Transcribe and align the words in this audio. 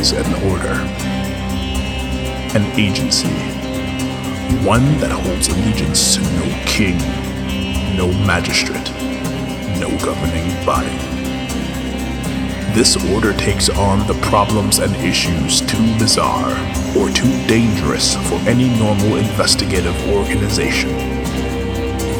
an 0.00 0.32
order, 0.50 0.72
an 2.56 2.64
agency, 2.80 3.28
one 4.64 4.96
that 4.98 5.10
holds 5.12 5.48
allegiance 5.48 6.14
to 6.14 6.22
no 6.22 6.62
king, 6.64 6.96
no 7.98 8.06
magistrate, 8.24 8.90
no 9.78 9.90
governing 10.02 10.48
body. 10.64 10.96
This 12.72 12.96
order 13.12 13.34
takes 13.34 13.68
on 13.68 14.06
the 14.06 14.18
problems 14.22 14.78
and 14.78 14.96
issues 14.96 15.60
too 15.60 15.98
bizarre 15.98 16.52
or 16.96 17.10
too 17.10 17.30
dangerous 17.46 18.16
for 18.26 18.36
any 18.48 18.70
normal 18.78 19.16
investigative 19.16 19.94
organization. 20.08 20.96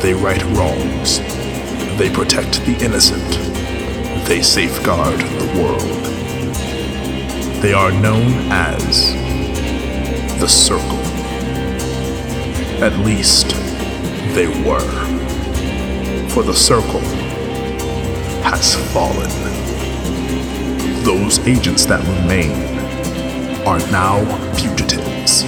They 0.01 0.13
right 0.13 0.43
wrongs. 0.53 1.21
They 1.97 2.11
protect 2.11 2.61
the 2.67 2.77
innocent. 2.85 3.31
They 4.29 4.43
safeguard 4.43 5.19
the 5.19 5.63
world. 5.63 6.10
They 7.61 7.75
are 7.75 7.93
known 7.93 8.33
as 8.51 9.13
the 10.41 10.49
Circle. 10.49 10.97
At 12.83 12.99
least, 13.01 13.51
they 14.35 14.47
were. 14.65 14.81
For 16.31 16.43
the 16.43 16.55
Circle 16.55 17.03
has 18.41 18.77
fallen. 18.95 19.29
Those 21.05 21.39
agents 21.41 21.85
that 21.85 22.01
remain 22.23 22.53
are 23.67 23.79
now 23.91 24.25
fugitives. 24.55 25.43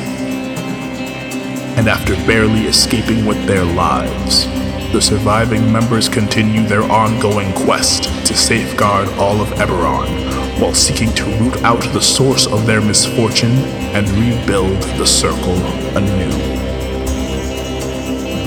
And 1.79 1.89
after 1.89 2.15
barely 2.27 2.67
escaping 2.67 3.25
with 3.25 3.43
their 3.47 3.65
lives, 3.65 4.45
the 4.93 5.01
surviving 5.01 5.73
members 5.73 6.11
continue 6.11 6.67
their 6.67 6.83
ongoing 6.83 7.55
quest 7.55 8.05
to 8.27 8.35
safeguard 8.37 9.09
all 9.17 9.41
of 9.41 9.49
Eberron 9.53 10.42
while 10.59 10.75
seeking 10.75 11.13
to 11.15 11.25
root 11.39 11.57
out 11.63 11.83
the 11.93 12.01
source 12.01 12.47
of 12.47 12.67
their 12.67 12.81
misfortune 12.81 13.57
and 13.97 14.09
rebuild 14.11 14.81
the 14.99 15.07
circle 15.07 15.57
anew. 15.97 16.31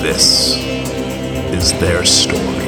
This 0.02 0.56
is 1.52 1.72
their 1.80 2.04
story. 2.04 2.66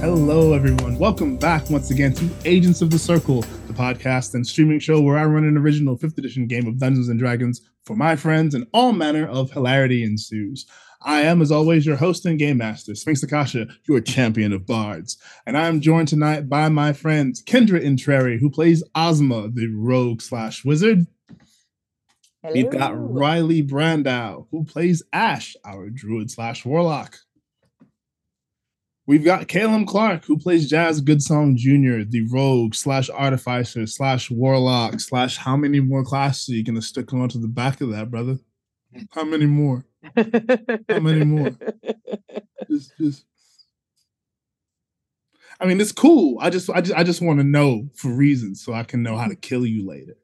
Hello, 0.00 0.52
everyone. 0.52 0.98
Welcome 0.98 1.36
back 1.36 1.70
once 1.70 1.90
again 1.90 2.12
to 2.14 2.28
Agents 2.44 2.82
of 2.82 2.90
the 2.90 2.98
Circle, 2.98 3.42
the 3.42 3.72
podcast 3.72 4.34
and 4.34 4.46
streaming 4.46 4.80
show 4.80 5.00
where 5.00 5.16
I 5.16 5.24
run 5.24 5.44
an 5.44 5.56
original 5.56 5.96
5th 5.96 6.18
edition 6.18 6.46
game 6.46 6.66
of 6.66 6.78
Dungeons 6.78 7.08
and 7.08 7.18
Dragons 7.18 7.60
for 7.84 7.96
my 7.96 8.16
friends, 8.16 8.54
and 8.54 8.66
all 8.72 8.92
manner 8.92 9.28
of 9.28 9.50
hilarity 9.50 10.04
ensues. 10.04 10.66
I 11.04 11.22
am, 11.22 11.42
as 11.42 11.50
always, 11.50 11.86
your 11.86 11.96
host 11.96 12.26
and 12.26 12.38
game 12.38 12.58
master, 12.58 12.94
Sphinx 12.94 13.22
Akasha, 13.22 13.66
your 13.88 14.00
champion 14.00 14.52
of 14.52 14.66
bards. 14.66 15.18
And 15.46 15.56
I 15.56 15.66
am 15.66 15.80
joined 15.80 16.08
tonight 16.08 16.48
by 16.48 16.68
my 16.68 16.92
friends 16.92 17.42
Kendra 17.42 17.82
Intreri, 17.82 18.38
who 18.38 18.50
plays 18.50 18.82
Ozma, 18.94 19.48
the 19.52 19.68
rogue 19.68 20.20
slash 20.20 20.64
wizard. 20.64 21.06
Hello. 22.42 22.54
We've 22.54 22.70
got 22.70 22.92
Riley 22.96 23.62
Brandow, 23.62 24.46
who 24.50 24.64
plays 24.64 25.02
Ash, 25.12 25.56
our 25.64 25.90
druid 25.90 26.30
slash 26.30 26.64
warlock. 26.64 27.16
We've 29.06 29.24
got 29.24 29.48
Caleb 29.48 29.88
Clark, 29.88 30.24
who 30.24 30.38
plays 30.38 30.70
Jazz 30.70 31.02
Goodsong 31.02 31.56
Jr., 31.56 32.08
the 32.08 32.26
rogue 32.32 32.74
slash 32.74 33.10
artificer 33.10 33.86
slash 33.86 34.30
warlock 34.30 35.00
slash 35.00 35.36
how 35.36 35.56
many 35.56 35.80
more 35.80 36.04
classes 36.04 36.48
are 36.48 36.52
you 36.52 36.64
going 36.64 36.76
to 36.76 36.82
stick 36.82 37.12
onto 37.12 37.40
the 37.40 37.48
back 37.48 37.80
of 37.80 37.90
that, 37.90 38.10
brother? 38.10 38.38
How 39.10 39.24
many 39.24 39.46
more? 39.46 39.84
How 40.16 41.00
many 41.00 41.24
more? 41.24 41.50
Just, 42.70 42.96
just. 42.96 43.26
I 45.60 45.66
mean, 45.66 45.80
it's 45.80 45.92
cool. 45.92 46.38
I 46.40 46.48
just, 46.48 46.70
I 46.70 46.80
just, 46.80 46.96
I 46.96 47.02
just 47.04 47.20
want 47.20 47.38
to 47.40 47.44
know 47.44 47.88
for 47.94 48.08
reasons 48.08 48.64
so 48.64 48.72
I 48.72 48.82
can 48.82 49.02
know 49.02 49.16
how 49.16 49.26
to 49.26 49.34
kill 49.34 49.66
you 49.66 49.86
later. 49.86 50.16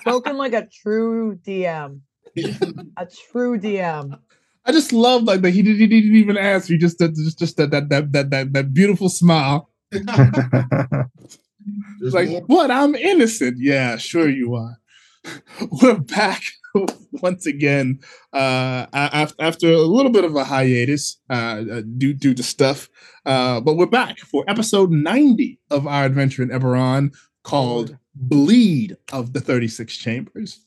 Spoken 0.00 0.36
like 0.36 0.52
a 0.52 0.66
true 0.66 1.38
DM. 1.46 2.00
A 2.96 3.06
true 3.30 3.58
DM. 3.58 4.18
I 4.64 4.72
just 4.72 4.92
love 4.92 5.22
like 5.24 5.42
that 5.42 5.50
he, 5.50 5.62
did, 5.62 5.76
he 5.76 5.86
didn't 5.86 6.16
even 6.16 6.36
ask. 6.36 6.66
He 6.66 6.78
just 6.78 6.98
did 6.98 7.14
just 7.14 7.38
just 7.38 7.56
that 7.58 7.70
that 7.70 7.88
that 7.90 8.10
that 8.12 8.30
that, 8.30 8.52
that 8.52 8.74
beautiful 8.74 9.08
smile. 9.08 9.70
It's 9.92 10.08
like, 12.00 12.44
what? 12.46 12.72
I'm 12.72 12.96
innocent. 12.96 13.58
Yeah, 13.60 13.96
sure 13.96 14.28
you 14.28 14.54
are. 14.54 14.78
We're 15.82 15.98
back 15.98 16.42
once 17.22 17.46
again 17.46 18.00
uh, 18.32 18.86
after 18.92 19.34
after 19.42 19.72
a 19.72 19.78
little 19.78 20.10
bit 20.10 20.24
of 20.24 20.34
a 20.36 20.44
hiatus 20.44 21.18
uh, 21.30 21.62
uh, 21.70 21.82
due 21.98 22.12
due 22.14 22.34
to 22.34 22.42
stuff, 22.42 22.88
uh, 23.26 23.60
but 23.60 23.76
we're 23.76 23.86
back 23.86 24.18
for 24.18 24.44
episode 24.48 24.90
90 24.90 25.58
of 25.70 25.86
our 25.86 26.04
adventure 26.04 26.42
in 26.42 26.48
Eberron 26.50 27.14
called 27.42 27.96
"Bleed 28.14 28.96
of 29.12 29.32
the 29.32 29.40
36 29.40 29.96
Chambers." 29.96 30.60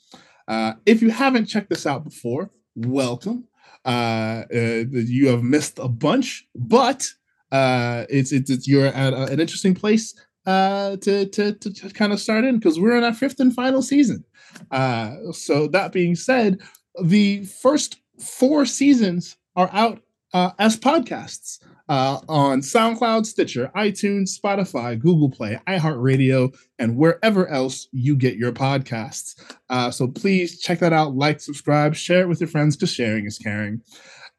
Uh, 0.47 0.73
if 0.85 1.01
you 1.01 1.09
haven't 1.09 1.45
checked 1.45 1.69
this 1.69 1.85
out 1.85 2.03
before, 2.03 2.51
welcome. 2.75 3.45
Uh, 3.85 4.43
uh, 4.53 4.83
you 4.91 5.27
have 5.27 5.43
missed 5.43 5.79
a 5.79 5.87
bunch, 5.87 6.45
but 6.55 7.05
uh, 7.51 8.05
it's, 8.09 8.31
it's 8.31 8.49
it's 8.49 8.67
you're 8.67 8.87
at 8.87 9.13
a- 9.13 9.25
an 9.31 9.39
interesting 9.39 9.73
place 9.75 10.13
uh, 10.45 10.95
to 10.97 11.25
to 11.27 11.53
to 11.53 11.89
kind 11.93 12.13
of 12.13 12.19
start 12.19 12.45
in 12.45 12.57
because 12.59 12.79
we're 12.79 12.97
in 12.97 13.03
our 13.03 13.13
fifth 13.13 13.39
and 13.39 13.53
final 13.53 13.81
season. 13.81 14.23
Uh, 14.71 15.31
so 15.31 15.67
that 15.67 15.91
being 15.91 16.15
said, 16.15 16.61
the 17.03 17.43
first 17.45 17.99
four 18.19 18.65
seasons 18.65 19.37
are 19.55 19.69
out 19.71 20.01
uh, 20.33 20.51
as 20.59 20.77
podcasts 20.77 21.59
uh, 21.89 22.19
on 22.27 22.61
SoundCloud, 22.61 23.25
Stitcher, 23.25 23.71
iTunes, 23.75 24.37
Spotify, 24.37 24.99
Google 24.99 25.29
Play, 25.29 25.59
iHeartRadio, 25.67 26.53
and 26.79 26.97
wherever 26.97 27.47
else 27.47 27.87
you 27.91 28.15
get 28.15 28.35
your 28.35 28.51
podcasts. 28.51 29.41
Uh, 29.69 29.89
so 29.89 30.07
please 30.07 30.59
check 30.59 30.79
that 30.79 30.93
out, 30.93 31.15
like, 31.15 31.39
subscribe, 31.39 31.95
share 31.95 32.21
it 32.21 32.27
with 32.27 32.41
your 32.41 32.49
friends 32.49 32.75
because 32.75 32.91
sharing 32.91 33.25
is 33.25 33.37
caring. 33.37 33.81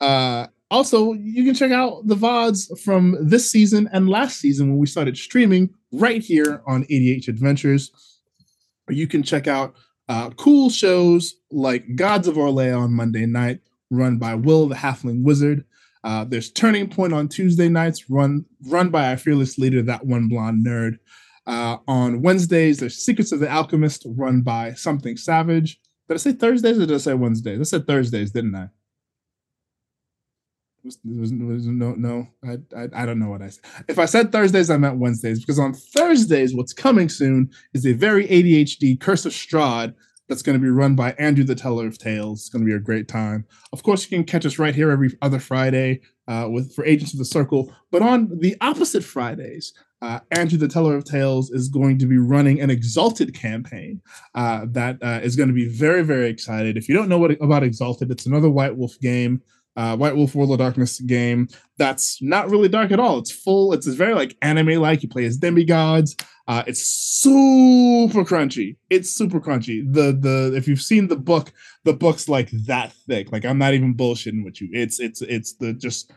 Uh, 0.01 0.47
also, 0.71 1.15
you 1.15 1.45
can 1.45 1.55
check 1.55 1.73
out 1.73 2.07
the 2.07 2.15
VODs 2.15 2.79
from 2.81 3.17
this 3.21 3.51
season 3.51 3.89
and 3.93 4.11
last 4.11 4.39
season 4.39 4.69
when 4.69 4.79
we 4.79 4.87
started 4.87 5.17
streaming 5.17 5.71
right 5.93 6.23
here 6.23 6.63
on 6.67 6.85
ADH 6.85 7.29
Adventures. 7.29 7.91
Or 8.87 8.93
you 8.93 9.07
can 9.07 9.23
check 9.23 9.47
out 9.47 9.75
uh, 10.09 10.31
cool 10.31 10.71
shows 10.71 11.35
like 11.51 11.97
Gods 11.97 12.29
of 12.29 12.37
R'lyeh 12.37 12.79
on 12.79 12.93
Monday 12.93 13.27
night, 13.27 13.61
run 13.91 14.19
by 14.19 14.35
Will 14.35 14.67
the 14.69 14.75
Halfling 14.75 15.23
Wizard. 15.23 15.65
Uh, 16.05 16.25
there's 16.25 16.51
Turning 16.51 16.89
Point 16.89 17.13
on 17.13 17.29
Tuesday 17.29 17.69
nights, 17.69 18.09
run 18.09 18.45
run 18.69 18.89
by 18.91 19.11
our 19.11 19.17
fearless 19.17 19.59
leader, 19.59 19.83
that 19.83 20.07
one 20.07 20.29
blonde 20.29 20.65
nerd. 20.67 20.99
Uh, 21.47 21.79
on 21.89 22.23
Wednesdays, 22.23 22.79
there's 22.79 22.97
Secrets 22.97 23.33
of 23.33 23.41
the 23.41 23.51
Alchemist, 23.51 24.07
run 24.07 24.43
by 24.43 24.75
Something 24.75 25.17
Savage. 25.17 25.81
Did 26.09 26.15
I 26.15 26.19
say 26.19 26.33
Thursdays 26.33 26.79
or 26.79 26.87
did 26.87 26.95
I 26.95 26.99
say 26.99 27.15
Wednesdays? 27.15 27.61
I 27.61 27.65
said 27.65 27.87
Thursdays, 27.87 28.31
didn't 28.31 28.55
I? 28.55 28.69
Was, 31.05 31.33
was, 31.33 31.67
no, 31.67 31.95
no, 31.95 32.29
I, 32.45 32.57
I, 32.77 32.89
I 33.03 33.07
don't 33.07 33.19
know 33.19 33.31
what 33.31 33.43
I 33.43 33.49
said. 33.49 33.65
If 33.89 33.99
I 33.99 34.07
said 34.07 34.33
Thursdays, 34.33 34.71
I 34.71 34.77
meant 34.77 34.99
Wednesdays 34.99 35.41
because 35.41 35.59
on 35.59 35.75
Thursdays, 35.75 36.55
what's 36.55 36.73
coming 36.73 37.09
soon 37.09 37.51
is 37.75 37.87
a 37.87 37.93
very 37.93 38.27
ADHD 38.27 38.99
Curse 38.99 39.27
of 39.27 39.33
Strahd 39.33 39.95
that's 40.29 40.43
going 40.43 40.59
to 40.59 40.63
be 40.63 40.71
run 40.71 40.95
by 40.95 41.13
Andrew 41.13 41.45
the 41.45 41.55
Teller 41.55 41.87
of 41.87 41.99
Tales. 41.99 42.41
It's 42.41 42.49
going 42.49 42.65
to 42.65 42.71
be 42.71 42.77
a 42.77 42.81
great 42.81 43.09
time. 43.09 43.47
Of 43.73 43.83
course, 43.83 44.05
you 44.05 44.17
can 44.17 44.25
catch 44.25 44.47
us 44.47 44.59
right 44.59 44.75
here 44.75 44.91
every 44.91 45.17
other 45.23 45.39
Friday 45.39 46.01
uh, 46.29 46.49
with 46.51 46.75
for 46.75 46.85
Agents 46.85 47.13
of 47.13 47.19
the 47.19 47.25
Circle. 47.25 47.75
But 47.91 48.03
on 48.03 48.39
the 48.39 48.57
opposite 48.61 49.03
Fridays, 49.03 49.73
uh, 50.01 50.21
Andrew 50.31 50.59
the 50.59 50.69
Teller 50.69 50.95
of 50.95 51.05
Tales 51.05 51.51
is 51.51 51.69
going 51.69 51.99
to 51.99 52.07
be 52.07 52.19
running 52.19 52.61
an 52.61 52.71
Exalted 52.71 53.35
campaign 53.35 54.01
uh, 54.35 54.67
that 54.71 55.03
uh, 55.03 55.21
is 55.23 55.35
going 55.35 55.49
to 55.49 55.55
be 55.55 55.67
very, 55.67 56.03
very 56.03 56.29
excited. 56.29 56.77
If 56.77 56.89
you 56.89 56.95
don't 56.95 57.09
know 57.09 57.19
what 57.19 57.33
about 57.43 57.63
Exalted, 57.63 58.11
it's 58.11 58.27
another 58.27 58.51
White 58.51 58.77
Wolf 58.77 58.99
game. 59.01 59.43
Uh, 59.77 59.97
White 59.97 60.17
Wolf 60.17 60.35
World 60.35 60.51
of 60.51 60.59
Darkness 60.59 61.01
game 61.01 61.49
that's 61.79 62.21
not 62.21 62.51
really 62.51 62.69
dark 62.69 62.91
at 62.91 63.01
all. 63.01 63.19
It's 63.19 63.31
full. 63.31 63.73
It's 63.73 63.87
very 63.87 64.15
like 64.15 64.37
anime 64.43 64.81
like. 64.81 65.03
You 65.03 65.09
play 65.09 65.25
as 65.25 65.39
demigods. 65.39 66.17
Uh, 66.49 66.65
it's 66.67 66.83
super 66.83 68.25
crunchy. 68.25 68.77
It's 68.91 69.11
super 69.11 69.41
crunchy. 69.41 69.91
The 69.91 70.13
the 70.13 70.57
if 70.57 70.67
you've 70.67 70.83
seen 70.83 71.09
the 71.09 71.17
book, 71.17 71.53
the 71.85 71.93
book's 71.93 72.29
like 72.29 72.51
that 72.67 72.93
thick. 73.07 73.31
Like 73.33 73.45
I'm 73.45 73.59
not 73.59 73.75
even 73.75 73.95
bullshitting 73.95 74.45
with 74.45 74.61
you. 74.61 74.69
It's 74.73 74.99
it's 74.99 75.23
it's 75.23 75.55
the 75.55 75.73
just 75.73 76.13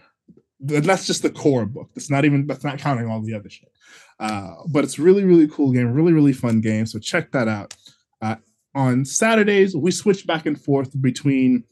that's 0.60 1.06
just 1.06 1.22
the 1.22 1.30
core 1.30 1.66
book. 1.66 1.90
That's 1.94 2.10
not 2.10 2.26
even 2.26 2.48
that's 2.48 2.64
not 2.64 2.80
counting 2.80 3.08
all 3.08 3.22
the 3.22 3.36
other 3.36 3.50
shit. 3.50 3.72
Uh, 4.20 4.54
but 4.70 4.84
it's 4.84 5.00
really 5.00 5.24
really 5.24 5.48
cool 5.48 5.72
game. 5.72 5.92
Really 5.94 6.14
really 6.14 6.34
fun 6.34 6.62
game. 6.62 6.86
So 6.86 6.98
check 6.98 7.32
that 7.32 7.48
out. 7.48 7.76
Uh, 8.22 8.36
on 8.74 9.04
Saturdays 9.04 9.76
we 9.76 9.92
switch 9.92 10.26
back 10.26 10.46
and 10.46 10.60
forth 10.60 11.00
between 11.02 11.66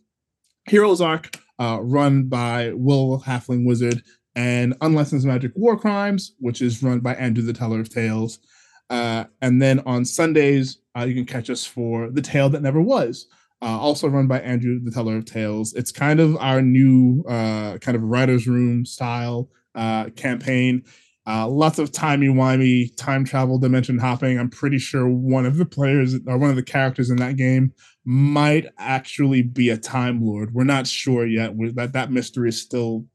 Heroes 0.68 1.02
Arc, 1.02 1.36
uh, 1.60 1.80
run 1.82 2.24
by 2.24 2.72
Will 2.74 3.22
Halfling 3.26 3.66
Wizard, 3.66 4.04
and 4.36 4.76
Unlicensed 4.82 5.26
Magic 5.26 5.52
War 5.56 5.78
Crimes, 5.78 6.36
which 6.40 6.62
is 6.62 6.82
run 6.82 7.00
by 7.00 7.14
Andrew 7.16 7.44
the 7.44 7.54
Teller 7.54 7.80
of 7.80 7.90
Tales. 7.90 8.40
Uh, 8.90 9.26
and 9.42 9.62
then 9.62 9.80
on 9.82 10.06
Sundays, 10.06 10.80
uh, 10.98 11.04
you 11.04 11.14
can 11.14 11.26
catch 11.26 11.50
us 11.50 11.66
for 11.66 12.10
The 12.10 12.22
Tale 12.22 12.50
That 12.50 12.62
Never 12.62 12.82
Was, 12.82 13.28
uh, 13.62 13.78
also 13.78 14.08
run 14.08 14.28
by 14.28 14.40
Andrew 14.40 14.80
the 14.80 14.92
Teller 14.92 15.18
of 15.18 15.26
Tales. 15.26 15.74
It's 15.74 15.92
kind 15.92 16.20
of 16.20 16.38
our 16.38 16.62
new 16.62 17.24
uh, 17.28 17.78
kind 17.80 17.96
of 17.96 18.04
writer's 18.04 18.48
room 18.48 18.86
style 18.86 19.50
uh, 19.76 20.06
campaign. 20.16 20.84
Uh, 21.30 21.48
lots 21.48 21.78
of 21.78 21.92
timey-wimey 21.92 22.96
time 22.96 23.24
travel 23.24 23.60
dimension 23.60 24.00
hopping. 24.00 24.40
I'm 24.40 24.50
pretty 24.50 24.80
sure 24.80 25.08
one 25.08 25.46
of 25.46 25.58
the 25.58 25.66
players 25.66 26.16
or 26.26 26.40
one 26.40 26.50
of 26.50 26.56
the 26.56 26.64
characters 26.64 27.12
in 27.12 27.18
that 27.18 27.38
game 27.38 27.72
might 28.04 28.66
actually 28.80 29.44
be 29.44 29.70
a 29.70 29.78
time 29.78 30.26
lord. 30.26 30.56
We're 30.56 30.64
not 30.64 30.88
sure 30.88 31.28
yet. 31.28 31.54
We're, 31.54 31.72
that 31.74 31.94
that 31.94 32.12
mystery 32.12 32.50
is 32.50 32.60
still 32.60 33.06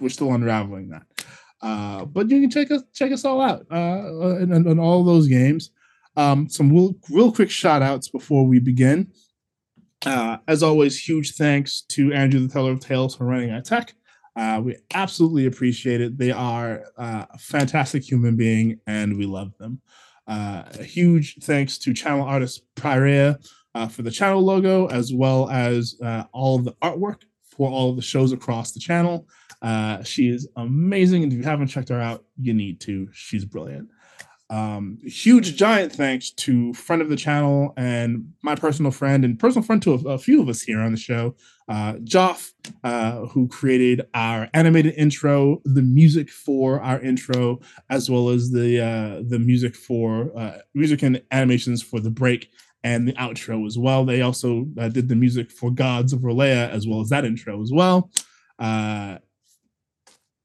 we're 0.00 0.08
still 0.08 0.32
unraveling 0.32 0.88
that. 0.88 1.02
Uh, 1.60 2.06
but 2.06 2.30
you 2.30 2.40
can 2.40 2.50
check 2.50 2.70
us 2.70 2.82
check 2.94 3.12
us 3.12 3.26
all 3.26 3.42
out 3.42 3.66
uh, 3.70 4.38
in, 4.38 4.50
in 4.52 4.78
all 4.78 5.04
those 5.04 5.28
games. 5.28 5.70
Um, 6.16 6.48
some 6.48 6.72
real, 6.72 6.94
real 7.10 7.30
quick 7.30 7.50
shout 7.50 7.82
outs 7.82 8.08
before 8.08 8.46
we 8.46 8.58
begin. 8.58 9.12
Uh, 10.06 10.38
as 10.48 10.62
always, 10.62 10.98
huge 10.98 11.34
thanks 11.34 11.82
to 11.82 12.12
Andrew, 12.12 12.40
the 12.40 12.48
teller 12.48 12.72
of 12.72 12.80
tales, 12.80 13.16
for 13.16 13.24
running 13.24 13.50
our 13.50 13.60
tech. 13.60 13.94
Uh, 14.38 14.60
we 14.60 14.76
absolutely 14.94 15.46
appreciate 15.46 16.00
it. 16.00 16.16
They 16.16 16.30
are 16.30 16.84
uh, 16.96 17.26
a 17.28 17.38
fantastic 17.38 18.08
human 18.08 18.36
being, 18.36 18.78
and 18.86 19.18
we 19.18 19.26
love 19.26 19.52
them. 19.58 19.80
Uh, 20.28 20.62
huge 20.74 21.38
thanks 21.42 21.76
to 21.78 21.92
channel 21.92 22.24
artist 22.24 22.62
Pyrea 22.76 23.44
uh, 23.74 23.88
for 23.88 24.02
the 24.02 24.12
channel 24.12 24.40
logo, 24.40 24.86
as 24.86 25.12
well 25.12 25.50
as 25.50 25.96
uh, 26.04 26.22
all 26.32 26.60
the 26.60 26.70
artwork 26.74 27.22
for 27.42 27.68
all 27.68 27.90
of 27.90 27.96
the 27.96 28.02
shows 28.02 28.30
across 28.30 28.70
the 28.70 28.78
channel. 28.78 29.26
Uh, 29.60 30.04
she 30.04 30.28
is 30.28 30.48
amazing, 30.54 31.24
and 31.24 31.32
if 31.32 31.38
you 31.38 31.44
haven't 31.44 31.66
checked 31.66 31.88
her 31.88 32.00
out, 32.00 32.24
you 32.40 32.54
need 32.54 32.80
to. 32.82 33.08
She's 33.12 33.44
brilliant. 33.44 33.88
Um, 34.50 34.98
huge 35.04 35.56
giant 35.56 35.92
thanks 35.92 36.30
to 36.30 36.72
friend 36.72 37.02
of 37.02 37.10
the 37.10 37.16
channel 37.16 37.74
and 37.76 38.32
my 38.40 38.54
personal 38.54 38.90
friend 38.90 39.22
and 39.22 39.38
personal 39.38 39.62
friend 39.62 39.82
to 39.82 39.94
a, 39.94 40.14
a 40.14 40.18
few 40.18 40.40
of 40.40 40.48
us 40.48 40.62
here 40.62 40.80
on 40.80 40.92
the 40.92 40.98
show, 40.98 41.34
uh, 41.68 41.94
Joff, 41.96 42.52
uh, 42.82 43.26
who 43.26 43.46
created 43.48 44.06
our 44.14 44.48
animated 44.54 44.94
intro, 44.96 45.60
the 45.64 45.82
music 45.82 46.30
for 46.30 46.80
our 46.80 46.98
intro, 47.00 47.60
as 47.90 48.10
well 48.10 48.30
as 48.30 48.50
the 48.50 48.80
uh, 48.82 49.22
the 49.28 49.38
music 49.38 49.76
for 49.76 50.32
uh, 50.34 50.58
music 50.74 51.02
and 51.02 51.22
animations 51.30 51.82
for 51.82 52.00
the 52.00 52.10
break 52.10 52.50
and 52.82 53.06
the 53.06 53.12
outro 53.14 53.66
as 53.66 53.76
well. 53.76 54.04
They 54.04 54.22
also 54.22 54.66
uh, 54.78 54.88
did 54.88 55.08
the 55.08 55.16
music 55.16 55.50
for 55.50 55.70
Gods 55.70 56.14
of 56.14 56.20
R'lyeh 56.20 56.70
as 56.70 56.86
well 56.86 57.00
as 57.00 57.10
that 57.10 57.26
intro 57.26 57.60
as 57.60 57.70
well. 57.70 58.10
Uh, 58.58 59.18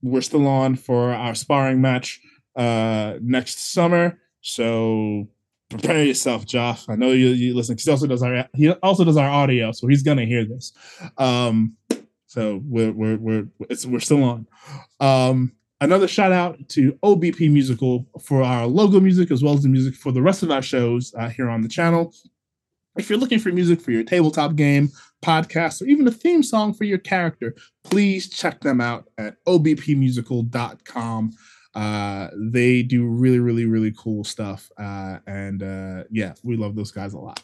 we're 0.02 0.22
still 0.22 0.46
on 0.48 0.76
for 0.76 1.14
our 1.14 1.34
sparring 1.34 1.80
match 1.80 2.20
uh, 2.56 3.16
next 3.22 3.74
summer. 3.74 4.20
So 4.42 5.28
prepare 5.70 6.04
yourself, 6.04 6.46
Joff. 6.46 6.90
I 6.90 6.96
know 6.96 7.12
you, 7.12 7.30
you 7.30 7.56
listen. 7.56 7.78
He 7.78 7.90
also 7.90 8.08
does 8.08 8.24
our 8.24 8.48
he 8.54 8.72
also 8.72 9.04
does 9.04 9.18
our 9.18 9.30
audio, 9.30 9.72
so 9.72 9.88
he's 9.88 10.04
gonna 10.04 10.26
hear 10.26 10.46
this. 10.46 10.74
Um, 11.18 11.76
so 12.28 12.62
we're 12.66 12.92
we're 12.92 13.18
we're 13.18 13.48
it's, 13.70 13.86
we're 13.86 14.00
still 14.00 14.24
on. 14.24 14.48
Um, 15.00 15.54
another 15.82 16.08
shout 16.08 16.32
out 16.32 16.58
to 16.70 16.94
OBP 17.04 17.52
Musical 17.52 18.08
for 18.22 18.44
our 18.44 18.66
logo 18.66 19.00
music 19.00 19.32
as 19.32 19.44
well 19.44 19.54
as 19.54 19.64
the 19.64 19.70
music 19.70 19.96
for 19.96 20.12
the 20.12 20.22
rest 20.22 20.44
of 20.44 20.52
our 20.52 20.62
shows 20.62 21.14
uh, 21.18 21.30
here 21.30 21.50
on 21.50 21.62
the 21.62 21.70
channel. 21.70 22.14
If 22.96 23.10
you're 23.10 23.20
looking 23.20 23.40
for 23.40 23.52
music 23.52 23.82
for 23.82 23.92
your 23.92 24.04
tabletop 24.04 24.56
game, 24.56 24.92
podcast, 25.24 25.82
or 25.82 25.86
even 25.86 26.08
a 26.08 26.12
theme 26.12 26.44
song 26.44 26.74
for 26.74 26.84
your 26.84 27.00
character, 27.00 27.56
please 27.84 28.30
check 28.30 28.60
them 28.62 28.82
out 28.82 29.10
at 29.18 29.44
obpmusical.com. 29.46 31.32
Uh, 31.76 32.28
they 32.36 32.84
do 32.84 33.06
really, 33.08 33.40
really, 33.40 33.66
really 33.66 33.94
cool 33.98 34.24
stuff. 34.24 34.70
Uh, 34.78 35.18
and 35.28 35.64
uh, 35.64 36.04
yeah, 36.12 36.34
we 36.44 36.56
love 36.56 36.76
those 36.76 36.92
guys 36.92 37.14
a 37.14 37.20
lot. 37.20 37.42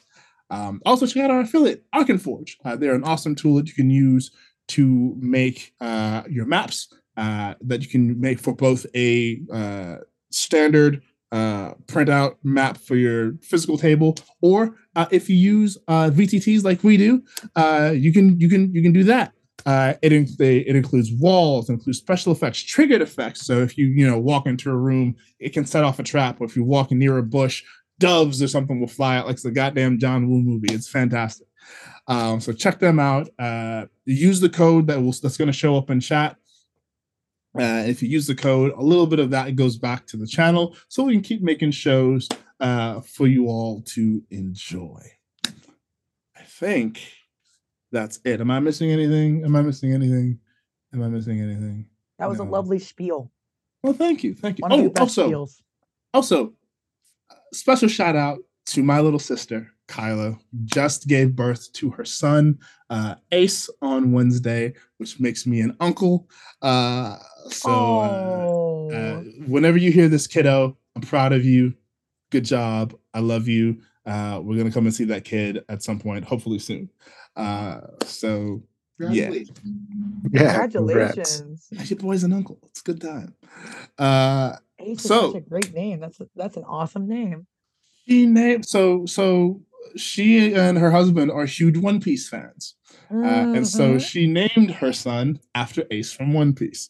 Um, 0.51 0.81
also, 0.85 1.05
check 1.05 1.23
out 1.23 1.31
our 1.31 1.41
affiliate, 1.41 1.83
Arkenforge. 1.93 2.55
Uh, 2.65 2.75
they're 2.75 2.95
an 2.95 3.03
awesome 3.03 3.35
tool 3.35 3.55
that 3.55 3.67
you 3.67 3.73
can 3.73 3.89
use 3.89 4.31
to 4.69 5.15
make 5.19 5.73
uh, 5.81 6.23
your 6.29 6.45
maps 6.45 6.93
uh, 7.17 7.53
that 7.61 7.81
you 7.81 7.89
can 7.89 8.19
make 8.19 8.39
for 8.39 8.55
both 8.55 8.85
a 8.95 9.41
uh, 9.51 9.97
standard 10.31 11.01
uh, 11.31 11.73
printout 11.85 12.35
map 12.43 12.77
for 12.77 12.95
your 12.95 13.33
physical 13.41 13.77
table, 13.77 14.15
or 14.41 14.75
uh, 14.95 15.05
if 15.11 15.29
you 15.29 15.35
use 15.35 15.77
uh, 15.87 16.09
VTTs 16.11 16.63
like 16.63 16.83
we 16.83 16.97
do, 16.97 17.21
uh, 17.55 17.91
you 17.95 18.11
can 18.11 18.39
you 18.39 18.49
can 18.49 18.73
you 18.73 18.81
can 18.81 18.93
do 18.93 19.03
that. 19.03 19.33
Uh, 19.65 19.93
it, 20.01 20.13
in, 20.13 20.27
they, 20.37 20.59
it 20.59 20.75
includes 20.75 21.11
walls, 21.11 21.69
it 21.69 21.73
includes 21.73 21.99
special 21.99 22.31
effects, 22.31 22.61
triggered 22.61 23.01
effects. 23.01 23.45
So 23.45 23.61
if 23.61 23.77
you 23.77 23.87
you 23.87 24.07
know 24.07 24.17
walk 24.17 24.47
into 24.47 24.69
a 24.69 24.75
room, 24.75 25.15
it 25.39 25.49
can 25.49 25.65
set 25.65 25.83
off 25.83 25.99
a 25.99 26.03
trap. 26.03 26.39
Or 26.39 26.45
if 26.45 26.55
you 26.55 26.63
walk 26.63 26.91
near 26.91 27.17
a 27.17 27.23
bush, 27.23 27.63
doves 27.99 28.41
or 28.41 28.47
something 28.47 28.79
will 28.79 28.87
fly 28.87 29.17
out, 29.17 29.27
like 29.27 29.41
the 29.41 29.51
goddamn 29.51 29.99
John 29.99 30.29
Woo 30.29 30.41
movie. 30.41 30.73
It's 30.73 30.87
fantastic. 30.89 31.47
Um, 32.07 32.39
so 32.39 32.51
check 32.51 32.79
them 32.79 32.99
out. 32.99 33.29
Uh, 33.37 33.85
use 34.05 34.39
the 34.39 34.49
code 34.49 34.87
that 34.87 34.99
will 34.99 35.11
that's 35.11 35.37
going 35.37 35.47
to 35.47 35.53
show 35.53 35.77
up 35.77 35.89
in 35.89 35.99
chat. 35.99 36.37
Uh, 37.59 37.83
if 37.85 38.01
you 38.01 38.09
use 38.09 38.27
the 38.27 38.35
code, 38.35 38.73
a 38.77 38.81
little 38.81 39.07
bit 39.07 39.19
of 39.19 39.31
that 39.31 39.55
goes 39.55 39.77
back 39.77 40.05
to 40.07 40.17
the 40.17 40.27
channel, 40.27 40.75
so 40.87 41.03
we 41.03 41.13
can 41.13 41.21
keep 41.21 41.41
making 41.41 41.71
shows 41.71 42.29
uh, 42.59 43.01
for 43.01 43.27
you 43.27 43.47
all 43.47 43.81
to 43.81 44.23
enjoy. 44.29 45.01
I 46.37 46.43
think 46.45 47.01
that's 47.91 48.19
it. 48.25 48.41
Am 48.41 48.51
I 48.51 48.59
missing 48.59 48.91
anything? 48.91 49.43
Am 49.43 49.55
I 49.55 49.61
missing 49.61 49.93
anything? 49.93 50.39
Am 50.93 51.03
I 51.03 51.07
missing 51.07 51.41
anything? 51.41 51.85
That 52.17 52.29
was 52.29 52.39
No. 52.39 52.45
a 52.45 52.49
lovely 52.49 52.79
spiel. 52.79 53.31
Well, 53.83 53.93
thank 53.93 54.23
you, 54.23 54.33
thank 54.33 54.57
you. 54.57 54.63
One 54.63 54.71
Oh, 54.73 54.93
also, 54.99 55.29
spiels. 55.29 55.61
also, 56.13 56.53
special 57.53 57.87
shout 57.87 58.15
out 58.15 58.39
to 58.67 58.83
my 58.83 58.99
little 58.99 59.19
sister, 59.19 59.71
Kyla, 59.87 60.37
just 60.65 61.07
gave 61.07 61.35
birth 61.35 61.71
to 61.73 61.89
her 61.91 62.05
son, 62.05 62.59
uh, 62.89 63.15
Ace, 63.31 63.69
on 63.81 64.11
Wednesday, 64.11 64.73
which 64.97 65.19
makes 65.19 65.47
me 65.47 65.61
an 65.61 65.75
uncle. 65.79 66.29
Uh, 66.61 67.17
so, 67.49 67.69
uh, 67.71 68.45
oh, 68.47 68.91
uh, 68.91 69.21
whenever 69.47 69.77
you 69.77 69.91
hear 69.91 70.07
this, 70.09 70.27
kiddo, 70.27 70.77
I'm 70.95 71.01
proud 71.01 71.31
of 71.33 71.45
you. 71.45 71.73
Good 72.31 72.45
job. 72.45 72.93
I 73.13 73.19
love 73.21 73.47
you. 73.47 73.81
Uh, 74.09 74.39
we're 74.41 74.57
gonna 74.57 74.71
come 74.71 74.85
and 74.85 74.93
see 74.93 75.05
that 75.05 75.23
kid 75.23 75.63
at 75.69 75.83
some 75.83 75.99
point, 75.99 76.25
hopefully 76.25 76.57
soon. 76.59 76.89
Uh, 77.35 77.81
so 78.05 78.63
yeah, 78.99 79.29
Yeah. 79.29 79.43
congrats. 79.53 80.73
congratulations. 80.73 81.67
your 81.89 81.99
boy's 81.99 82.23
and 82.23 82.33
uncle. 82.33 82.59
It's 82.69 82.81
a 82.81 82.83
good 82.83 83.01
time. 83.01 83.35
Uh, 83.97 84.55
Ace 84.79 84.99
is 84.99 85.05
So- 85.07 85.33
such 85.33 85.41
a 85.43 85.49
great 85.49 85.73
name. 85.73 85.99
That's 85.99 86.19
a, 86.19 86.27
that's 86.35 86.57
an 86.57 86.63
awesome 86.63 87.07
name. 87.07 87.45
she 88.07 88.25
named 88.25 88.65
so 88.65 89.05
so 89.05 89.61
she 89.95 90.53
and 90.55 90.77
her 90.77 90.91
husband 90.91 91.29
are 91.31 91.45
huge 91.45 91.77
One 91.77 91.99
Piece 92.01 92.27
fans, 92.27 92.75
uh, 93.11 93.53
and 93.55 93.67
so 93.67 93.95
Mhm. 93.95 94.01
she 94.09 94.25
named 94.27 94.71
her 94.81 94.91
son 94.91 95.39
after 95.55 95.85
Ace 95.91 96.11
from 96.11 96.33
One 96.33 96.53
Piece. 96.53 96.89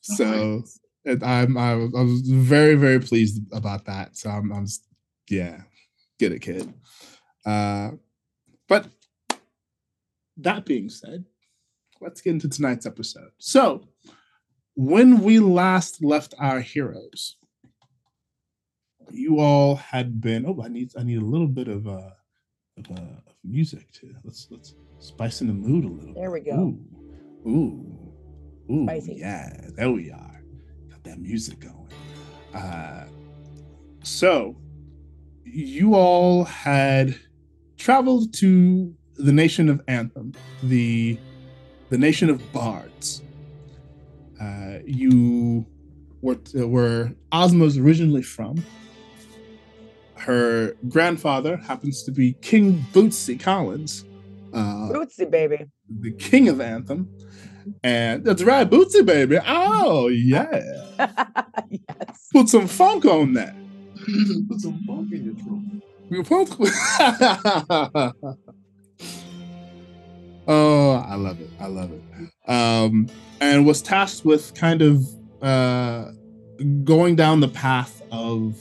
So 0.00 0.64
it, 1.04 1.22
I'm 1.22 1.56
I 1.56 1.74
was, 1.76 1.94
I 1.94 2.02
was 2.02 2.20
very 2.22 2.74
very 2.74 2.98
pleased 3.00 3.40
about 3.52 3.84
that. 3.86 4.16
So 4.16 4.30
I'm, 4.30 4.52
I'm 4.52 4.66
yeah, 5.30 5.62
get 6.22 6.32
it, 6.32 6.40
kid. 6.40 6.72
Uh, 7.44 7.90
but 8.68 8.86
that 10.36 10.64
being 10.64 10.88
said, 10.88 11.24
let's 12.00 12.20
get 12.20 12.30
into 12.34 12.48
tonight's 12.48 12.86
episode. 12.86 13.32
So 13.38 13.88
when 14.76 15.22
we 15.22 15.40
last 15.40 16.02
left 16.02 16.34
our 16.38 16.60
heroes, 16.60 17.36
you 19.10 19.40
all 19.40 19.74
had 19.74 20.20
been. 20.20 20.46
Oh, 20.46 20.62
I 20.64 20.68
need 20.68 20.92
I 20.96 21.02
need 21.02 21.18
a 21.18 21.24
little 21.24 21.48
bit 21.48 21.68
of 21.68 21.88
uh 21.88 22.10
of, 22.78 22.90
uh, 22.90 23.00
of 23.26 23.34
music 23.44 23.90
to 23.94 24.14
let's 24.24 24.46
let's 24.50 24.74
spice 25.00 25.40
in 25.40 25.48
the 25.48 25.52
mood 25.52 25.84
a 25.84 25.88
little. 25.88 26.14
There 26.14 26.30
we 26.30 26.40
go. 26.40 26.54
Ooh, 26.54 27.50
ooh, 27.50 28.72
ooh. 28.72 28.86
Spicy. 28.86 29.16
Yeah, 29.18 29.50
there 29.76 29.90
we 29.90 30.12
are. 30.12 30.40
Got 30.88 31.02
that 31.04 31.18
music 31.18 31.58
going. 31.58 31.88
Uh, 32.54 33.06
so 34.04 34.56
you 35.44 35.94
all 35.94 36.44
had 36.44 37.16
traveled 37.76 38.32
to 38.34 38.94
the 39.16 39.32
nation 39.32 39.68
of 39.68 39.80
Anthem, 39.88 40.32
the 40.62 41.18
the 41.90 41.98
nation 41.98 42.30
of 42.30 42.52
bards. 42.52 43.22
Uh, 44.40 44.78
you 44.84 45.66
were 46.20 46.38
were 46.54 47.12
Ozma's 47.32 47.78
originally 47.78 48.22
from. 48.22 48.64
Her 50.14 50.74
grandfather 50.88 51.56
happens 51.56 52.02
to 52.04 52.12
be 52.12 52.34
King 52.34 52.84
Bootsy 52.92 53.38
Collins, 53.38 54.04
uh, 54.52 54.88
Bootsy 54.90 55.28
baby. 55.30 55.66
the 56.00 56.12
king 56.12 56.48
of 56.48 56.60
Anthem. 56.60 57.08
And 57.84 58.24
that's 58.24 58.42
right, 58.42 58.68
Bootsy 58.68 59.04
baby. 59.04 59.38
Oh 59.46 60.08
yeah, 60.08 60.80
yes. 61.68 62.28
put 62.32 62.48
some 62.48 62.66
funk 62.68 63.04
on 63.04 63.34
that. 63.34 63.54
Put 64.48 64.60
some 64.60 64.82
funk 64.86 65.12
in 65.12 65.24
your 65.24 65.34
throat. 65.34 65.60
You 66.10 66.22
put- 66.24 66.58
oh, 70.48 71.04
I 71.06 71.14
love 71.14 71.40
it. 71.40 71.50
I 71.60 71.66
love 71.66 71.90
it. 71.92 72.02
Um, 72.50 73.08
and 73.40 73.66
was 73.66 73.80
tasked 73.82 74.24
with 74.24 74.54
kind 74.54 74.82
of 74.82 75.06
uh, 75.42 76.10
going 76.84 77.16
down 77.16 77.40
the 77.40 77.48
path 77.48 78.02
of 78.10 78.56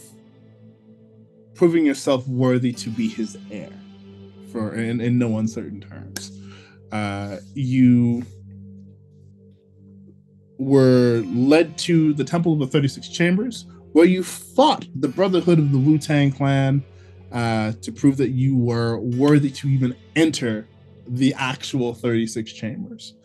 proving 1.55 1.85
yourself 1.85 2.27
worthy 2.27 2.71
to 2.73 2.89
be 2.89 3.07
his 3.07 3.37
heir 3.51 3.69
for 4.51 4.73
in, 4.73 4.99
in 5.01 5.17
no 5.19 5.37
uncertain 5.37 5.81
terms. 5.81 6.31
Uh, 6.91 7.37
you 7.53 8.23
were 10.57 11.23
led 11.27 11.77
to 11.77 12.13
the 12.13 12.23
Temple 12.23 12.53
of 12.53 12.59
the 12.59 12.67
36 12.67 13.09
Chambers, 13.09 13.65
where 13.93 14.05
you 14.05 14.23
fought 14.23 14.85
the 14.95 15.07
Brotherhood 15.07 15.59
of 15.59 15.71
the 15.71 15.77
Wu 15.77 15.97
Tang 15.97 16.31
Clan 16.31 16.83
uh, 17.31 17.73
to 17.81 17.91
prove 17.91 18.17
that 18.17 18.29
you 18.29 18.57
were 18.57 18.99
worthy 18.99 19.49
to 19.49 19.69
even 19.69 19.95
enter 20.15 20.67
the 21.07 21.33
actual 21.35 21.93
36 21.93 22.51
Chambers, 22.53 23.15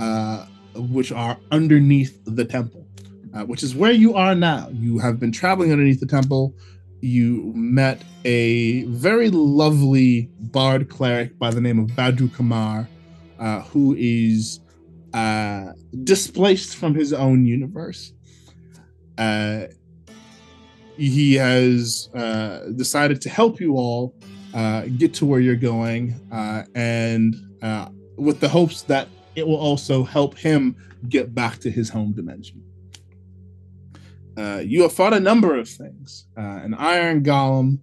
uh, 0.00 0.46
which 0.74 1.12
are 1.12 1.38
underneath 1.50 2.20
the 2.24 2.44
temple, 2.44 2.86
uh, 3.34 3.44
which 3.44 3.62
is 3.62 3.74
where 3.74 3.92
you 3.92 4.14
are 4.14 4.34
now. 4.34 4.68
You 4.72 4.98
have 4.98 5.20
been 5.20 5.32
traveling 5.32 5.72
underneath 5.72 6.00
the 6.00 6.06
temple. 6.06 6.54
You 7.00 7.52
met 7.54 8.02
a 8.24 8.84
very 8.84 9.30
lovely 9.30 10.30
bard 10.40 10.88
cleric 10.88 11.38
by 11.38 11.50
the 11.50 11.60
name 11.60 11.78
of 11.78 11.88
Badru 11.90 12.34
Kamar, 12.34 12.88
uh, 13.38 13.60
who 13.62 13.94
is 13.98 14.60
uh, 15.14 15.72
displaced 16.04 16.76
from 16.76 16.94
his 16.94 17.12
own 17.12 17.46
universe. 17.46 18.12
He 20.96 21.34
has 21.34 22.08
uh, 22.14 22.70
decided 22.74 23.20
to 23.22 23.28
help 23.28 23.60
you 23.60 23.74
all 23.74 24.14
uh, 24.54 24.86
get 24.96 25.12
to 25.12 25.26
where 25.26 25.40
you're 25.40 25.54
going, 25.54 26.18
uh, 26.32 26.62
and 26.74 27.34
uh, 27.60 27.88
with 28.16 28.40
the 28.40 28.48
hopes 28.48 28.82
that 28.82 29.08
it 29.34 29.46
will 29.46 29.58
also 29.58 30.02
help 30.02 30.38
him 30.38 30.74
get 31.10 31.34
back 31.34 31.58
to 31.58 31.70
his 31.70 31.90
home 31.90 32.12
dimension. 32.12 32.62
Uh, 34.38 34.62
you 34.64 34.82
have 34.82 34.92
fought 34.92 35.12
a 35.12 35.20
number 35.20 35.58
of 35.58 35.68
things 35.68 36.26
uh, 36.38 36.40
an 36.40 36.74
iron 36.74 37.22
golem, 37.22 37.78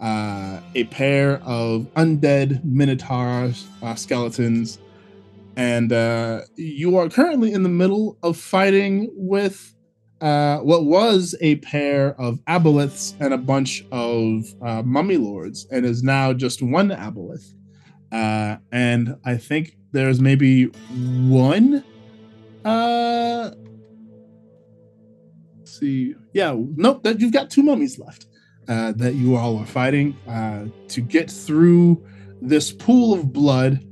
a 0.00 0.84
pair 0.90 1.40
of 1.42 1.86
undead 1.94 2.62
minotaur 2.64 3.52
skeletons, 3.96 4.78
and 5.56 5.90
you 6.56 6.98
are 6.98 7.08
currently 7.08 7.52
in 7.52 7.62
the 7.62 7.70
middle 7.70 8.18
of 8.22 8.36
fighting 8.36 9.10
with 9.14 9.74
uh, 10.20 10.58
what 10.58 10.84
was 10.84 11.34
a 11.40 11.56
pair 11.56 12.20
of 12.20 12.38
aboleths 12.46 13.14
and 13.20 13.32
a 13.32 13.38
bunch 13.38 13.84
of 13.90 14.44
uh, 14.62 14.82
mummy 14.82 15.16
lords, 15.16 15.66
and 15.70 15.86
is 15.86 16.02
now 16.02 16.32
just 16.32 16.62
one 16.62 16.90
aboleth. 16.90 17.54
Uh, 18.12 18.56
and 18.72 19.16
I 19.24 19.36
think 19.36 19.76
there's 19.92 20.20
maybe 20.20 20.64
one. 20.64 21.84
Uh, 22.64 23.52
see, 25.64 26.14
yeah, 26.32 26.54
nope. 26.76 27.02
That 27.04 27.20
you've 27.20 27.32
got 27.32 27.50
two 27.50 27.62
mummies 27.62 27.98
left 27.98 28.26
uh, 28.70 28.92
that 28.92 29.14
you 29.14 29.36
all 29.36 29.58
are 29.58 29.66
fighting 29.66 30.16
uh, 30.28 30.66
to 30.88 31.00
get 31.00 31.30
through 31.30 32.04
this 32.40 32.72
pool 32.72 33.12
of 33.12 33.32
blood 33.32 33.84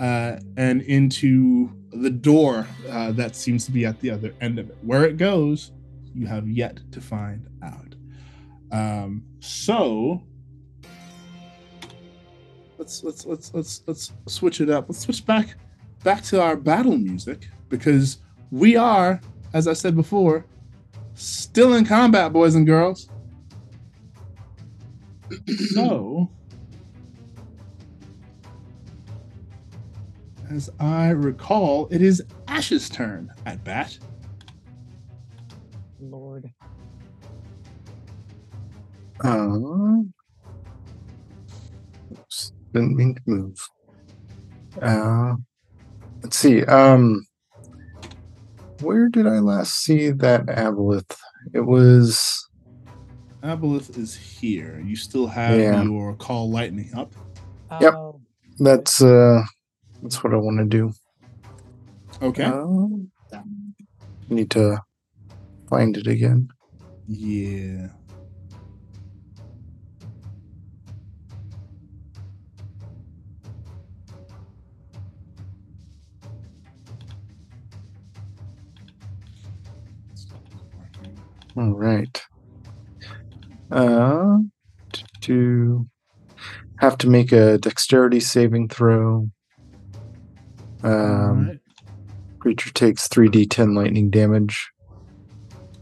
uh, 0.00 0.36
and 0.56 0.82
into 0.82 1.70
the 1.90 2.10
door 2.10 2.66
uh, 2.88 3.12
that 3.12 3.34
seems 3.34 3.64
to 3.66 3.72
be 3.72 3.84
at 3.86 4.00
the 4.00 4.10
other 4.10 4.34
end 4.40 4.58
of 4.58 4.70
it. 4.70 4.76
Where 4.82 5.04
it 5.04 5.16
goes, 5.16 5.72
you 6.14 6.26
have 6.26 6.48
yet 6.48 6.80
to 6.92 7.00
find 7.00 7.46
out. 7.62 7.94
Um, 8.70 9.24
so 9.40 10.22
let's 12.76 13.02
let's 13.02 13.24
let's 13.26 13.52
let's 13.54 13.82
let's 13.86 14.12
switch 14.26 14.60
it 14.60 14.70
up. 14.70 14.88
Let's 14.88 15.00
switch 15.00 15.24
back 15.24 15.56
back 16.04 16.22
to 16.24 16.40
our 16.40 16.56
battle 16.56 16.96
music 16.96 17.48
because 17.68 18.18
we 18.50 18.76
are, 18.76 19.20
as 19.52 19.68
I 19.68 19.72
said 19.72 19.96
before, 19.96 20.44
still 21.14 21.74
in 21.74 21.84
combat, 21.84 22.32
boys 22.32 22.54
and 22.54 22.66
girls. 22.66 23.08
so 25.74 26.30
as 30.50 30.70
I 30.80 31.10
recall, 31.10 31.88
it 31.90 32.02
is 32.02 32.22
Ash's 32.46 32.88
turn 32.88 33.30
at 33.46 33.62
bat. 33.64 33.98
Lord. 36.00 36.50
Uh, 39.24 39.58
oops, 42.12 42.52
didn't 42.72 42.96
mean 42.96 43.14
to 43.14 43.20
move. 43.26 43.68
Uh, 44.80 45.34
let's 46.22 46.38
see. 46.38 46.64
Um, 46.64 47.26
where 48.80 49.08
did 49.08 49.26
I 49.26 49.40
last 49.40 49.82
see 49.82 50.10
that 50.10 50.46
aboleth? 50.46 51.16
It 51.52 51.60
was 51.60 52.48
Aboleth 53.42 53.96
is 53.98 54.14
here. 54.16 54.82
You 54.84 54.94
still 54.96 55.26
have 55.26 55.58
Yeah. 55.58 55.82
your 55.82 56.14
call 56.14 56.50
lightning 56.50 56.90
up. 56.94 57.12
Yep. 57.80 57.94
Oh, 57.94 58.20
that's 58.58 59.02
uh 59.02 59.42
that's 60.02 60.22
what 60.22 60.34
I 60.34 60.36
want 60.36 60.58
to 60.58 60.64
do. 60.64 60.92
Okay. 62.20 62.44
Um, 62.44 63.10
need 64.28 64.50
to 64.52 64.78
find 65.68 65.96
it 65.96 66.06
again. 66.06 66.48
yeah. 67.06 67.88
All 81.56 81.74
right. 81.74 82.22
Uh, 83.72 84.38
to 85.22 85.86
have 86.78 86.96
to 86.98 87.08
make 87.08 87.32
a 87.32 87.58
dexterity 87.58 88.20
saving 88.20 88.68
throw. 88.68 89.28
Um, 90.82 91.48
right. 91.48 91.58
creature 92.38 92.70
takes 92.72 93.08
3d10 93.08 93.74
lightning 93.76 94.10
damage. 94.10 94.70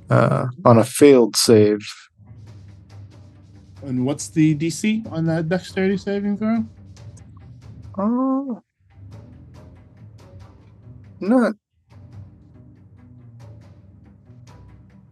Uh, 0.09 0.47
on 0.65 0.79
a 0.79 0.85
failed 0.85 1.35
save, 1.37 1.81
And 3.83 4.07
what's 4.07 4.29
the 4.29 4.55
DC 4.55 5.05
on 5.13 5.27
that 5.27 5.49
dexterity 5.49 5.97
saving 5.97 6.39
throw? 6.39 6.65
uh, 7.99 8.61
not. 11.21 11.55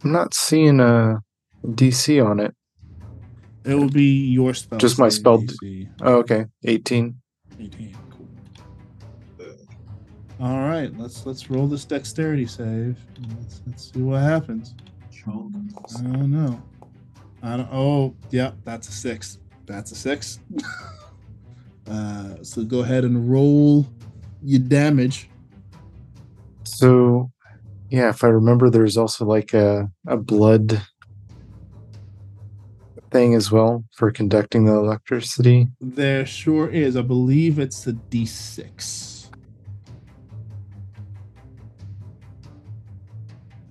I'm 0.03 0.11
not 0.11 0.33
seeing 0.33 0.79
a 0.79 1.19
DC 1.65 2.23
on 2.25 2.39
it. 2.39 2.55
It 3.65 3.73
will 3.75 3.89
be 3.89 4.27
your 4.27 4.53
spell. 4.53 4.77
Just 4.79 4.97
my 4.99 5.09
spell- 5.09 5.39
DC. 5.39 5.89
Oh, 6.01 6.15
okay, 6.19 6.45
18. 6.63 7.15
18. 7.59 7.95
Cool. 10.37 10.47
All 10.47 10.59
right, 10.59 10.95
let's 10.97 11.25
let's 11.25 11.49
roll 11.49 11.67
this 11.67 11.85
dexterity 11.85 12.45
save. 12.45 12.97
Let's, 13.39 13.61
let's 13.67 13.91
see 13.91 14.01
what 14.01 14.21
happens. 14.21 14.75
I 15.27 15.31
don't 15.31 16.31
know. 16.31 16.61
I 17.41 17.57
don't. 17.57 17.69
Oh, 17.71 18.15
yeah, 18.31 18.51
that's 18.63 18.87
a 18.89 18.91
six. 18.91 19.39
That's 19.65 19.91
a 19.91 19.95
six. 19.95 20.39
uh, 21.89 22.35
so 22.43 22.63
go 22.63 22.79
ahead 22.79 23.03
and 23.03 23.29
roll 23.29 23.87
your 24.43 24.59
damage. 24.59 25.29
So, 26.63 27.31
yeah, 27.89 28.09
if 28.09 28.23
I 28.23 28.27
remember, 28.27 28.69
there's 28.69 28.97
also 28.97 29.25
like 29.25 29.53
a, 29.53 29.89
a 30.07 30.17
blood 30.17 30.81
thing 33.11 33.33
as 33.33 33.51
well 33.51 33.83
for 33.95 34.11
conducting 34.11 34.65
the 34.65 34.73
electricity. 34.73 35.67
There 35.79 36.25
sure 36.25 36.69
is. 36.69 36.97
I 36.97 37.01
believe 37.01 37.59
it's 37.59 37.87
a 37.87 37.93
d6. 37.93 39.14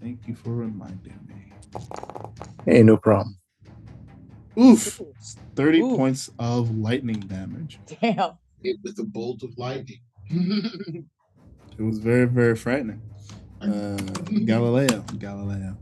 Thank 0.05 0.29
you 0.29 0.35
for 0.35 0.51
reminding 0.51 1.19
me. 1.27 1.81
Hey, 2.67 2.83
no 2.83 2.99
problem. 2.99 3.39
Oof. 4.59 5.01
30 5.57 5.81
Ooh. 5.81 5.97
points 5.97 6.31
of 6.39 6.77
lightning 6.77 7.21
damage. 7.21 7.81
damn. 8.03 8.33
Hit 8.63 8.77
with 8.85 8.99
a 8.99 9.05
bolt 9.05 9.43
of 9.43 9.57
lightning. 9.57 10.01
It 10.29 11.83
was 11.83 11.99
very, 12.01 12.27
very 12.27 12.55
frightening. 12.55 13.01
Uh, 13.63 13.97
Galileo, 14.45 15.01
Galileo. 15.19 15.75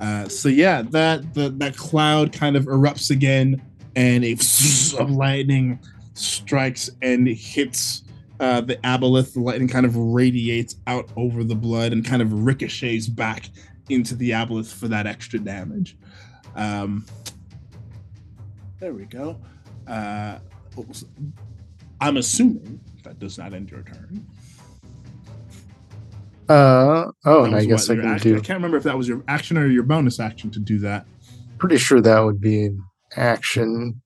Uh, 0.00 0.28
so 0.30 0.48
yeah, 0.48 0.80
that 0.80 1.34
the, 1.34 1.50
that 1.50 1.76
cloud 1.76 2.32
kind 2.32 2.56
of 2.56 2.64
erupts 2.64 3.10
again, 3.10 3.60
and 3.94 4.24
a 4.24 4.32
of 4.98 5.10
lightning 5.10 5.78
strikes 6.14 6.88
and 7.02 7.28
hits 7.28 8.02
uh, 8.40 8.60
the 8.60 8.76
aboleth. 8.76 9.34
The 9.34 9.40
lightning 9.40 9.68
kind 9.68 9.86
of 9.86 9.96
radiates 9.96 10.76
out 10.86 11.08
over 11.16 11.44
the 11.44 11.54
blood 11.54 11.92
and 11.92 12.04
kind 12.04 12.22
of 12.22 12.32
ricochets 12.44 13.06
back 13.06 13.50
into 13.88 14.14
the 14.14 14.30
aboleth 14.30 14.72
for 14.72 14.88
that 14.88 15.06
extra 15.06 15.38
damage. 15.38 15.96
Um, 16.54 17.06
there 18.80 18.92
we 18.92 19.04
go. 19.04 19.36
Uh, 19.86 20.38
I'm 22.00 22.16
assuming 22.16 22.80
that 23.04 23.18
does 23.18 23.38
not 23.38 23.54
end 23.54 23.70
your 23.70 23.82
turn. 23.82 24.26
Uh 26.48 27.10
oh, 27.26 27.44
and 27.44 27.54
I 27.54 27.64
guess 27.66 27.90
I 27.90 27.96
can 27.96 28.06
action- 28.06 28.36
I 28.36 28.40
can't 28.40 28.56
remember 28.56 28.78
if 28.78 28.84
that 28.84 28.96
was 28.96 29.06
your 29.06 29.22
action 29.28 29.58
or 29.58 29.66
your 29.66 29.82
bonus 29.82 30.18
action 30.18 30.50
to 30.52 30.58
do 30.58 30.78
that. 30.78 31.06
Pretty 31.58 31.76
sure 31.76 32.00
that 32.00 32.20
would 32.20 32.40
be 32.40 32.66
an 32.66 32.82
action. 33.16 34.00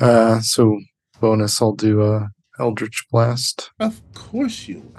Uh, 0.00 0.40
so 0.40 0.78
bonus, 1.20 1.62
I'll 1.62 1.72
do 1.72 2.02
a 2.02 2.28
Eldritch 2.58 3.06
Blast. 3.10 3.70
Of 3.80 4.00
course 4.14 4.68
you. 4.68 4.92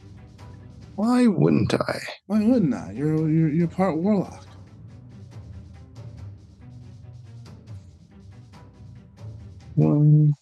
Why 0.96 1.26
wouldn't 1.26 1.74
I? 1.74 2.00
Why 2.26 2.42
wouldn't 2.44 2.74
I? 2.74 2.92
You're 2.92 3.28
you're, 3.28 3.48
you're 3.50 3.68
part 3.68 3.96
warlock. 3.98 4.46
One. 9.74 10.32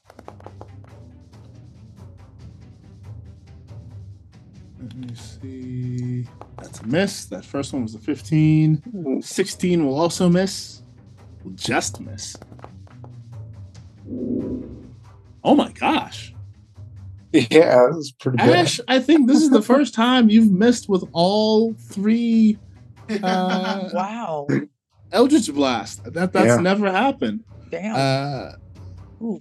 Let 4.80 4.94
me 4.96 5.14
see. 5.14 6.28
That's 6.58 6.80
a 6.80 6.86
miss. 6.86 7.24
That 7.26 7.44
first 7.44 7.72
one 7.72 7.82
was 7.82 7.94
a 7.94 7.98
15. 7.98 8.76
Hmm. 8.76 9.20
16 9.20 9.84
will 9.84 9.98
also 9.98 10.28
miss. 10.28 10.82
Will 11.42 11.52
just 11.52 12.00
miss. 12.00 12.36
Oh 15.42 15.54
my 15.54 15.72
gosh. 15.72 16.33
Yeah, 17.50 17.88
that's 17.92 18.12
pretty 18.12 18.36
bad. 18.38 18.50
Ash, 18.50 18.80
I 18.88 19.00
think 19.00 19.26
this 19.28 19.42
is 19.42 19.50
the 19.50 19.62
first 19.62 19.92
time 19.94 20.30
you've 20.30 20.50
missed 20.52 20.88
with 20.88 21.04
all 21.12 21.74
three 21.74 22.58
uh, 23.22 23.88
Wow. 23.92 24.46
Eldritch 25.12 25.52
Blast. 25.52 26.04
That 26.12 26.32
that's 26.32 26.46
Yeah. 26.46 26.56
never 26.56 26.90
happened. 26.90 27.42
Damn. 27.70 27.94
Uh, 27.96 28.52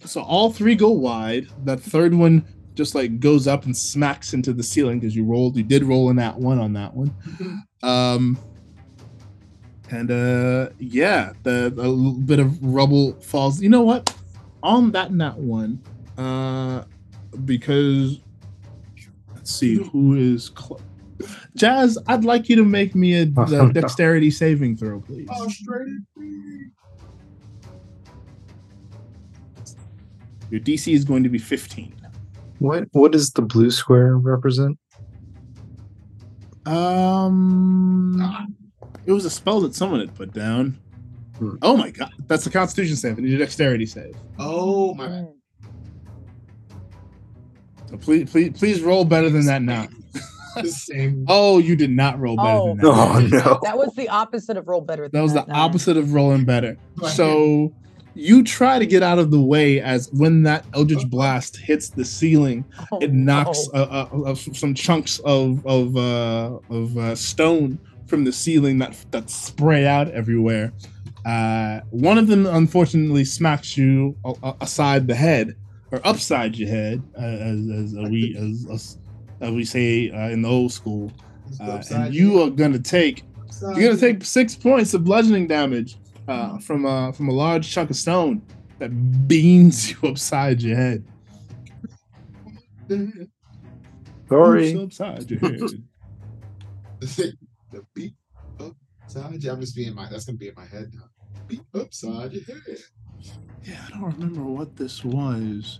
so 0.05 0.21
all 0.21 0.51
three 0.51 0.75
go 0.75 0.89
wide. 0.89 1.47
That 1.65 1.79
third 1.81 2.13
one 2.13 2.45
just 2.73 2.95
like 2.95 3.19
goes 3.19 3.47
up 3.47 3.65
and 3.65 3.77
smacks 3.77 4.33
into 4.33 4.53
the 4.53 4.63
ceiling 4.63 4.99
because 4.99 5.15
you 5.15 5.23
rolled. 5.23 5.55
You 5.55 5.63
did 5.63 5.83
roll 5.83 6.09
in 6.09 6.15
that 6.15 6.39
one 6.39 6.59
on 6.59 6.73
that 6.73 6.95
one. 6.95 7.13
Um, 7.83 8.37
and 9.91 10.09
uh, 10.09 10.69
yeah, 10.79 11.33
the 11.43 11.67
a 11.67 11.87
little 11.87 12.13
bit 12.13 12.39
of 12.39 12.63
rubble 12.63 13.13
falls. 13.21 13.61
You 13.61 13.69
know 13.69 13.81
what? 13.81 14.13
On 14.63 14.91
that 14.93 15.11
nat 15.13 15.37
one, 15.37 15.81
uh, 16.17 16.83
because 17.45 18.19
let's 19.35 19.53
see 19.53 19.75
who 19.75 20.15
is 20.15 20.51
cl- 20.57 20.81
Jazz. 21.55 21.97
I'd 22.07 22.25
like 22.25 22.49
you 22.49 22.55
to 22.57 22.65
make 22.65 22.95
me 22.95 23.21
a, 23.21 23.27
Oh, 23.37 23.67
a 23.69 23.73
dexterity 23.73 24.31
saving 24.31 24.77
throw, 24.77 24.99
please. 24.99 25.27
Oh. 25.31 25.47
Your 30.49 30.61
DC 30.61 30.93
is 30.93 31.03
going 31.03 31.23
to 31.23 31.29
be 31.29 31.39
15. 31.39 31.95
What 32.59 32.87
what 32.91 33.11
does 33.11 33.31
the 33.31 33.41
blue 33.41 33.71
square 33.71 34.17
represent? 34.17 34.77
Um, 36.65 38.55
it 39.05 39.11
was 39.11 39.25
a 39.25 39.29
spell 39.29 39.59
that 39.61 39.75
someone 39.75 39.99
had 39.99 40.13
put 40.15 40.31
down. 40.31 40.77
Hmm. 41.39 41.55
Oh 41.61 41.75
my 41.75 41.89
god, 41.89 42.11
that's 42.27 42.45
a 42.45 42.51
Constitution 42.51 42.95
save. 42.95 43.17
I 43.17 43.21
need 43.21 43.33
a 43.33 43.37
Dexterity 43.37 43.85
save. 43.85 44.15
Oh 44.39 44.93
my 44.93 45.07
bad. 45.07 45.25
So 45.25 45.32
please, 48.01 48.29
please, 48.31 48.57
please 48.57 48.81
roll 48.81 49.05
better 49.05 49.29
than 49.29 49.45
that 49.45 49.61
now. 49.61 49.87
Same. 50.65 51.25
Oh, 51.29 51.57
you 51.57 51.75
did 51.75 51.89
not 51.89 52.19
roll 52.19 52.35
better 52.35 52.47
Oh. 52.49 52.67
than 52.67 52.77
that. 52.77 52.85
Oh 52.85 53.19
no. 53.53 53.59
That 53.63 53.77
was 53.77 53.93
the 53.95 54.07
opposite 54.09 54.55
of 54.57 54.67
roll 54.67 54.81
better. 54.81 55.03
That 55.03 55.11
than 55.13 55.23
was 55.23 55.33
the 55.33 55.45
Nine. 55.45 55.55
opposite 55.55 55.97
of 55.97 56.13
rolling 56.13 56.45
better. 56.45 56.77
So 57.13 57.73
you 58.13 58.43
try 58.43 58.77
to 58.77 58.85
get 58.85 59.01
out 59.01 59.17
of 59.17 59.31
the 59.31 59.41
way 59.41 59.81
as 59.81 60.09
when 60.13 60.43
that 60.43 60.65
Eldritch 60.75 61.09
Blast 61.09 61.57
hits 61.57 61.89
the 61.89 62.05
ceiling, 62.05 62.63
Oh, 62.91 62.99
it 62.99 63.11
knocks 63.13 63.67
no. 63.73 63.81
uh, 63.81 64.07
uh, 64.13 64.21
uh, 64.31 64.35
some 64.35 64.75
chunks 64.75 65.17
of 65.25 65.65
of 65.65 65.97
uh, 65.97 66.59
of 66.69 66.97
uh, 66.99 67.15
stone 67.15 67.79
from 68.05 68.23
the 68.23 68.31
ceiling 68.31 68.77
that 68.77 68.95
that 69.09 69.31
spray 69.31 69.87
out 69.87 70.09
everywhere. 70.11 70.71
Uh, 71.25 71.79
one 71.89 72.17
of 72.19 72.27
them 72.27 72.45
unfortunately 72.45 73.25
smacks 73.25 73.75
you 73.77 74.15
a- 74.25 74.35
a- 74.43 74.55
aside 74.61 75.07
the 75.07 75.15
head 75.15 75.55
or 75.93 76.01
upside 76.07 76.55
your 76.55 76.67
head, 76.67 77.03
uh, 77.15 77.21
as, 77.21 77.69
as 77.69 77.95
uh, 77.95 78.07
we 78.09 78.35
as, 78.35 78.65
as, 78.71 78.97
as 79.41 79.51
we 79.51 79.63
say 79.63 80.09
uh, 80.09 80.29
in 80.29 80.41
the 80.41 80.49
old 80.49 80.71
school. 80.71 81.11
Uh, 81.61 81.83
and 81.91 82.13
you 82.15 82.41
are 82.41 82.49
gonna 82.49 82.79
take 82.79 83.23
you're 83.61 83.89
gonna 83.89 83.97
take 83.97 84.25
six 84.25 84.55
points 84.55 84.95
of 84.95 85.03
bludgeoning 85.03 85.45
damage 85.45 85.97
uh, 86.27 86.57
from 86.57 86.85
a 86.85 87.13
from 87.13 87.29
a 87.29 87.31
large 87.31 87.69
chunk 87.71 87.91
of 87.91 87.95
stone 87.95 88.41
that 88.79 88.89
beams 89.27 89.91
you 90.03 90.09
upside 90.09 90.61
your 90.63 90.75
head. 90.75 91.05
Sorry. 94.27 94.73
Oops, 94.73 94.99
upside 94.99 95.29
your 95.29 95.39
head. 95.41 95.59
the 97.01 97.85
beat 97.93 98.15
upside. 98.59 99.43
your- 99.43 99.53
I'm 99.53 99.61
just 99.61 99.75
being 99.75 99.93
my. 99.93 100.09
That's 100.09 100.25
gonna 100.25 100.39
be 100.39 100.47
in 100.47 100.55
my 100.55 100.65
head 100.65 100.91
now. 100.91 101.03
Beat 101.47 101.61
upside 101.75 102.33
your 102.33 102.43
head. 102.45 102.79
Yeah, 103.65 103.79
I 103.87 103.99
don't 103.99 104.13
remember 104.19 104.43
what 104.43 104.75
this 104.75 105.03
was. 105.03 105.79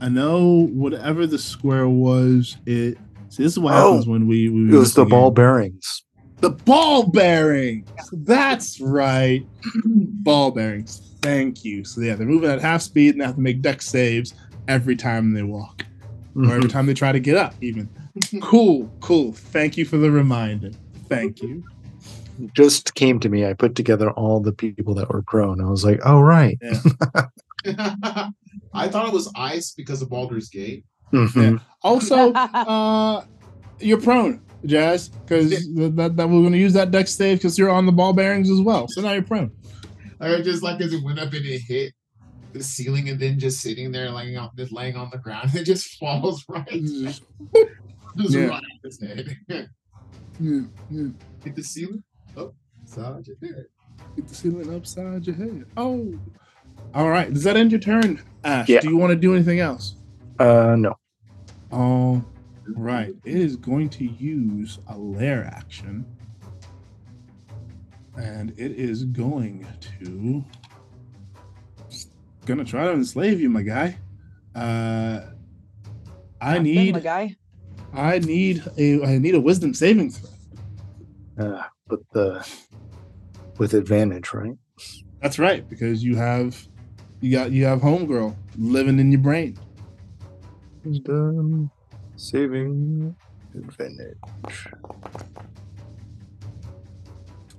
I 0.00 0.08
know 0.08 0.66
whatever 0.72 1.26
the 1.26 1.38
square 1.38 1.88
was. 1.88 2.56
It. 2.66 2.98
See, 3.28 3.42
this 3.42 3.52
is 3.52 3.58
what 3.58 3.74
Oh, 3.74 3.88
happens 3.90 4.06
when 4.08 4.26
we. 4.26 4.48
we 4.48 4.74
It 4.74 4.78
was 4.78 4.94
the 4.94 5.04
ball 5.04 5.30
bearings. 5.30 6.02
The 6.40 6.50
ball 6.50 7.10
bearings. 7.10 7.86
That's 8.12 8.80
right. 8.80 9.42
ball 9.84 10.50
bearings. 10.50 11.16
Thank 11.22 11.64
you. 11.64 11.84
So 11.84 12.00
yeah, 12.00 12.14
they're 12.14 12.26
moving 12.26 12.50
at 12.50 12.60
half 12.60 12.82
speed 12.82 13.12
and 13.14 13.20
they 13.20 13.26
have 13.26 13.34
to 13.36 13.40
make 13.40 13.60
dex 13.60 13.86
saves 13.86 14.32
every 14.68 14.96
time 14.96 15.32
they 15.34 15.42
walk, 15.42 15.84
or 16.34 16.46
every 16.54 16.68
time 16.70 16.86
they 16.86 16.94
try 16.94 17.12
to 17.12 17.20
get 17.20 17.36
up. 17.36 17.54
Even. 17.60 17.90
cool. 18.40 18.90
Cool. 19.00 19.32
Thank 19.32 19.76
you 19.76 19.84
for 19.84 19.98
the 19.98 20.10
reminder. 20.10 20.70
Thank 21.08 21.42
you. 21.42 21.62
Just 22.54 22.94
came 22.94 23.20
to 23.20 23.28
me. 23.28 23.44
I 23.46 23.52
put 23.52 23.74
together 23.74 24.10
all 24.12 24.40
the 24.40 24.52
people 24.52 24.94
that 24.94 25.08
were 25.10 25.22
prone. 25.22 25.60
I 25.60 25.68
was 25.68 25.84
like, 25.84 26.00
oh 26.04 26.20
right. 26.20 26.58
I 27.66 28.88
thought 28.88 29.08
it 29.08 29.12
was 29.12 29.30
ice 29.36 29.72
because 29.76 30.02
of 30.02 30.08
Baldur's 30.10 30.48
Gate. 30.48 30.84
Mhm. 31.12 31.60
Also, 31.82 32.32
uh, 32.34 33.24
you're 33.80 34.00
prone, 34.00 34.40
Jazz, 34.64 35.08
because 35.08 35.50
that, 35.50 36.12
that 36.16 36.28
we're 36.28 36.40
going 36.40 36.52
to 36.52 36.58
use 36.58 36.72
that 36.74 36.90
dex 36.90 37.12
save 37.12 37.38
because 37.38 37.58
you're 37.58 37.70
on 37.70 37.86
the 37.86 37.92
ball 37.92 38.12
bearings 38.12 38.50
as 38.50 38.60
well. 38.60 38.86
So 38.88 39.00
now 39.02 39.12
you're 39.12 39.22
prone. 39.22 39.50
I 40.20 40.40
just 40.42 40.62
like 40.62 40.80
as 40.80 40.92
it 40.92 41.02
went 41.02 41.18
up 41.18 41.32
and 41.32 41.44
it 41.46 41.62
hit 41.66 41.92
the 42.52 42.62
ceiling 42.62 43.08
and 43.08 43.18
then 43.18 43.38
just 43.38 43.60
sitting 43.60 43.90
there 43.92 44.10
laying 44.10 44.36
on 44.36 44.50
just 44.56 44.72
laying 44.72 44.96
on 44.96 45.08
the 45.10 45.18
ground. 45.18 45.54
It 45.54 45.64
just 45.64 45.98
falls 45.98 46.44
right, 46.48 46.66
just 46.68 47.22
Yeah. 48.16 48.40
right 48.46 48.52
on 48.52 48.62
his 48.84 49.00
head. 49.00 49.36
Yeah, 49.48 50.60
yeah. 50.90 51.08
Hit 51.44 51.54
the 51.56 51.62
ceiling. 51.62 52.02
Oh, 52.36 52.52
side 52.84 53.26
your 53.26 53.36
head. 53.42 53.66
Get 54.16 54.28
the 54.28 54.34
ceiling 54.34 54.74
upside 54.74 55.26
your 55.26 55.36
head. 55.36 55.66
Oh. 55.76 56.18
All 56.94 57.08
right. 57.10 57.32
Does 57.32 57.44
that 57.44 57.56
end 57.56 57.70
your 57.70 57.80
turn, 57.80 58.22
Ash? 58.44 58.68
Yeah. 58.68 58.80
Do 58.80 58.88
you 58.88 58.96
want 58.96 59.10
to 59.10 59.16
do 59.16 59.34
anything 59.34 59.60
else? 59.60 59.96
Uh 60.38 60.74
no. 60.76 60.96
All 61.70 62.24
right. 62.68 63.14
It 63.24 63.36
is 63.36 63.56
going 63.56 63.90
to 63.90 64.04
use 64.04 64.78
a 64.88 64.96
lair 64.96 65.44
action. 65.44 66.04
And 68.16 68.50
it 68.58 68.72
is 68.72 69.04
going 69.04 69.66
to 69.98 70.44
gonna 72.46 72.64
try 72.64 72.84
to 72.84 72.92
enslave 72.92 73.40
you, 73.40 73.48
my 73.48 73.62
guy. 73.62 73.98
Uh 74.54 75.20
I 76.40 76.54
Not 76.54 76.56
bad, 76.56 76.62
need 76.62 76.94
my 76.94 77.00
guy. 77.00 77.36
I 77.92 78.18
need 78.18 78.64
a 78.78 79.04
I 79.04 79.18
need 79.18 79.34
a 79.34 79.40
wisdom 79.40 79.74
saving 79.74 80.10
throw. 80.10 80.30
Uh, 81.38 81.62
but 81.90 82.00
the 82.12 82.48
with 83.58 83.74
advantage, 83.74 84.32
right? 84.32 84.56
That's 85.20 85.38
right, 85.38 85.68
because 85.68 86.02
you 86.02 86.16
have 86.16 86.66
you 87.20 87.32
got 87.32 87.52
you 87.52 87.66
have 87.66 87.80
homegirl 87.80 88.34
living 88.56 88.98
in 88.98 89.12
your 89.12 89.20
brain. 89.20 89.58
Wisdom 90.84 91.70
saving 92.16 93.14
advantage. 93.54 94.16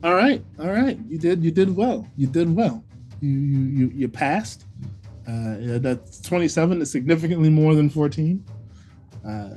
All 0.04 0.16
right, 0.16 0.44
all 0.60 0.72
right. 0.72 0.98
You 1.08 1.20
did 1.20 1.44
you 1.44 1.52
did 1.52 1.76
well. 1.76 2.08
You 2.18 2.26
did 2.26 2.56
well. 2.56 2.84
You 3.20 3.30
you 3.30 3.60
you, 3.60 3.92
you 3.94 4.08
passed. 4.08 4.66
Uh, 5.28 5.58
yeah, 5.60 5.78
that's 5.78 6.20
27 6.22 6.82
is 6.82 6.92
significantly 6.92 7.50
more 7.50 7.76
than 7.76 7.90
14. 7.90 8.44
Uh, 9.24 9.50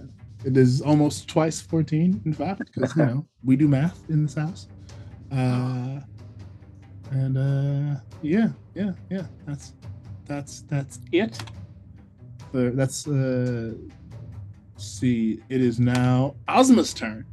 it 0.45 0.57
is 0.57 0.81
almost 0.81 1.29
twice 1.29 1.61
14, 1.61 2.23
in 2.25 2.33
fact, 2.33 2.71
because 2.73 2.97
you 2.97 3.05
know 3.05 3.27
we 3.43 3.57
do 3.57 3.69
math 3.69 3.99
in 4.09 4.23
this 4.25 4.35
house. 4.35 4.69
Uh, 5.33 6.01
and 7.11 7.37
uh, 7.37 8.01
yeah, 8.23 8.49
yeah, 8.75 8.93
yeah. 9.11 9.27
That's 9.47 9.75
that's 10.27 10.63
that's 10.63 11.01
it. 11.13 11.39
Uh, 12.55 12.71
that's 12.75 13.07
uh, 13.09 13.75
see. 14.77 15.41
It 15.49 15.61
is 15.61 15.81
now 15.81 16.35
Ozma's 16.49 16.95
turn. 16.95 17.27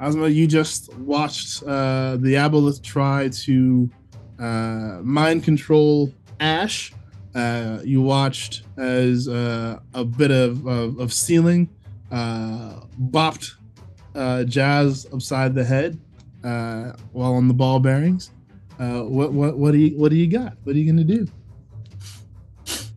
Ozma, 0.00 0.28
you 0.28 0.46
just 0.46 0.94
watched 0.98 1.62
uh, 1.64 2.16
the 2.20 2.34
Aboleth 2.34 2.82
try 2.82 3.28
to 3.28 3.90
uh, 4.38 5.00
mind 5.02 5.42
control 5.42 6.12
Ash. 6.40 6.92
Uh, 7.34 7.80
you 7.84 8.02
watched 8.02 8.62
as 8.76 9.28
uh, 9.28 9.78
a 9.94 10.04
bit 10.04 10.30
of, 10.30 10.66
of, 10.66 10.98
of 10.98 11.12
ceiling 11.12 11.68
uh, 12.10 12.80
bopped 13.00 13.52
uh, 14.14 14.44
Jazz 14.44 15.06
upside 15.12 15.54
the 15.54 15.64
head 15.64 15.98
uh, 16.44 16.92
while 17.12 17.34
on 17.34 17.48
the 17.48 17.54
ball 17.54 17.80
bearings. 17.80 18.30
Uh, 18.78 19.02
what 19.02 19.32
what 19.32 19.58
what 19.58 19.72
do 19.72 19.78
you 19.78 19.98
what 19.98 20.10
do 20.10 20.16
you 20.16 20.28
got? 20.28 20.56
What 20.62 20.76
are 20.76 20.78
you 20.78 20.90
gonna 20.90 21.04
do? 21.04 21.26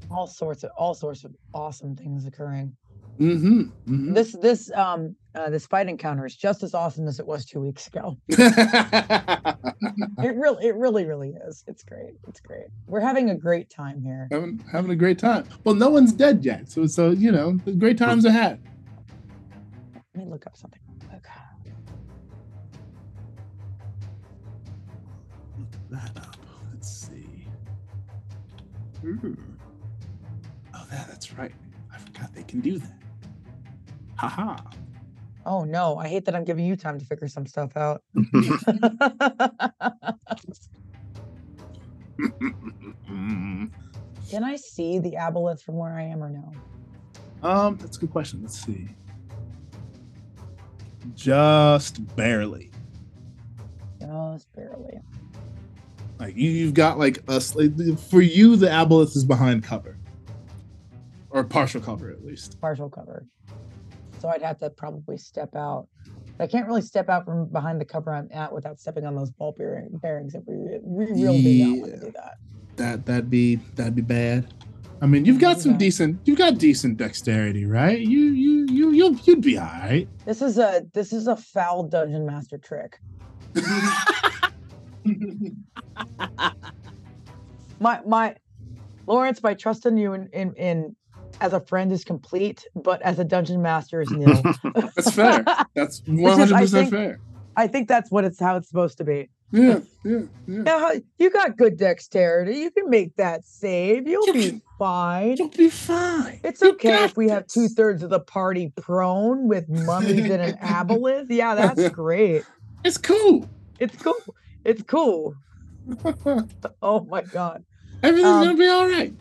All 0.09 0.27
sorts 0.27 0.63
of 0.63 0.71
all 0.77 0.93
sorts 0.93 1.23
of 1.23 1.35
awesome 1.53 1.95
things 1.95 2.25
occurring. 2.25 2.75
Mm-hmm. 3.19 3.61
mm-hmm. 3.61 4.13
This 4.13 4.33
this 4.33 4.71
um 4.75 5.15
uh, 5.35 5.49
this 5.49 5.65
fight 5.67 5.87
encounter 5.87 6.25
is 6.25 6.35
just 6.35 6.63
as 6.63 6.73
awesome 6.73 7.07
as 7.07 7.19
it 7.19 7.25
was 7.25 7.45
two 7.45 7.59
weeks 7.59 7.87
ago. 7.87 8.17
It 10.19 10.35
really 10.35 10.67
it 10.67 10.75
really 10.75 11.05
really 11.05 11.33
is. 11.47 11.63
It's 11.67 11.83
great. 11.83 12.13
It's 12.27 12.39
great. 12.39 12.67
We're 12.85 12.99
having 12.99 13.31
a 13.31 13.35
great 13.35 13.69
time 13.69 14.01
here. 14.01 14.27
having 14.31 14.63
having 14.71 14.91
a 14.91 14.95
great 14.95 15.17
time. 15.17 15.45
Well, 15.63 15.73
no 15.75 15.89
one's 15.89 16.13
dead 16.13 16.45
yet, 16.45 16.69
so 16.69 16.85
so 16.85 17.09
you 17.09 17.31
know, 17.31 17.53
great 17.79 17.97
times 17.97 18.25
ahead. 18.25 18.61
Let 20.15 20.25
me 20.25 20.29
look 20.31 20.45
up 20.45 20.55
something. 20.55 20.79
Okay. 21.15 21.73
Look 25.57 25.69
that 25.89 26.17
up. 26.17 26.37
Let's 26.71 27.07
see. 27.07 27.47
Hmm. 29.01 29.33
Oh, 30.75 30.85
that, 30.91 31.07
that's 31.07 31.33
right. 31.33 31.53
I 31.93 31.97
forgot 31.97 32.33
they 32.35 32.43
can 32.43 32.61
do 32.61 32.77
that. 32.77 32.97
Haha. 34.17 34.57
Oh 35.45 35.63
no, 35.63 35.97
I 35.97 36.07
hate 36.07 36.25
that 36.25 36.35
I'm 36.35 36.43
giving 36.43 36.65
you 36.65 36.75
time 36.75 36.99
to 36.99 37.05
figure 37.05 37.27
some 37.27 37.45
stuff 37.47 37.75
out. 37.75 38.03
Can 44.29 44.43
I 44.43 44.55
see 44.55 44.99
the 44.99 45.11
aboleth 45.13 45.61
from 45.61 45.75
where 45.75 45.93
I 45.93 46.03
am 46.03 46.23
or 46.23 46.29
no? 46.29 46.51
Um, 47.47 47.77
that's 47.77 47.97
a 47.97 47.99
good 48.01 48.11
question. 48.11 48.41
Let's 48.41 48.59
see. 48.63 48.87
Just 51.15 52.15
barely. 52.15 52.69
Just 53.99 54.51
barely. 54.53 54.99
Like 56.19 56.35
you, 56.37 56.49
you've 56.51 56.73
got 56.75 56.99
like 56.99 57.17
a 57.27 57.33
s- 57.33 57.55
like, 57.55 57.71
for 57.99 58.21
you, 58.21 58.55
the 58.55 58.67
aboleth 58.67 59.15
is 59.15 59.25
behind 59.25 59.63
cover, 59.63 59.97
or 61.31 61.43
partial 61.43 61.81
cover 61.81 62.09
at 62.11 62.23
least. 62.23 62.59
Partial 62.61 62.89
cover. 62.89 63.25
So 64.21 64.29
I'd 64.29 64.43
have 64.43 64.59
to 64.59 64.69
probably 64.69 65.17
step 65.17 65.55
out. 65.55 65.87
I 66.39 66.45
can't 66.45 66.67
really 66.67 66.83
step 66.83 67.09
out 67.09 67.25
from 67.25 67.47
behind 67.47 67.81
the 67.81 67.85
cover 67.85 68.13
I'm 68.13 68.29
at 68.31 68.53
without 68.53 68.79
stepping 68.79 69.03
on 69.03 69.15
those 69.15 69.31
ball 69.31 69.55
bearing, 69.57 69.89
bearings 69.93 70.35
if 70.35 70.43
we, 70.45 70.77
we 70.83 71.05
really 71.05 71.41
do 71.41 71.63
not 71.65 71.77
want 71.79 71.93
to 71.93 71.99
do 72.05 72.11
that. 72.11 72.33
That 72.77 73.05
that'd 73.07 73.31
be 73.31 73.55
that'd 73.75 73.95
be 73.95 74.03
bad. 74.03 74.53
I 75.01 75.07
mean, 75.07 75.25
you've 75.25 75.39
got 75.39 75.59
some 75.59 75.71
Yeah. 75.71 75.77
decent, 75.79 76.19
you've 76.25 76.37
got 76.37 76.59
decent 76.59 76.97
dexterity, 76.97 77.65
right? 77.65 77.99
You 77.99 78.19
you 78.19 78.67
you 78.69 78.91
you'll 78.91 79.15
you'd 79.15 79.41
be 79.41 79.57
all 79.57 79.65
right. 79.65 80.07
This 80.25 80.43
is 80.43 80.59
a 80.59 80.83
this 80.93 81.13
is 81.13 81.25
a 81.27 81.35
foul 81.35 81.83
dungeon 81.83 82.23
master 82.27 82.59
trick. 82.59 82.99
My 87.79 87.99
my 88.05 88.35
Lawrence, 89.07 89.39
by 89.39 89.55
trusting 89.55 89.97
you 89.97 90.13
in 90.13 90.29
in, 90.33 90.53
in 90.53 90.95
as 91.41 91.53
a 91.53 91.59
friend 91.59 91.91
is 91.91 92.03
complete, 92.05 92.65
but 92.75 93.01
as 93.01 93.19
a 93.19 93.23
dungeon 93.25 93.61
master 93.61 94.01
is 94.01 94.09
nil. 94.11 94.41
That's 94.75 95.11
fair. 95.11 95.43
That's 95.75 96.01
hundred 96.07 96.53
I 96.53 96.61
percent 96.61 96.89
fair. 96.91 97.19
I 97.57 97.67
think 97.67 97.89
that's 97.89 98.09
what 98.09 98.23
it's 98.23 98.39
how 98.39 98.55
it's 98.55 98.69
supposed 98.69 98.97
to 98.99 99.03
be. 99.03 99.29
Yeah, 99.51 99.79
yeah, 100.05 100.19
yeah. 100.47 100.61
Now, 100.61 100.91
you 101.19 101.29
got 101.29 101.57
good 101.57 101.75
dexterity. 101.77 102.55
You 102.59 102.71
can 102.71 102.89
make 102.89 103.13
that 103.17 103.43
save. 103.43 104.07
You'll 104.07 104.25
You 104.27 104.33
be 104.33 104.61
fine. 104.79 105.35
You'll 105.35 105.49
be 105.49 105.69
fine. 105.69 106.39
It's 106.45 106.61
You 106.61 106.71
okay 106.71 107.03
if 107.03 107.17
we 107.17 107.27
have 107.27 107.47
two 107.47 107.67
thirds 107.67 108.03
of 108.03 108.09
the 108.09 108.21
party 108.21 108.71
prone 108.77 109.49
with 109.49 109.67
mummies 109.67 110.29
and 110.29 110.41
an 110.41 110.57
aboleth. 110.59 111.25
Yeah, 111.29 111.55
that's 111.55 111.89
great. 111.93 112.45
It's 112.85 112.97
cool. 112.97 113.49
It's 113.79 114.01
cool. 114.01 114.35
It's 114.63 114.83
cool. 114.83 115.35
Oh 116.81 117.01
my 117.09 117.21
god. 117.23 117.65
Everything's 118.01 118.31
Um, 118.33 118.45
gonna 118.45 118.57
be 118.57 118.67
all 118.67 118.87
right. 118.87 119.13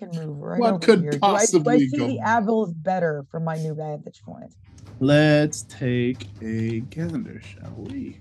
Can 0.00 0.10
move 0.14 0.38
right 0.38 0.58
What 0.58 0.72
over 0.72 0.78
could 0.78 1.00
here. 1.02 1.10
Do 1.10 1.18
I, 1.22 1.44
do 1.44 1.62
I 1.68 1.76
see 1.78 1.90
go 1.90 2.06
the 2.06 2.20
aboleth 2.24 2.82
better 2.82 3.26
from 3.30 3.44
my 3.44 3.56
new 3.56 3.74
vantage 3.74 4.22
point? 4.22 4.54
Let's 4.98 5.64
take 5.64 6.26
a 6.40 6.80
gander, 6.80 7.42
shall 7.42 7.74
we? 7.76 8.18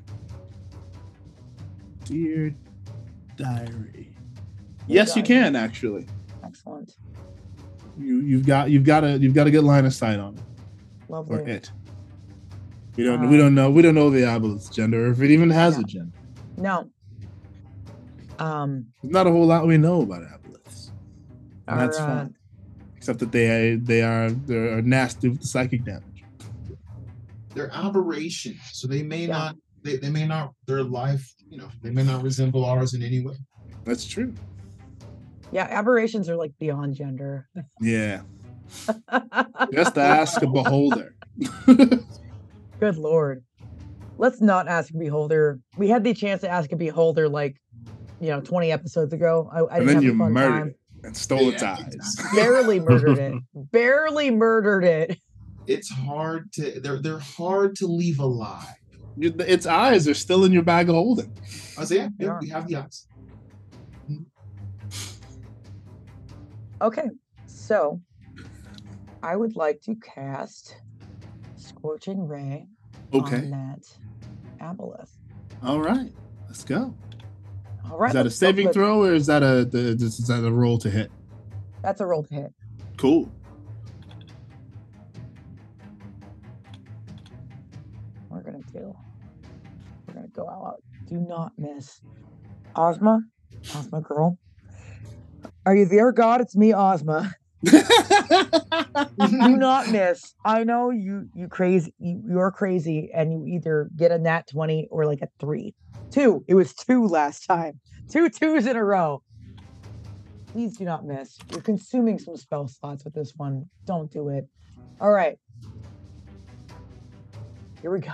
Dear 2.04 2.54
diary. 3.38 4.14
Yes, 4.88 5.16
you 5.16 5.24
can 5.24 5.56
actually. 5.56 6.06
Excellent. 6.44 6.98
You 7.98 8.20
you've 8.22 8.46
got 8.46 8.70
you've 8.70 8.84
got 8.84 9.06
a 9.06 9.18
you've 9.18 9.34
got 9.34 9.48
a 9.48 9.52
good 9.52 9.64
line 9.64 9.86
of 9.86 9.94
sight 9.94 10.20
on 10.20 10.36
it 10.36 10.42
or 11.08 11.20
Lovely. 11.20 11.50
it. 11.50 11.72
We 12.98 13.06
don't 13.06 13.30
we 13.30 13.38
don't 13.38 13.56
know 13.56 13.70
we 13.72 13.82
don't 13.82 13.96
know 13.96 14.10
the 14.10 14.22
aboleth's 14.24 14.68
gender 14.68 15.08
or 15.08 15.12
if 15.12 15.22
it 15.22 15.32
even 15.32 15.50
has 15.50 15.78
a 15.78 15.84
gender. 15.84 16.18
No. 16.58 16.90
Um 18.38 18.88
There's 19.02 19.14
not 19.14 19.28
a 19.28 19.32
whole 19.32 19.46
lot 19.46 19.66
we 19.66 19.78
know 19.78 20.02
about 20.02 20.24
aboleths. 20.24 20.49
And 21.70 21.80
that's 21.80 21.98
uh, 22.00 22.06
fine. 22.06 22.36
Except 22.98 23.20
that 23.20 23.32
they 23.32 23.76
they 23.82 24.02
are 24.02 24.30
they're 24.32 24.82
nasty 24.82 25.30
with 25.30 25.42
the 25.42 25.48
psychic 25.48 25.86
damage. 25.86 26.04
They're 27.54 27.72
aberrations, 27.74 28.60
so 28.74 28.88
they 28.88 29.04
may 29.04 29.22
Yeah. 29.22 29.38
not. 29.38 29.56
They, 29.84 29.96
they 29.98 30.10
may 30.10 30.28
not. 30.28 30.54
Their 30.68 30.84
life, 30.84 31.34
you 31.50 31.58
know, 31.58 31.70
they 31.82 31.90
may 31.92 32.04
not 32.04 32.22
resemble 32.22 32.66
ours 32.66 32.94
in 32.94 33.02
any 33.02 33.22
way. 33.26 33.36
That's 33.86 34.06
true. 34.06 34.34
yeah, 35.52 35.64
aberrations 35.70 36.28
are 36.30 36.36
like 36.36 36.52
beyond 36.60 36.96
gender. 36.96 37.48
Yeah. 37.82 38.22
Just 39.74 39.98
ask 39.98 40.42
a 40.44 40.48
beholder. 40.48 41.16
Good 42.80 42.98
lord. 42.98 43.44
Let's 44.18 44.42
not 44.42 44.68
ask 44.68 44.94
a 44.94 44.98
beholder. 44.98 45.60
We 45.78 45.88
had 45.90 46.04
the 46.04 46.14
chance 46.14 46.42
to 46.42 46.50
ask 46.50 46.72
a 46.72 46.76
beholder 46.76 47.28
like, 47.30 47.56
you 48.20 48.28
know, 48.28 48.42
20 48.42 48.72
episodes 48.72 49.14
ago. 49.14 49.50
I, 49.52 49.60
I 49.60 49.62
and 49.62 49.70
didn't 49.72 49.86
then 49.88 49.96
have 49.96 50.04
you 50.04 50.14
a 50.14 50.18
fun 50.18 50.34
murdered 50.34 50.50
time. 50.52 50.76
It 51.04 51.08
and 51.08 51.18
stole 51.18 51.50
its 51.50 51.64
eyes. 51.64 51.96
Barely 52.36 52.80
murdered 52.80 53.18
it. 53.18 53.34
Barely 53.72 54.32
murdered 54.32 54.84
it. 54.84 55.20
It's 55.68 55.90
hard 55.90 56.52
to. 56.54 56.80
They're 56.80 57.02
they're 57.02 57.20
hard 57.20 57.76
to 57.78 57.88
leave 57.88 58.20
alive. 58.20 58.66
Its 59.18 59.66
eyes 59.66 60.08
are 60.08 60.14
still 60.14 60.46
in 60.46 60.52
your 60.52 60.64
bag 60.64 60.88
of 60.90 60.96
holding. 60.96 61.34
I 61.78 61.84
say, 61.84 61.96
yeah, 61.98 62.08
yeah, 62.20 62.38
we 62.42 62.50
have 62.50 62.68
the 62.68 62.78
eyes. 62.78 63.06
Mm-hmm. 64.10 64.24
Okay. 66.82 67.10
So 67.48 68.00
I 69.22 69.36
would 69.36 69.56
like 69.58 69.82
to 69.82 69.96
cast 69.96 70.78
Scorching 71.58 72.28
Ray 72.28 72.68
Okay. 73.14 73.38
on 73.38 73.50
that 73.52 73.86
aboleth. 74.62 75.10
All 75.62 75.82
right. 75.82 76.14
Let's 76.48 76.64
go. 76.64 76.96
All 77.90 77.98
right. 77.98 78.10
Is 78.10 78.14
that 78.14 78.26
a 78.26 78.30
saving 78.30 78.72
throw 78.72 79.04
or 79.04 79.14
is 79.14 79.28
that 79.28 79.44
a 79.44 79.66
the, 79.66 79.98
is 80.00 80.28
that 80.28 80.46
a 80.46 80.52
roll 80.52 80.78
to 80.80 80.90
hit? 80.90 81.12
That's 81.82 82.02
a 82.02 82.06
roll 82.06 82.24
to 82.24 82.34
hit. 82.34 82.54
Cool. 82.98 83.32
We're 88.30 88.44
gonna 88.44 88.64
do. 88.72 88.96
We're 90.08 90.14
gonna 90.14 90.28
go 90.28 90.48
out. 90.50 90.84
Do 91.08 91.18
not 91.18 91.54
miss. 91.58 92.02
Ozma, 92.76 93.22
Ozma 93.76 94.02
girl. 94.02 94.38
Are 95.66 95.76
you 95.76 95.86
there, 95.86 96.12
God? 96.12 96.42
It's 96.42 96.56
me, 96.56 96.74
Ozma. 96.74 97.34
Do 97.64 99.58
not 99.58 99.90
miss. 99.90 100.34
I 100.46 100.64
know 100.64 100.92
you 100.92 101.28
you 101.34 101.48
crazy 101.48 101.94
you, 102.00 102.22
you're 102.28 102.52
crazy 102.52 103.10
and 103.14 103.34
you 103.34 103.46
either 103.56 103.90
get 103.96 104.12
a 104.12 104.18
nat 104.18 104.48
20 104.52 104.88
or 104.92 105.06
like 105.06 105.22
a 105.22 105.28
three. 105.40 105.76
Two. 106.12 106.44
It 106.48 106.56
was 106.56 106.74
two 106.74 107.06
last 107.08 107.46
time. 107.46 107.80
Two 108.10 108.30
twos 108.30 108.66
in 108.66 108.76
a 108.76 108.84
row. 108.84 109.22
Please 110.52 110.78
do 110.78 110.84
not 110.84 111.06
miss. 111.06 111.38
You're 111.52 111.62
consuming 111.62 112.18
some 112.18 112.36
spell 112.36 112.68
slots 112.68 113.04
with 113.04 113.14
this 113.14 113.34
one. 113.38 113.68
Don't 113.86 114.12
do 114.12 114.30
it. 114.30 114.48
All 115.00 115.12
right. 115.12 115.38
Here 117.82 117.92
we 117.92 118.00
go. 118.00 118.12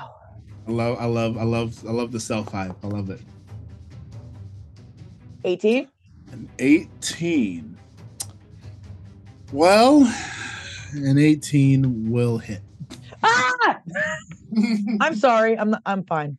I 0.67 0.71
love 0.71 0.97
I 0.99 1.05
love 1.05 1.37
I 1.37 1.43
love 1.43 1.87
I 1.87 1.91
love 1.91 2.11
the 2.11 2.19
self 2.19 2.51
hype. 2.51 2.75
I 2.83 2.87
love 2.87 3.09
it. 3.09 3.21
18. 5.45 5.87
An 6.31 6.49
18. 6.59 7.77
Well, 9.53 10.11
an 10.93 11.17
18 11.17 12.11
will 12.11 12.39
hit. 12.39 12.61
Ah! 13.23 13.79
I'm 15.01 15.15
sorry. 15.15 15.57
I'm 15.57 15.75
I'm 15.85 16.03
fine. 16.03 16.37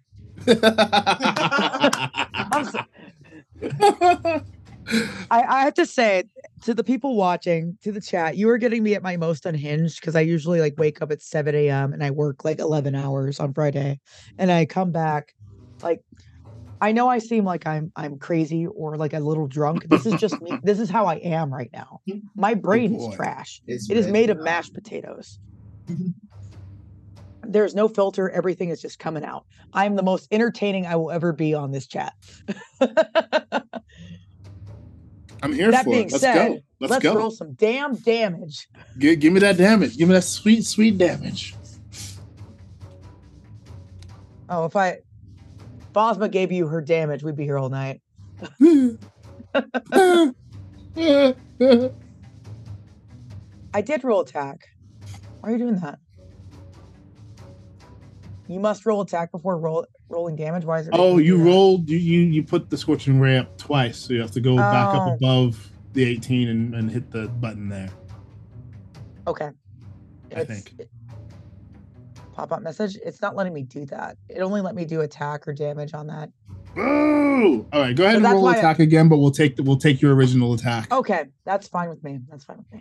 I, 5.31 5.43
I 5.43 5.65
have 5.65 5.75
to 5.75 5.87
say 5.87 6.25
to 6.63 6.75
the 6.75 6.85
people 6.85 7.17
watching, 7.17 7.79
to 7.83 7.93
the 7.93 8.01
chat, 8.01 8.37
you 8.37 8.49
are 8.51 8.59
getting 8.59 8.83
me 8.83 8.95
at 8.95 9.03
my 9.03 9.17
most 9.17 9.47
unhinged 9.47 10.01
because 10.01 10.15
I 10.15 10.21
usually 10.21 10.61
like 10.61 10.75
wake 10.77 11.03
up 11.03 11.11
at 11.11 11.23
7 11.23 11.55
a.m. 11.55 11.93
and 11.93 12.03
I 12.05 12.11
work 12.11 12.45
like 12.45 12.59
11 12.61 12.95
hours 12.95 13.41
on 13.41 13.53
Friday, 13.53 14.01
and 14.39 14.51
I 14.51 14.67
come 14.67 14.93
back 14.93 15.35
like 15.83 16.01
I 16.81 16.93
know 16.93 17.09
I 17.09 17.19
seem 17.19 17.45
like 17.45 17.67
I'm 17.67 17.91
I'm 17.97 18.19
crazy 18.19 18.67
or 18.67 18.97
like 18.97 19.13
a 19.13 19.21
little 19.21 19.47
drunk. 19.47 19.85
This 19.89 20.07
is 20.07 20.21
just 20.21 20.41
me. 20.41 20.59
This 20.63 20.79
is 20.79 20.91
how 20.91 21.07
I 21.07 21.17
am 21.17 21.53
right 21.53 21.71
now. 21.73 22.01
My 22.37 22.55
brain 22.55 22.95
is 22.95 23.15
trash. 23.15 23.63
It's 23.67 23.91
It 23.91 23.97
is 23.97 24.07
made 24.09 24.31
of 24.31 24.39
mashed 24.39 24.75
potatoes. 24.75 25.39
There's 27.53 27.75
no 27.75 27.89
filter. 27.89 28.31
Everything 28.31 28.71
is 28.71 28.81
just 28.81 28.99
coming 28.99 29.25
out. 29.25 29.47
I'm 29.73 29.97
the 29.97 30.03
most 30.03 30.29
entertaining 30.31 30.87
I 30.87 30.97
will 30.97 31.11
ever 31.11 31.33
be 31.33 31.55
on 31.55 31.71
this 31.71 31.87
chat. 31.87 32.15
I'm 35.43 35.53
here 35.53 35.71
That 35.71 35.85
for 35.85 35.91
being 35.91 36.07
it. 36.07 36.13
Let's 36.13 36.23
said, 36.23 36.49
go. 36.49 36.61
Let's, 36.81 36.91
Let's 36.91 37.03
go. 37.03 37.15
roll 37.15 37.31
some 37.31 37.53
damn 37.55 37.95
damage. 37.97 38.69
Give, 38.99 39.19
give 39.21 39.33
me 39.33 39.41
that 39.41 39.57
damage. 39.57 39.97
Give 39.97 40.09
me 40.09 40.15
that 40.15 40.25
sweet, 40.25 40.65
sweet 40.65 40.99
damage. 40.99 41.55
Oh, 44.49 44.65
if 44.65 44.77
I, 44.77 44.99
Bosma 45.93 46.31
gave 46.31 46.53
you 46.53 46.67
her 46.69 46.81
damage, 46.81 47.23
we'd 47.23 47.37
be 47.37 47.45
here 47.45 47.59
all 47.59 47.69
night. 47.69 48.01
I 53.75 53.83
did 53.83 54.05
roll 54.05 54.21
attack. 54.21 54.61
Why 55.41 55.51
are 55.51 55.53
you 55.53 55.59
doing 55.59 55.77
that? 55.77 55.99
You 58.49 58.61
must 58.61 58.87
roll 58.87 59.01
attack 59.01 59.33
before 59.33 59.59
roll, 59.59 59.87
rolling 60.09 60.37
damage. 60.37 60.65
Why 60.65 60.79
is 60.81 60.87
it? 60.89 60.95
oh, 60.97 61.19
you 61.19 61.37
rolled. 61.37 61.89
You, 61.91 61.99
you 61.99 62.21
you 62.21 62.43
put 62.43 62.71
the 62.71 62.77
scorching 62.77 63.19
ray 63.19 63.39
up 63.39 63.57
twice, 63.59 63.99
so 63.99 64.13
you 64.15 64.21
have 64.21 64.31
to 64.33 64.41
go 64.41 64.57
back 64.57 64.95
Oh. 64.95 64.99
up 65.01 65.17
above 65.17 65.71
the 65.95 66.05
18 66.05 66.49
and, 66.49 66.75
and 66.75 66.91
hit 66.91 67.11
the 67.11 67.27
button 67.29 67.69
there. 67.69 67.89
Okay. 69.27 69.47
I 70.35 70.41
It's- 70.41 70.47
think. 70.47 70.75
it- 70.79 70.91
Pop 72.35 72.53
up 72.53 72.61
message. 72.61 72.99
It's 73.03 73.23
not 73.23 73.35
letting 73.35 73.55
me 73.55 73.63
do 73.63 73.87
that. 73.87 74.19
It 74.29 74.41
only 74.43 74.61
let 74.61 74.75
me 74.75 74.85
do 74.85 75.01
attack 75.01 75.49
or 75.49 75.55
damage 75.55 75.95
on 75.95 76.07
that. 76.09 76.29
Boo! 76.75 77.67
All 77.73 77.81
right, 77.81 77.97
go 77.97 78.05
ahead 78.05 78.21
So 78.21 78.25
and 78.27 78.35
roll 78.35 78.43
why 78.43 78.53
I- 78.55 78.59
attack 78.59 78.79
again, 78.79 79.09
but 79.09 79.17
we'll 79.17 79.31
take 79.31 79.57
the, 79.57 79.63
we'll 79.63 79.79
take 79.79 80.03
your 80.03 80.15
original 80.15 80.53
attack. 80.53 80.93
Okay, 80.93 81.25
that's 81.47 81.67
fine 81.67 81.89
with 81.89 82.05
me. 82.05 82.21
That's 82.29 82.45
fine 82.45 82.59
with 82.59 82.71
me. 82.73 82.81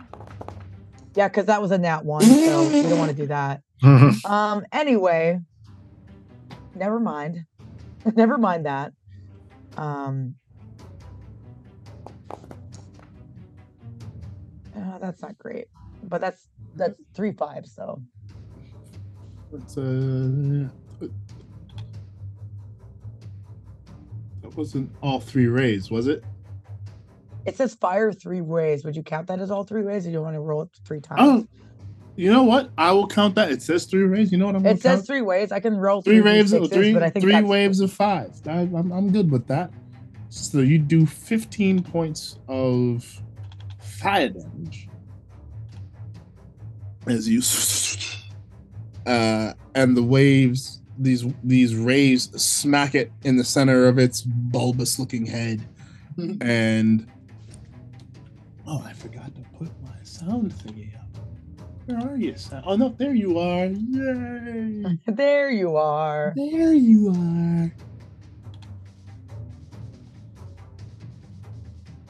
Yeah, 1.14 1.28
because 1.28 1.46
that 1.46 1.62
was 1.62 1.70
a 1.70 1.78
nat 1.78 2.04
one, 2.04 2.20
so 2.22 2.68
we 2.68 2.82
don't 2.82 2.98
want 2.98 3.10
to 3.10 3.16
do 3.16 3.26
that. 3.28 3.62
Um. 4.26 4.64
Anyway, 4.72 5.40
never 6.76 7.00
mind. 7.00 7.44
never 8.14 8.38
mind 8.38 8.66
that. 8.66 8.92
Um. 9.76 10.36
uh, 14.76 14.98
that's 14.98 15.22
not 15.22 15.36
great, 15.38 15.66
but 16.02 16.20
that's 16.20 16.48
that's 16.74 17.00
three 17.14 17.32
fives 17.32 17.74
though. 17.74 18.00
It's, 19.52 19.78
uh, 19.78 20.68
that 24.42 24.56
wasn't 24.56 24.90
all 25.02 25.20
three 25.20 25.46
rays, 25.46 25.90
was 25.90 26.08
it? 26.08 26.24
It 27.46 27.56
says 27.56 27.74
fire 27.74 28.12
three 28.12 28.40
ways. 28.40 28.84
Would 28.84 28.96
you 28.96 29.02
count 29.02 29.28
that 29.28 29.40
as 29.40 29.50
all 29.50 29.64
three 29.64 29.82
ways, 29.82 30.04
or 30.04 30.10
do 30.10 30.14
you 30.14 30.22
want 30.22 30.34
to 30.34 30.40
roll 30.40 30.62
it 30.62 30.68
three 30.84 31.00
times? 31.00 31.20
Oh, 31.22 31.46
you 32.16 32.32
know 32.32 32.42
what? 32.42 32.70
I 32.76 32.92
will 32.92 33.06
count 33.06 33.34
that. 33.34 33.50
It 33.50 33.62
says 33.62 33.84
three 33.84 34.02
rays. 34.02 34.32
You 34.32 34.38
know 34.38 34.46
what 34.46 34.56
I'm 34.56 34.66
it 34.66 34.80
says 34.80 34.96
count? 34.96 35.06
three 35.06 35.22
ways. 35.22 35.52
I 35.52 35.60
can 35.60 35.76
roll 35.76 36.02
Three 36.02 36.20
three 36.20 36.32
waves, 36.32 36.52
of 36.52 36.62
d6s, 36.62 36.72
three, 36.72 36.92
but 36.94 37.02
I 37.02 37.10
think 37.10 37.24
three 37.24 37.42
waves 37.42 37.80
of 37.80 37.92
five. 37.92 38.32
I, 38.46 38.60
I'm, 38.60 38.90
I'm 38.92 39.12
good 39.12 39.30
with 39.30 39.46
that. 39.48 39.70
So 40.28 40.58
you 40.58 40.78
do 40.78 41.06
15 41.06 41.82
points 41.82 42.38
of 42.48 43.22
fire 43.78 44.28
damage 44.28 44.88
as 47.06 47.28
you, 47.28 47.40
uh, 49.06 49.52
and 49.74 49.96
the 49.96 50.02
waves, 50.02 50.80
these 50.98 51.24
these 51.44 51.74
rays 51.74 52.30
smack 52.42 52.94
it 52.94 53.12
in 53.22 53.36
the 53.36 53.44
center 53.44 53.86
of 53.86 53.98
its 53.98 54.22
bulbous-looking 54.22 55.26
head, 55.26 55.66
and 56.40 57.06
oh, 58.66 58.82
I 58.84 58.92
forgot 58.92 59.34
to 59.34 59.42
put 59.58 59.70
my 59.82 59.96
sound 60.02 60.52
thingy 60.52 60.94
up. 60.96 61.02
Where 61.86 61.98
are 62.00 62.16
you? 62.16 62.34
Oh 62.64 62.74
no, 62.76 62.88
there 62.98 63.14
you 63.14 63.38
are! 63.38 63.66
Yay! 63.66 64.98
There 65.06 65.50
you 65.50 65.76
are. 65.76 66.32
There 66.34 66.74
you 66.74 67.10
are. 67.10 67.72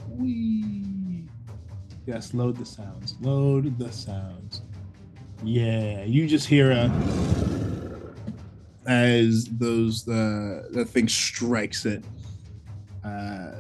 Wee. 0.08 1.28
Yes, 2.06 2.32
load 2.32 2.56
the 2.56 2.64
sounds. 2.64 3.16
Load 3.20 3.78
the 3.78 3.92
sounds. 3.92 4.62
Yeah, 5.44 6.04
you 6.04 6.26
just 6.26 6.46
hear 6.48 6.70
a 6.70 6.90
as 8.86 9.46
those 9.46 10.08
uh 10.08 10.68
that 10.70 10.88
thing 10.88 11.08
strikes 11.08 11.84
it. 11.84 12.02
Uh 13.04 13.50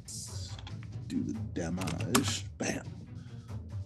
let's 0.00 0.56
do 1.08 1.22
the 1.22 1.34
damage. 1.52 2.46
Bam. 2.56 2.93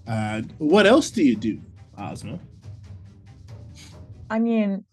Uh 0.08 0.42
what 0.58 0.86
else 0.86 1.10
do 1.10 1.22
you 1.22 1.36
do, 1.36 1.60
Ozma? 1.98 2.38
I 4.30 4.38
mean, 4.38 4.84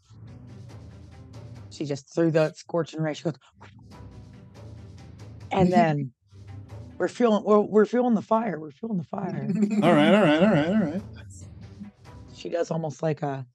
she 1.70 1.86
just 1.86 2.14
threw 2.14 2.32
the 2.32 2.54
scorching 2.54 3.02
ray. 3.02 3.14
She 3.14 3.24
goes, 3.24 3.36
and 5.52 5.72
then 5.74 6.12
we're 6.98 7.08
feeling 7.08 7.44
we're, 7.44 7.60
we're 7.60 7.86
feeling 7.86 8.14
the 8.14 8.22
fire. 8.22 8.60
We're 8.60 8.72
feeling 8.72 8.98
the 8.98 9.04
fire. 9.04 9.48
All 9.84 9.94
right, 9.94 10.14
all 10.14 10.22
right, 10.22 10.44
all 10.44 10.50
right, 10.50 10.68
all 10.68 10.80
right. 10.80 11.02
she 12.34 12.50
does 12.50 12.72
almost 12.72 13.04
like 13.04 13.22
a, 13.22 13.46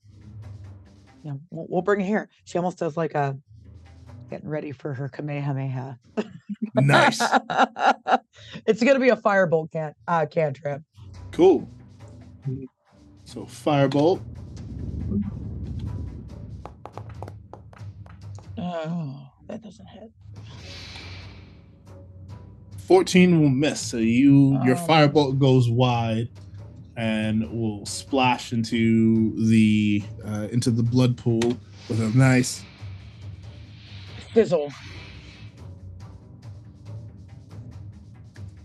you 1.25 1.31
know, 1.31 1.40
we'll, 1.51 1.66
we'll 1.68 1.83
bring 1.83 2.01
it 2.01 2.07
here. 2.07 2.29
She 2.44 2.59
almost 2.59 2.79
does 2.79 2.96
like 2.96 3.14
a 3.14 3.37
getting 4.29 4.49
ready 4.49 4.73
for 4.73 4.94
her 4.94 5.09
kamehameha. 5.09 5.99
Nice. 6.75 7.20
it's 8.66 8.83
gonna 8.83 9.01
be 9.01 9.09
a 9.09 9.16
firebolt 9.16 9.73
can 9.73 9.94
uh, 10.07 10.27
cantrip. 10.27 10.83
Cool. 11.40 11.66
So 13.24 13.44
firebolt. 13.46 14.20
Oh, 18.59 19.26
that 19.48 19.62
doesn't 19.62 19.87
hit. 19.87 20.11
14 22.87 23.40
will 23.40 23.48
miss. 23.48 23.81
So 23.81 23.96
you 23.96 24.62
your 24.66 24.76
Oh. 24.76 24.87
firebolt 24.87 25.38
goes 25.38 25.70
wide 25.70 26.29
and 26.98 27.50
will 27.50 27.87
splash 27.87 28.53
into 28.53 29.35
the 29.48 30.03
uh, 30.22 30.48
into 30.53 30.70
the 30.70 30.83
blood 30.83 31.16
pool 31.16 31.40
with 31.88 32.03
a 32.03 32.11
nice 32.14 32.62
Fizzle. 34.35 34.70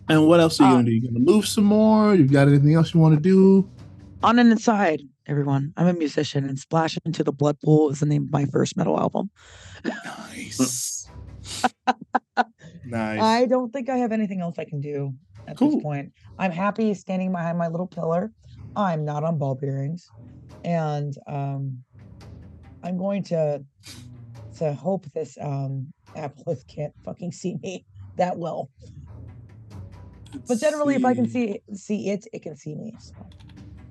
And 0.09 0.27
what 0.27 0.39
else 0.39 0.59
are 0.59 0.63
you 0.63 0.69
Uh, 0.69 0.73
gonna 0.77 0.85
do? 0.85 0.91
You 0.91 1.01
gonna 1.07 1.19
move 1.19 1.47
some 1.47 1.63
more? 1.63 2.15
You've 2.15 2.31
got 2.31 2.47
anything 2.47 2.73
else 2.73 2.93
you 2.93 2.99
want 2.99 3.15
to 3.15 3.21
do? 3.21 3.69
On 4.23 4.39
an 4.39 4.51
inside, 4.51 5.01
everyone. 5.27 5.73
I'm 5.77 5.87
a 5.87 5.93
musician, 5.93 6.45
and 6.45 6.57
Splash 6.57 6.97
into 7.05 7.23
the 7.23 7.31
Blood 7.31 7.57
Pool 7.63 7.89
is 7.89 7.99
the 7.99 8.05
name 8.05 8.23
of 8.23 8.31
my 8.31 8.45
first 8.45 8.75
metal 8.77 8.99
album. 8.99 9.29
Nice. 9.83 11.07
nice. 12.85 13.21
I 13.21 13.45
don't 13.45 13.71
think 13.71 13.89
I 13.89 13.97
have 13.97 14.11
anything 14.11 14.41
else 14.41 14.55
I 14.57 14.65
can 14.65 14.81
do 14.81 15.13
at 15.47 15.57
Cool. 15.57 15.71
this 15.75 15.83
point. 15.83 16.11
I'm 16.39 16.51
happy 16.51 16.93
standing 16.93 17.31
behind 17.31 17.57
my 17.57 17.67
little 17.67 17.87
pillar. 17.87 18.31
I'm 18.75 19.05
not 19.05 19.23
on 19.23 19.37
ball 19.37 19.55
bearings, 19.55 20.09
and 20.63 21.13
um, 21.27 21.83
I'm 22.83 22.97
going 22.97 23.23
to 23.25 23.63
to 24.57 24.73
hope 24.73 25.05
this 25.13 25.37
um, 25.41 25.91
Aboleth 26.15 26.65
can't 26.73 26.93
fucking 27.03 27.31
see 27.31 27.57
me 27.61 27.85
that 28.17 28.37
well. 28.37 28.69
But 30.41 30.49
Let's 30.49 30.61
generally, 30.61 30.95
if 30.95 31.05
I 31.05 31.13
can 31.13 31.27
see 31.29 31.59
see 31.73 32.09
it, 32.09 32.27
it 32.33 32.41
can 32.41 32.55
see 32.55 32.75
me. 32.75 32.95
So 32.99 33.13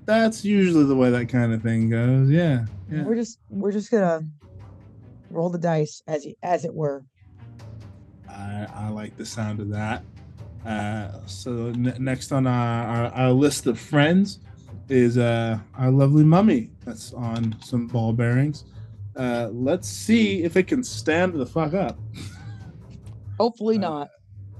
that's 0.05 0.45
usually 0.45 0.85
the 0.85 0.95
way 0.95 1.09
that 1.11 1.27
kind 1.29 1.53
of 1.53 1.61
thing 1.61 1.89
goes. 1.89 2.29
Yeah. 2.29 2.65
Yeah. 2.91 3.03
we're 3.03 3.15
just 3.15 3.39
we're 3.49 3.71
just 3.71 3.89
gonna 3.91 4.21
roll 5.29 5.49
the 5.49 5.57
dice 5.57 6.01
as 6.07 6.25
as 6.43 6.65
it 6.65 6.73
were. 6.73 7.03
I, 8.29 8.67
I 8.73 8.89
like 8.89 9.17
the 9.17 9.25
sound 9.25 9.59
of 9.59 9.69
that. 9.69 10.03
Uh, 10.65 11.11
so 11.25 11.67
n- 11.67 11.95
next 11.99 12.31
on 12.31 12.47
our, 12.47 12.83
our, 12.87 13.05
our 13.13 13.31
list 13.31 13.65
of 13.67 13.79
friends 13.79 14.39
is 14.89 15.17
uh, 15.17 15.57
our 15.77 15.91
lovely 15.91 16.23
mummy 16.23 16.69
that's 16.83 17.13
on 17.13 17.55
some 17.63 17.87
ball 17.87 18.13
bearings. 18.13 18.65
Uh, 19.15 19.49
let's 19.53 19.87
see 19.87 20.43
if 20.43 20.57
it 20.57 20.67
can 20.67 20.83
stand 20.83 21.33
the 21.33 21.45
fuck 21.45 21.73
up. 21.73 21.97
Hopefully 23.39 23.77
Uh, 23.77 23.81
not. 23.81 24.09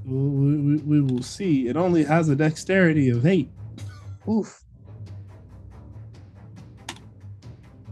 We, 0.05 0.57
we, 0.57 0.75
we 0.77 1.01
will 1.01 1.23
see. 1.23 1.67
It 1.67 1.75
only 1.75 2.03
has 2.03 2.29
a 2.29 2.35
dexterity 2.35 3.09
of 3.09 3.25
eight. 3.25 3.49
Oof. 4.29 4.63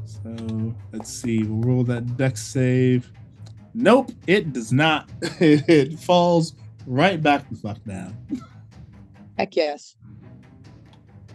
So 0.06 0.76
let's 0.92 1.12
see. 1.12 1.44
We'll 1.44 1.62
roll 1.62 1.84
that 1.86 2.18
dex 2.18 2.42
save. 2.42 3.12
Nope, 3.74 4.12
it 4.28 4.54
does 4.54 4.72
not. 4.72 5.10
it 5.22 6.00
falls 6.00 6.54
right 6.86 7.22
back 7.22 7.50
the 7.50 7.56
fuck 7.56 7.84
down. 7.84 8.16
Heck 9.38 9.56
yes. 9.56 9.96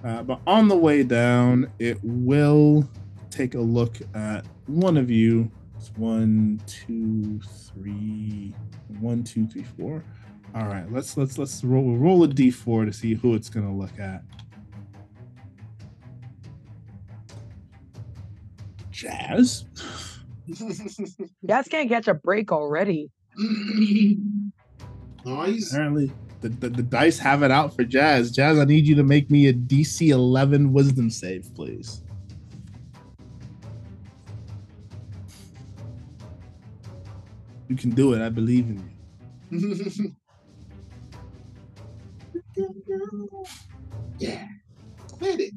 Uh, 0.04 0.22
but 0.22 0.40
on 0.46 0.68
the 0.68 0.76
way 0.76 1.02
down, 1.02 1.70
it 1.80 1.98
will 2.02 2.88
take 3.30 3.54
a 3.54 3.60
look 3.60 3.96
at 4.14 4.46
one 4.66 4.96
of 4.96 5.10
you. 5.10 5.50
It's 5.76 5.90
one, 5.96 6.60
two, 6.66 7.40
three, 7.40 8.54
one, 9.00 9.24
two, 9.24 9.46
three, 9.48 9.64
four. 9.64 10.04
All 10.54 10.66
right, 10.66 10.90
let's 10.90 11.16
let's 11.16 11.38
let's 11.38 11.62
roll 11.62 11.96
roll 11.96 12.24
a 12.24 12.28
d4 12.28 12.86
to 12.86 12.92
see 12.92 13.14
who 13.14 13.34
it's 13.34 13.48
gonna 13.48 13.74
look 13.74 13.98
at. 13.98 14.22
Jazz. 18.90 19.64
Jazz 21.46 21.68
can't 21.68 21.88
catch 21.88 22.08
a 22.08 22.14
break 22.14 22.50
already. 22.50 23.10
Nice. 25.24 25.72
Apparently, 25.72 26.10
the, 26.40 26.48
the, 26.48 26.68
the 26.70 26.82
dice 26.82 27.18
have 27.18 27.42
it 27.42 27.50
out 27.50 27.74
for 27.74 27.84
Jazz. 27.84 28.30
Jazz, 28.30 28.58
I 28.58 28.64
need 28.64 28.86
you 28.86 28.94
to 28.94 29.02
make 29.02 29.30
me 29.30 29.48
a 29.48 29.52
DC 29.52 30.08
11 30.08 30.72
wisdom 30.72 31.10
save, 31.10 31.52
please. 31.54 32.02
You 37.68 37.76
can 37.76 37.90
do 37.90 38.14
it. 38.14 38.22
I 38.22 38.30
believe 38.30 38.66
in 38.70 38.90
you. 39.50 40.14
yeah. 44.18 44.48
Hit 45.20 45.40
it. 45.40 45.54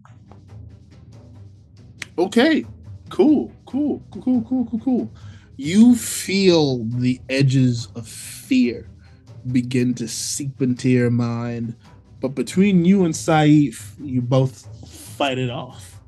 Okay. 2.17 2.65
Cool. 3.09 3.51
Cool. 3.65 4.01
Cool. 4.11 4.21
Cool. 4.21 4.41
Cool. 4.43 4.65
Cool. 4.65 4.79
Cool. 4.79 5.11
You 5.57 5.95
feel 5.95 6.83
the 6.85 7.19
edges 7.29 7.87
of 7.95 8.07
fear 8.07 8.87
begin 9.51 9.93
to 9.95 10.07
seep 10.07 10.61
into 10.61 10.89
your 10.89 11.09
mind, 11.09 11.75
but 12.19 12.29
between 12.29 12.85
you 12.85 13.05
and 13.05 13.13
Saif, 13.13 13.93
you 13.99 14.21
both 14.21 14.67
fight 14.89 15.37
it 15.37 15.49
off 15.49 15.99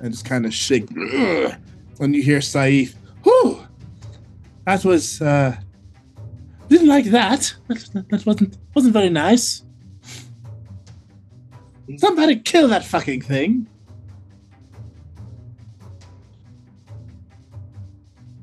and 0.00 0.12
just 0.12 0.24
kind 0.24 0.46
of 0.46 0.54
shake. 0.54 0.88
When 1.98 2.14
you 2.14 2.22
hear 2.22 2.38
Saif, 2.38 2.94
whew, 3.24 3.60
that 4.64 4.84
was 4.86 5.20
uh 5.20 5.54
didn't 6.68 6.88
like 6.88 7.06
that. 7.06 7.54
That, 7.68 8.04
that 8.08 8.24
wasn't 8.24 8.56
wasn't 8.74 8.94
very 8.94 9.10
nice. 9.10 9.64
Somebody 11.98 12.36
kill 12.36 12.68
that 12.68 12.84
fucking 12.84 13.22
thing. 13.22 13.66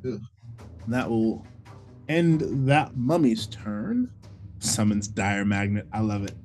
Ugh. 0.06 0.22
That 0.88 1.10
will 1.10 1.46
end 2.10 2.68
that 2.68 2.96
mummy's 2.96 3.48
turn. 3.48 4.12
Summons 4.60 5.08
dire 5.08 5.46
magnet. 5.46 5.88
I 5.92 6.02
love 6.02 6.24
it. 6.24 6.36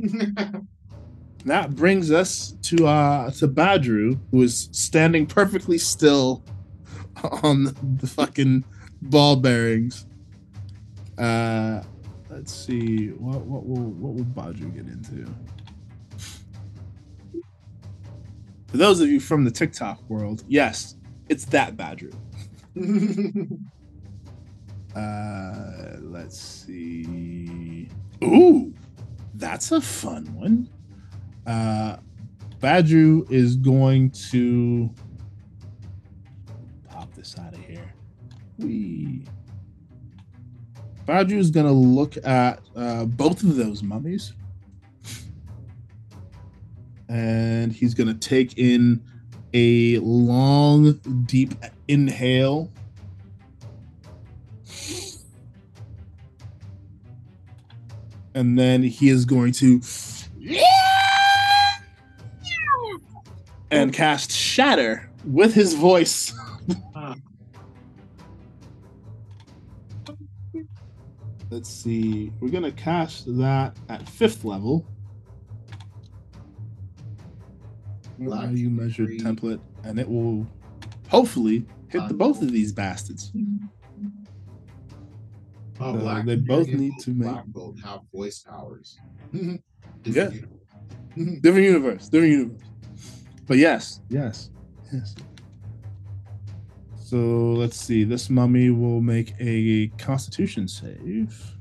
That 1.44 1.76
brings 1.76 2.10
us 2.10 2.54
to 2.62 2.86
uh 2.86 3.30
to 3.32 3.48
Badru, 3.48 4.18
who 4.30 4.42
is 4.42 4.68
standing 4.72 5.26
perfectly 5.26 5.78
still 5.78 6.44
on 7.42 7.74
the 7.98 8.06
fucking 8.06 8.64
ball 9.00 9.36
bearings. 9.36 10.06
Uh 11.16 11.82
let's 12.38 12.54
see 12.54 13.08
what 13.08 13.40
what 13.40 13.66
will 13.66 13.90
what 13.90 14.14
will 14.14 14.24
Badru 14.24 14.72
get 14.72 14.86
into? 14.86 15.26
For 18.68 18.76
those 18.76 19.00
of 19.00 19.08
you 19.08 19.18
from 19.18 19.44
the 19.44 19.50
TikTok 19.50 20.08
world, 20.08 20.44
yes, 20.46 20.94
it's 21.28 21.44
that 21.46 21.76
Badru. 21.76 22.14
Uh, 24.96 25.96
let's 26.00 26.40
see. 26.40 27.88
Ooh, 28.24 28.74
that's 29.34 29.70
a 29.70 29.80
fun 29.80 30.24
one. 30.34 30.68
Uh, 31.46 31.98
Badru 32.58 33.30
is 33.30 33.54
going 33.54 34.10
to 34.30 34.92
pop 36.88 37.14
this 37.14 37.38
out 37.38 37.52
of 37.52 37.60
here. 37.60 37.92
We. 38.58 39.24
Badru 41.08 41.38
is 41.38 41.50
going 41.50 41.64
to 41.64 41.72
look 41.72 42.18
at 42.22 42.60
uh, 42.76 43.06
both 43.06 43.42
of 43.42 43.56
those 43.56 43.82
mummies, 43.82 44.34
and 47.08 47.72
he's 47.72 47.94
going 47.94 48.08
to 48.08 48.28
take 48.28 48.58
in 48.58 49.02
a 49.54 49.96
long, 50.00 50.92
deep 51.24 51.54
inhale. 51.88 52.70
and 58.34 58.56
then 58.56 58.84
he 58.84 59.08
is 59.08 59.24
going 59.24 59.50
to 59.50 59.80
and 63.72 63.92
cast 63.92 64.30
shatter 64.30 65.10
with 65.24 65.54
his 65.54 65.74
voice 65.74 66.32
let's 71.50 71.68
see. 71.68 72.32
We're 72.40 72.50
gonna 72.50 72.72
cast 72.72 73.24
that 73.38 73.76
at 73.88 74.08
fifth 74.08 74.44
level. 74.44 74.86
Black 78.18 78.50
you 78.52 78.68
measured 78.70 79.08
three. 79.08 79.20
template? 79.20 79.60
And 79.84 79.98
it 79.98 80.08
will 80.08 80.46
hopefully 81.08 81.64
hit 81.88 82.06
the 82.08 82.14
both 82.14 82.42
of 82.42 82.50
these 82.50 82.72
bastards. 82.72 83.32
Oh, 85.80 85.90
Uh, 85.90 85.92
Black 86.00 86.26
they 86.26 86.34
both 86.36 86.66
need 86.68 86.92
to 87.02 87.10
make- 87.10 87.28
Black 87.28 87.46
Bolt 87.46 87.78
have 87.80 88.00
voice 88.12 88.42
powers. 88.42 88.98
Yeah. 90.04 90.30
Different 90.30 90.34
universe. 91.16 91.40
different 91.42 91.64
universe. 91.66 92.08
Different 92.08 92.32
universe. 92.32 92.62
But 93.46 93.58
yes. 93.58 94.00
Yes. 94.08 94.50
Yes 94.92 95.14
so 97.08 97.16
let's 97.16 97.80
see. 97.80 98.04
This 98.04 98.28
mummy 98.28 98.68
will 98.68 99.00
make 99.00 99.32
a 99.40 99.90
constitution 99.96 100.68
save. 100.68 101.56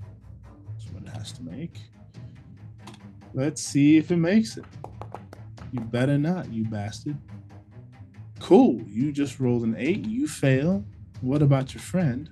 That's 0.68 0.92
what 0.92 1.04
it 1.04 1.18
has 1.18 1.32
to 1.32 1.42
make. 1.42 1.80
Let's 3.34 3.62
see 3.62 3.96
if 3.96 4.12
it 4.12 4.18
makes 4.18 4.58
it. 4.58 4.66
You 5.72 5.80
better 5.80 6.18
not 6.18 6.52
you 6.52 6.66
bastard. 6.66 7.18
Cool. 8.42 8.82
You 8.88 9.14
just 9.14 9.40
rolled 9.40 9.64
an 9.64 9.76
eight. 9.78 10.06
You 10.06 10.28
fail. 10.28 10.84
What 11.22 11.42
about 11.42 11.74
your 11.74 11.82
friend 11.82 12.30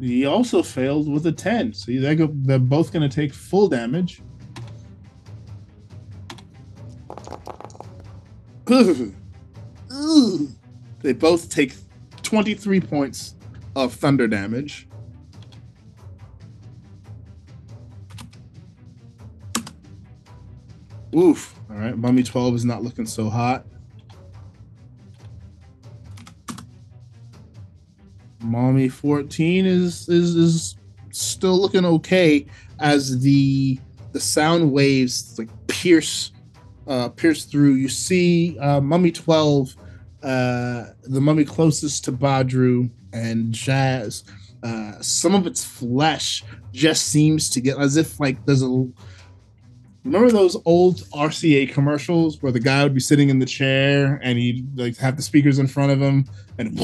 He 0.00 0.24
also 0.24 0.62
failed 0.62 1.12
with 1.12 1.26
a 1.26 1.32
10. 1.32 1.74
So 1.74 1.92
they 1.92 2.14
go, 2.14 2.30
they're 2.32 2.58
both 2.58 2.90
going 2.92 3.08
to 3.08 3.14
take 3.14 3.34
full 3.34 3.68
damage. 3.68 4.22
they 11.00 11.12
both 11.12 11.50
take 11.50 11.74
23 12.22 12.80
points 12.80 13.34
of 13.76 13.92
thunder 13.92 14.26
damage. 14.26 14.88
Oof. 21.14 21.54
All 21.68 21.76
right. 21.76 21.98
Mummy 21.98 22.22
12 22.22 22.54
is 22.54 22.64
not 22.64 22.82
looking 22.82 23.04
so 23.04 23.28
hot. 23.28 23.66
Mommy 28.50 28.88
14 28.88 29.64
is 29.64 30.08
is 30.08 30.34
is 30.34 30.76
still 31.12 31.60
looking 31.60 31.84
okay 31.84 32.46
as 32.80 33.20
the 33.20 33.78
the 34.12 34.20
sound 34.20 34.72
waves 34.72 35.38
like 35.38 35.48
pierce 35.68 36.32
uh 36.88 37.08
pierce 37.10 37.44
through. 37.44 37.74
You 37.74 37.88
see 37.88 38.58
uh 38.58 38.80
Mummy 38.80 39.12
12 39.12 39.76
uh 40.22 40.84
the 41.04 41.20
mummy 41.20 41.44
closest 41.44 42.04
to 42.04 42.12
Badru 42.12 42.90
and 43.12 43.52
Jazz 43.52 44.24
uh 44.62 45.00
some 45.00 45.34
of 45.34 45.46
its 45.46 45.64
flesh 45.64 46.44
just 46.72 47.06
seems 47.06 47.48
to 47.50 47.60
get 47.60 47.78
as 47.78 47.96
if 47.96 48.18
like 48.18 48.44
there's 48.46 48.62
a 48.62 48.86
Remember 50.02 50.30
those 50.30 50.56
old 50.64 51.00
RCA 51.10 51.70
commercials 51.72 52.42
where 52.42 52.50
the 52.50 52.58
guy 52.58 52.82
would 52.82 52.94
be 52.94 53.00
sitting 53.00 53.28
in 53.28 53.38
the 53.38 53.46
chair 53.46 54.18
and 54.22 54.38
he'd 54.38 54.66
like 54.76 54.96
have 54.96 55.16
the 55.16 55.22
speakers 55.22 55.58
in 55.58 55.68
front 55.68 55.92
of 55.92 56.00
him 56.00 56.24
and. 56.58 56.78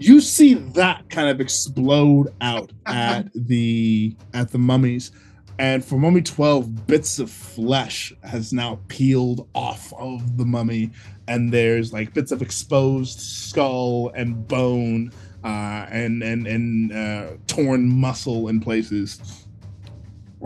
You 0.00 0.20
see 0.22 0.54
that 0.54 1.08
kind 1.10 1.28
of 1.28 1.40
explode 1.40 2.28
out 2.40 2.72
at 2.86 3.28
the 3.34 4.16
at 4.32 4.50
the 4.50 4.58
mummies. 4.58 5.12
And 5.58 5.84
for 5.84 5.98
mummy 5.98 6.22
12 6.22 6.86
bits 6.86 7.18
of 7.18 7.30
flesh 7.30 8.14
has 8.22 8.50
now 8.50 8.80
peeled 8.88 9.46
off 9.54 9.92
of 9.92 10.38
the 10.38 10.46
mummy. 10.46 10.90
And 11.28 11.52
there's 11.52 11.92
like 11.92 12.14
bits 12.14 12.32
of 12.32 12.40
exposed 12.40 13.20
skull 13.20 14.10
and 14.14 14.48
bone 14.48 15.12
uh, 15.44 15.86
and 15.90 16.22
and 16.22 16.46
and 16.46 16.92
uh, 16.92 17.32
torn 17.46 17.86
muscle 17.86 18.48
in 18.48 18.58
places. 18.58 19.46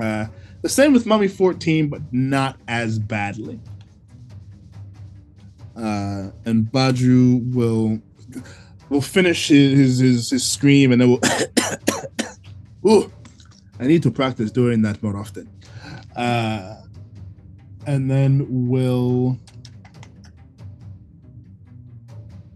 Uh, 0.00 0.26
the 0.62 0.68
same 0.68 0.92
with 0.92 1.06
mummy 1.06 1.28
14 1.28 1.88
but 1.88 2.02
not 2.12 2.58
as 2.66 2.98
badly. 2.98 3.60
Uh, 5.76 6.30
and 6.44 6.66
badru 6.66 7.52
will 7.54 8.00
will 8.88 9.00
finish 9.00 9.48
his 9.48 9.98
his, 9.98 10.30
his 10.30 10.46
scream 10.46 10.92
and 10.92 11.00
then 11.00 11.10
we'll. 11.10 11.20
Ooh, 12.86 13.10
I 13.80 13.86
need 13.86 14.02
to 14.02 14.10
practice 14.10 14.50
doing 14.50 14.82
that 14.82 15.02
more 15.02 15.16
often. 15.16 15.48
Uh, 16.14 16.76
and 17.86 18.10
then 18.10 18.46
we'll 18.48 19.38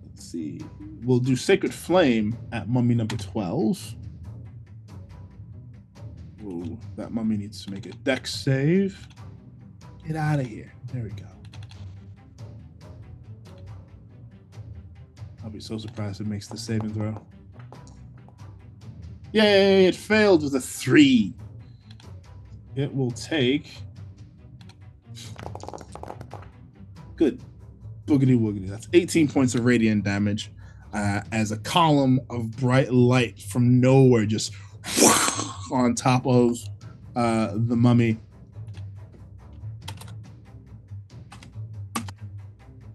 let's 0.07 0.25
see. 0.31 0.61
We'll 1.03 1.19
do 1.19 1.37
Sacred 1.37 1.73
Flame 1.73 2.37
at 2.53 2.69
mummy 2.69 2.95
number 2.95 3.17
12. 3.17 3.95
Ooh, 6.45 6.79
that 6.97 7.13
mummy 7.13 7.37
needs 7.37 7.65
to 7.65 7.71
make 7.71 7.87
a 7.87 7.91
dex 7.91 8.35
save. 8.35 9.09
Get 10.07 10.17
out 10.17 10.41
of 10.41 10.47
here. 10.47 10.73
There 10.93 11.03
we 11.03 11.11
go. 11.11 11.38
I'll 15.49 15.55
be 15.55 15.61
so 15.61 15.79
surprised 15.79 16.21
it 16.21 16.27
makes 16.27 16.47
the 16.47 16.59
saving 16.59 16.93
throw. 16.93 17.19
Yay! 19.33 19.87
It 19.87 19.95
failed 19.95 20.43
with 20.43 20.55
a 20.55 20.61
three. 20.61 21.33
It 22.77 22.95
will 22.95 23.13
take. 23.13 23.79
Good. 27.17 27.41
Boogity 28.05 28.39
woogity. 28.39 28.69
That's 28.69 28.91
18 28.93 29.29
points 29.29 29.55
of 29.55 29.65
radiant 29.65 30.05
damage 30.05 30.53
uh, 30.93 31.23
as 31.33 31.51
a 31.51 31.57
column 31.57 32.21
of 32.29 32.51
bright 32.59 32.93
light 32.93 33.41
from 33.41 33.81
nowhere 33.81 34.27
just 34.27 34.53
on 35.73 35.95
top 35.95 36.27
of 36.27 36.59
uh, 37.17 37.53
the 37.55 37.75
mummy. 37.75 38.19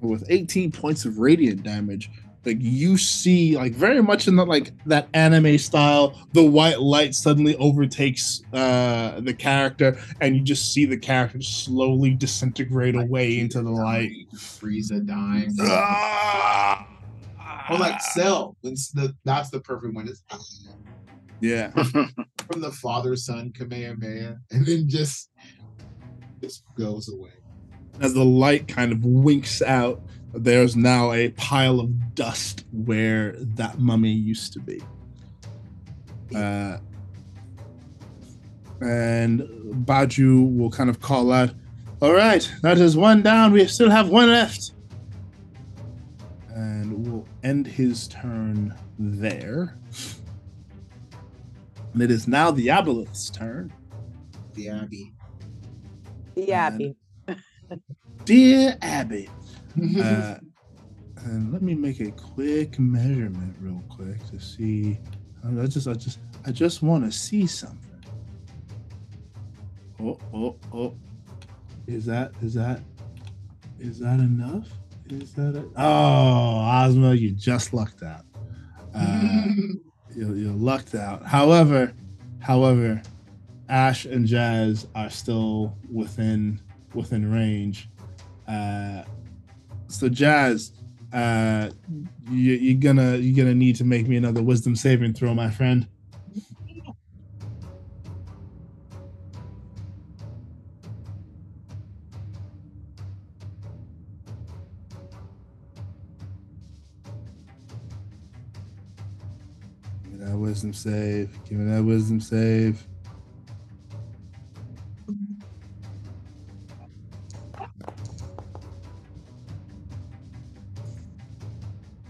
With 0.01 0.23
18 0.29 0.71
points 0.71 1.05
of 1.05 1.17
radiant 1.17 1.63
damage, 1.63 2.11
like 2.45 2.57
you 2.59 2.97
see, 2.97 3.55
like 3.55 3.73
very 3.73 4.01
much 4.01 4.27
in 4.27 4.35
the 4.35 4.45
like 4.45 4.71
that 4.85 5.07
anime 5.13 5.57
style, 5.57 6.19
the 6.33 6.43
white 6.43 6.81
light 6.81 7.15
suddenly 7.15 7.55
overtakes 7.57 8.41
uh, 8.53 9.19
the 9.21 9.33
character, 9.33 9.97
and 10.21 10.35
you 10.35 10.41
just 10.41 10.73
see 10.73 10.85
the 10.85 10.97
character 10.97 11.41
slowly 11.41 12.11
disintegrate 12.11 12.95
away 12.95 13.39
into 13.39 13.61
the 13.61 13.71
light. 13.71 14.11
Frieza 14.35 15.05
dying. 15.05 15.55
Ah! 15.61 16.87
Or 17.69 17.77
like 17.77 18.01
Cell. 18.01 18.57
When 18.61 18.73
s- 18.73 18.89
the, 18.91 19.15
that's 19.23 19.49
the 19.49 19.61
perfect 19.61 19.93
one. 19.95 20.07
It's 20.09 20.23
Yeah. 21.39 21.69
from 21.71 22.59
the 22.61 22.71
father 22.71 23.15
son 23.15 23.51
Kamehameha, 23.53 24.37
and 24.51 24.65
then 24.65 24.89
just 24.89 25.29
just 26.41 26.63
goes 26.77 27.07
away. 27.13 27.31
as 28.01 28.13
the 28.13 28.25
light 28.25 28.67
kind 28.67 28.91
of 28.91 29.05
winks 29.05 29.61
out, 29.61 30.01
there's 30.33 30.75
now 30.75 31.11
a 31.11 31.29
pile 31.29 31.79
of 31.79 32.15
dust 32.15 32.65
where 32.71 33.33
that 33.37 33.79
mummy 33.79 34.11
used 34.11 34.53
to 34.53 34.59
be. 34.59 34.81
Uh, 36.35 36.77
and 38.81 39.41
Badru 39.85 40.57
will 40.57 40.71
kind 40.71 40.89
of 40.89 40.99
call 40.99 41.31
out, 41.31 41.51
All 42.01 42.13
right, 42.13 42.51
that 42.63 42.77
is 42.79 42.97
one 42.97 43.21
down. 43.21 43.53
We 43.53 43.65
still 43.67 43.89
have 43.89 44.09
one 44.09 44.29
left. 44.29 44.71
And 46.49 47.07
we'll 47.07 47.27
end 47.43 47.65
his 47.67 48.07
turn 48.07 48.75
there. 48.99 49.77
And 51.93 52.01
it 52.01 52.11
is 52.11 52.27
now 52.27 52.51
the 52.51 52.67
Aboleth's 52.67 53.29
turn. 53.29 53.71
The 54.53 54.69
Abbey. 54.69 55.13
The 56.35 56.51
And- 56.51 56.95
Dear 58.25 58.77
Abby, 58.81 59.29
uh, 59.81 60.37
and 61.25 61.51
let 61.51 61.61
me 61.61 61.73
make 61.73 61.99
a 61.99 62.11
quick 62.11 62.79
measurement 62.79 63.55
real 63.59 63.83
quick 63.89 64.25
to 64.29 64.39
see. 64.39 64.99
I 65.45 65.65
just, 65.67 65.87
I 65.87 65.93
just, 65.93 66.19
I 66.45 66.51
just 66.51 66.81
want 66.81 67.05
to 67.05 67.11
see 67.11 67.47
something. 67.47 67.79
Oh, 70.01 70.17
oh, 70.33 70.57
oh! 70.73 70.95
Is 71.87 72.05
that, 72.05 72.31
is 72.41 72.53
that, 72.55 72.81
is 73.79 73.99
that 73.99 74.19
enough? 74.19 74.67
Is 75.09 75.33
that? 75.33 75.55
A, 75.55 75.65
oh, 75.77 76.85
Ozma, 76.85 77.13
you 77.13 77.31
just 77.31 77.73
lucked 77.73 78.03
out. 78.03 78.25
Uh, 78.93 79.45
you, 80.15 80.33
you 80.33 80.53
lucked 80.53 80.95
out. 80.95 81.25
However, 81.25 81.93
however, 82.39 83.01
Ash 83.69 84.05
and 84.05 84.27
Jazz 84.27 84.87
are 84.95 85.09
still 85.09 85.77
within 85.91 86.61
within 86.93 87.31
range. 87.31 87.89
Uh, 88.47 89.03
so 89.93 90.09
Jazz, 90.09 90.71
uh, 91.11 91.69
you, 92.29 92.53
you're 92.53 92.79
gonna 92.79 93.17
you're 93.17 93.45
gonna 93.45 93.55
need 93.55 93.75
to 93.77 93.83
make 93.83 94.07
me 94.07 94.17
another 94.17 94.41
Wisdom 94.41 94.75
saving 94.75 95.13
throw, 95.13 95.33
my 95.33 95.49
friend. 95.49 95.87
Give 110.03 110.19
me 110.19 110.25
that 110.25 110.37
wisdom 110.37 110.73
save. 110.73 111.43
Give 111.47 111.59
me 111.59 111.71
that 111.71 111.83
wisdom 111.83 112.19
save. 112.19 112.85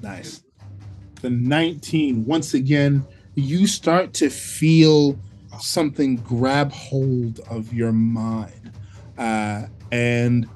Nice. 0.04 0.44
The 1.22 1.30
19. 1.30 2.26
Once 2.26 2.54
again, 2.54 3.08
you 3.36 3.66
start 3.66 4.14
to 4.16 4.30
feel 4.30 5.18
something 5.60 6.18
grab 6.18 6.72
hold 6.74 7.40
of 7.50 7.74
your 7.74 7.94
mind. 7.94 8.72
Uh, 9.18 9.68
and 9.94 10.48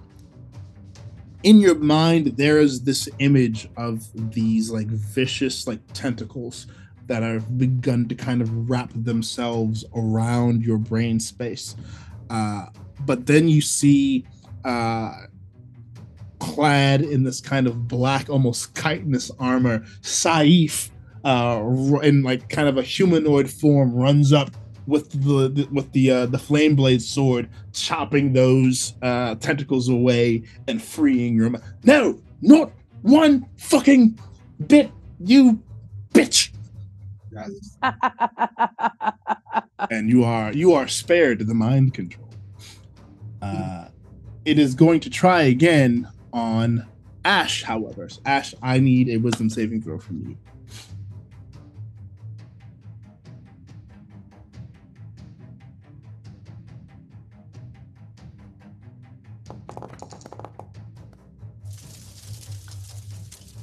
in 1.44 1.62
your 1.62 1.76
mind, 1.76 2.36
there 2.36 2.60
is 2.60 2.84
this 2.84 3.08
image 3.20 3.70
of 3.78 4.06
these 4.34 4.70
like 4.70 4.88
vicious, 4.88 5.66
like 5.66 5.80
tentacles 5.94 6.68
that 7.06 7.24
have 7.24 7.58
begun 7.58 8.06
to 8.10 8.16
kind 8.16 8.42
of 8.42 8.70
wrap 8.70 8.92
themselves 8.94 9.86
around 9.96 10.62
your 10.62 10.78
brain 10.78 11.22
space. 11.22 11.78
Uh, 12.30 12.66
but 13.06 13.26
then 13.26 13.48
you 13.48 13.62
see 13.62 14.26
uh, 14.66 15.14
clad 16.54 17.02
in 17.02 17.24
this 17.24 17.42
kind 17.42 17.68
of 17.68 17.88
black, 17.88 18.30
almost 18.30 18.74
chitinous 18.76 19.32
armor, 19.40 19.80
Saif, 20.02 20.90
uh, 21.24 22.00
in 22.02 22.24
like 22.24 22.50
kind 22.50 22.68
of 22.68 22.78
a 22.78 22.82
humanoid 22.82 23.50
form, 23.50 23.94
runs 23.94 24.32
up 24.32 24.52
with 24.86 25.12
the, 25.12 25.50
the 25.50 25.68
with 25.72 25.92
the 25.92 26.10
uh, 26.10 26.26
the 26.26 26.40
flame 26.40 26.76
blade 26.76 27.02
sword, 27.02 27.50
chopping 27.74 28.34
those 28.34 28.96
uh, 29.02 29.36
tentacles 29.36 29.90
away 29.90 30.44
and 30.68 30.82
freeing 30.82 31.36
your. 31.36 31.52
No, 31.84 32.20
not 32.42 32.72
one 33.02 33.46
fucking 33.58 34.18
bit, 34.66 34.92
you 35.20 35.62
bitch! 36.14 36.52
And 39.92 40.10
you 40.10 40.24
are 40.24 40.52
you 40.54 40.74
are 40.74 40.88
spared 40.88 41.40
the 41.40 41.54
mind 41.54 41.94
control. 41.94 42.28
Uh, 43.42 43.90
it 44.44 44.58
is 44.58 44.74
going 44.74 45.00
to 45.02 45.10
try 45.10 45.44
again 45.44 46.08
on 46.38 46.86
Ash, 47.26 47.64
however. 47.64 48.08
Ash, 48.26 48.54
I 48.62 48.80
need 48.80 49.10
a 49.10 49.18
wisdom 49.18 49.50
saving 49.50 49.82
throw 49.82 49.98
from 49.98 50.22
you. 50.22 50.38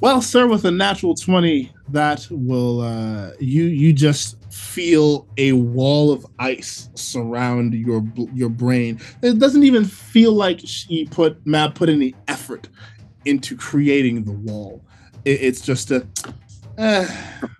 Well, 0.01 0.21
sir, 0.21 0.45
with 0.45 0.65
a 0.65 0.71
natural 0.71 1.15
20, 1.15 1.71
that 1.89 2.27
will 2.29 2.81
uh 2.81 3.31
you 3.39 3.63
you 3.63 3.93
just 3.93 4.35
feel 4.75 5.25
a 5.37 5.53
wall 5.53 6.11
of 6.11 6.25
ice 6.39 6.89
surround 6.95 7.73
your 7.73 8.03
your 8.33 8.49
brain. 8.49 8.99
It 9.21 9.39
doesn't 9.39 9.63
even 9.63 9.85
feel 9.85 10.33
like 10.33 10.59
she 10.65 11.05
put 11.05 11.45
Mab 11.47 11.75
put 11.75 11.87
any 11.87 12.13
effort 12.27 12.67
into 13.23 13.55
creating 13.55 14.25
the 14.25 14.33
wall. 14.33 14.83
It- 15.23 15.41
it's 15.41 15.61
just 15.61 15.91
a 15.91 16.05
eh, 16.77 17.07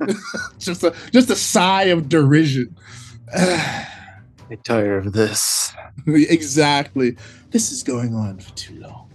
just 0.59 0.83
a 0.83 0.93
just 1.11 1.29
a 1.29 1.35
sigh 1.35 1.83
of 1.85 2.09
derision. 2.09 2.75
I'm 3.37 4.57
tired 4.63 5.07
of 5.07 5.13
this. 5.13 5.73
exactly. 6.05 7.15
This 7.51 7.71
is 7.71 7.81
going 7.81 8.13
on 8.13 8.39
for 8.39 8.51
too 8.55 8.79
long. 8.79 9.09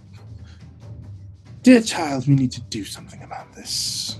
Dear 1.61 1.81
child, 1.81 2.27
we 2.27 2.33
need 2.35 2.51
to 2.53 2.61
do 2.61 2.83
something 2.83 3.21
about 3.21 3.53
this. 3.53 4.19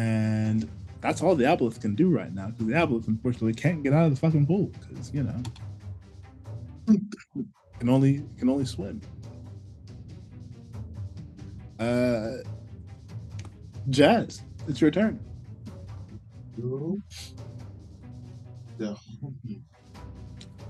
And 0.00 0.66
that's 1.02 1.20
all 1.22 1.34
the 1.34 1.44
Aboleth 1.44 1.78
can 1.78 1.94
do 1.94 2.08
right 2.08 2.32
now, 2.32 2.46
because 2.46 2.66
the 2.66 2.72
Aboleth 2.72 3.06
unfortunately 3.06 3.52
can't 3.52 3.82
get 3.82 3.92
out 3.92 4.06
of 4.06 4.14
the 4.14 4.20
fucking 4.20 4.46
pool, 4.46 4.72
because 4.80 5.12
you 5.12 5.22
know 5.22 5.42
can 7.78 7.88
only 7.90 8.24
can 8.38 8.48
only 8.48 8.64
swim. 8.64 9.02
Uh 11.78 12.38
Jazz, 13.90 14.42
it's 14.66 14.80
your 14.80 14.90
turn. 14.90 15.20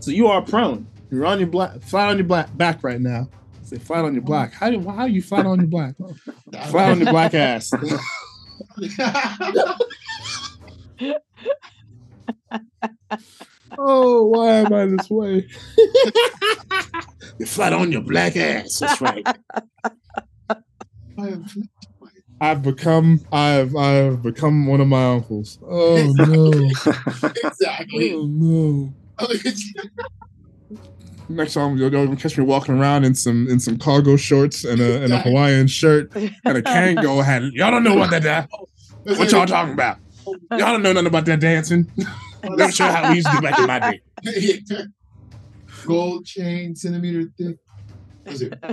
So 0.01 0.11
you 0.11 0.27
are 0.27 0.43
prone. 0.43 0.89
You're 1.11 1.27
on 1.27 1.39
your 1.39 1.49
black, 1.49 1.81
flat 1.83 2.09
on 2.09 2.19
your 2.19 2.27
black 2.27 2.57
back 2.57 2.83
right 2.83 3.01
now. 3.01 3.29
Say 3.63 3.79
flat 3.79 4.05
on 4.05 4.15
your 4.15 4.25
black. 4.25 4.53
How 4.53 4.71
do 4.71 4.81
how 4.81 5.03
are 5.03 5.09
you 5.09 5.23
flat 5.23 5.47
on 5.47 5.61
your 5.61 5.69
black? 5.69 5.95
Flat 6.71 6.91
on 6.91 6.99
your 7.01 7.13
black 7.13 7.35
ass. 7.35 7.71
oh, 13.79 14.27
why 14.27 14.51
am 14.51 14.73
I 14.73 14.87
this 14.87 15.11
way? 15.11 15.47
You're 17.39 17.47
flat 17.47 17.73
on 17.73 17.93
your 17.93 18.03
black 18.03 18.37
ass. 18.37 18.79
That's 18.79 19.01
right. 19.01 19.27
I 20.49 20.57
am 21.19 21.47
I've 22.41 22.63
become 22.63 23.21
I've 23.33 23.77
I've 23.77 24.23
become 24.23 24.67
one 24.67 24.81
of 24.81 24.89
my 24.89 25.13
uncles. 25.13 25.59
Oh 25.63 26.13
no. 26.17 26.51
exactly. 27.45 28.15
oh 28.15 28.27
no. 28.27 28.95
Next 31.29 31.55
time 31.55 31.77
you'll, 31.77 31.93
you'll 31.93 32.17
catch 32.17 32.37
me 32.37 32.45
walking 32.45 32.77
around 32.77 33.05
in 33.05 33.15
some 33.15 33.47
in 33.49 33.61
some 33.61 33.79
cargo 33.79 34.17
shorts 34.17 34.65
and 34.65 34.81
a 34.81 35.03
and 35.03 35.13
a 35.13 35.21
Hawaiian 35.21 35.67
shirt 35.67 36.11
and 36.17 36.57
a 36.57 36.63
Kangol 36.63 37.23
hat. 37.23 37.43
Y'all 37.53 37.71
don't 37.71 37.85
know 37.85 37.95
what 37.95 38.11
that 38.11 38.23
that 38.23 38.51
what 39.05 39.31
y'all 39.31 39.47
talking 39.47 39.75
about. 39.75 39.99
Y'all 40.27 40.59
don't 40.59 40.83
know 40.83 40.93
nothing 40.93 41.07
about 41.07 41.25
that 41.27 41.41
dancing. 41.41 41.91
Let 42.43 42.69
me 42.69 42.73
show 42.73 42.87
how 42.87 43.11
we 43.11 43.17
used 43.17 43.29
to 43.29 43.37
do 43.37 43.43
back 43.43 43.59
in 43.59 43.67
my 43.67 43.79
day. 44.23 44.61
Gold 45.87 46.27
chain, 46.27 46.75
centimeter 46.75 47.25
thick. 47.39 47.57
Is 48.27 48.43
it? 48.43 48.55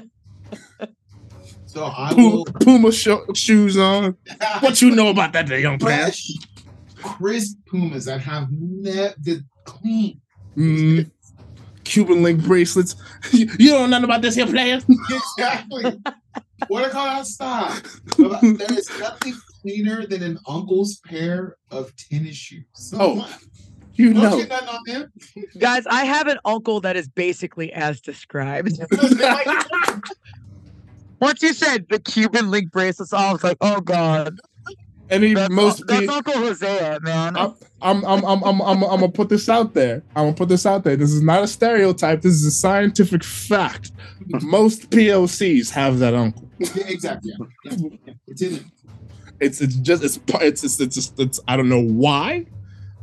So 1.68 1.86
I 1.86 2.12
Puma, 2.14 2.30
will 2.38 2.46
Puma 2.46 2.92
sho- 2.92 3.26
shoes 3.36 3.78
on. 3.78 4.18
What 4.62 4.82
you 4.82 4.90
know 4.90 5.10
about 5.10 5.34
that 5.34 5.48
day, 5.48 5.62
young 5.62 5.78
man? 5.84 6.10
fresh, 6.10 6.32
crisp 7.04 7.58
Pumas 7.68 8.06
that 8.06 8.20
have 8.22 8.48
ne- 8.50 9.14
the 9.22 9.44
clean. 9.66 10.20
Mm, 10.56 11.12
Cuban 11.84 12.24
link 12.24 12.42
bracelets. 12.44 12.96
You, 13.32 13.48
you 13.60 13.70
don't 13.72 13.82
know 13.92 14.00
nothing 14.00 14.06
about 14.06 14.22
this 14.24 14.34
here 14.36 14.48
player. 14.48 14.80
Exactly. 15.38 16.00
what 16.68 16.86
I 16.86 16.90
call 16.90 17.06
that 17.06 17.28
style. 17.28 17.80
There 18.18 18.74
is 18.74 18.90
nothing 19.00 19.36
cleaner 19.62 20.06
than 20.06 20.24
an 20.24 20.40
uncle's 20.48 20.98
pair 21.06 21.56
of 21.72 21.92
tennis 21.96 22.36
shoes. 22.36 22.94
Oh, 22.94 23.28
You 23.94 24.14
don't 24.14 24.24
know. 24.24 24.38
get 24.46 24.50
nothing 24.50 24.96
on. 24.96 25.12
Guys, 25.60 25.84
I 25.90 26.06
have 26.06 26.28
an 26.28 26.38
uncle 26.46 26.82
that 26.82 26.96
is 26.96 27.08
basically 27.08 27.72
as 27.74 28.00
described. 28.02 28.80
Once 31.20 31.42
you 31.42 31.54
said 31.54 31.88
the 31.90 32.00
Cuban 32.00 32.52
link 32.52 32.72
bracelets, 32.72 33.12
I 33.14 33.32
was 33.32 33.44
like, 33.44 33.58
oh 33.62 33.82
god, 33.82 34.38
Any 35.10 35.34
that's, 35.34 35.52
most 35.52 35.84
that's 35.88 36.02
pe- 36.06 36.14
Uncle 36.14 36.34
Hosea, 36.34 37.00
man. 37.02 37.36
I'm, 37.36 37.56
I'm, 37.82 38.06
I'm, 38.06 38.24
I'm, 38.26 38.44
I'm, 38.44 38.62
I'm, 38.62 38.84
I'm 38.84 39.00
gonna 39.00 39.10
put 39.10 39.30
this 39.30 39.50
out 39.50 39.74
there. 39.74 40.04
I'm 40.16 40.26
gonna 40.26 40.34
put 40.36 40.50
this 40.50 40.68
out 40.68 40.84
there. 40.84 40.96
This 40.96 41.12
is 41.12 41.24
not 41.24 41.44
a 41.44 41.48
stereotype. 41.48 42.22
This 42.22 42.34
is 42.34 42.46
a 42.46 42.52
scientific 42.52 43.24
fact. 43.24 43.92
Most 44.44 44.92
POCs 44.92 45.72
have 45.72 45.98
that 46.00 46.14
uncle. 46.14 46.48
Yeah, 46.60 46.84
exactly. 46.88 47.34
Yeah. 47.40 47.72
Yeah. 47.72 47.88
Yeah. 48.06 48.14
It's 48.28 48.42
in 48.44 48.54
it. 48.56 48.64
It's, 49.40 49.62
it's 49.62 49.76
just, 49.76 50.04
it's, 50.04 50.20
it's, 50.28 50.64
it's, 50.64 50.80
it's, 50.80 50.96
just, 50.96 51.20
it's. 51.20 51.40
I 51.48 51.56
don't 51.58 51.70
know 51.70 51.84
why. 51.84 52.46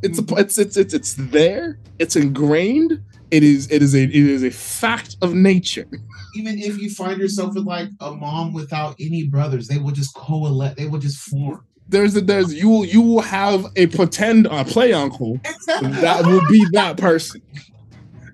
It's, 0.02 0.18
a, 0.18 0.24
it's, 0.36 0.58
it's, 0.58 0.76
it's, 0.76 0.92
it's 0.92 1.14
there. 1.14 1.78
It's 1.98 2.16
ingrained. 2.16 3.02
It 3.30 3.42
is, 3.42 3.70
it 3.70 3.82
is 3.82 3.94
a, 3.94 4.02
it 4.02 4.14
is 4.14 4.42
a 4.44 4.50
fact 4.50 5.16
of 5.22 5.34
nature. 5.34 5.88
Even 6.36 6.58
if 6.58 6.78
you 6.78 6.90
find 6.90 7.18
yourself 7.20 7.54
with 7.54 7.64
like 7.64 7.88
a 8.00 8.12
mom 8.12 8.52
without 8.52 8.96
any 9.00 9.28
brothers, 9.28 9.68
they 9.68 9.78
will 9.78 9.92
just 9.92 10.14
coalesce. 10.14 10.74
They 10.76 10.86
will 10.86 10.98
just 10.98 11.18
form. 11.18 11.64
There's, 11.88 12.16
a, 12.16 12.20
there's, 12.20 12.52
you 12.54 12.68
will, 12.68 12.84
you 12.84 13.00
will 13.00 13.20
have 13.20 13.66
a 13.76 13.86
pretend, 13.86 14.46
uh, 14.46 14.64
play 14.64 14.92
uncle 14.92 15.38
that 15.66 16.22
will 16.24 16.40
be 16.48 16.64
that 16.72 16.96
person. 16.96 17.42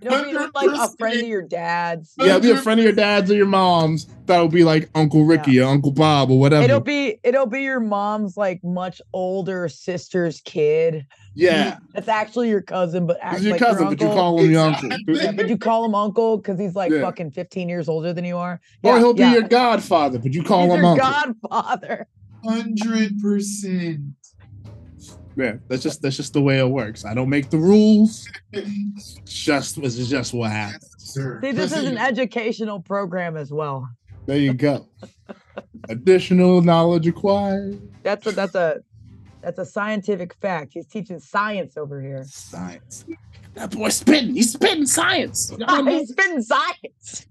It'll 0.02 0.24
be 0.24 0.32
like 0.32 0.70
a 0.70 0.88
friend 0.98 1.20
of 1.20 1.26
your 1.28 1.42
dad's. 1.42 2.14
Yeah, 2.18 2.38
be 2.38 2.50
a 2.50 2.56
friend 2.56 2.80
of 2.80 2.84
your 2.84 2.92
dad's 2.94 3.30
or 3.30 3.34
your 3.34 3.46
mom's. 3.46 4.06
That'll 4.26 4.48
be 4.48 4.64
like 4.64 4.88
Uncle 4.94 5.24
Ricky 5.24 5.60
or 5.60 5.68
Uncle 5.68 5.90
Bob 5.92 6.30
or 6.30 6.38
whatever. 6.38 6.62
It'll 6.64 6.80
be 6.80 7.18
it'll 7.24 7.46
be 7.46 7.62
your 7.62 7.80
mom's 7.80 8.36
like 8.36 8.62
much 8.64 9.00
older 9.12 9.68
sister's 9.68 10.40
kid. 10.42 11.06
yeah, 11.34 11.78
That's 11.94 12.08
actually 12.08 12.48
your 12.48 12.62
cousin, 12.62 13.06
but 13.06 13.16
he's 13.16 13.24
acts 13.24 13.42
your 13.42 13.52
like 13.52 13.60
cousin, 13.60 13.82
your 13.82 13.90
but 13.96 14.00
you 14.00 14.06
call 14.08 14.38
him 14.40 14.50
your 14.50 14.62
uncle. 14.66 14.90
Yeah, 15.08 15.32
but 15.32 15.48
you 15.48 15.58
call 15.58 15.84
him 15.84 15.94
uncle 15.94 16.36
because 16.38 16.58
he's 16.58 16.74
like 16.74 16.92
Yeah. 16.92 17.02
fucking 17.02 17.32
15 17.32 17.68
years 17.68 17.88
older 17.88 18.12
than 18.12 18.24
you 18.24 18.36
are. 18.36 18.60
or 18.82 18.98
he'll 18.98 19.14
be 19.14 19.20
yeah. 19.20 19.32
your 19.34 19.42
godfather, 19.42 20.18
but 20.18 20.32
you 20.32 20.42
call 20.42 20.64
He's 20.66 20.74
him 20.74 20.80
your 20.82 20.90
uncle. 21.02 21.10
godfather. 21.50 22.06
Hundred 22.44 23.20
percent. 23.20 24.00
Yeah, 25.40 25.54
that's 25.68 25.82
just 25.82 26.02
that's 26.02 26.16
just 26.16 26.34
the 26.34 26.42
way 26.42 26.58
it 26.58 26.68
works. 26.68 27.06
I 27.06 27.14
don't 27.14 27.30
make 27.30 27.48
the 27.48 27.56
rules. 27.56 28.28
It's 28.52 29.14
just 29.24 29.78
it's 29.78 29.96
just 29.96 30.34
what 30.34 30.50
happens. 30.50 30.94
Sir. 30.98 31.40
See, 31.42 31.52
this 31.52 31.72
is 31.72 31.84
an 31.84 31.96
educational 31.96 32.78
program 32.80 33.38
as 33.38 33.50
well. 33.50 33.88
There 34.26 34.36
you 34.36 34.52
go. 34.52 34.86
Additional 35.88 36.60
knowledge 36.60 37.06
acquired. 37.06 37.80
That's 38.02 38.26
a 38.26 38.32
that's 38.32 38.54
a 38.54 38.80
that's 39.40 39.58
a 39.58 39.64
scientific 39.64 40.34
fact. 40.34 40.72
He's 40.74 40.86
teaching 40.86 41.18
science 41.18 41.78
over 41.78 42.02
here. 42.02 42.22
Science. 42.28 43.06
That 43.54 43.70
boy 43.70 43.88
spitting. 43.88 44.34
He's 44.34 44.52
spitting 44.52 44.84
science. 44.84 45.52
He's 45.86 46.08
spitting 46.10 46.42
science. 46.42 47.26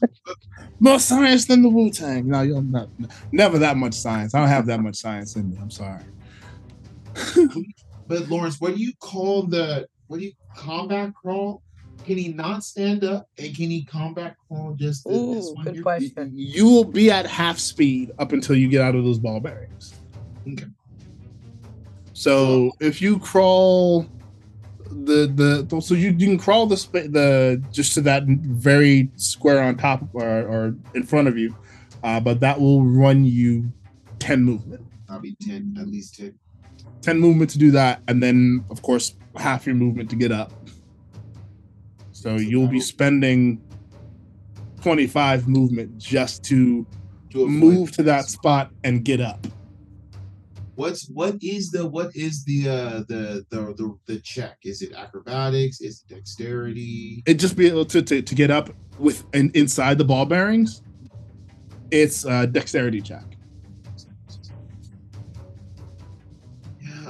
More 0.78 1.00
science 1.00 1.46
than 1.46 1.62
the 1.62 1.68
Wu 1.68 1.90
Tang. 1.90 2.28
No, 2.28 2.42
you're 2.42 2.62
not. 2.62 2.88
Never 3.32 3.58
that 3.58 3.76
much 3.76 3.94
science. 3.94 4.34
I 4.34 4.38
don't 4.38 4.48
have 4.48 4.66
that 4.66 4.80
much 4.80 4.96
science 4.96 5.34
in 5.34 5.50
me. 5.50 5.58
I'm 5.60 5.70
sorry. 5.70 6.04
But 8.06 8.28
Lawrence, 8.28 8.60
what 8.60 8.74
do 8.74 8.82
you 8.82 8.92
call 9.00 9.44
the 9.46 9.86
what 10.08 10.20
do 10.20 10.26
you 10.26 10.32
combat 10.56 11.14
crawl? 11.14 11.62
Can 12.04 12.18
he 12.18 12.28
not 12.28 12.62
stand 12.64 13.02
up 13.02 13.28
and 13.38 13.56
can 13.56 13.70
he 13.70 13.84
combat 13.84 14.36
crawl 14.46 14.74
just 14.74 15.04
this, 15.08 15.16
this 15.16 15.50
one 15.54 15.64
good 15.64 15.74
here? 15.74 15.82
Y- 15.82 15.82
question. 15.82 16.32
You 16.34 16.66
will 16.66 16.84
be 16.84 17.10
at 17.10 17.26
half 17.26 17.58
speed 17.58 18.12
up 18.18 18.32
until 18.32 18.56
you 18.56 18.68
get 18.68 18.82
out 18.82 18.94
of 18.94 19.04
those 19.04 19.18
ball 19.18 19.40
bearings. 19.40 19.94
Okay. 20.46 20.66
So 22.12 22.70
if 22.80 23.00
you 23.00 23.18
crawl 23.18 24.06
the 24.90 25.66
the 25.66 25.80
so 25.80 25.94
you, 25.94 26.10
you 26.10 26.26
can 26.26 26.38
crawl 26.38 26.66
the 26.66 26.76
spa- 26.76 27.08
the 27.08 27.62
just 27.72 27.94
to 27.94 28.00
that 28.02 28.24
very 28.26 29.10
square 29.16 29.62
on 29.62 29.76
top 29.76 30.02
or, 30.12 30.42
or 30.42 30.76
in 30.94 31.02
front 31.04 31.26
of 31.26 31.38
you, 31.38 31.56
uh, 32.02 32.20
but 32.20 32.40
that 32.40 32.60
will 32.60 32.84
run 32.84 33.24
you 33.24 33.72
ten 34.18 34.44
movement. 34.44 34.84
I'll 35.08 35.20
be 35.20 35.36
ten, 35.40 35.76
at 35.80 35.88
least 35.88 36.16
ten. 36.16 36.38
10 37.04 37.20
movement 37.20 37.50
to 37.50 37.58
do 37.58 37.70
that, 37.72 38.02
and 38.08 38.22
then 38.22 38.64
of 38.70 38.82
course 38.82 39.14
half 39.36 39.66
your 39.66 39.74
movement 39.74 40.10
to 40.10 40.16
get 40.16 40.32
up. 40.32 40.52
So 42.12 42.36
you'll 42.36 42.68
be 42.68 42.80
spending 42.80 43.60
25 44.82 45.46
movement 45.48 45.98
just 45.98 46.42
to 46.44 46.86
move 47.34 47.92
to 47.92 48.02
that 48.04 48.26
spot 48.26 48.70
and 48.84 49.04
get 49.04 49.20
up. 49.20 49.46
What's 50.76 51.08
what 51.08 51.36
is 51.40 51.70
the 51.70 51.86
what 51.86 52.16
is 52.16 52.44
the 52.44 52.68
uh 52.68 52.98
the 53.06 53.46
the 53.50 53.74
the, 53.76 53.96
the 54.06 54.20
check? 54.20 54.58
Is 54.64 54.82
it 54.82 54.92
acrobatics? 54.92 55.80
Is 55.80 56.02
it 56.02 56.14
dexterity? 56.14 57.22
It 57.26 57.34
just 57.34 57.56
be 57.56 57.68
able 57.68 57.84
to, 57.86 58.02
to, 58.02 58.22
to 58.22 58.34
get 58.34 58.50
up 58.50 58.70
with 58.98 59.24
and 59.32 59.54
inside 59.54 59.98
the 59.98 60.04
ball 60.04 60.26
bearings. 60.26 60.82
It's 61.90 62.24
a 62.24 62.46
dexterity 62.46 63.00
check. 63.00 63.33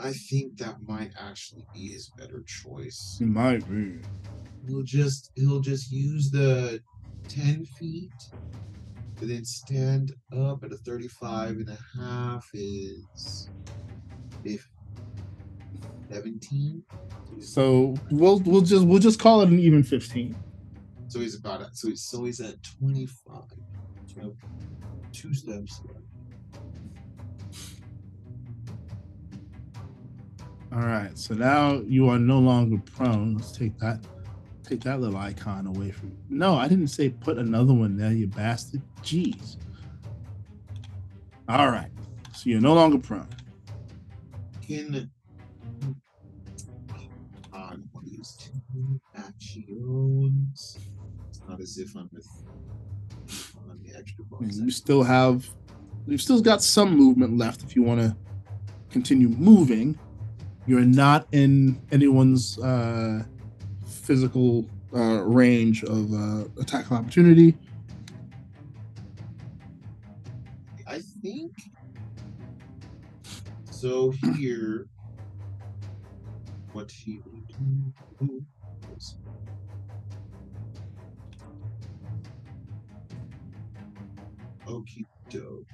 I 0.05 0.12
think 0.12 0.59
that 0.59 0.76
might 0.86 1.12
actually 1.18 1.64
be 1.72 1.88
his 1.88 2.11
better 2.18 2.44
choice. 2.46 3.18
It 3.20 3.26
might 3.26 3.66
be. 3.70 3.96
He'll 4.68 4.82
just 4.82 5.30
he'll 5.34 5.61
just 5.61 5.90
use 5.90 6.30
the 6.30 6.80
ten 7.28 7.64
feet 7.64 8.12
and 9.20 9.30
then 9.30 9.44
stand 9.44 10.12
up 10.36 10.62
at 10.62 10.72
a 10.72 10.76
35 10.76 11.50
and 11.50 11.70
a 11.70 11.78
half 11.98 12.46
is 12.52 13.48
if 14.44 14.68
17 16.11 16.82
So 17.40 17.94
we'll 18.11 18.40
we'll 18.40 18.61
just 18.61 18.86
we'll 18.86 18.98
just 18.98 19.18
call 19.18 19.40
it 19.40 19.48
an 19.48 19.59
even 19.59 19.82
15. 19.82 20.36
so 21.09 21.20
he's 21.20 21.36
about 21.38 21.74
so 21.74 21.88
he's 21.88 22.02
so 22.02 22.24
he's 22.24 22.40
at 22.40 22.57
25 22.80 23.42
so 24.14 24.36
two 25.12 25.32
steps 25.32 25.80
All 30.74 30.80
right. 30.80 31.16
So 31.16 31.34
now 31.34 31.80
you 31.86 32.08
are 32.08 32.18
no 32.18 32.40
longer 32.40 32.78
prone. 32.96 33.36
Let's 33.36 33.52
take 33.52 33.78
that 33.78 34.04
take 34.64 34.80
that 34.80 34.98
little 34.98 35.16
icon 35.16 35.66
away 35.66 35.92
from 35.92 36.08
you. 36.08 36.16
No, 36.30 36.54
I 36.54 36.66
didn't 36.66 36.88
say 36.88 37.10
put 37.10 37.38
another 37.38 37.72
one 37.72 37.96
there, 37.96 38.12
you 38.12 38.26
bastard. 38.26 38.82
Jeez. 39.02 39.56
All 41.48 41.70
right. 41.70 41.90
So 42.34 42.50
you're 42.50 42.60
no 42.60 42.74
longer 42.74 42.98
prone. 42.98 43.28
can 44.66 45.10
I 47.52 47.76
want 47.92 48.06
to 48.06 48.10
use 48.10 48.36
two 48.72 49.00
actions. 49.14 50.78
It's 51.28 51.40
not 51.48 51.60
as 51.60 51.78
if 51.78 51.94
I'm 51.94 52.10
with 52.12 52.26
on 53.70 53.78
the 53.80 53.96
extra 53.96 54.24
bonus. 54.24 54.56
You 54.56 54.70
still 54.70 55.04
have 55.04 55.48
you've 56.08 56.22
still 56.22 56.40
got 56.40 56.64
some 56.64 56.96
movement 56.96 57.38
left 57.38 57.62
if 57.62 57.76
you 57.76 57.82
want 57.84 58.00
to 58.00 58.16
continue 58.90 59.28
moving. 59.28 59.96
You're 60.66 60.80
not 60.80 61.26
in 61.32 61.80
anyone's 61.92 62.58
uh, 62.58 63.24
physical 63.86 64.64
uh, 64.94 65.22
range 65.22 65.84
of 65.84 66.12
uh, 66.12 66.44
attack 66.58 66.86
of 66.86 66.92
opportunity. 66.92 67.54
I 70.86 71.00
think 71.22 71.52
so. 73.70 74.12
Here, 74.38 74.86
what 76.72 76.90
he 76.90 77.20
would 77.26 77.46
do 78.18 78.44
is 78.96 79.16
okie 84.66 85.04
doke. 85.28 85.73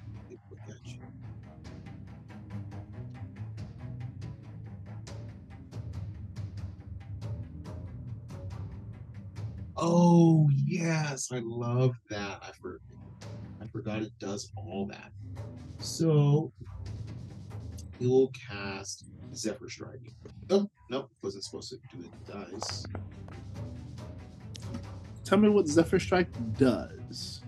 Oh 9.82 10.48
yes, 10.66 11.30
I 11.32 11.40
love 11.42 11.96
that. 12.10 12.38
I 12.42 12.50
for, 12.60 12.80
I 13.62 13.66
forgot 13.68 14.02
it 14.02 14.12
does 14.18 14.52
all 14.56 14.86
that. 14.90 15.10
So 15.78 16.52
he 17.98 18.06
will 18.06 18.30
cast 18.48 19.06
Zephyr 19.34 19.70
Strike. 19.70 20.12
Oh 20.50 20.68
nope, 20.90 21.10
wasn't 21.22 21.44
supposed 21.44 21.70
to 21.70 21.78
do 21.96 22.04
it. 22.04 22.50
Dice. 22.52 22.84
Tell 25.24 25.38
me 25.38 25.48
what 25.48 25.66
Zephyr 25.66 25.98
Strike 25.98 26.28
does. 26.58 27.40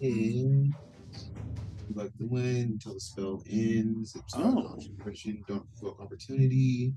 And 0.00 0.74
you 1.88 1.94
like 1.94 2.12
the 2.18 2.26
wind 2.26 2.70
until 2.72 2.94
the 2.94 3.00
spell 3.00 3.42
ends. 3.50 4.14
It's 4.16 4.34
Oh. 4.36 4.62
concentration, 4.68 5.42
don't 5.48 5.66
provoke 5.78 6.00
opportunity. 6.00 6.94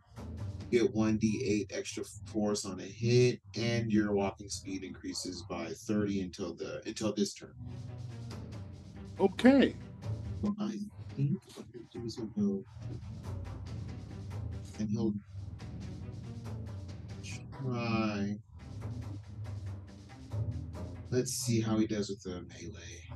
Get 0.72 0.93
1d8 0.93 1.67
extra 1.72 2.03
force 2.03 2.63
on 2.63 2.80
a 2.80 2.84
hit, 2.84 3.39
and 3.55 3.91
your 3.91 4.13
walking 4.13 4.49
speed 4.49 4.84
increases 4.84 5.41
by 5.49 5.70
30 5.70 6.22
until 6.22 6.53
the 6.53 6.82
until 6.86 7.11
this 7.13 7.34
turn. 7.34 7.53
Okay. 9.20 9.76
I 10.59 10.80
think 11.15 11.39
what 11.55 11.65
he'll 11.74 12.01
do 12.01 12.05
is 12.05 12.15
he'll 12.15 12.28
go 12.28 12.63
and 14.78 14.89
he'll 14.89 15.13
try. 17.24 18.38
Let's 21.09 21.32
see 21.32 21.59
how 21.59 21.78
he 21.78 21.88
does 21.88 22.09
with 22.09 22.22
the 22.22 22.45
melee. 22.47 23.09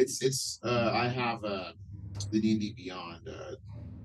It's 0.00 0.22
it's 0.22 0.58
uh 0.64 0.92
I 0.94 1.08
have 1.08 1.44
uh 1.44 1.72
the 2.32 2.40
D 2.40 2.52
and 2.52 2.60
D 2.60 2.72
Beyond 2.74 3.28
uh 3.28 3.56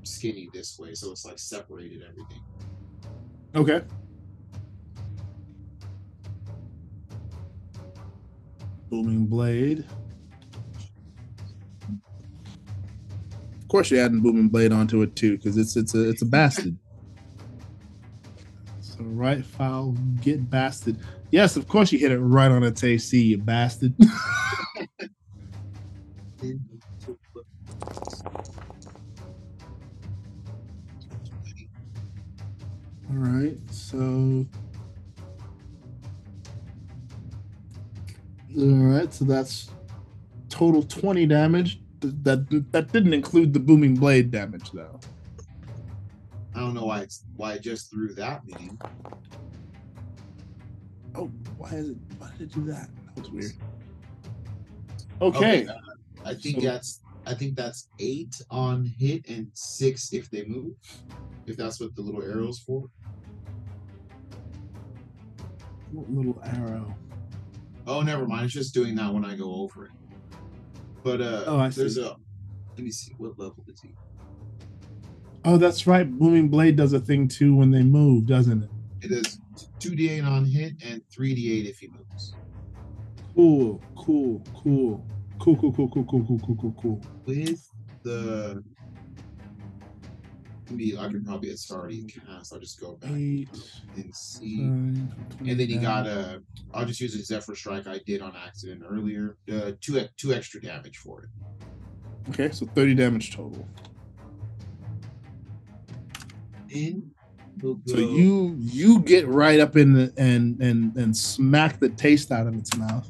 skinny 0.03 0.49
this 0.53 0.77
way, 0.77 0.93
so 0.93 1.11
it's 1.11 1.23
like 1.23 1.39
separated 1.39 2.03
everything. 2.03 2.41
Okay. 3.55 3.81
Booming 8.89 9.25
Blade. 9.25 9.85
Of 13.61 13.67
course, 13.69 13.89
you're 13.89 14.03
adding 14.03 14.19
Booming 14.19 14.49
Blade 14.49 14.73
onto 14.73 15.01
it 15.01 15.15
too, 15.15 15.37
because 15.37 15.55
it's 15.55 15.77
it's 15.77 15.95
a 15.95 16.09
it's 16.09 16.21
a 16.21 16.25
bastard. 16.25 16.77
So 18.81 18.97
right 18.99 19.45
foul, 19.45 19.93
get 20.19 20.49
bastard. 20.49 20.97
Yes, 21.31 21.55
of 21.55 21.69
course 21.69 21.93
you 21.93 21.99
hit 21.99 22.11
it 22.11 22.19
right 22.19 22.51
on 22.51 22.63
its 22.63 22.83
AC, 22.83 23.21
you 23.21 23.37
bastard. 23.37 23.93
All 33.15 33.21
right, 33.21 33.57
so. 33.71 34.45
All 38.57 38.65
right, 38.65 39.13
so 39.13 39.23
that's 39.25 39.69
total 40.49 40.83
20 40.83 41.25
damage. 41.25 41.79
Th- 42.01 42.13
That 42.23 42.71
that 42.71 42.91
didn't 42.91 43.13
include 43.13 43.53
the 43.53 43.59
booming 43.59 43.95
blade 43.95 44.31
damage 44.31 44.71
though. 44.71 44.99
I 46.53 46.59
don't 46.59 46.73
know 46.73 46.85
why 46.85 47.01
it's 47.01 47.23
why 47.37 47.53
I 47.53 47.57
just 47.57 47.89
threw 47.89 48.13
that 48.15 48.41
many. 48.47 48.71
Oh, 51.15 51.31
why 51.57 51.69
is 51.71 51.89
it 51.91 51.97
why 52.17 52.29
did 52.37 52.49
it 52.49 52.53
do 52.53 52.63
that? 52.65 52.89
That 53.15 53.21
was 53.21 53.31
weird. 53.31 53.51
Okay. 55.21 55.67
uh, 55.67 55.73
I 56.25 56.33
think 56.33 56.57
So- 56.57 56.67
that's 56.67 57.01
I 57.27 57.33
think 57.33 57.55
that's 57.55 57.87
eight 57.99 58.39
on 58.51 58.85
hit 58.85 59.27
and 59.29 59.47
six 59.53 60.11
if 60.13 60.29
they 60.29 60.45
move. 60.45 60.73
If 61.47 61.55
that's 61.57 61.79
what 61.79 61.95
the 61.95 62.01
little 62.01 62.21
arrow's 62.21 62.59
for. 62.59 62.85
What 65.91 66.09
little 66.11 66.41
arrow. 66.43 66.95
Oh, 67.87 68.01
never 68.01 68.27
mind. 68.27 68.45
It's 68.45 68.53
just 68.53 68.73
doing 68.73 68.95
that 68.95 69.13
when 69.13 69.23
I 69.25 69.35
go 69.35 69.53
over 69.55 69.85
it. 69.85 69.91
But 71.03 71.21
uh, 71.21 71.43
Oh, 71.47 71.59
I 71.59 71.69
there's 71.69 71.95
see. 71.95 72.01
a. 72.01 72.15
Let 72.75 72.83
me 72.83 72.91
see. 72.91 73.13
What 73.17 73.37
level 73.39 73.63
is 73.67 73.79
he? 73.81 73.93
Oh, 75.45 75.57
that's 75.57 75.85
right. 75.85 76.09
Booming 76.09 76.49
blade 76.49 76.75
does 76.75 76.93
a 76.93 76.99
thing 76.99 77.27
too 77.27 77.55
when 77.55 77.69
they 77.71 77.83
move, 77.83 78.25
doesn't 78.25 78.63
it? 78.63 78.69
It 79.01 79.11
is 79.11 79.39
two 79.79 79.91
d8 79.91 80.25
on 80.25 80.45
hit 80.45 80.73
and 80.83 81.01
three 81.11 81.35
d8 81.35 81.69
if 81.69 81.79
he 81.79 81.89
moves. 81.89 82.33
Cool, 83.35 83.81
cool, 83.95 84.41
cool, 84.55 85.05
cool, 85.39 85.55
cool, 85.57 85.71
cool, 85.73 85.87
cool, 85.89 86.03
cool, 86.05 86.25
cool, 86.25 86.39
cool, 86.39 86.55
cool, 86.55 86.75
cool. 86.81 87.01
With 87.25 87.69
the. 88.03 88.63
Maybe 90.69 90.97
I 90.97 91.07
could 91.09 91.25
probably 91.25 91.49
it's 91.49 91.69
already 91.71 92.03
cast. 92.03 92.53
I'll 92.53 92.59
just 92.59 92.79
go 92.79 92.93
back 92.95 93.11
Eight, 93.11 93.49
and 93.95 94.15
see. 94.15 94.57
nine, 94.61 95.13
And 95.39 95.49
then 95.59 95.67
he 95.67 95.73
20 95.75 95.79
got 95.79 96.07
a. 96.07 96.41
I'll 96.73 96.85
just 96.85 96.99
use 96.99 97.15
a 97.15 97.23
Zephyr 97.23 97.55
Strike 97.55 97.87
I 97.87 97.99
did 98.05 98.21
on 98.21 98.33
accident 98.35 98.83
earlier. 98.89 99.37
Uh, 99.51 99.71
two 99.79 100.01
two 100.17 100.33
extra 100.33 100.61
damage 100.61 100.97
for 100.97 101.23
it. 101.23 101.29
Okay, 102.29 102.51
so 102.51 102.65
30 102.65 102.95
damage 102.95 103.35
total. 103.35 103.67
In. 106.69 107.11
We'll 107.61 107.79
So 107.85 107.97
you 107.97 108.55
you 108.59 108.99
get 108.99 109.27
right 109.27 109.59
up 109.61 109.77
in 109.77 109.93
the, 109.93 110.13
and 110.17 110.59
and 110.61 110.95
and 110.97 111.15
smack 111.15 111.79
the 111.79 111.89
taste 111.89 112.31
out 112.31 112.47
of 112.47 112.55
its 112.55 112.75
mouth. 112.75 113.09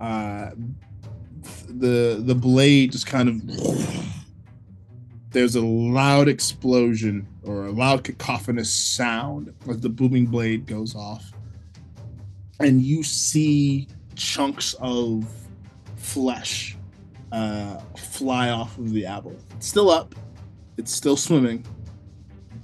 Uh, 0.00 0.50
the 1.68 2.20
the 2.22 2.34
blade 2.34 2.92
just 2.92 3.06
kind 3.06 3.28
of 3.28 4.23
there's 5.34 5.56
a 5.56 5.60
loud 5.60 6.28
explosion 6.28 7.26
or 7.42 7.66
a 7.66 7.70
loud 7.70 8.04
cacophonous 8.04 8.72
sound 8.72 9.52
as 9.68 9.80
the 9.80 9.90
booming 9.90 10.26
blade 10.26 10.66
goes 10.66 10.94
off, 10.94 11.30
and 12.60 12.80
you 12.80 13.02
see 13.02 13.86
chunks 14.14 14.74
of 14.80 15.30
flesh 15.96 16.78
uh, 17.32 17.78
fly 17.96 18.48
off 18.48 18.78
of 18.78 18.92
the 18.92 19.02
aboleth. 19.02 19.42
It's 19.56 19.68
still 19.68 19.90
up. 19.90 20.14
It's 20.78 20.92
still 20.92 21.16
swimming 21.16 21.64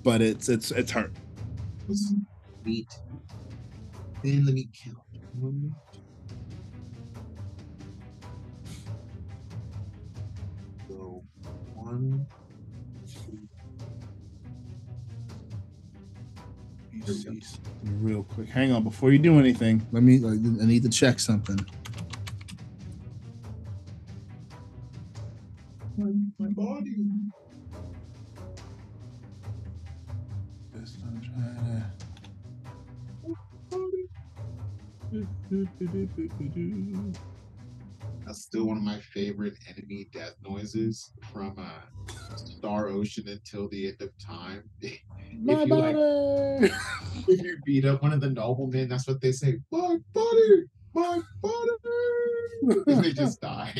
but 0.02 0.22
it's 0.22 0.48
it's 0.48 0.70
it's 0.70 0.90
hurt. 0.90 1.12
Meet. 2.64 2.88
Then 4.22 4.44
let 4.44 4.54
me 4.54 4.68
count. 4.72 4.98
One, 11.74 12.26
Let 17.06 17.16
see 17.16 17.58
Real 17.82 18.22
quick, 18.22 18.48
hang 18.48 18.72
on 18.72 18.84
before 18.84 19.12
you 19.12 19.18
do 19.18 19.38
anything. 19.38 19.86
Let 19.92 20.02
me. 20.02 20.16
I 20.24 20.66
need 20.66 20.82
to 20.82 20.88
check 20.88 21.18
something. 21.20 21.58
my 26.38 26.48
body. 26.48 26.96
Just 30.74 30.98
I'm 31.02 31.20
trying 31.20 31.84
to. 37.12 37.20
That's 38.26 38.42
still 38.42 38.66
one 38.66 38.76
of 38.76 38.82
my 38.82 39.00
favorite 39.00 39.54
enemy 39.68 40.08
death 40.12 40.34
noises 40.42 41.12
from 41.32 41.56
uh, 41.58 41.80
Star 42.38 42.88
Ocean 42.88 43.28
until 43.28 43.68
the 43.68 43.88
end 43.88 44.00
of 44.00 44.10
time. 44.18 44.64
if 44.80 45.00
My 45.42 45.64
you 45.64 45.74
like, 45.74 45.94
body. 45.94 46.74
if 47.28 47.42
you 47.42 47.58
beat 47.64 47.84
up 47.84 48.02
one 48.02 48.12
of 48.12 48.20
the 48.20 48.30
noblemen, 48.30 48.88
that's 48.88 49.06
what 49.06 49.20
they 49.20 49.32
say. 49.32 49.58
My 49.70 49.96
body, 50.12 50.64
my 50.94 51.20
body, 51.42 52.82
and 52.86 53.04
they 53.04 53.12
just 53.12 53.40
die. 53.42 53.72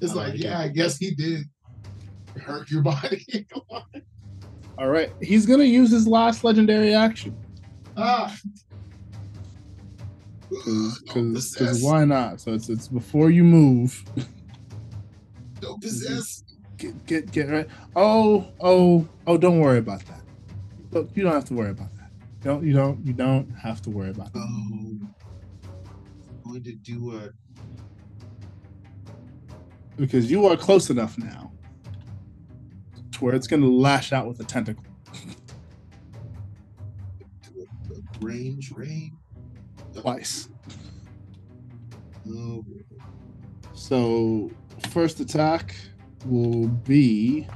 it's 0.00 0.12
I 0.12 0.14
like, 0.14 0.32
like 0.32 0.38
yeah, 0.38 0.60
I 0.60 0.68
guess 0.68 0.98
he 0.98 1.14
did 1.14 1.42
hurt 2.36 2.70
your 2.70 2.82
body. 2.82 3.46
All 4.78 4.88
right, 4.88 5.12
he's 5.20 5.46
gonna 5.46 5.64
use 5.64 5.90
his 5.90 6.06
last 6.06 6.44
legendary 6.44 6.94
action 6.94 7.36
ah, 7.96 8.36
because 10.48 11.52
don't 11.54 11.82
why 11.82 12.04
not? 12.04 12.40
So 12.40 12.52
it's 12.52 12.68
it's 12.68 12.88
before 12.88 13.30
you 13.30 13.44
move. 13.44 14.02
don't 15.60 15.80
possess. 15.80 16.42
Get 16.76 17.06
get 17.06 17.30
get 17.30 17.48
right. 17.48 17.68
Oh 17.94 18.48
oh 18.60 19.08
oh! 19.26 19.38
Don't 19.38 19.60
worry 19.60 19.78
about 19.78 20.04
that. 20.06 20.22
Look, 20.90 21.10
you 21.14 21.22
don't 21.22 21.32
have 21.32 21.44
to 21.46 21.54
worry 21.54 21.70
about 21.70 21.94
that. 21.96 22.10
Don't 22.42 22.64
you 22.64 22.72
don't 22.72 23.04
you 23.06 23.12
don't 23.12 23.48
have 23.50 23.80
to 23.82 23.90
worry 23.90 24.10
about 24.10 24.32
that. 24.32 24.40
Oh, 24.40 24.98
going 26.44 26.62
to 26.64 26.72
do 26.72 27.16
a 27.16 27.30
because 29.96 30.30
you 30.30 30.46
are 30.46 30.56
close 30.56 30.90
enough 30.90 31.16
now 31.18 31.52
to 33.12 33.24
where 33.24 33.34
it's 33.34 33.46
going 33.46 33.62
to 33.62 33.70
lash 33.70 34.12
out 34.12 34.26
with 34.26 34.40
a 34.40 34.44
tentacle. 34.44 34.84
Range, 38.20 38.72
range. 38.72 39.12
Twice. 39.96 40.48
Oh, 42.28 42.64
So, 43.74 44.50
first 44.90 45.20
attack 45.20 45.76
will 46.26 46.68
be. 46.68 47.46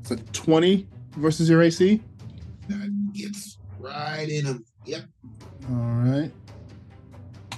It's 0.00 0.10
a 0.10 0.16
20 0.16 0.86
versus 1.16 1.48
your 1.48 1.62
AC. 1.62 2.02
that 2.68 3.12
gets 3.12 3.58
right 3.78 4.28
in 4.28 4.44
him. 4.46 4.64
Yep. 4.86 5.02
All 5.70 5.76
right. 5.76 6.32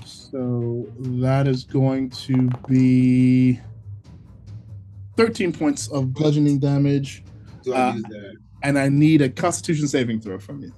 So, 0.05 0.87
that 0.99 1.47
is 1.47 1.65
going 1.65 2.09
to 2.11 2.49
be 2.69 3.61
13 5.17 5.53
points 5.53 5.89
of 5.89 6.13
bludgeoning 6.15 6.59
damage. 6.59 7.23
Do 7.63 7.75
I 7.75 7.91
Uh, 7.91 7.95
use 7.95 8.03
that? 8.05 8.37
And 8.63 8.79
I 8.79 8.89
need 8.89 9.21
a 9.23 9.29
constitution 9.29 9.89
saving 9.89 10.21
throw 10.21 10.39
from 10.39 10.63
you. 10.63 10.73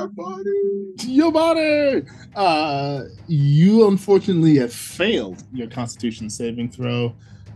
My 0.00 0.06
body. 0.06 0.94
Your 1.00 1.30
body! 1.30 2.02
Uh, 2.34 3.02
you 3.28 3.86
unfortunately 3.88 4.56
have 4.56 4.72
failed 4.72 5.42
your 5.52 5.68
constitution 5.68 6.30
saving 6.30 6.70
throw. 6.70 7.14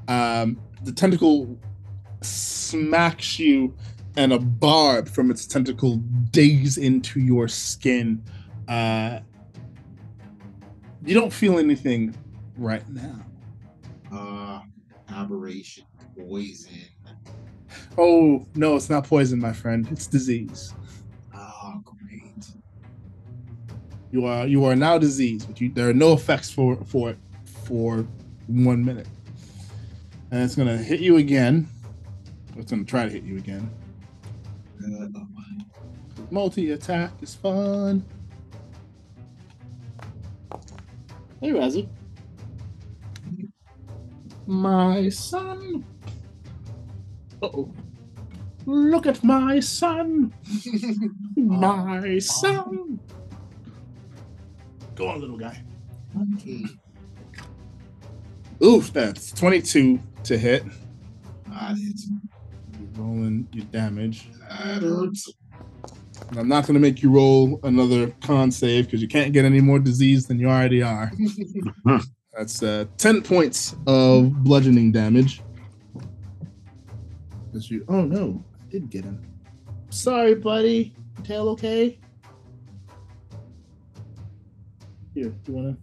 Um, 0.08 0.60
the 0.82 0.92
tentacle 0.92 1.58
smacks 2.20 3.38
you, 3.38 3.74
and 4.16 4.32
a 4.32 4.38
barb 4.38 5.08
from 5.08 5.30
its 5.30 5.46
tentacle 5.46 5.96
digs 6.32 6.76
into 6.76 7.18
your 7.18 7.48
skin. 7.48 8.22
Uh, 8.68 9.20
you 11.04 11.14
don't 11.14 11.32
feel 11.32 11.58
anything 11.58 12.14
right 12.58 12.86
now. 12.90 13.24
Uh, 14.12 14.60
aberration, 15.08 15.84
poison. 16.18 16.70
Oh, 17.96 18.46
no, 18.54 18.76
it's 18.76 18.90
not 18.90 19.04
poison, 19.04 19.40
my 19.40 19.52
friend. 19.52 19.88
It's 19.90 20.06
disease. 20.06 20.74
You 24.14 24.26
are 24.26 24.46
you 24.46 24.64
are 24.64 24.76
now 24.76 24.96
diseased, 24.96 25.48
but 25.48 25.60
you, 25.60 25.70
there 25.70 25.88
are 25.88 25.92
no 25.92 26.12
effects 26.12 26.48
for 26.48 26.76
for 26.84 27.10
it 27.10 27.18
for 27.64 28.06
one 28.46 28.84
minute. 28.84 29.08
And 30.30 30.40
it's 30.40 30.54
gonna 30.54 30.76
hit 30.76 31.00
you 31.00 31.16
again. 31.16 31.66
It's 32.56 32.70
gonna 32.70 32.84
try 32.84 33.06
to 33.06 33.10
hit 33.10 33.24
you 33.24 33.38
again. 33.38 33.68
Uh, 34.80 35.08
Multi 36.30 36.70
attack 36.70 37.10
is 37.22 37.34
fun. 37.34 38.04
Hey, 41.40 41.50
Razzie. 41.50 41.88
My 44.46 45.08
son. 45.08 45.84
oh. 47.42 47.68
Look 48.64 49.08
at 49.08 49.24
my 49.24 49.58
son. 49.58 50.32
My 51.36 52.18
son. 52.20 53.00
Go 54.94 55.08
on, 55.08 55.20
little 55.20 55.36
guy. 55.36 55.62
okay. 56.34 56.64
Oof, 58.62 58.92
that's 58.92 59.32
22 59.32 59.98
to 60.24 60.38
hit. 60.38 60.64
Ah, 61.50 61.74
it's, 61.76 62.08
You're 62.78 62.88
rolling 63.04 63.48
your 63.52 63.64
damage. 63.66 64.28
that 64.48 64.82
hurts. 64.82 65.32
And 66.30 66.38
I'm 66.38 66.48
not 66.48 66.66
going 66.66 66.74
to 66.74 66.80
make 66.80 67.02
you 67.02 67.10
roll 67.10 67.58
another 67.64 68.10
con 68.22 68.50
save 68.50 68.86
because 68.86 69.02
you 69.02 69.08
can't 69.08 69.32
get 69.32 69.44
any 69.44 69.60
more 69.60 69.78
disease 69.78 70.26
than 70.26 70.38
you 70.38 70.48
already 70.48 70.82
are. 70.82 71.10
That's 72.36 72.62
uh, 72.62 72.86
10 72.98 73.22
points 73.22 73.76
of 73.86 74.32
bludgeoning 74.44 74.92
damage. 74.92 75.42
As 77.54 77.70
you, 77.70 77.84
oh 77.88 78.02
no, 78.02 78.42
I 78.60 78.70
did 78.70 78.90
get 78.90 79.04
him. 79.04 79.20
Sorry, 79.90 80.34
buddy. 80.34 80.94
Tail 81.22 81.48
okay? 81.50 81.98
Here, 85.14 85.28
do 85.28 85.52
you 85.52 85.54
wanna? 85.54 85.76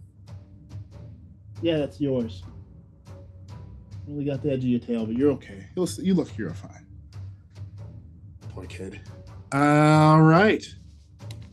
Yeah, 1.62 1.78
that's 1.78 2.00
yours. 2.00 2.42
Only 4.08 4.24
got 4.24 4.42
the 4.42 4.50
edge 4.50 4.58
of 4.58 4.64
your 4.64 4.80
tail, 4.80 5.06
but 5.06 5.16
you're 5.16 5.30
okay. 5.32 5.66
You'll, 5.76 5.88
you 5.98 6.14
look, 6.14 6.36
you're 6.36 6.52
fine. 6.52 6.86
Poor 8.50 8.66
kid. 8.66 9.00
All 9.52 10.20
right. 10.20 10.64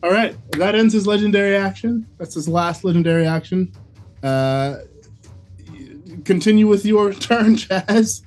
All 0.04 0.10
right. 0.12 0.36
That 0.54 0.76
ends 0.76 0.94
his 0.94 1.06
legendary 1.06 1.56
action. 1.56 2.08
That's 2.18 2.34
his 2.34 2.50
last 2.50 2.84
legendary 2.84 3.28
action. 3.28 3.72
Uh, 4.24 4.78
continue 6.26 6.68
with 6.68 6.86
your 6.86 7.14
turn, 7.28 7.56
Jazz. 7.56 8.24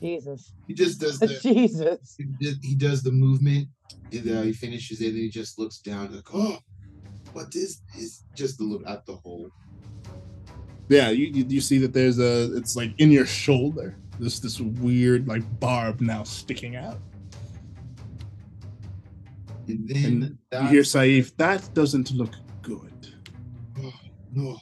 Jesus. 0.00 0.52
He 0.66 0.74
just 0.74 1.00
does 1.00 1.18
the 1.20 1.26
Jesus. 1.42 2.14
he 2.16 2.24
does- 2.40 2.58
he 2.62 2.74
does 2.74 3.02
the 3.02 3.12
movement. 3.12 3.68
And, 4.12 4.30
uh, 4.30 4.42
he 4.42 4.52
finishes 4.54 5.00
it, 5.02 5.08
and 5.08 5.16
he 5.18 5.28
just 5.28 5.58
looks 5.58 5.78
down 5.80 6.14
like, 6.14 6.24
"Oh, 6.32 6.58
what 7.32 7.54
is 7.54 7.82
is 7.96 8.24
just 8.34 8.60
a 8.60 8.64
look 8.64 8.82
at 8.86 9.06
the 9.06 9.16
hole." 9.16 9.50
Yeah, 10.88 11.10
you, 11.10 11.26
you 11.26 11.44
you 11.48 11.60
see 11.60 11.78
that 11.78 11.92
there's 11.92 12.18
a 12.18 12.56
it's 12.56 12.76
like 12.76 12.92
in 12.98 13.10
your 13.10 13.26
shoulder. 13.26 13.96
This 14.18 14.40
this 14.40 14.60
weird 14.60 15.28
like 15.28 15.42
barb 15.60 16.00
now 16.00 16.22
sticking 16.24 16.76
out. 16.76 16.98
And 19.68 19.88
then 19.88 20.38
And 20.50 20.64
you 20.64 20.68
hear 20.68 20.82
Saif, 20.82 21.36
that 21.36 21.74
doesn't 21.74 22.10
look 22.12 22.34
good. 22.62 23.14
Oh, 23.78 23.92
no. 24.32 24.58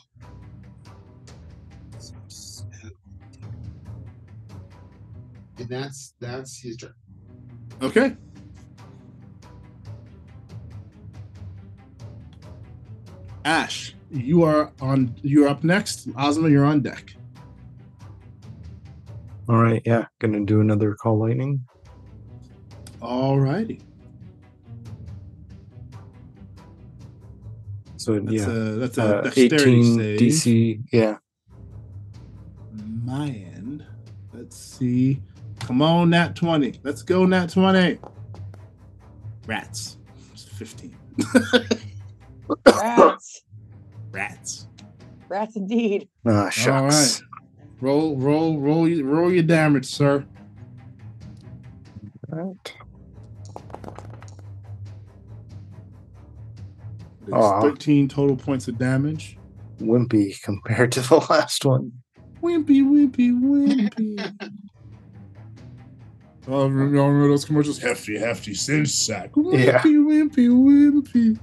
And 5.58 5.68
that's 5.68 6.14
that's 6.20 6.60
his 6.60 6.76
turn. 6.76 6.92
Okay. 7.80 8.16
Ash, 13.46 13.94
you 14.10 14.42
are 14.42 14.72
on 14.80 15.14
you're 15.22 15.46
up 15.46 15.62
next. 15.62 16.08
Ozma, 16.18 16.50
you're 16.50 16.64
on 16.64 16.80
deck. 16.80 17.14
All 19.48 19.62
right, 19.62 19.80
yeah, 19.86 20.06
gonna 20.18 20.44
do 20.44 20.60
another 20.60 20.96
call 20.96 21.16
lightning. 21.16 21.64
All 23.00 23.38
righty. 23.38 23.80
So 27.96 28.18
That's 28.18 28.32
yeah, 28.32 28.46
a 28.46 28.48
that's 28.48 28.98
a 28.98 29.18
uh, 29.18 29.22
dexterity 29.22 29.78
18 29.78 29.94
save. 29.96 30.18
DC. 30.18 30.82
Yeah, 30.92 31.18
my 33.04 33.28
end. 33.28 33.86
Let's 34.34 34.56
see. 34.56 35.22
Come 35.60 35.82
on, 35.82 36.10
Nat 36.10 36.34
20. 36.34 36.80
Let's 36.82 37.02
go, 37.02 37.24
Nat 37.24 37.50
20. 37.50 37.98
Rats. 39.46 39.98
It's 40.32 40.44
15. 40.44 40.96
Rats. 42.82 43.42
Rats. 44.12 44.68
Rats 45.28 45.56
indeed. 45.56 46.08
ah, 46.26 46.48
shucks. 46.50 47.22
Roll, 47.80 48.16
roll, 48.16 48.58
roll, 48.60 48.88
your- 48.88 49.06
roll 49.06 49.32
your 49.32 49.42
damage, 49.42 49.86
sir. 49.86 50.24
Right. 52.28 52.74
It's 57.22 57.32
Aw. 57.32 57.60
13 57.60 58.08
total 58.08 58.36
points 58.36 58.68
of 58.68 58.78
damage. 58.78 59.36
Wimpy 59.80 60.40
compared 60.42 60.92
to 60.92 61.00
the 61.00 61.16
last 61.28 61.64
one. 61.64 61.92
Wimpy, 62.42 62.82
wimpy, 62.82 63.32
wimpy. 63.32 64.50
Oh, 66.48 66.68
remember, 66.68 66.96
y'all 66.96 67.08
remember 67.08 67.28
those 67.28 67.44
commercials? 67.44 67.78
Hefty, 67.78 68.18
hefty, 68.18 68.54
cinch 68.54 68.88
sack. 68.90 69.32
Wimpy, 69.32 69.64
Yeah. 69.64 69.82
wimpy, 69.82 70.48
wimpy. 70.48 71.38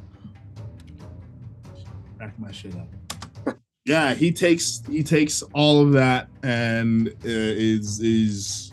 My 2.37 2.51
shit 2.51 2.75
up. 2.75 3.57
yeah, 3.85 4.13
he 4.13 4.31
takes 4.31 4.81
he 4.89 5.03
takes 5.03 5.41
all 5.53 5.81
of 5.81 5.93
that 5.93 6.29
and 6.43 7.09
uh, 7.09 7.13
is 7.25 7.99
is 7.99 8.71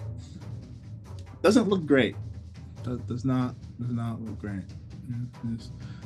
doesn't 1.43 1.69
look 1.69 1.87
great. 1.87 2.17
Does, 2.83 3.01
does 3.01 3.25
not 3.25 3.55
does 3.81 3.91
not 3.91 4.21
look 4.23 4.39
great. 4.39 4.63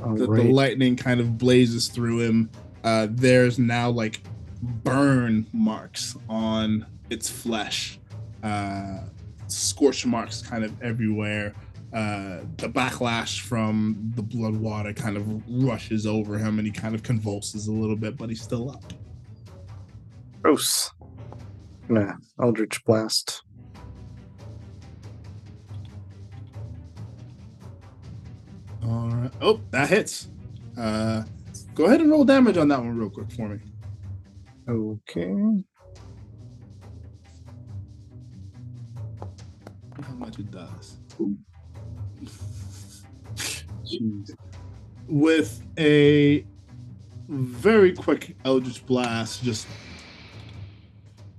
All 0.02 0.14
the, 0.14 0.26
the 0.26 0.44
lightning 0.44 0.96
kind 0.96 1.20
of 1.20 1.38
blazes 1.38 1.88
through 1.88 2.20
him. 2.20 2.50
Uh, 2.82 3.08
there's 3.10 3.58
now 3.58 3.90
like 3.90 4.22
burn 4.62 5.46
marks 5.52 6.16
on 6.28 6.86
its 7.10 7.28
flesh, 7.28 7.98
uh, 8.42 9.00
scorch 9.46 10.06
marks 10.06 10.42
kind 10.42 10.64
of 10.64 10.80
everywhere. 10.82 11.54
Uh, 11.94 12.40
the 12.56 12.68
backlash 12.68 13.40
from 13.40 14.12
the 14.16 14.22
blood 14.22 14.56
water 14.56 14.92
kind 14.92 15.16
of 15.16 15.24
rushes 15.48 16.06
over 16.06 16.36
him 16.36 16.58
and 16.58 16.66
he 16.66 16.72
kind 16.72 16.92
of 16.92 17.04
convulses 17.04 17.68
a 17.68 17.72
little 17.72 17.94
bit, 17.94 18.16
but 18.16 18.28
he's 18.28 18.42
still 18.42 18.68
up. 18.68 18.92
Gross. 20.42 20.90
Gonna 21.86 22.18
Eldritch 22.42 22.84
Blast. 22.84 23.42
All 28.84 29.08
right. 29.10 29.30
Oh, 29.40 29.60
that 29.70 29.88
hits. 29.88 30.30
Uh, 30.76 31.22
go 31.74 31.84
ahead 31.84 32.00
and 32.00 32.10
roll 32.10 32.24
damage 32.24 32.56
on 32.56 32.66
that 32.68 32.80
one 32.80 32.98
real 32.98 33.08
quick 33.08 33.30
for 33.30 33.48
me. 33.48 33.60
Okay. 34.68 35.32
How 40.02 40.14
much 40.14 40.40
it 40.40 40.50
does. 40.50 40.96
With 45.08 45.62
a 45.78 46.44
very 47.28 47.92
quick 47.94 48.36
Eldritch 48.44 48.84
Blast, 48.86 49.42
just 49.42 49.66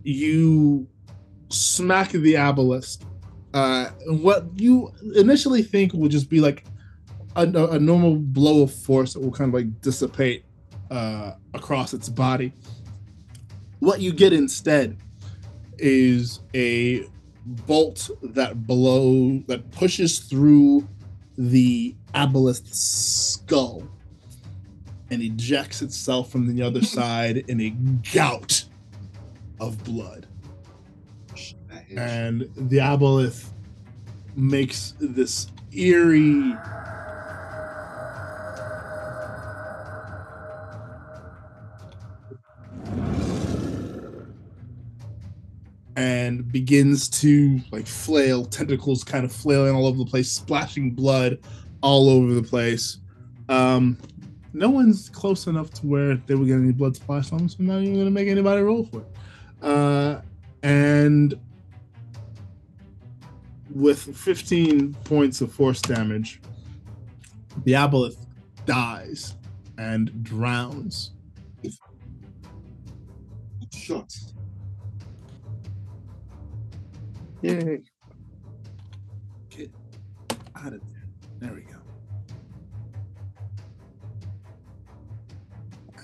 you 0.03 0.87
smack 1.49 2.11
the 2.11 2.33
Aboleth. 2.35 3.03
Uh, 3.53 3.89
what 4.07 4.47
you 4.57 4.91
initially 5.15 5.63
think 5.63 5.93
will 5.93 6.09
just 6.09 6.29
be 6.29 6.41
like 6.41 6.65
a, 7.35 7.43
a 7.43 7.79
normal 7.79 8.17
blow 8.17 8.63
of 8.63 8.73
force 8.73 9.13
that 9.13 9.21
will 9.21 9.31
kind 9.31 9.49
of 9.49 9.53
like 9.53 9.81
dissipate 9.81 10.45
uh, 10.91 11.33
across 11.53 11.93
its 11.93 12.09
body. 12.09 12.53
What 13.79 14.01
you 14.01 14.13
get 14.13 14.33
instead 14.33 14.97
is 15.77 16.39
a 16.53 17.07
bolt 17.45 18.09
that 18.21 18.65
blow 18.65 19.39
that 19.47 19.71
pushes 19.71 20.19
through 20.19 20.87
the 21.37 21.95
aboleth's 22.13 22.79
skull 22.79 23.87
and 25.11 25.21
ejects 25.21 25.81
itself 25.81 26.31
from 26.31 26.53
the 26.53 26.63
other 26.63 26.81
side 26.83 27.37
in 27.47 27.61
a 27.61 27.69
gout 28.13 28.63
of 29.59 29.83
blood. 29.83 30.27
And 31.95 32.41
the 32.55 32.77
aboleth 32.77 33.49
makes 34.35 34.95
this 34.99 35.47
eerie 35.71 36.55
and 45.95 46.51
begins 46.51 47.07
to 47.07 47.59
like 47.71 47.87
flail, 47.87 48.45
tentacles 48.45 49.03
kind 49.03 49.25
of 49.25 49.31
flailing 49.31 49.75
all 49.75 49.87
over 49.87 49.97
the 49.97 50.05
place, 50.05 50.31
splashing 50.31 50.91
blood 50.91 51.39
all 51.81 52.09
over 52.09 52.33
the 52.33 52.43
place. 52.43 52.99
Um, 53.49 53.97
no 54.53 54.69
one's 54.69 55.09
close 55.09 55.47
enough 55.47 55.69
to 55.71 55.85
where 55.85 56.15
they 56.15 56.35
would 56.35 56.47
get 56.47 56.55
any 56.55 56.71
blood 56.71 56.95
splash 56.95 57.31
on 57.31 57.39
them, 57.39 57.49
so 57.49 57.57
I'm 57.59 57.67
not 57.67 57.81
even 57.81 57.97
gonna 57.97 58.11
make 58.11 58.27
anybody 58.27 58.61
roll 58.61 58.85
for 58.85 59.01
it. 59.01 59.07
Uh, 59.61 60.21
and 60.63 61.39
with 63.73 63.99
15 64.17 64.93
points 65.03 65.41
of 65.41 65.51
force 65.51 65.81
damage, 65.81 66.41
the 67.63 67.73
aboleth 67.73 68.25
dies 68.65 69.35
and 69.77 70.23
drowns. 70.23 71.11
Shut. 73.73 74.11
Yay. 77.45 77.79
Get 79.49 79.71
out 80.55 80.73
of 80.73 80.81
there. 80.81 81.07
There 81.39 81.53
we 81.53 81.61
go. 81.61 81.77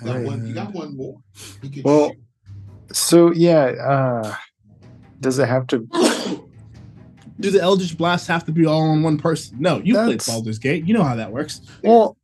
Got 0.03 0.23
one, 0.23 0.47
you 0.47 0.53
got 0.53 0.73
one 0.73 0.95
more. 0.97 1.17
You 1.61 1.81
Well- 1.83 2.09
shoot. 2.09 2.17
So 2.93 3.31
yeah, 3.31 3.65
uh 3.65 4.35
does 5.21 5.39
it 5.39 5.47
have 5.47 5.67
to 5.67 5.87
Do 7.39 7.49
the 7.49 7.61
Eldritch 7.61 7.97
Blasts 7.97 8.27
have 8.27 8.45
to 8.45 8.51
be 8.51 8.65
all 8.65 8.81
on 8.81 9.01
one 9.01 9.17
person? 9.17 9.57
No, 9.59 9.77
you 9.77 9.93
played 9.95 10.19
That's- 10.19 10.27
Baldur's 10.27 10.59
Gate. 10.59 10.85
You 10.87 10.93
know 10.93 11.03
how 11.03 11.15
that 11.15 11.31
works. 11.31 11.61
well 11.83 12.17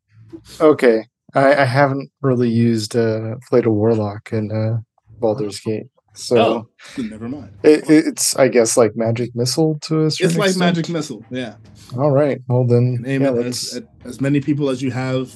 okay. 0.60 1.06
I, 1.34 1.56
I 1.56 1.66
haven't 1.66 2.10
really 2.22 2.50
used 2.50 2.96
uh 2.96 3.36
played 3.50 3.66
a 3.66 3.72
warlock 3.72 4.32
in 4.34 4.52
uh 4.52 4.80
Baldur's 5.20 5.60
Gate. 5.60 5.88
So 6.18 6.38
Oh, 6.38 6.68
never 7.02 7.30
mind. 7.30 7.52
it, 7.64 7.84
it's 7.90 8.36
I 8.38 8.48
guess 8.48 8.76
like 8.76 8.96
magic 8.96 9.36
missile 9.36 9.78
to 9.82 10.06
a 10.06 10.12
certain 10.12 10.26
It's 10.28 10.38
like 10.38 10.50
extent? 10.50 10.76
Magic 10.78 10.90
Missile. 10.90 11.24
Yeah. 11.30 11.56
All 11.96 12.12
right. 12.12 12.42
Well 12.48 12.66
then 12.66 13.04
aim 13.06 13.22
yeah, 13.22 13.34
it 13.36 13.46
as, 13.46 13.76
at 13.78 13.84
as 14.06 14.20
many 14.20 14.40
people 14.42 14.70
as 14.70 14.82
you 14.82 14.90
have 14.92 15.32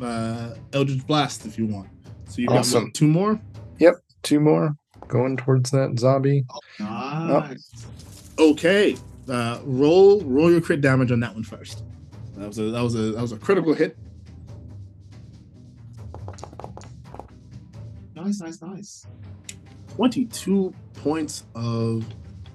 uh, 0.00 0.54
Eldritch 0.72 1.04
Blast 1.06 1.46
if 1.46 1.58
you 1.58 1.66
want. 1.66 1.88
So 2.28 2.40
you've 2.40 2.48
got 2.50 2.58
Awesome. 2.60 2.84
what, 2.84 2.94
two 2.94 3.08
more? 3.08 3.40
Yep, 3.80 3.94
two 4.22 4.38
more 4.40 4.76
going 5.08 5.36
towards 5.36 5.70
that 5.72 5.98
zombie. 5.98 6.44
Nice. 6.78 7.70
Okay. 8.38 8.96
Uh, 9.28 9.58
roll 9.64 10.20
roll 10.22 10.50
your 10.50 10.60
crit 10.60 10.80
damage 10.80 11.10
on 11.10 11.20
that 11.20 11.34
one 11.34 11.42
first. 11.42 11.82
That 12.36 12.46
was 12.48 12.58
a 12.58 12.62
that 12.70 12.82
was 12.82 12.94
a 12.94 13.12
that 13.12 13.20
was 13.20 13.32
a 13.32 13.36
critical 13.36 13.74
hit. 13.74 13.96
Nice, 18.14 18.40
nice, 18.40 18.62
nice. 18.62 19.06
22 19.96 20.74
points 20.94 21.44
of 21.54 22.04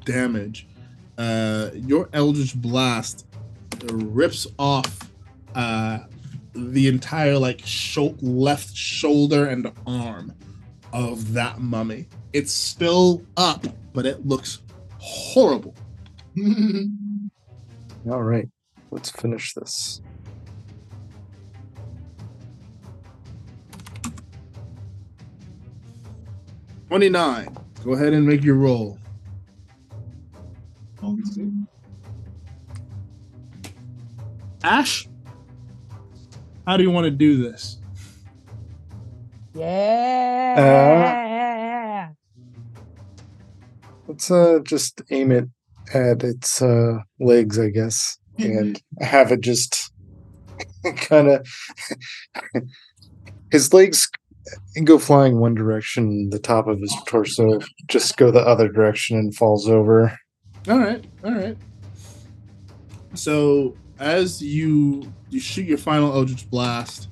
damage. 0.05 0.67
Uh, 1.17 1.69
your 1.73 2.09
Eldritch 2.13 2.55
Blast 2.55 3.25
rips 3.91 4.47
off 4.57 5.09
uh, 5.55 5.99
the 6.53 6.87
entire 6.87 7.37
like 7.37 7.61
sho- 7.65 8.15
left 8.21 8.75
shoulder 8.75 9.45
and 9.45 9.71
arm 9.85 10.33
of 10.93 11.33
that 11.33 11.59
mummy. 11.59 12.07
It's 12.33 12.51
still 12.51 13.23
up, 13.37 13.65
but 13.93 14.05
it 14.05 14.25
looks 14.25 14.61
horrible. 14.97 15.75
All 18.09 18.23
right. 18.23 18.47
Let's 18.91 19.11
finish 19.11 19.53
this. 19.53 20.01
Twenty-nine. 26.89 27.55
Go 27.83 27.93
ahead 27.93 28.13
and 28.13 28.25
make 28.25 28.43
your 28.43 28.55
roll. 28.55 28.97
Ash, 34.63 35.07
how 36.65 36.77
do 36.77 36.83
you 36.83 36.89
want 36.91 37.05
to 37.05 37.11
do 37.11 37.41
this? 37.41 37.77
Yeah. 39.53 40.89
Let's 44.07 44.31
uh 44.31 44.59
just 44.63 45.01
aim 45.11 45.31
it 45.31 45.47
at 45.93 46.23
its 46.23 46.61
uh 46.61 46.97
legs, 47.19 47.59
I 47.59 47.69
guess, 47.69 48.17
and 48.39 48.81
have 48.99 49.31
it 49.31 49.41
just 49.41 49.91
kind 50.95 51.27
of 51.29 51.47
his 53.51 53.73
legs 53.73 54.09
go 54.83 54.97
flying 54.97 55.39
one 55.39 55.55
direction, 55.55 56.29
the 56.29 56.39
top 56.39 56.67
of 56.67 56.79
his 56.79 56.95
torso 57.05 57.59
just 57.87 58.17
go 58.17 58.31
the 58.31 58.39
other 58.39 58.67
direction 58.67 59.17
and 59.17 59.35
falls 59.35 59.67
over. 59.67 60.17
All 60.67 60.79
right, 60.79 61.03
all 61.23 61.33
right. 61.33 61.57
So 63.15 63.75
as 63.99 64.41
you 64.41 65.11
you 65.29 65.39
shoot 65.39 65.65
your 65.65 65.77
final 65.77 66.13
Eldritch 66.13 66.49
Blast, 66.49 67.09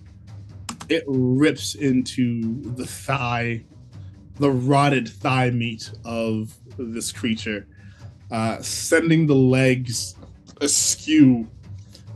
it 0.90 1.04
rips 1.08 1.76
into 1.76 2.62
the 2.76 2.86
thigh, 2.86 3.64
the 4.36 4.52
rotted 4.52 5.08
thigh 5.08 5.50
meat 5.50 5.92
of 6.06 6.56
this 6.78 7.12
creature, 7.12 7.68
uh, 8.32 8.62
sending 8.62 9.28
the 9.28 9.36
legs 9.36 10.16
askew 10.62 11.48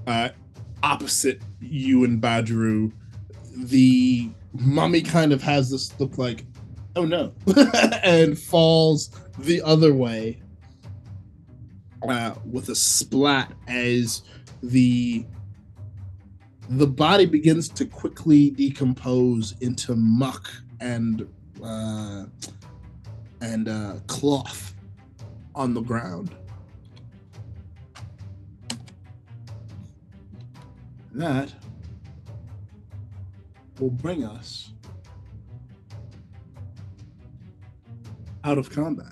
uh, 0.08 0.30
opposite 0.84 1.42
you 1.60 2.04
and 2.04 2.22
Badru. 2.22 2.92
The 3.56 4.30
mummy 4.54 5.02
kind 5.02 5.32
of 5.34 5.42
has 5.42 5.70
this 5.70 5.98
look 6.00 6.18
like, 6.18 6.46
oh 6.96 7.06
no, 7.06 7.34
and 8.04 8.38
falls 8.38 9.12
the 9.40 9.62
other 9.62 9.94
way 9.94 10.42
uh, 12.08 12.34
with 12.46 12.70
a 12.70 12.76
splat 12.76 13.54
as 13.68 14.24
the 14.64 15.26
the 16.70 16.88
body 16.88 17.26
begins 17.26 17.68
to 17.68 17.86
quickly 17.86 18.52
decompose 18.52 19.56
into 19.60 19.96
muck 19.96 20.50
and 20.80 21.28
uh, 21.64 22.26
and 23.42 23.68
uh, 23.68 23.96
cloth 24.08 24.74
on 25.54 25.74
the 25.74 25.82
ground. 25.82 26.36
That 31.14 31.54
will 33.82 33.90
bring 33.90 34.24
us 34.24 34.74
out 38.44 38.60
of 38.60 38.70
combat. 38.70 39.12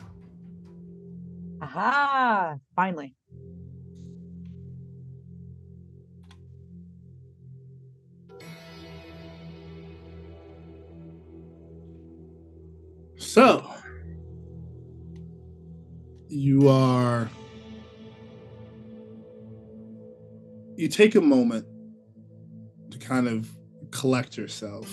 Aha! 1.62 2.56
Finally. 2.76 3.16
So, 13.18 13.68
you 16.30 16.70
are. 16.70 17.30
You 20.78 20.88
take 20.88 21.16
a 21.16 21.22
moment 21.22 21.66
to 22.92 22.98
kind 23.00 23.28
of 23.28 23.59
collect 23.92 24.38
yourself. 24.38 24.90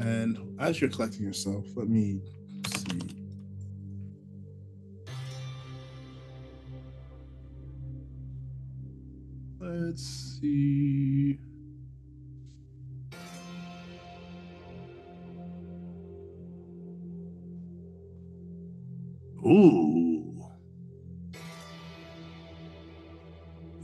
And 0.00 0.38
as 0.58 0.80
you're 0.80 0.90
collecting 0.90 1.24
yourself, 1.24 1.64
let 1.76 1.88
me 1.88 2.20
see. 2.66 3.00
Let's 9.60 10.38
see. 10.40 11.38
Ooh. 19.46 20.42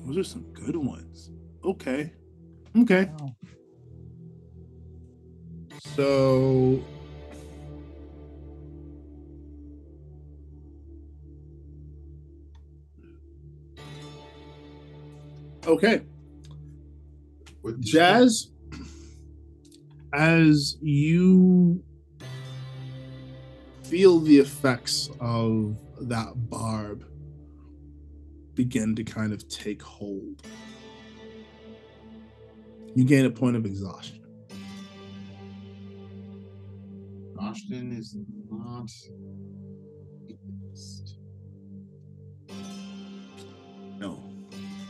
Those 0.05 0.19
are 0.19 0.25
some 0.25 0.43
good 0.53 0.77
ones. 0.77 1.10
Okay. 1.65 2.13
Okay. 2.77 3.05
Wow. 3.19 3.37
So 5.95 6.83
Okay. 15.67 16.03
What- 17.61 17.81
Jazz, 17.81 18.51
as 20.13 20.77
you 20.81 21.83
feel 23.85 24.21
the 24.21 24.39
effects 24.39 25.11
of 25.21 25.77
that 26.01 26.49
barb 26.49 27.05
begin 28.55 28.95
to 28.97 29.05
kind 29.05 29.33
of 29.33 29.47
take 29.49 29.83
hold, 29.83 30.43
you 32.95 33.05
gain 33.05 33.25
a 33.25 33.31
point 33.31 33.57
of 33.57 33.65
exhaustion. 33.65 34.21
Austin 37.39 37.97
is 37.97 38.17
not. 38.51 38.91
No. 43.99 44.23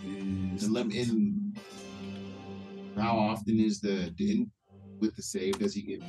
And 0.05 0.70
let 0.70 0.86
me 0.86 0.98
in. 0.98 1.55
How 2.96 3.16
often 3.18 3.61
is 3.61 3.80
the 3.80 4.12
in 4.18 4.51
with 4.98 5.14
the 5.16 5.22
save? 5.22 5.59
Does 5.59 5.74
he 5.74 5.82
get 5.82 6.03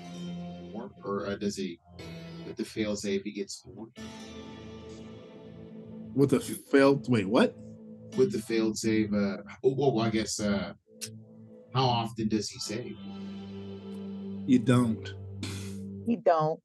more, 0.73 0.91
or 1.03 1.27
uh, 1.27 1.35
does 1.35 1.55
he 1.55 1.79
with 2.45 2.57
the 2.57 2.65
fail 2.65 2.95
save 2.95 3.23
he 3.23 3.31
gets 3.31 3.63
more? 3.65 3.87
With 6.13 6.31
the 6.31 6.39
failed. 6.39 7.07
Wait, 7.07 7.27
what? 7.27 7.55
With 8.17 8.33
the 8.33 8.39
failed 8.39 8.77
save, 8.77 9.13
uh, 9.13 9.37
oh, 9.63 9.75
well, 9.77 9.99
I 10.01 10.09
guess. 10.09 10.39
Uh, 10.39 10.73
how 11.73 11.85
often 11.85 12.27
does 12.27 12.49
he 12.49 12.59
save? 12.59 12.95
You 14.45 14.59
don't. 14.59 15.13
He 16.05 16.15
don't. 16.17 16.59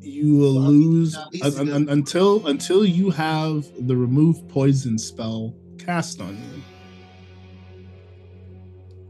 You 0.00 0.36
will 0.36 0.54
Well, 0.54 0.70
lose 0.70 1.16
at 1.16 1.56
un- 1.58 1.68
un- 1.70 1.88
until 1.88 2.46
until 2.46 2.84
you 2.84 3.10
have 3.10 3.66
the 3.86 3.96
remove 3.96 4.48
poison 4.48 4.98
spell 4.98 5.54
cast 5.78 6.20
on 6.20 6.36
you. 6.36 6.62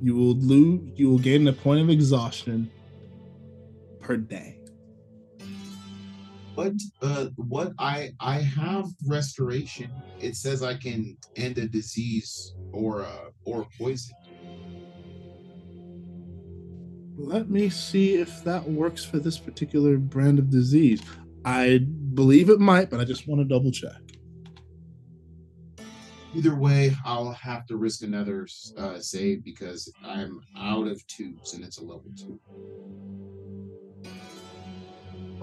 You 0.01 0.15
will 0.17 0.37
lose. 0.37 0.81
You 0.97 1.11
will 1.11 1.19
gain 1.19 1.47
a 1.49 1.53
point 1.53 1.81
of 1.83 1.91
exhaustion 1.91 2.71
per 4.01 4.17
day. 4.17 4.58
What 6.59 6.73
uh 7.03 7.27
what 7.37 7.73
I 7.79 8.11
I 8.19 8.41
have 8.41 8.87
restoration. 9.07 9.93
It 10.19 10.35
says 10.35 10.61
I 10.61 10.75
can 10.75 11.17
end 11.37 11.57
a 11.57 11.69
disease 11.69 12.53
or 12.73 13.03
uh 13.03 13.31
or 13.45 13.65
poison. 13.79 14.17
Let 17.17 17.49
me 17.49 17.69
see 17.69 18.15
if 18.15 18.43
that 18.43 18.69
works 18.69 19.05
for 19.05 19.21
this 19.21 19.39
particular 19.39 19.99
brand 19.99 20.41
of 20.41 20.51
disease. 20.51 21.01
I 21.45 21.87
believe 22.15 22.51
it 22.51 22.59
might, 22.59 22.91
but 22.91 22.99
I 22.99 23.05
just 23.05 23.29
want 23.29 23.41
to 23.41 23.45
double 23.45 23.71
check. 23.71 24.03
Either 26.35 26.57
way, 26.57 26.93
I'll 27.05 27.31
have 27.35 27.67
to 27.67 27.77
risk 27.77 28.03
another 28.03 28.49
uh, 28.77 28.99
save 28.99 29.45
because 29.45 29.93
I'm 30.05 30.41
out 30.57 30.89
of 30.89 31.07
twos 31.07 31.55
and 31.55 31.65
it's 31.65 31.79
a 31.79 31.83
level 31.85 32.11
two. 32.17 32.41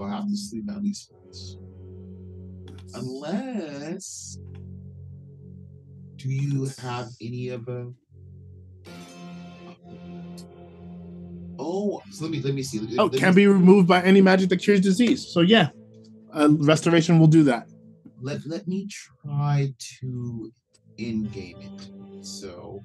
I'll 0.00 0.08
have 0.08 0.28
to 0.28 0.36
sleep 0.36 0.64
at 0.70 0.82
least 0.82 1.10
once. 1.24 1.58
Unless. 2.94 4.38
Do 6.18 6.28
you 6.30 6.68
have 6.78 7.10
any 7.20 7.48
of 7.48 7.68
a. 7.68 7.92
Oh, 11.58 12.02
so 12.10 12.24
let 12.24 12.32
me 12.32 12.40
let 12.42 12.54
me 12.54 12.62
see. 12.62 12.80
Oh, 12.98 13.04
Let 13.04 13.12
me- 13.12 13.18
can 13.18 13.34
be 13.34 13.46
removed 13.46 13.88
by 13.88 14.02
any 14.02 14.20
magic 14.20 14.48
that 14.50 14.58
cures 14.58 14.80
disease. 14.80 15.26
So 15.26 15.40
yeah, 15.40 15.70
uh, 16.32 16.48
restoration 16.50 17.18
will 17.18 17.28
do 17.28 17.44
that. 17.44 17.66
let 18.20 18.44
let 18.46 18.66
me 18.66 18.88
try 19.22 19.74
to 20.00 20.52
in 20.98 21.28
game 21.28 21.60
it. 21.60 21.90
So 22.20 22.82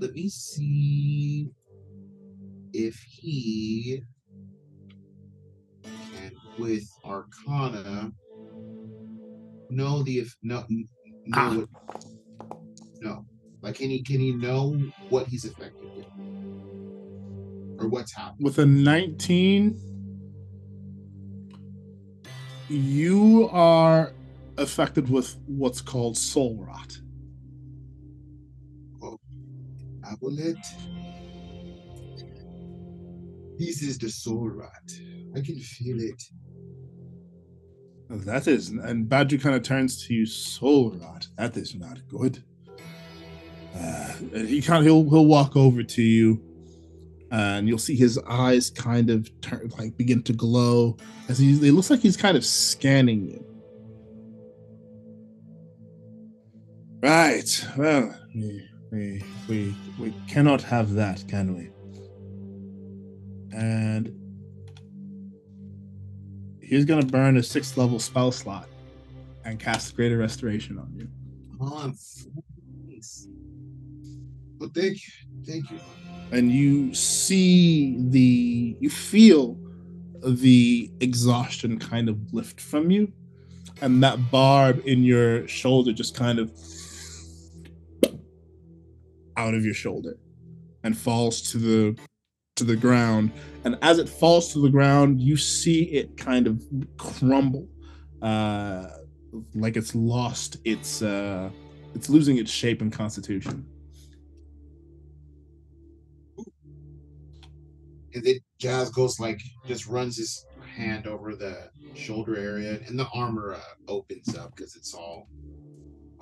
let 0.00 0.12
me 0.14 0.28
see 0.28 1.50
if 2.72 2.96
he 3.08 4.02
with 6.56 6.84
Arcana 7.04 8.12
know 9.70 10.02
the 10.02 10.18
if 10.18 10.34
no 10.42 10.64
n- 10.70 10.88
know 11.26 11.38
Ah. 11.38 11.54
what 11.54 11.68
no 13.00 13.26
like 13.62 13.76
can 13.76 13.90
he 13.90 14.02
can 14.02 14.20
he 14.20 14.32
know 14.32 14.76
what 15.08 15.26
he's 15.28 15.44
affected 15.44 15.90
with 15.94 16.06
or 17.78 17.88
what's 17.88 18.14
happening? 18.14 18.44
with 18.44 18.58
a 18.58 18.66
19 18.66 19.80
you 22.68 23.48
are 23.50 24.12
affected 24.58 25.08
with 25.10 25.36
what's 25.46 25.80
called 25.80 26.16
soul 26.16 26.56
rot 26.56 26.98
Amulet. 30.04 30.58
This 33.64 33.80
is 33.80 33.96
the 33.96 34.10
soul 34.10 34.50
rot. 34.50 34.90
I 35.36 35.40
can 35.40 35.56
feel 35.60 36.00
it. 36.00 36.20
that 38.10 38.48
is 38.48 38.70
and 38.70 39.08
Badru 39.08 39.40
kind 39.40 39.54
of 39.54 39.62
turns 39.62 40.04
to 40.06 40.12
you 40.12 40.26
soul 40.26 40.90
rot 41.00 41.26
that 41.38 41.56
is 41.56 41.74
not 41.74 41.96
good 42.08 42.42
uh, 43.74 44.12
he 44.34 44.60
kind 44.60 44.80
of 44.80 44.84
he'll, 44.84 45.08
he'll 45.08 45.24
walk 45.24 45.56
over 45.56 45.82
to 45.82 46.02
you 46.02 46.42
and 47.30 47.66
you'll 47.66 47.78
see 47.78 47.96
his 47.96 48.18
eyes 48.28 48.68
kind 48.68 49.08
of 49.08 49.30
turn 49.40 49.70
like 49.78 49.96
begin 49.96 50.22
to 50.24 50.34
glow 50.34 50.98
as 51.30 51.38
he 51.38 51.52
it 51.66 51.72
looks 51.72 51.88
like 51.88 52.00
he's 52.00 52.18
kind 52.18 52.36
of 52.36 52.44
scanning 52.44 53.24
you 53.24 53.42
right 57.02 57.66
well 57.78 58.14
we 58.34 58.68
we 58.90 59.24
we, 59.48 59.74
we 59.98 60.14
cannot 60.28 60.60
have 60.60 60.92
that 60.92 61.26
can 61.28 61.56
we 61.56 61.71
and 63.54 64.14
he's 66.60 66.84
gonna 66.84 67.04
burn 67.06 67.36
a 67.36 67.42
sixth 67.42 67.76
level 67.76 67.98
spell 67.98 68.32
slot 68.32 68.68
and 69.44 69.58
cast 69.60 69.94
greater 69.96 70.16
restoration 70.18 70.78
on 70.78 70.92
you 70.94 71.08
On 71.60 71.94
nice. 72.88 73.26
Well, 74.58 74.70
thank 74.74 74.94
you. 74.94 75.12
Thank 75.46 75.70
you. 75.70 75.78
and 76.30 76.50
you 76.50 76.94
see 76.94 77.96
the 78.10 78.76
you 78.80 78.88
feel 78.88 79.58
the 80.24 80.90
exhaustion 81.00 81.78
kind 81.78 82.08
of 82.08 82.16
lift 82.32 82.60
from 82.60 82.90
you 82.90 83.12
and 83.80 84.02
that 84.04 84.30
barb 84.30 84.80
in 84.86 85.02
your 85.02 85.46
shoulder 85.48 85.92
just 85.92 86.14
kind 86.14 86.38
of 86.38 86.52
out 89.36 89.54
of 89.54 89.64
your 89.64 89.74
shoulder 89.74 90.16
and 90.84 90.96
falls 90.96 91.42
to 91.50 91.58
the 91.58 91.98
to 92.56 92.64
the 92.64 92.76
ground 92.76 93.32
and 93.64 93.76
as 93.82 93.98
it 93.98 94.08
falls 94.08 94.52
to 94.52 94.60
the 94.60 94.68
ground 94.68 95.20
you 95.20 95.36
see 95.36 95.84
it 95.84 96.16
kind 96.16 96.46
of 96.46 96.62
crumble 96.98 97.66
uh 98.20 98.86
like 99.54 99.76
it's 99.76 99.94
lost 99.94 100.58
its 100.64 101.02
uh 101.02 101.50
it's 101.94 102.08
losing 102.08 102.38
its 102.38 102.50
shape 102.50 102.80
and 102.80 102.92
constitution. 102.92 103.66
And 108.14 108.22
then 108.24 108.40
Jazz 108.58 108.90
goes 108.90 109.18
like 109.18 109.40
just 109.66 109.86
runs 109.86 110.16
his 110.16 110.44
hand 110.76 111.06
over 111.06 111.34
the 111.34 111.70
shoulder 111.94 112.36
area, 112.36 112.80
and 112.86 112.98
the 112.98 113.08
armor 113.14 113.54
uh, 113.54 113.60
opens 113.88 114.36
up 114.36 114.54
because 114.54 114.76
it's 114.76 114.94
all 114.94 115.28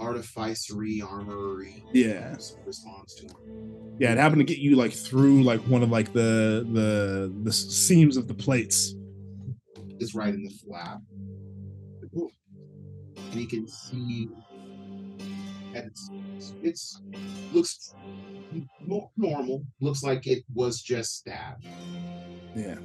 artificery, 0.01 1.03
armory. 1.03 1.84
Yeah. 1.92 2.34
responds 2.64 3.14
to 3.16 3.26
him. 3.26 3.96
Yeah, 3.98 4.12
it 4.12 4.18
happened 4.18 4.40
to 4.40 4.44
get 4.44 4.59
you 4.59 4.76
like 4.76 4.92
through 4.92 5.42
like 5.42 5.61
one 5.62 5.82
of 5.82 5.90
like 5.90 6.12
the 6.12 6.66
the 6.72 7.32
the 7.42 7.53
seams 7.53 8.16
of 8.16 8.26
the 8.26 8.34
plates. 8.34 8.94
Is 9.98 10.14
right 10.14 10.32
in 10.32 10.42
the 10.42 10.51
flap. 10.51 11.01
And 12.12 13.38
he 13.38 13.46
can 13.46 13.68
see 13.68 14.28
and 15.74 15.86
it's 15.86 16.11
it's 16.62 17.03
looks 17.53 17.94
normal. 19.16 19.64
Looks 19.80 20.03
like 20.03 20.26
it 20.26 20.44
was 20.55 20.80
just 20.80 21.18
stabbed. 21.18 21.66
Yeah. 22.57 22.78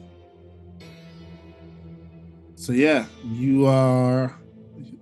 So 2.55 2.71
yeah, 2.73 3.05
you 3.23 3.65
are 3.65 4.37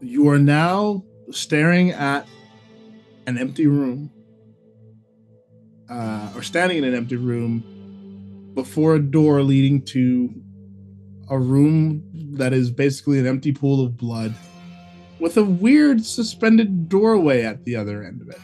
you 0.02 0.30
are 0.30 0.40
now 0.40 1.04
staring 1.34 1.92
at 1.92 2.28
an 3.28 3.38
empty 3.38 3.68
room. 3.68 4.12
Uh, 5.90 6.32
or 6.36 6.42
standing 6.42 6.78
in 6.80 6.84
an 6.86 6.96
empty 6.96 7.18
room 7.18 8.52
before 8.56 8.96
a 8.96 9.00
door 9.00 9.44
leading 9.44 9.82
to 9.82 10.34
a 11.30 11.38
room 11.38 12.04
that 12.34 12.54
is 12.54 12.72
basically 12.72 13.20
an 13.20 13.28
empty 13.28 13.52
pool 13.52 13.84
of 13.84 13.98
blood 13.98 14.34
with 15.20 15.38
a 15.38 15.44
weird 15.44 16.06
suspended 16.06 16.90
doorway 16.90 17.44
at 17.44 17.64
the 17.66 17.76
other 17.76 18.04
end 18.04 18.22
of 18.22 18.30
it. 18.30 18.40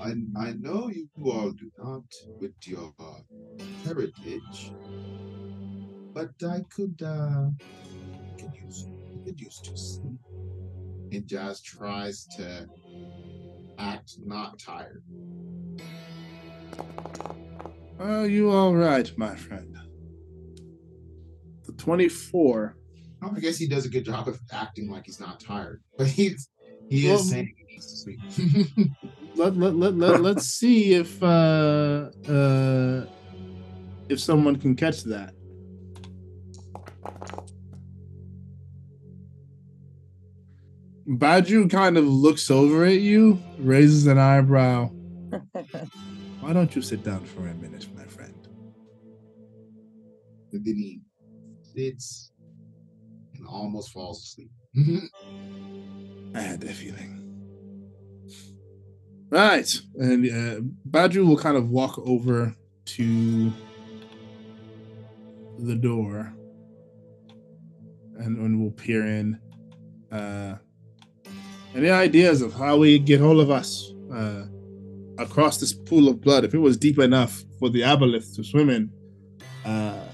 I 0.00 0.14
I 0.36 0.52
know 0.52 0.88
you 0.88 1.08
all 1.24 1.50
do 1.50 1.70
not 1.78 2.04
with 2.40 2.52
your 2.64 2.92
heritage, 3.84 4.72
but 6.14 6.30
I 6.42 6.60
could 6.74 7.00
uh 7.02 7.50
could 8.40 8.54
use 8.64 8.86
could 9.24 9.40
use 9.40 9.60
to 9.60 9.76
sleep. 9.76 10.18
And 11.12 11.26
Jazz 11.26 11.60
tries 11.60 12.26
to 12.36 12.66
act 13.78 14.12
not 14.24 14.58
tired. 14.58 15.02
Are 17.98 18.26
you 18.26 18.50
all 18.50 18.74
right, 18.74 19.10
my 19.16 19.34
friend? 19.34 19.76
The 21.66 21.72
24. 21.72 22.76
Oh, 23.22 23.32
I 23.36 23.40
guess 23.40 23.58
he 23.58 23.68
does 23.68 23.84
a 23.84 23.90
good 23.90 24.06
job 24.06 24.28
of 24.28 24.40
acting 24.50 24.90
like 24.90 25.02
he's 25.04 25.20
not 25.20 25.40
tired, 25.40 25.82
but 25.98 26.06
he's 26.06 26.48
he 26.88 27.06
is 27.06 27.28
saying 27.28 27.52
he 27.56 27.74
needs 27.74 27.86
to 27.86 27.96
sleep. 27.96 28.90
Let, 29.36 29.56
let, 29.56 29.76
let, 29.76 29.94
let, 29.94 30.20
let's 30.20 30.46
see 30.46 30.94
if 30.94 31.22
uh, 31.22 32.10
uh, 32.28 33.06
if 34.08 34.20
someone 34.20 34.56
can 34.56 34.74
catch 34.74 35.04
that. 35.04 35.32
Badru 41.10 41.68
kind 41.70 41.96
of 41.96 42.06
looks 42.06 42.50
over 42.50 42.84
at 42.84 43.00
you, 43.00 43.42
raises 43.58 44.06
an 44.06 44.18
eyebrow. 44.18 44.86
Why 46.40 46.52
don't 46.52 46.74
you 46.74 46.82
sit 46.82 47.02
down 47.02 47.24
for 47.24 47.46
a 47.48 47.54
minute, 47.54 47.86
my 47.96 48.04
friend? 48.04 48.40
and 50.52 50.64
then 50.64 50.74
he 50.74 51.00
sits 51.62 52.32
and 53.34 53.46
almost 53.46 53.92
falls 53.92 54.22
asleep. 54.22 54.50
I 56.34 56.40
had 56.40 56.60
that 56.60 56.74
feeling. 56.74 57.16
Right. 59.30 59.70
And 59.96 60.26
uh, 60.26 60.60
Badru 60.88 61.26
will 61.26 61.36
kind 61.36 61.56
of 61.56 61.70
walk 61.70 61.98
over 61.98 62.54
to 62.86 63.52
the 65.60 65.76
door 65.76 66.34
and, 68.18 68.38
and 68.38 68.60
we'll 68.60 68.72
peer 68.72 69.06
in. 69.06 69.38
Uh, 70.10 70.56
any 71.74 71.90
ideas 71.90 72.42
of 72.42 72.52
how 72.54 72.76
we 72.78 72.98
get 72.98 73.20
hold 73.20 73.40
of 73.40 73.50
us 73.50 73.92
uh, 74.12 74.44
across 75.18 75.58
this 75.58 75.72
pool 75.72 76.08
of 76.08 76.20
blood? 76.20 76.44
If 76.44 76.54
it 76.54 76.58
was 76.58 76.76
deep 76.76 76.98
enough 76.98 77.44
for 77.58 77.68
the 77.70 77.82
aboleth 77.82 78.34
to 78.36 78.44
swim 78.44 78.70
in, 78.70 78.90
uh, 79.64 80.04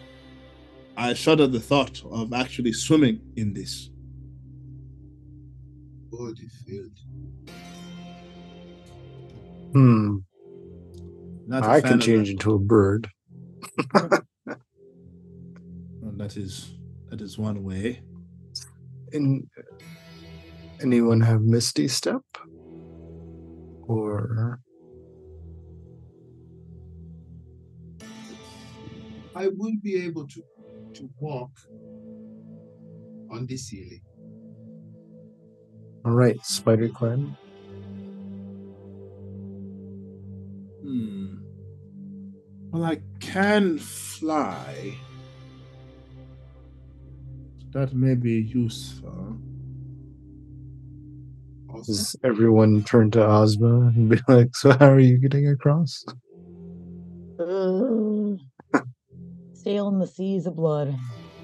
I 0.97 1.15
shudder 1.15 1.47
the 1.47 1.61
thought 1.61 2.03
of 2.11 2.33
actually 2.33 2.73
swimming 2.73 3.21
in 3.37 3.53
this. 3.53 3.91
Body 6.11 6.49
filled. 6.67 6.99
Hmm. 9.73 10.17
Not 11.47 11.65
a 11.65 11.69
I 11.69 11.81
fan 11.81 11.93
can 11.93 12.01
change 12.01 12.29
that. 12.29 12.33
into 12.33 12.55
a 12.55 12.59
bird. 12.59 13.09
Well, 16.07 16.15
that 16.19 16.37
is 16.37 16.73
that 17.11 17.21
is 17.21 17.37
one 17.37 17.65
way. 17.65 18.01
And 19.13 19.45
anyone 20.81 21.21
have 21.21 21.43
Misty 21.43 21.89
Step? 21.89 22.23
Or 23.89 24.61
I 29.35 29.49
will 29.49 29.75
be 29.83 29.97
able 30.05 30.27
to 30.29 30.43
to 30.95 31.11
walk 31.19 31.51
on 33.31 33.47
the 33.47 33.57
ceiling. 33.57 34.01
all 36.05 36.13
right, 36.13 36.39
Spider 36.47 36.89
Clan. 36.89 37.37
Hmm. 40.83 41.37
Well, 42.71 42.85
I 42.85 43.03
can 43.21 43.79
fly. 43.79 44.97
That 47.73 47.93
may 47.93 48.15
be 48.15 48.41
useful. 48.41 49.37
Also, 51.77 51.93
Does 51.93 52.17
everyone 52.25 52.83
turn 52.85 53.11
to 53.13 53.25
Ozma 53.27 53.93
and 53.95 54.09
be 54.09 54.19
like, 54.29 54.55
"So 54.57 54.73
how 54.79 54.91
are 54.91 55.01
you 55.01 55.19
getting 55.19 55.49
across?" 55.49 56.05
Ugh. 57.39 58.39
Sail 59.53 59.89
in 59.89 59.99
the 59.99 60.07
seas 60.07 60.47
of 60.47 60.57
blood. 60.57 60.95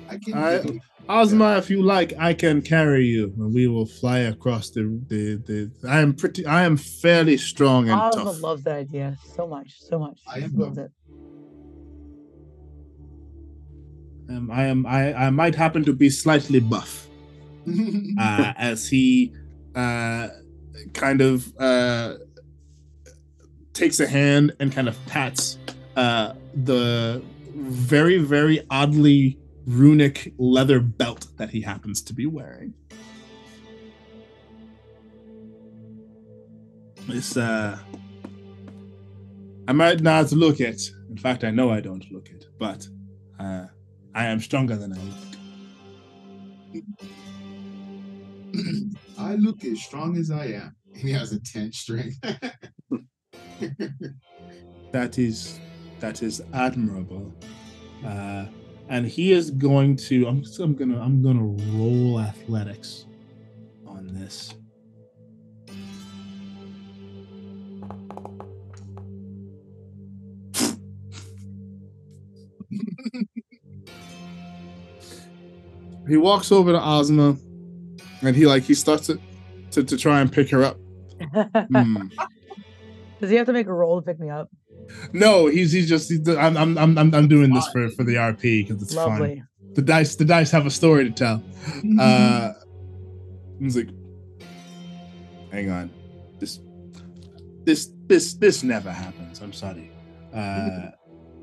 I 0.09 0.16
can 0.18 0.35
I- 0.35 0.59
do- 0.61 0.80
Ozma, 1.09 1.57
if 1.59 1.68
you 1.68 1.83
like, 1.83 2.12
I 2.18 2.33
can 2.33 2.62
carry 2.62 3.05
you, 3.07 3.35
and 3.37 3.53
we 3.53 3.66
will 3.66 3.87
fly 3.87 4.20
across 4.20 4.70
the 4.70 4.83
the. 5.09 5.43
the 5.47 5.89
I 5.89 6.01
am 6.01 6.14
pretty. 6.14 6.47
I 6.47 6.62
am 6.64 6.76
fairly 6.76 7.37
strong 7.37 7.89
and 7.91 8.01
Ozma 8.01 8.24
tough. 8.24 8.41
loves 8.41 8.62
that 8.64 8.76
idea 8.76 9.16
so 9.35 9.47
much, 9.47 9.76
so 9.80 9.99
much. 9.99 10.20
I 10.28 10.39
She 10.39 10.45
am 10.45 10.55
loves 10.57 10.78
it. 10.78 10.91
Um, 14.30 14.51
I 14.53 14.64
am. 14.66 14.87
I 14.87 15.12
I 15.26 15.30
might 15.30 15.57
happen 15.57 15.85
to 15.85 15.93
be 15.93 16.09
slightly 16.09 16.61
buff. 16.61 17.09
uh, 18.18 18.53
as 18.57 18.89
he 18.89 19.33
uh, 19.75 20.29
kind 20.92 21.21
of 21.21 21.53
uh, 21.59 22.14
takes 23.72 24.01
a 24.01 24.07
hand 24.07 24.55
and 24.61 24.72
kind 24.72 24.88
of 24.88 24.99
pats 25.07 25.59
uh, 25.96 26.34
the 26.55 27.22
very, 27.55 28.18
very 28.18 28.67
oddly 28.71 29.38
runic 29.67 30.33
leather 30.38 30.80
belt 30.80 31.26
that 31.37 31.51
he 31.51 31.61
happens 31.61 32.03
to 32.03 32.14
be 32.14 32.26
wearing. 32.26 32.75
It's, 37.09 37.37
uh, 37.37 37.79
I 39.68 39.72
might 39.72 40.01
not 40.01 40.33
look 40.33 40.61
it. 40.61 40.91
In 41.11 41.17
fact, 41.17 41.45
I 41.45 41.51
know 41.51 41.71
I 41.71 41.80
don't 41.80 42.05
look 42.11 42.29
it, 42.30 42.46
but 42.59 42.87
uh, 43.38 43.67
I 44.14 44.26
am 44.26 44.41
stronger 44.41 44.76
than 44.76 44.92
I 44.92 44.96
look. 44.96 45.18
I 49.18 49.34
look 49.37 49.64
as 49.64 49.83
strong 49.83 50.17
as 50.17 50.30
I 50.30 50.47
am. 50.47 50.76
He 50.95 51.11
has 51.13 51.33
a 51.33 51.41
10 51.41 51.72
strength. 51.72 52.18
That 54.93 55.18
is 55.18 55.59
that 56.01 56.22
is 56.22 56.43
admirable. 56.53 57.33
Uh, 58.05 58.45
and 58.89 59.07
he 59.07 59.33
is 59.33 59.51
going 59.51 59.97
to. 59.97 60.26
I'm, 60.26 60.43
I'm 60.61 60.75
gonna. 60.75 61.01
I'm 61.01 61.22
gonna 61.22 61.47
roll 61.72 62.21
athletics 62.21 63.07
on 63.87 64.13
this. 64.13 64.53
he 76.07 76.18
walks 76.18 76.53
over 76.53 76.72
to 76.72 76.87
Ozma, 76.87 77.39
and 78.22 78.36
he 78.36 78.46
like 78.46 78.62
he 78.62 78.74
starts 78.74 79.07
to 79.07 79.20
to, 79.72 79.84
to 79.84 79.96
try 79.96 80.20
and 80.20 80.32
pick 80.32 80.50
her 80.50 80.64
up. 80.64 80.78
Hmm. 81.72 82.08
Does 83.20 83.30
he 83.30 83.36
have 83.36 83.46
to 83.46 83.53
make 83.53 83.68
a 83.68 83.72
roll 83.72 84.00
to 84.00 84.04
pick 84.04 84.18
me 84.18 84.28
up? 84.30 84.50
No, 85.12 85.46
he's 85.46 85.70
he's 85.70 85.88
just. 85.88 86.11
He's, 86.11 86.28
I'm 86.28 86.57
I'm 86.57 86.76
I'm 86.76 86.99
I'm 86.99 87.14
I'm 87.14 87.28
doing 87.28 87.54
this 87.54 87.68
for 87.68 87.88
for 87.90 88.03
the 88.03 88.16
RP 88.16 88.66
because 88.66 88.82
it's 88.82 88.94
fun. 88.94 89.46
The 89.74 89.82
dice 89.82 90.16
the 90.16 90.24
dice 90.24 90.50
have 90.50 90.66
a 90.66 90.70
story 90.70 91.04
to 91.04 91.11
tell. 91.11 91.42
Uh, 92.00 92.53
he's 93.61 93.76
like, 93.76 93.88
hang 95.53 95.70
on, 95.70 95.90
this 96.40 96.58
this 97.64 97.90
this 98.07 98.34
this 98.34 98.64
never 98.64 98.90
happens. 98.90 99.40
I'm 99.40 99.53
sorry. 99.53 99.92
Uh, 100.34 100.90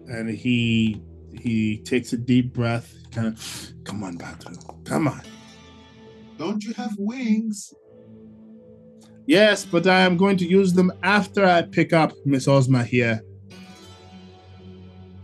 and 0.08 0.30
he 0.30 1.02
he 1.34 1.78
takes 1.80 2.12
a 2.12 2.18
deep 2.18 2.54
breath. 2.54 2.94
Kind 3.12 3.28
of, 3.28 3.74
come 3.86 4.04
on, 4.04 4.18
Badru, 4.18 4.86
come 4.86 5.08
on. 5.08 5.22
Don't 6.40 6.64
you 6.64 6.74
have 6.74 6.96
wings? 6.98 7.74
Yes, 9.28 9.66
but 9.66 9.86
I 9.86 10.00
am 10.00 10.16
going 10.16 10.38
to 10.38 10.48
use 10.48 10.74
them 10.74 10.92
after 11.04 11.46
I 11.46 11.62
pick 11.62 11.92
up 11.92 12.14
Miss 12.26 12.48
Ozma 12.48 12.84
here. 12.84 13.22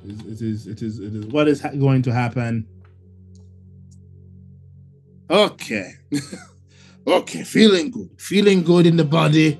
It 0.05 0.41
is, 0.41 0.67
it 0.67 0.81
is, 0.81 0.99
it 0.99 1.15
is, 1.15 1.25
what 1.27 1.47
is 1.47 1.61
ha- 1.61 1.69
going 1.69 2.03
to 2.03 2.13
happen. 2.13 2.67
Okay. 5.29 5.93
Okay, 7.07 7.43
feeling 7.43 7.91
good. 7.91 8.09
Feeling 8.17 8.63
good 8.63 8.87
in 8.87 8.97
the 8.97 9.03
body. 9.03 9.59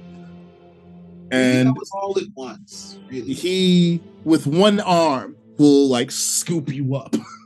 And 1.30 1.68
that 1.68 1.76
was 1.78 1.92
all 1.94 2.18
at 2.18 2.26
once. 2.34 2.98
Really. 3.08 3.34
he, 3.34 4.02
with 4.24 4.48
one 4.48 4.80
arm, 4.80 5.36
will 5.60 5.88
like 5.88 6.10
scoop 6.10 6.74
you 6.74 6.96
up. 6.96 7.16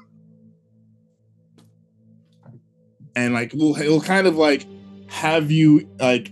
and 3.20 3.34
like 3.34 3.54
will 3.54 3.74
he'll 3.74 4.02
kind 4.02 4.28
of 4.28 4.36
like 4.38 4.66
have 5.08 5.52
you 5.52 5.88
like 6.00 6.32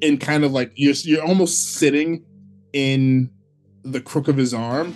in 0.00 0.18
kind 0.18 0.44
of 0.44 0.52
like 0.52 0.72
you're 0.74 0.94
you're 1.04 1.22
almost 1.22 1.74
sitting 1.74 2.24
in 2.72 3.30
the 3.84 4.00
crook 4.00 4.28
of 4.28 4.36
his 4.36 4.52
arm. 4.52 4.94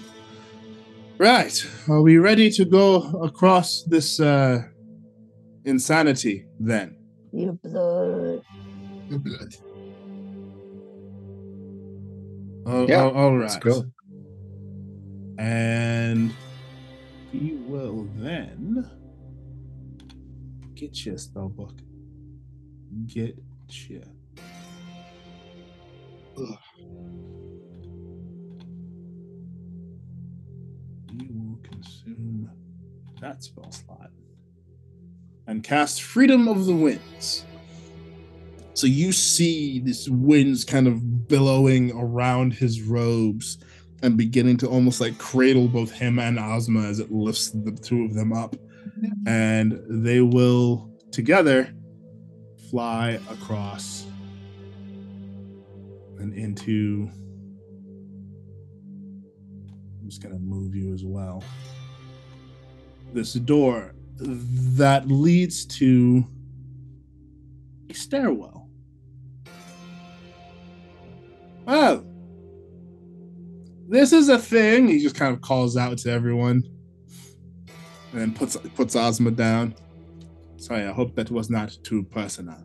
Right. 1.19 1.65
Are 1.89 2.03
we 2.03 2.19
ready 2.19 2.51
to 2.51 2.65
go 2.65 2.97
across 3.23 3.85
this 3.85 4.19
uh 4.20 4.62
insanity 5.65 6.47
then? 6.59 6.97
Your 7.33 7.53
blood. 7.53 8.43
Your 9.09 9.19
blood. 9.19 9.55
Oh, 12.66 12.87
Yeah, 12.87 13.05
oh, 13.05 13.11
all 13.11 13.37
right. 13.37 13.43
Let's 13.43 13.57
go. 13.57 13.85
And 15.39 16.35
we 17.33 17.55
will 17.66 18.09
then 18.16 18.85
get 20.78 21.05
you 21.05 21.14
a 21.14 21.18
spell 21.18 21.48
book. 21.48 21.74
Get 23.06 23.36
you. 23.88 24.02
Ugh. 26.36 26.59
You 31.12 31.28
will 31.32 31.59
consume 31.64 32.48
that 33.20 33.42
spell 33.42 33.72
slot 33.72 34.10
and 35.48 35.64
cast 35.64 36.02
Freedom 36.02 36.46
of 36.46 36.66
the 36.66 36.76
Winds. 36.76 37.44
So 38.74 38.86
you 38.86 39.10
see 39.10 39.80
this 39.80 40.09
winds 40.09 40.64
kind 40.64 40.86
of 40.86 41.26
billowing 41.26 41.90
around 41.90 42.52
his 42.52 42.82
robes 42.82 43.59
and 44.02 44.16
beginning 44.16 44.59
to 44.59 44.68
almost 44.68 45.00
like 45.00 45.18
cradle 45.18 45.66
both 45.66 45.90
him 45.90 46.20
and 46.20 46.38
Ozma 46.38 46.82
as 46.82 47.00
it 47.00 47.10
lifts 47.10 47.50
the 47.50 47.72
two 47.72 48.05
of 48.05 48.14
them 48.14 48.32
up. 48.32 48.55
And 49.26 49.80
they 49.88 50.20
will 50.20 50.90
together 51.12 51.72
fly 52.70 53.18
across 53.30 54.06
and 56.18 56.34
into. 56.34 57.10
I'm 60.00 60.09
just 60.09 60.22
going 60.22 60.34
to 60.34 60.40
move 60.40 60.74
you 60.74 60.92
as 60.92 61.05
well. 61.05 61.44
This 63.12 63.34
door 63.34 63.94
that 64.18 65.09
leads 65.09 65.64
to 65.66 66.26
a 67.88 67.94
stairwell. 67.94 68.68
Oh, 71.66 72.05
this 73.88 74.12
is 74.12 74.28
a 74.28 74.38
thing. 74.38 74.88
He 74.88 74.98
just 75.02 75.14
kind 75.14 75.34
of 75.34 75.40
calls 75.40 75.76
out 75.76 75.98
to 75.98 76.10
everyone, 76.10 76.62
and 78.12 78.20
then 78.20 78.35
puts 78.35 78.56
puts 78.74 78.97
Ozma 78.97 79.30
down. 79.30 79.74
Sorry, 80.56 80.85
I 80.86 80.93
hope 80.93 81.14
that 81.16 81.30
was 81.30 81.51
not 81.51 81.76
too 81.82 82.02
personal. 82.05 82.64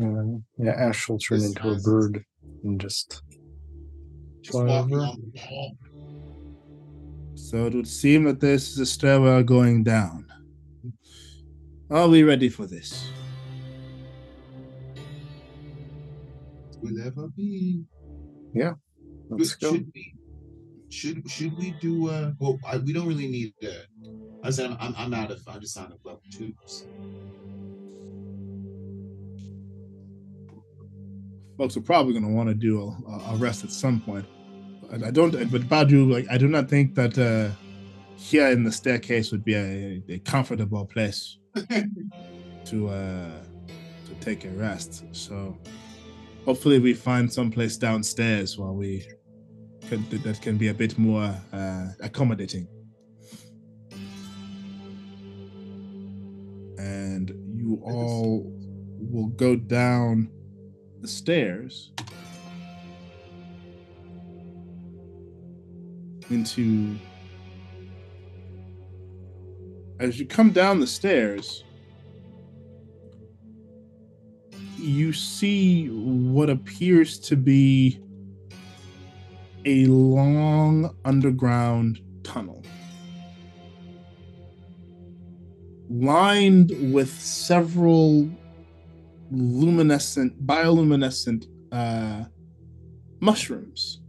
Uh, 0.00 0.38
yeah, 0.58 0.72
Ash 0.72 1.08
will 1.08 1.18
turn 1.18 1.42
into 1.42 1.70
a 1.70 1.78
bird 1.80 2.24
and 2.64 2.80
just 2.80 3.22
Just 4.42 4.52
Fly 4.52 4.78
over. 4.78 4.98
on 5.00 5.32
the 5.34 5.40
wall. 5.50 5.76
So 7.34 7.66
it 7.66 7.74
would 7.74 7.88
seem 7.88 8.24
that 8.24 8.40
this 8.40 8.72
is 8.72 8.78
a 8.78 8.86
stairwell 8.86 9.42
going 9.42 9.84
down. 9.84 10.26
Are 11.90 12.08
we 12.08 12.22
ready 12.22 12.48
for 12.48 12.66
this? 12.66 13.08
Will 16.80 17.06
ever 17.06 17.28
be. 17.36 17.84
let's 19.30 19.50
should, 19.50 19.60
go. 19.60 19.72
Should 19.72 19.92
we? 19.94 20.14
Should 20.90 21.30
should 21.30 21.58
we 21.58 21.72
do? 21.80 22.08
Uh, 22.08 22.32
well, 22.38 22.58
I, 22.66 22.78
we 22.78 22.92
don't 22.92 23.06
really 23.06 23.28
need. 23.28 23.52
Uh, 23.62 23.70
I 24.42 24.50
said 24.50 24.76
I'm, 24.80 24.94
I'm 24.96 25.14
out 25.14 25.30
of. 25.30 25.42
I'm 25.46 25.60
just 25.60 25.76
out 25.76 25.92
of 25.92 25.98
level 26.04 26.22
twos. 26.32 26.86
Folks 31.58 31.76
are 31.76 31.80
probably 31.80 32.12
going 32.12 32.24
to 32.24 32.30
want 32.30 32.48
to 32.48 32.54
do 32.54 32.80
a, 32.80 33.32
a 33.32 33.36
rest 33.36 33.64
at 33.64 33.72
some 33.72 34.00
point. 34.00 34.24
I, 34.92 35.08
I 35.08 35.10
don't, 35.10 35.32
but 35.50 35.62
Badru, 35.62 36.10
like, 36.10 36.26
I 36.30 36.38
do 36.38 36.46
not 36.46 36.70
think 36.70 36.94
that 36.94 37.18
uh, 37.18 37.50
here 38.16 38.48
in 38.48 38.62
the 38.62 38.72
staircase 38.72 39.32
would 39.32 39.44
be 39.44 39.54
a, 39.54 40.02
a 40.08 40.18
comfortable 40.20 40.86
place 40.86 41.38
to 42.64 42.88
uh, 42.88 43.42
to 44.06 44.14
take 44.20 44.44
a 44.44 44.50
rest. 44.50 45.04
So 45.12 45.58
hopefully 46.48 46.78
we 46.78 46.94
find 46.94 47.30
some 47.30 47.50
place 47.50 47.76
downstairs 47.76 48.56
while 48.56 48.72
we 48.72 49.06
can, 49.86 50.02
that 50.22 50.40
can 50.40 50.56
be 50.56 50.68
a 50.68 50.72
bit 50.72 50.96
more 50.96 51.36
uh, 51.52 51.88
accommodating. 52.00 52.66
And 56.78 57.28
you 57.54 57.78
all 57.84 58.50
will 58.98 59.26
go 59.26 59.56
down 59.56 60.30
the 61.02 61.06
stairs 61.06 61.92
into 66.30 66.96
as 70.00 70.18
you 70.18 70.24
come 70.24 70.50
down 70.50 70.80
the 70.80 70.86
stairs 70.86 71.64
you 74.78 75.12
see 75.12 75.88
what 75.88 76.50
appears 76.50 77.18
to 77.18 77.36
be 77.36 78.00
a 79.64 79.86
long 79.86 80.96
underground 81.04 82.00
tunnel. 82.22 82.64
Lined 85.90 86.72
with 86.92 87.10
several 87.10 88.28
luminescent 89.30 90.46
bioluminescent 90.46 91.46
uh, 91.72 92.24
mushrooms. 93.20 94.00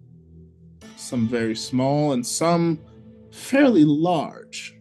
Some 0.95 1.27
very 1.27 1.55
small 1.55 2.13
and 2.13 2.25
some 2.25 2.79
fairly 3.31 3.85
large 3.85 4.78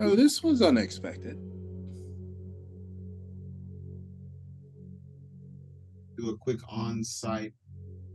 oh 0.00 0.14
this 0.14 0.42
was 0.42 0.62
unexpected 0.62 1.38
do 6.16 6.30
a 6.30 6.36
quick 6.36 6.58
on-site 6.68 7.52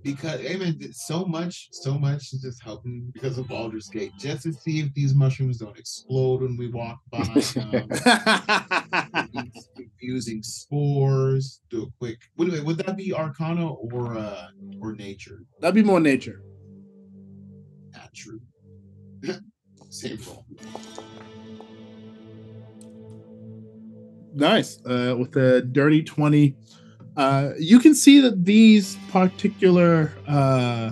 because 0.04 0.42
mean 0.42 0.92
so 0.94 1.26
much, 1.26 1.70
so 1.72 1.98
much 1.98 2.34
is 2.34 2.42
just 2.42 2.62
helping 2.62 3.10
because 3.14 3.38
of 3.38 3.48
Baldur's 3.48 3.88
Gate, 3.88 4.12
just 4.20 4.44
to 4.44 4.54
see 4.54 4.82
if 4.82 4.94
these 4.94 5.16
mushrooms 5.16 5.58
don't 5.58 5.78
explode 5.78 6.42
when 6.42 6.58
we 6.58 6.68
walk 6.68 7.00
by. 7.10 7.24
Um, 9.36 9.52
confusing 9.76 10.44
spores. 10.44 11.62
Do 11.70 11.84
a 11.84 11.88
quick. 11.98 12.20
Wait, 12.38 12.52
wait, 12.52 12.64
would 12.64 12.78
that 12.80 12.98
be 12.98 13.14
Arcana 13.14 13.68
or 13.68 14.18
uh 14.18 14.48
or 14.82 14.94
Nature? 14.94 15.44
that'd 15.60 15.74
be 15.74 15.84
more 15.84 16.00
nature 16.00 16.44
Not 17.94 18.14
true. 18.14 18.42
Same 19.90 20.20
roll. 20.28 20.46
Nice. 24.34 24.80
Uh, 24.86 25.16
with 25.18 25.36
a 25.38 25.62
dirty 25.62 26.04
20 26.04 26.56
uh, 27.16 27.52
you 27.60 27.80
can 27.80 27.94
see 27.94 28.20
that 28.22 28.44
these 28.44 28.98
particular 29.12 30.12
uh, 30.28 30.92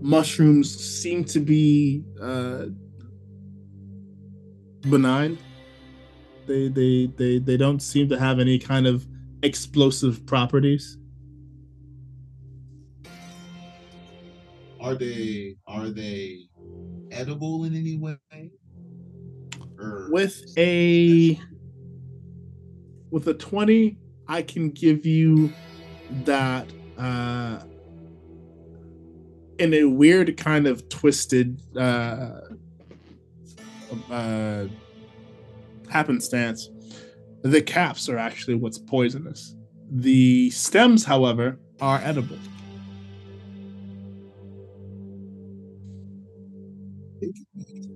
mushrooms 0.00 0.74
seem 0.74 1.24
to 1.24 1.40
be 1.40 2.02
uh, 2.20 2.66
benign. 4.90 5.38
They, 6.46 6.68
they 6.68 7.06
they 7.16 7.38
they 7.38 7.56
don't 7.56 7.80
seem 7.80 8.08
to 8.08 8.18
have 8.18 8.40
any 8.40 8.58
kind 8.58 8.86
of 8.86 9.06
explosive 9.42 10.26
properties. 10.26 10.96
Are 14.80 14.94
they 14.94 15.56
are 15.66 15.90
they 15.90 16.48
edible 17.12 17.64
in 17.64 17.76
any 17.76 17.98
way? 17.98 18.16
Or 19.78 20.08
with 20.10 20.42
a 20.56 21.38
with 23.10 23.26
a 23.28 23.34
20 23.34 23.96
i 24.28 24.42
can 24.42 24.70
give 24.70 25.04
you 25.06 25.52
that 26.24 26.70
uh 26.98 27.60
in 29.58 29.74
a 29.74 29.84
weird 29.84 30.36
kind 30.36 30.66
of 30.66 30.88
twisted 30.88 31.60
uh 31.76 32.40
uh 34.10 34.66
happenstance 35.88 36.68
the 37.42 37.62
caps 37.62 38.08
are 38.08 38.18
actually 38.18 38.54
what's 38.54 38.78
poisonous 38.78 39.54
the 39.90 40.50
stems 40.50 41.04
however 41.04 41.58
are 41.80 42.00
edible. 42.02 42.38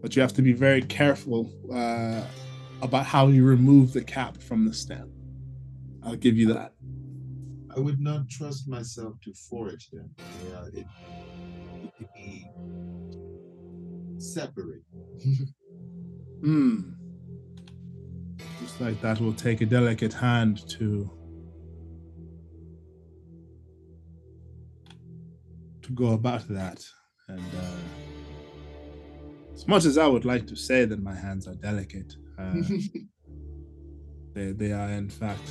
But 0.01 0.16
you 0.16 0.22
have 0.22 0.32
to 0.34 0.43
be 0.43 0.52
very 0.52 0.82
careful 0.82 1.51
uh, 1.72 2.22
about 2.82 3.06
how 3.06 3.28
you 3.28 3.44
remove 3.44 3.92
the 3.92 4.02
cap 4.02 4.36
from 4.42 4.66
the 4.66 4.74
stem. 4.74 5.10
I'll 6.02 6.16
give 6.16 6.36
you 6.36 6.52
that. 6.52 6.74
I 7.74 7.80
would 7.80 8.00
not 8.00 8.28
trust 8.28 8.68
myself 8.68 9.14
to 9.22 9.32
forage 9.48 9.88
them. 9.90 10.10
Yeah, 10.48 10.64
it, 10.74 10.86
it 11.84 11.92
could 11.96 12.09
be 12.14 12.50
separate. 14.18 14.82
Hmm. 16.42 16.80
Looks 18.60 18.80
like 18.80 19.00
that 19.00 19.20
will 19.20 19.32
take 19.32 19.60
a 19.60 19.66
delicate 19.66 20.12
hand 20.12 20.68
to 20.70 21.09
to 25.82 25.92
go 25.92 26.14
about 26.14 26.48
that. 26.48 26.84
And 27.28 27.38
uh, 27.38 27.78
as 29.54 29.68
much 29.68 29.84
as 29.84 29.98
I 29.98 30.09
would 30.09 30.24
like 30.24 30.48
to 30.48 30.56
say 30.56 30.84
that 30.84 31.00
my 31.00 31.14
hands 31.14 31.46
are 31.46 31.54
delicate, 31.54 32.16
uh, 32.43 32.55
they 34.35 34.52
they 34.52 34.73
are 34.73 34.90
in 34.90 35.09
fact 35.09 35.48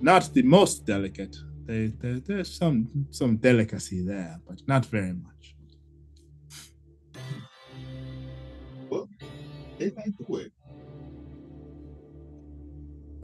not 0.00 0.32
the 0.34 0.42
most 0.42 0.84
delicate. 0.84 1.36
They, 1.66 1.86
they 1.86 2.20
there's 2.26 2.54
some 2.54 3.06
some 3.10 3.36
delicacy 3.36 4.04
there, 4.04 4.38
but 4.46 4.60
not 4.66 4.86
very 4.86 5.12
much. 5.12 5.54
they 9.78 9.90
like 9.90 10.16
the 10.18 10.24
way. 10.28 10.50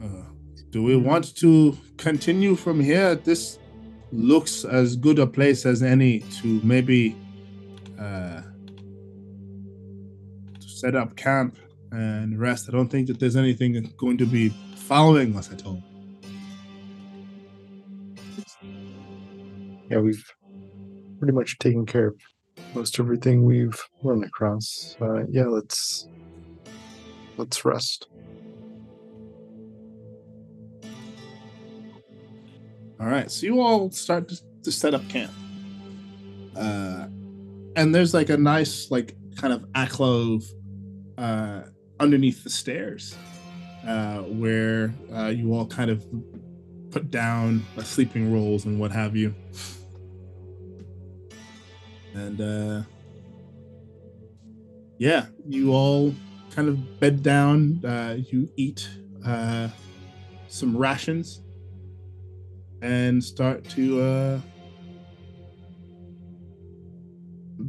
Uh, 0.03 0.25
do 0.71 0.83
we 0.83 0.95
want 0.95 1.35
to 1.35 1.77
continue 1.97 2.55
from 2.55 2.79
here? 2.79 3.15
This 3.15 3.59
looks 4.11 4.65
as 4.65 4.95
good 4.95 5.19
a 5.19 5.27
place 5.27 5.65
as 5.65 5.83
any 5.83 6.19
to 6.41 6.59
maybe 6.63 7.15
uh, 7.99 8.41
to 10.59 10.67
set 10.67 10.95
up 10.95 11.15
camp 11.15 11.57
and 11.91 12.39
rest. 12.39 12.69
I 12.69 12.71
don't 12.71 12.89
think 12.89 13.07
that 13.07 13.19
there's 13.19 13.35
anything 13.35 13.91
going 13.97 14.17
to 14.17 14.25
be 14.25 14.49
following 14.75 15.35
us 15.35 15.51
at 15.51 15.65
all. 15.65 15.83
Yeah, 19.89 19.99
we've 19.99 20.25
pretty 21.19 21.33
much 21.33 21.59
taken 21.59 21.85
care 21.85 22.07
of 22.07 22.15
most 22.73 22.99
everything 22.99 23.43
we've 23.43 23.79
run 24.03 24.23
across. 24.23 24.95
Uh, 25.01 25.25
yeah, 25.29 25.45
let's 25.45 26.07
let's 27.37 27.65
rest. 27.65 28.07
All 32.99 33.07
right, 33.07 33.31
so 33.31 33.47
you 33.47 33.59
all 33.59 33.89
start 33.91 34.29
to, 34.29 34.37
to 34.63 34.71
set 34.71 34.93
up 34.93 35.07
camp. 35.09 35.31
Uh, 36.55 37.07
and 37.75 37.95
there's 37.95 38.13
like 38.13 38.29
a 38.29 38.37
nice, 38.37 38.91
like, 38.91 39.15
kind 39.37 39.51
of 39.51 39.65
alcove 39.73 40.43
uh, 41.17 41.63
underneath 42.01 42.43
the 42.43 42.49
stairs 42.49 43.15
uh, 43.87 44.19
where 44.23 44.93
uh, 45.13 45.27
you 45.27 45.53
all 45.53 45.67
kind 45.67 45.91
of 45.91 46.03
put 46.89 47.11
down 47.11 47.63
uh, 47.77 47.83
sleeping 47.83 48.33
rolls 48.33 48.65
and 48.65 48.79
what 48.79 48.91
have 48.91 49.15
you. 49.15 49.33
And 52.13 52.41
uh, 52.41 52.81
yeah, 54.97 55.27
you 55.47 55.71
all 55.71 56.13
kind 56.53 56.67
of 56.67 56.99
bed 56.99 57.23
down. 57.23 57.83
Uh, 57.85 58.17
you 58.29 58.49
eat 58.57 58.89
uh, 59.25 59.69
some 60.47 60.75
rations 60.75 61.43
and 62.81 63.23
start 63.23 63.63
to 63.63 64.01
uh 64.01 64.39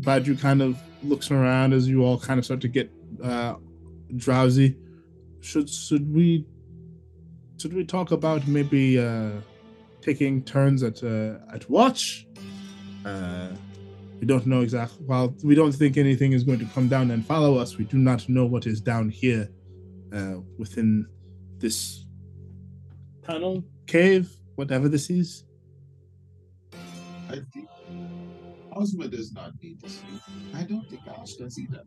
Badru 0.00 0.40
kind 0.40 0.62
of 0.62 0.80
looks 1.02 1.30
around 1.30 1.74
as 1.74 1.86
you 1.86 2.02
all 2.02 2.18
kind 2.18 2.38
of 2.38 2.46
start 2.46 2.62
to 2.62 2.68
get 2.68 2.90
uh 3.22 3.56
drowsy. 4.16 4.76
Should 5.40 5.68
should 5.68 6.12
we 6.12 6.46
should 7.58 7.72
we 7.72 7.84
talk 7.84 8.12
about 8.12 8.46
maybe 8.46 8.98
uh 8.98 9.32
taking 10.00 10.42
turns 10.42 10.82
at 10.82 11.02
uh 11.02 11.38
at 11.52 11.68
watch? 11.68 12.26
Uh 13.04 13.48
we 14.20 14.26
don't 14.26 14.46
know 14.46 14.60
exactly 14.60 15.04
while 15.04 15.34
we 15.42 15.54
don't 15.54 15.72
think 15.72 15.96
anything 15.96 16.32
is 16.32 16.44
going 16.44 16.60
to 16.60 16.64
come 16.66 16.88
down 16.88 17.10
and 17.10 17.26
follow 17.26 17.56
us, 17.58 17.76
we 17.76 17.84
do 17.84 17.98
not 17.98 18.28
know 18.28 18.46
what 18.46 18.66
is 18.66 18.80
down 18.80 19.08
here 19.08 19.48
uh 20.12 20.36
within 20.58 21.06
this 21.58 22.04
tunnel, 23.24 23.64
cave, 23.86 24.36
whatever 24.56 24.88
this 24.88 25.10
is. 25.10 25.44
I 27.28 27.40
think 27.52 27.68
Ozma 28.74 29.08
does 29.08 29.32
not 29.32 29.52
need 29.62 29.80
to 29.82 29.88
sleep. 29.88 30.20
I 30.54 30.62
don't 30.64 30.88
think 30.88 31.02
Ash 31.08 31.34
does 31.34 31.58
either. 31.58 31.82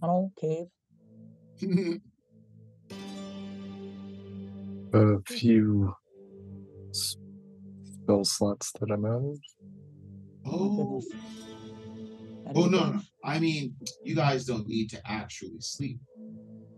Tunnel, 0.00 0.32
cave. 0.40 0.66
A 4.92 5.18
few 5.26 5.94
spell 6.92 8.24
slots 8.24 8.72
that 8.80 8.90
I'm 8.90 9.04
out 9.04 9.22
of. 9.22 9.38
oh, 10.46 11.02
oh, 11.02 11.02
oh 12.54 12.66
no, 12.66 12.92
no. 12.92 13.00
I 13.24 13.38
mean, 13.38 13.74
you 14.04 14.14
guys 14.14 14.44
don't 14.44 14.66
need 14.68 14.88
to 14.90 15.00
actually 15.04 15.60
sleep. 15.60 15.98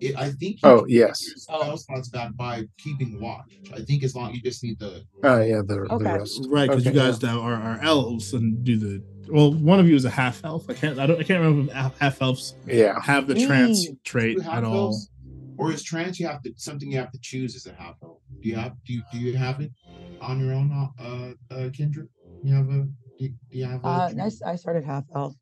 It, 0.01 0.16
I 0.16 0.31
think. 0.31 0.61
Oh, 0.62 0.86
yes. 0.89 1.20
get 1.20 1.28
your 1.28 1.36
Spell 1.39 1.77
slots 1.77 2.09
back 2.09 2.35
by 2.36 2.65
keeping 2.78 3.20
watch. 3.20 3.59
I 3.74 3.81
think 3.81 4.05
as 4.05 4.15
long 4.15 4.32
you 4.32 4.40
just 4.40 4.62
need 4.65 4.78
the. 4.78 5.05
Oh 5.23 5.40
yeah, 5.40 5.61
the, 5.66 5.86
the 5.89 5.99
rest. 6.03 6.47
Right, 6.49 6.69
because 6.69 6.86
Okay, 6.86 6.97
you 6.97 7.03
guys 7.03 7.20
now 7.20 7.40
are, 7.40 7.55
are 7.55 7.81
elves 7.82 8.32
and 8.32 8.65
do 8.65 8.78
the 8.78 9.03
well. 9.30 9.52
One 9.52 9.78
of 9.80 9.88
you 9.88 9.94
is 9.94 10.05
a 10.05 10.10
half 10.10 10.44
elf. 10.44 10.68
I 10.68 10.74
can't. 10.74 10.98
I 10.98 11.06
don't. 11.06 11.20
I 11.20 11.22
can't 11.24 11.40
remember 11.40 11.70
if 11.70 11.76
half- 11.76 11.98
half 11.98 12.22
elves 12.22 12.55
Yeah. 12.66 13.00
have 13.02 13.26
the 13.26 13.34
trance 13.46 13.88
Mm. 13.88 14.02
trait 14.05 14.38
at 14.46 14.64
all. 14.64 14.88
those? 14.88 15.10
Or 15.59 15.72
is 15.72 15.82
trance 15.82 16.20
you 16.20 16.26
have 16.28 16.42
to 16.42 16.52
something 16.56 16.90
you 16.90 16.98
have 16.98 17.10
to 17.12 17.18
choose 17.20 17.56
as 17.56 17.66
a 17.66 17.72
half 17.74 17.96
elf? 18.02 18.18
Do 18.40 18.48
you 18.48 18.55
have 18.56 18.74
do 18.84 18.92
you 18.92 19.02
do 19.12 19.18
you 19.18 19.36
have 19.36 19.60
it 19.60 19.72
on 20.20 20.38
your 20.40 20.52
own, 20.55 20.70
uh, 20.72 21.32
uh 21.50 21.68
Kendra? 21.70 22.06
You 22.44 22.55
have 22.55 22.68
a 22.68 22.82
do 23.18 23.24
you, 23.24 23.28
do 23.50 23.59
you 23.59 23.64
have 23.64 23.82
a 23.84 23.86
Uh, 23.86 24.06
I, 24.09 24.12
trance? 24.12 24.34
s- 24.34 24.42
I 24.42 24.55
started 24.56 24.84
half 24.84 25.05
elf. 25.14 25.34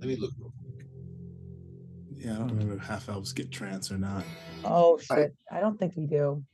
Let 0.00 0.08
me 0.08 0.16
look 0.16 0.30
real 0.38 0.52
quick. 0.62 0.86
Yeah, 2.16 2.34
I 2.34 2.38
don't 2.38 2.48
remember 2.50 2.74
if 2.74 2.80
half 2.82 3.08
elves 3.08 3.32
get 3.32 3.50
trance 3.50 3.90
or 3.90 3.98
not. 3.98 4.24
Oh 4.64 5.00
I- 5.10 5.14
shit! 5.16 5.34
I, 5.50 5.60
don't 5.60 5.78
think 5.78 5.96
we 5.96 6.06
do. 6.06 6.44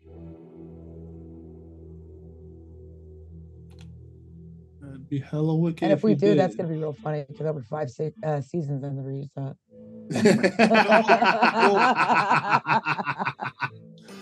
That'd 4.90 5.08
be 5.08 5.20
hella 5.20 5.54
wicked. 5.56 5.84
And 5.84 5.92
if 5.92 6.02
we 6.02 6.12
you 6.12 6.16
do, 6.16 6.34
that's 6.34 6.56
gonna 6.56 6.68
be 6.68 6.74
real 6.74 6.92
funny 6.92 7.24
because 7.28 7.46
over 7.46 7.62
five 7.62 7.90
se- 7.90 8.14
uh, 8.24 8.40
seasons 8.40 8.82
in 8.82 8.96
the 8.96 9.02
reset. 9.02 9.56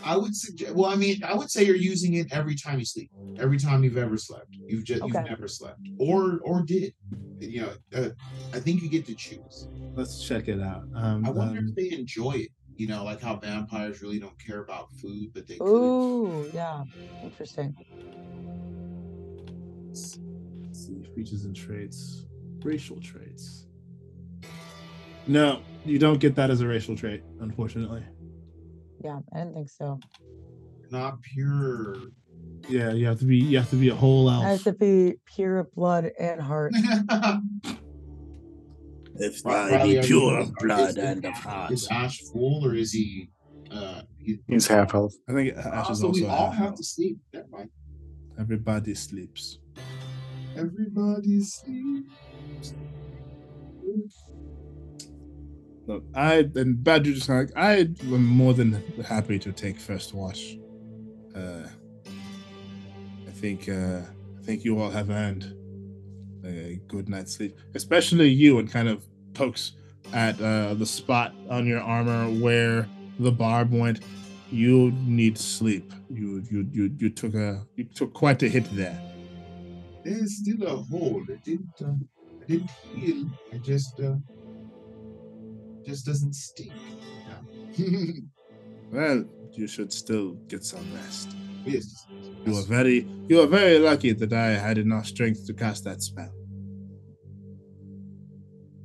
I 0.04 0.16
would 0.16 0.36
suggest. 0.36 0.74
Well, 0.74 0.90
I 0.90 0.96
mean, 0.96 1.24
I 1.24 1.34
would 1.34 1.50
say 1.50 1.64
you're 1.64 1.76
using 1.76 2.14
it 2.14 2.26
every 2.32 2.54
time 2.54 2.78
you 2.78 2.84
sleep. 2.84 3.10
Every 3.38 3.58
time 3.58 3.82
you've 3.82 3.96
ever 3.96 4.18
slept, 4.18 4.58
you've 4.68 4.84
just 4.84 5.02
Okay. 5.02 5.18
you've 5.20 5.30
never 5.30 5.48
slept, 5.48 5.80
or 5.98 6.38
or 6.40 6.62
did. 6.62 6.92
You 7.40 7.62
know, 7.62 7.72
uh, 7.94 8.08
I 8.52 8.60
think 8.60 8.82
you 8.82 8.90
get 8.90 9.06
to 9.06 9.14
choose. 9.14 9.68
Let's 9.96 10.22
check 10.26 10.48
it 10.48 10.60
out. 10.60 10.82
Um, 10.94 11.24
I 11.24 11.30
wonder 11.30 11.60
um, 11.60 11.68
if 11.68 11.74
they 11.76 11.96
enjoy 11.96 12.32
it. 12.32 12.50
You 12.76 12.88
know, 12.88 13.04
like 13.04 13.22
how 13.22 13.36
vampires 13.36 14.02
really 14.02 14.18
don't 14.18 14.38
care 14.44 14.60
about 14.62 14.92
food, 15.00 15.30
but 15.32 15.46
they 15.46 15.58
could. 15.58 16.50
Yeah, 16.54 16.82
interesting. 17.22 17.74
let's 19.88 20.18
see 20.88 21.04
features 21.14 21.44
and 21.44 21.54
traits, 21.54 22.24
racial 22.62 23.00
traits. 23.00 23.66
No, 25.26 25.60
you 25.84 25.98
don't 25.98 26.18
get 26.18 26.34
that 26.36 26.50
as 26.50 26.60
a 26.60 26.66
racial 26.66 26.96
trait, 26.96 27.22
unfortunately. 27.40 28.02
Yeah, 29.04 29.20
I 29.34 29.38
didn't 29.38 29.54
think 29.54 29.68
so. 29.70 30.00
Not 30.90 31.20
pure. 31.22 31.96
Yeah, 32.68 32.92
you 32.92 33.06
have 33.06 33.18
to 33.20 33.24
be. 33.24 33.36
You 33.36 33.58
have 33.58 33.70
to 33.70 33.76
be 33.76 33.88
a 33.90 33.94
whole 33.94 34.28
I 34.28 34.40
have 34.42 34.50
elf. 34.52 34.62
to 34.64 34.72
be 34.72 35.14
pure 35.26 35.58
of 35.58 35.72
blood 35.74 36.10
and 36.18 36.40
heart. 36.40 36.72
If 39.20 39.44
Riley, 39.44 39.98
are 39.98 40.04
you- 40.06 40.30
is- 40.30 40.96
is- 40.96 41.70
Is 41.72 41.88
Ash 41.90 42.20
full 42.32 42.64
or 42.64 42.74
is 42.76 42.92
he? 42.92 43.30
Uh, 43.68 44.02
he, 44.16 44.38
He's 44.46 44.68
half 44.68 44.94
elf. 44.94 45.12
I 45.28 45.32
think 45.32 45.56
Ash 45.56 45.86
oh, 45.88 45.92
is 45.92 45.98
so 46.00 46.06
also 46.06 46.20
we 46.20 46.26
all 46.26 46.50
half 46.50 46.54
have 46.54 46.66
elf. 46.68 46.76
to 46.76 46.84
sleep. 46.84 47.18
Everybody 48.38 48.94
sleeps. 48.94 49.58
Everybody 50.58 51.40
sleeps. 51.40 52.10
Look, 55.86 56.04
I 56.14 56.34
and 56.56 56.76
Badru 56.84 57.14
just 57.14 57.28
like 57.28 57.50
I 57.56 57.88
am 58.02 58.24
more 58.26 58.52
than 58.54 58.82
happy 59.06 59.38
to 59.38 59.52
take 59.52 59.78
first 59.78 60.12
watch. 60.14 60.58
Uh, 61.34 61.68
I 63.26 63.30
think 63.30 63.68
uh, 63.68 64.00
I 64.38 64.42
think 64.42 64.64
you 64.64 64.80
all 64.80 64.90
have 64.90 65.10
earned 65.10 65.54
a 66.44 66.80
good 66.88 67.08
night's 67.08 67.34
sleep, 67.36 67.56
especially 67.74 68.28
you, 68.28 68.58
and 68.58 68.70
kind 68.70 68.88
of 68.88 69.06
pokes 69.34 69.72
at 70.12 70.40
uh, 70.40 70.74
the 70.74 70.86
spot 70.86 71.34
on 71.48 71.66
your 71.66 71.80
armor 71.80 72.26
where 72.40 72.88
the 73.18 73.32
barb 73.32 73.72
went. 73.72 74.00
you 74.50 74.92
need 75.04 75.38
sleep. 75.38 75.92
You 76.10 76.42
you 76.50 76.68
you 76.72 76.96
you 76.98 77.10
took 77.10 77.34
a 77.34 77.66
you 77.76 77.84
took 77.84 78.12
quite 78.14 78.42
a 78.42 78.48
hit 78.48 78.64
there. 78.74 78.98
There's 80.04 80.38
still 80.38 80.62
a 80.66 80.76
hole. 80.76 81.22
It 81.28 81.42
didn't. 81.44 81.74
Uh, 81.82 81.94
I 82.42 82.44
didn't 82.46 82.70
heal. 82.94 83.26
It 83.52 83.62
just. 83.62 83.98
Uh, 84.00 84.16
just 85.84 86.04
doesn't 86.06 86.34
stink. 86.34 86.72
Yeah. 87.76 87.86
Well, 88.90 89.24
you 89.52 89.66
should 89.66 89.92
still 89.92 90.32
get 90.48 90.64
some 90.64 90.90
rest. 90.94 91.36
yes. 91.66 92.06
You 92.46 92.56
are 92.56 92.62
very 92.62 93.06
you 93.28 93.38
are 93.42 93.46
very 93.46 93.78
lucky 93.78 94.12
that 94.14 94.32
I 94.32 94.52
had 94.52 94.78
enough 94.78 95.04
strength 95.06 95.44
to 95.46 95.52
cast 95.52 95.84
that 95.84 96.00
spell. 96.02 96.32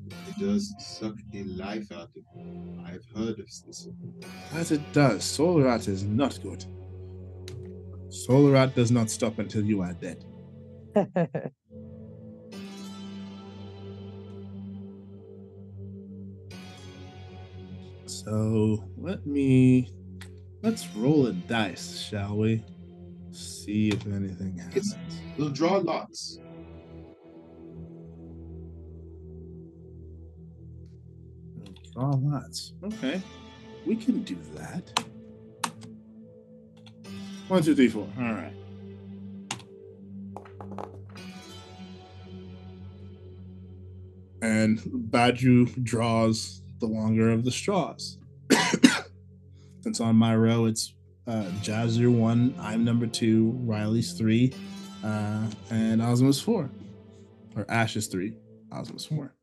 It 0.10 0.38
does 0.38 0.76
suck 0.80 1.16
the 1.32 1.44
life 1.46 1.90
out 1.94 2.10
of 2.18 2.24
you. 2.36 2.84
I've 2.86 3.06
heard 3.16 3.40
of 3.40 3.48
this. 3.66 3.88
As 4.54 4.72
it 4.74 4.82
does, 4.92 5.24
soul 5.24 5.62
rat 5.62 5.88
is 5.88 6.04
not 6.04 6.38
good. 6.44 6.66
Soul 8.10 8.50
rat 8.52 8.76
does 8.76 8.92
not 8.92 9.10
stop 9.10 9.40
until 9.40 9.64
you 9.64 9.82
are 9.82 9.94
dead. 9.94 10.26
So 18.06 18.84
let 18.98 19.26
me 19.26 19.90
let's 20.62 20.88
roll 20.96 21.28
a 21.28 21.34
dice, 21.34 22.00
shall 22.00 22.38
we? 22.38 22.64
See 23.32 23.90
if 23.90 24.06
anything 24.08 24.58
happens. 24.58 24.94
It's- 24.94 25.20
We'll 25.36 25.50
draw 25.50 25.78
lots. 25.78 26.38
Draw 31.94 32.12
lots. 32.22 32.74
Okay. 32.84 33.22
We 33.86 33.96
can 33.96 34.22
do 34.24 34.38
that. 34.56 35.04
One, 37.48 37.64
two, 37.64 37.76
three, 37.76 37.88
four. 37.90 38.08
All 38.18 38.24
right. 38.24 38.54
And 44.44 44.80
Badru 45.10 45.82
draws 45.84 46.62
the 46.82 46.86
longer 46.86 47.32
of 47.32 47.46
the 47.46 47.52
straws. 47.52 48.18
Since 49.82 50.02
on 50.02 50.18
my 50.18 50.36
row 50.36 50.66
it's 50.66 50.94
uh, 51.28 51.46
Jazzer 51.62 52.12
one, 52.12 52.54
I'm 52.60 52.84
number 52.84 53.08
two, 53.08 53.58
Riley's 53.64 54.12
three, 54.12 54.54
uh, 55.02 55.48
and 55.70 56.02
Ozma's 56.02 56.42
four. 56.42 56.70
Or 57.56 57.66
Ash 57.70 57.96
is 57.96 58.08
three, 58.08 58.34
Ozma's 58.74 59.06
four. 59.06 59.34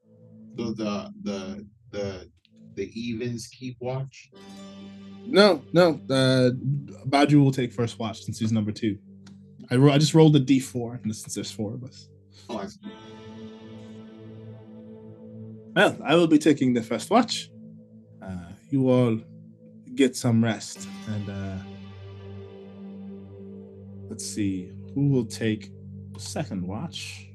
So 0.59 0.72
the 0.72 1.10
the 1.22 1.66
the 1.93 2.31
the 2.74 2.90
evens 3.01 3.47
keep 3.47 3.78
watch. 3.81 4.31
No, 5.24 5.62
no. 5.72 5.98
Uh, 6.10 6.51
Badru 7.09 7.43
will 7.43 7.52
take 7.52 7.72
first 7.72 7.98
watch 7.98 8.22
since 8.22 8.39
he's 8.39 8.52
number 8.52 8.72
two. 8.72 8.98
I, 9.70 9.77
ro- 9.77 9.93
I 9.93 9.98
just 9.98 10.14
rolled 10.14 10.36
a 10.36 10.40
d4 10.40 11.02
and 11.05 11.14
since 11.14 11.35
there's 11.35 11.51
four 11.51 11.74
of 11.74 11.85
us. 11.85 12.09
Oh, 12.48 12.59
I, 12.59 12.66
Well, 15.81 15.97
I 16.05 16.15
will 16.15 16.27
be 16.27 16.36
taking 16.36 16.74
the 16.74 16.82
first 16.82 17.09
watch. 17.09 17.51
Uh, 18.20 18.52
you 18.69 18.90
all 18.90 19.19
get 19.94 20.15
some 20.15 20.44
rest 20.44 20.86
and 21.09 21.31
uh, 21.31 21.57
let's 24.11 24.27
see 24.27 24.73
who 24.94 25.09
will 25.09 25.24
take 25.24 25.73
the 26.12 26.20
second 26.20 26.66
watch. 26.66 27.31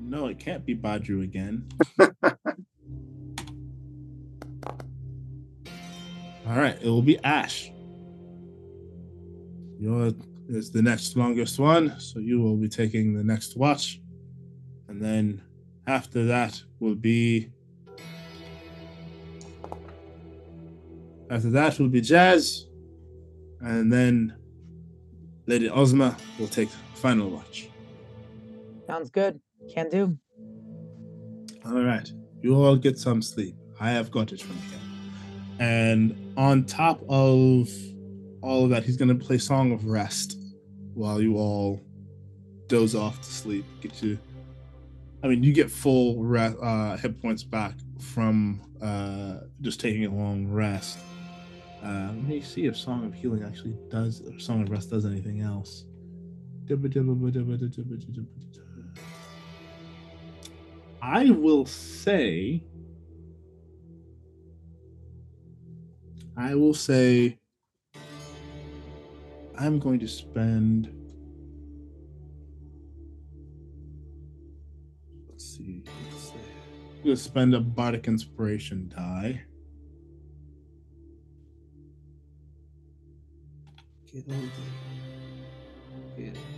No, 0.00 0.26
it 0.26 0.40
can't 0.40 0.66
be 0.66 0.74
Badru 0.74 1.22
again. 1.22 1.68
All 6.44 6.56
right, 6.56 6.76
it 6.82 6.88
will 6.88 7.02
be 7.02 7.22
Ash. 7.22 7.70
Yours 9.78 10.14
is 10.48 10.72
the 10.72 10.82
next 10.82 11.16
longest 11.16 11.60
one, 11.60 12.00
so 12.00 12.18
you 12.18 12.40
will 12.40 12.56
be 12.56 12.68
taking 12.68 13.14
the 13.14 13.22
next 13.22 13.56
watch. 13.56 14.00
And 14.94 15.02
then 15.02 15.42
after 15.88 16.24
that 16.26 16.62
will 16.78 16.94
be. 16.94 17.50
After 21.28 21.50
that 21.50 21.80
will 21.80 21.88
be 21.88 22.00
Jazz. 22.00 22.66
And 23.60 23.92
then 23.92 24.36
Lady 25.46 25.68
Ozma 25.68 26.16
will 26.38 26.46
take 26.46 26.68
final 26.94 27.28
watch. 27.28 27.68
Sounds 28.86 29.10
good. 29.10 29.40
Can 29.68 29.90
do. 29.90 30.16
All 31.66 31.82
right. 31.82 32.08
You 32.40 32.54
all 32.54 32.76
get 32.76 32.96
some 32.96 33.20
sleep. 33.20 33.56
I 33.80 33.90
have 33.90 34.12
got 34.12 34.32
it 34.32 34.40
from 34.40 34.54
here. 34.54 34.78
And 35.58 36.34
on 36.36 36.66
top 36.66 37.02
of 37.08 37.68
all 38.42 38.62
of 38.62 38.70
that, 38.70 38.84
he's 38.84 38.96
going 38.96 39.08
to 39.08 39.26
play 39.26 39.38
Song 39.38 39.72
of 39.72 39.86
Rest 39.86 40.38
while 40.92 41.20
you 41.20 41.36
all 41.36 41.80
doze 42.68 42.94
off 42.94 43.20
to 43.22 43.32
sleep. 43.32 43.64
Get 43.80 44.00
you. 44.00 44.20
I 45.24 45.26
mean, 45.26 45.42
you 45.42 45.54
get 45.54 45.70
full 45.70 46.36
uh, 46.36 46.98
hit 46.98 47.22
points 47.22 47.42
back 47.42 47.72
from 47.98 48.60
uh, 48.82 49.36
just 49.62 49.80
taking 49.80 50.04
a 50.04 50.14
long 50.14 50.46
rest. 50.48 50.98
Uh, 51.82 52.08
let 52.08 52.24
me 52.24 52.42
see 52.42 52.66
if 52.66 52.76
Song 52.76 53.06
of 53.06 53.14
Healing 53.14 53.42
actually 53.42 53.74
does, 53.88 54.20
or 54.20 54.38
Song 54.38 54.60
of 54.60 54.70
Rest 54.70 54.90
does 54.90 55.06
anything 55.06 55.40
else. 55.40 55.86
I 61.00 61.30
will 61.30 61.64
say, 61.64 62.62
I 66.36 66.54
will 66.54 66.74
say, 66.74 67.38
I'm 69.58 69.78
going 69.78 70.00
to 70.00 70.08
spend. 70.08 71.03
To 77.04 77.14
spend 77.16 77.54
a 77.54 77.60
bardic 77.60 78.08
inspiration 78.08 78.88
die. 78.88 79.42
Get 84.10 84.24
over. 84.26 84.40
Get 86.16 86.34
over. 86.34 86.53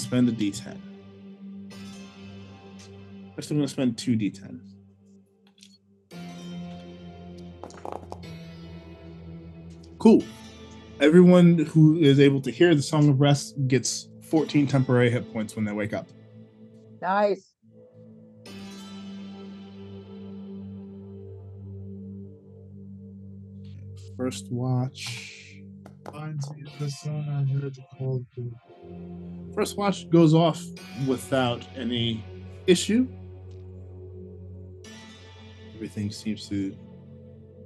All 0.00 0.12
right, 0.12 0.18
I'm 0.18 0.26
gonna 0.26 0.28
spend 0.28 0.28
a 0.28 0.32
D10. 0.32 0.78
First, 3.34 3.50
I'm 3.50 3.56
gonna 3.58 3.68
spend 3.68 3.98
two 3.98 4.16
D10s. 4.16 4.60
Cool. 9.98 10.22
Everyone 11.00 11.58
who 11.58 11.96
is 11.98 12.20
able 12.20 12.40
to 12.42 12.50
hear 12.50 12.74
the 12.74 12.82
Song 12.82 13.08
of 13.08 13.20
Rest 13.20 13.54
gets 13.68 14.08
14 14.30 14.66
temporary 14.66 15.10
hit 15.10 15.32
points 15.32 15.56
when 15.56 15.64
they 15.64 15.72
wake 15.72 15.92
up. 15.92 16.08
Nice. 17.02 17.46
First 24.16 24.50
watch. 24.50 25.29
Finds 26.20 26.50
me 26.54 26.64
the 26.78 26.90
sun 26.90 27.26
I 27.30 27.50
heard. 27.50 27.78
First 29.54 29.78
watch 29.78 30.10
goes 30.10 30.34
off 30.34 30.62
without 31.08 31.66
any 31.74 32.22
issue. 32.66 33.08
Everything 35.74 36.10
seems 36.10 36.46
to 36.50 36.76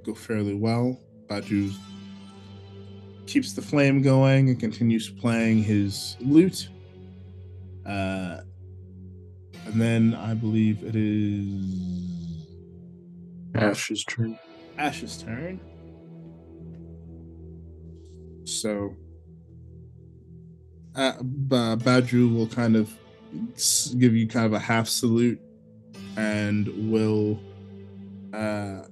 go 0.05 0.13
fairly 0.13 0.53
well. 0.53 0.97
Badru 1.27 1.73
keeps 3.27 3.51
the 3.51 3.61
flame 3.61 4.01
going 4.01 4.47
and 4.47 4.57
continues 4.57 5.09
playing 5.09 5.61
his 5.61 6.15
lute. 6.21 6.69
Uh, 7.85 8.37
and 9.65 9.81
then 9.81 10.13
I 10.15 10.33
believe 10.33 10.81
it 10.81 10.95
is 10.95 12.47
Ash's 13.53 14.05
turn. 14.05 14.39
Ash's 14.77 15.17
turn. 15.21 15.59
So, 18.61 18.95
uh, 20.95 21.13
Badru 21.21 22.33
will 22.33 22.47
kind 22.47 22.75
of 22.75 22.93
give 23.97 24.15
you 24.15 24.27
kind 24.27 24.45
of 24.45 24.53
a 24.53 24.59
half 24.59 24.87
salute 24.87 25.39
and 26.17 26.67
will 26.91 27.39
uh, 28.33 28.83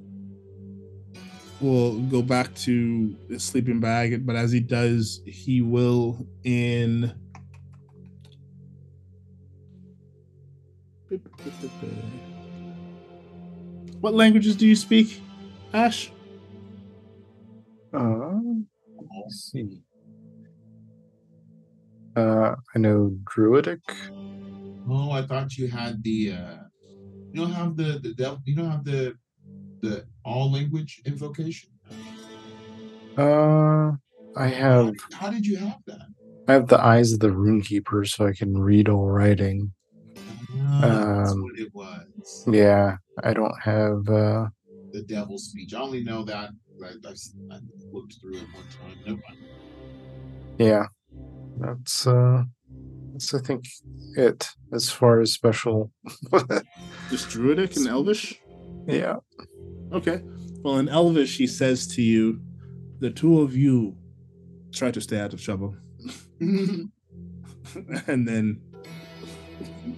will 1.62 2.00
go 2.02 2.22
back 2.22 2.54
to 2.56 3.16
the 3.30 3.40
sleeping 3.40 3.80
bag. 3.80 4.26
But 4.26 4.36
as 4.36 4.52
he 4.52 4.60
does, 4.60 5.22
he 5.26 5.62
will 5.62 6.28
in. 6.44 7.14
What 14.02 14.14
languages 14.14 14.56
do 14.56 14.68
you 14.68 14.76
speak, 14.76 15.22
Ash? 15.74 16.12
Uh, 17.94 18.40
let's 19.24 19.52
see. 19.52 19.80
Uh, 22.16 22.56
I 22.76 22.80
know 22.80 23.16
Druidic. 23.26 23.80
Oh, 24.88 25.12
I 25.12 25.22
thought 25.26 25.58
you 25.58 25.68
had 25.68 26.04
the. 26.04 26.34
uh 26.34 26.58
You 27.32 27.42
don't 27.42 27.52
have 27.54 27.76
the 27.76 28.00
the 28.04 28.14
devil. 28.14 28.40
You 28.46 28.56
don't 28.56 28.70
have 28.70 28.86
the 28.86 29.14
the 29.82 30.06
all 30.24 30.52
language 30.52 31.02
invocation. 31.06 31.70
Uh, 33.18 33.92
I 34.36 34.48
How, 34.48 34.48
have 34.48 34.86
did- 34.94 35.02
how 35.14 35.30
did 35.30 35.46
you 35.46 35.58
have 35.58 35.80
that? 35.88 36.08
I 36.48 36.54
have 36.54 36.68
the 36.68 36.80
eyes 36.84 37.14
of 37.14 37.20
the 37.20 37.30
runekeeper, 37.30 38.08
so 38.08 38.28
I 38.28 38.34
can 38.34 38.58
read 38.58 38.90
all 38.90 39.08
writing. 39.10 39.74
That's 40.82 41.32
Um, 41.32 41.42
what 41.44 41.58
it 41.60 41.74
was. 41.74 42.44
Yeah, 42.48 42.98
I 43.24 43.34
don't 43.34 43.60
have. 43.62 44.10
uh 44.10 44.48
The 44.94 45.02
devil's 45.02 45.46
speech. 45.50 45.74
I 45.74 45.82
only 45.82 46.04
know 46.04 46.24
that. 46.24 46.50
I, 46.84 46.88
I've, 47.06 47.12
s- 47.12 47.34
I 47.52 47.58
looked 47.92 48.16
through 48.22 48.36
it 48.36 48.48
one 48.54 48.64
time. 48.80 48.96
Never 49.06 49.20
mind. 49.28 49.40
Yeah, 50.60 50.86
that's 51.58 52.06
uh, 52.08 52.44
that's 53.12 53.34
I 53.34 53.40
think 53.40 53.66
it 54.16 54.48
as 54.72 54.90
far 54.92 55.20
as 55.20 55.34
special. 55.34 55.92
Just 57.10 57.30
Druidic 57.30 57.76
and 57.76 57.88
Elvish? 57.88 58.40
yeah. 58.88 59.16
Okay. 59.92 60.22
Well, 60.64 60.78
in 60.78 60.88
Elvish, 60.90 61.38
he 61.38 61.48
says 61.48 61.88
to 61.96 62.02
you, 62.02 62.40
the 63.00 63.10
two 63.10 63.42
of 63.42 63.56
you 63.56 63.96
try 64.74 64.92
to 64.92 65.02
stay 65.02 65.20
out 65.20 65.34
of 65.34 65.42
trouble. 65.42 65.76
and 66.40 66.92
then 68.28 68.62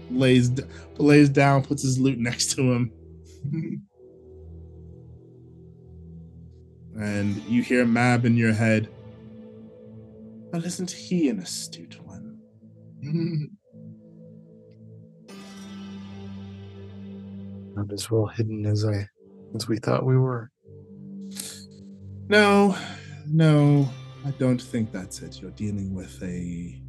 lays 0.10 0.52
lays 0.98 1.30
down, 1.30 1.64
puts 1.64 1.84
his 1.84 2.00
loot 2.00 2.18
next 2.18 2.52
to 2.56 2.62
him, 2.74 2.92
and 6.96 7.36
you 7.44 7.62
hear 7.62 7.86
Mab 7.86 8.26
in 8.26 8.36
your 8.38 8.54
head. 8.54 8.90
But 10.52 10.66
isn't 10.66 10.92
he 10.92 11.30
an 11.30 11.40
astute 11.40 12.00
one? 12.04 12.40
Not 17.76 17.92
as 17.92 18.10
well 18.10 18.26
hidden 18.28 18.66
as 18.66 18.86
I 18.86 19.10
as 19.54 19.68
we 19.68 19.78
thought 19.78 20.06
we 20.06 20.18
were. 20.18 20.50
No, 22.28 22.76
no, 23.28 23.90
I 24.26 24.32
don't 24.32 24.62
think 24.62 24.92
that's 24.92 25.22
it. 25.22 25.42
You're 25.42 25.52
dealing 25.52 25.94
with 25.94 26.22
a. 26.24 26.82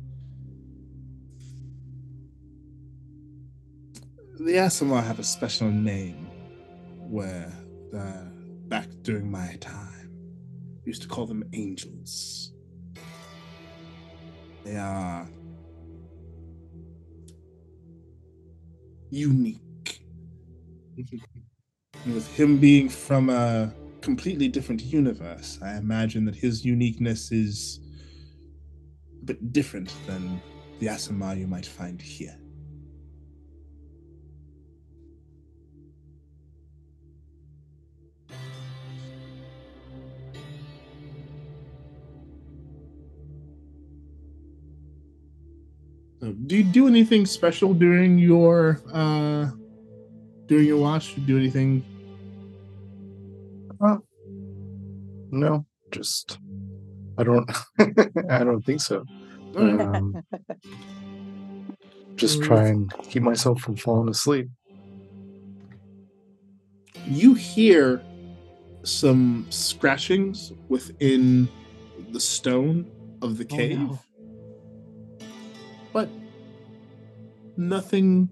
The 4.39 4.53
Aasimar 4.53 5.03
have 5.03 5.19
a 5.19 5.25
special 5.25 5.71
name 5.71 6.29
where, 7.09 7.53
uh, 7.97 8.25
back 8.69 8.87
during 9.03 9.31
my 9.31 9.57
time, 9.61 9.96
we 9.96 9.96
used 10.87 11.03
to 11.03 11.09
call 11.09 11.27
them 11.27 11.43
angels. 11.53 12.53
They 14.65 14.77
are 14.77 15.29
unique. 19.11 20.01
And 22.05 22.15
with 22.15 22.27
him 22.35 22.59
being 22.59 22.89
from 22.89 23.31
a 23.31 23.73
completely 24.01 24.49
different 24.49 24.83
universe, 24.83 25.59
I 25.63 25.77
imagine 25.77 26.25
that 26.27 26.37
his 26.37 26.65
uniqueness 26.65 27.33
is 27.33 27.81
a 29.21 29.25
bit 29.25 29.53
different 29.53 29.93
than 30.07 30.41
the 30.79 30.87
Aasimar 30.87 31.39
you 31.39 31.47
might 31.47 31.67
find 31.67 32.01
here. 32.01 32.39
Do 46.33 46.57
you 46.57 46.65
do 46.65 46.87
anything 46.87 47.27
special 47.27 47.75
during 47.75 48.19
your 48.19 48.81
uh 48.93 49.51
during 50.47 50.67
your 50.67 50.79
watch? 50.79 51.15
Do 51.27 51.37
anything 51.39 51.85
Uh, 53.81 53.99
No, 55.31 55.67
just 55.91 56.39
I 57.19 57.23
don't. 57.25 57.51
I 58.31 58.45
don't 58.45 58.63
think 58.65 58.81
so. 58.81 59.05
Um, 59.57 60.23
just 62.17 62.43
try 62.43 62.69
and 62.69 62.93
keep 63.09 63.23
myself 63.23 63.61
from 63.61 63.77
falling 63.77 64.09
asleep. 64.09 64.49
you 67.09 67.35
hear 67.35 68.03
some 68.83 69.47
scratchings 69.51 70.53
within 70.69 71.49
the 72.13 72.21
stone 72.21 72.91
of 73.23 73.39
the 73.39 73.45
Oh, 73.45 73.57
cave, 73.57 73.79
no. 73.79 73.99
Nothing 77.57 78.31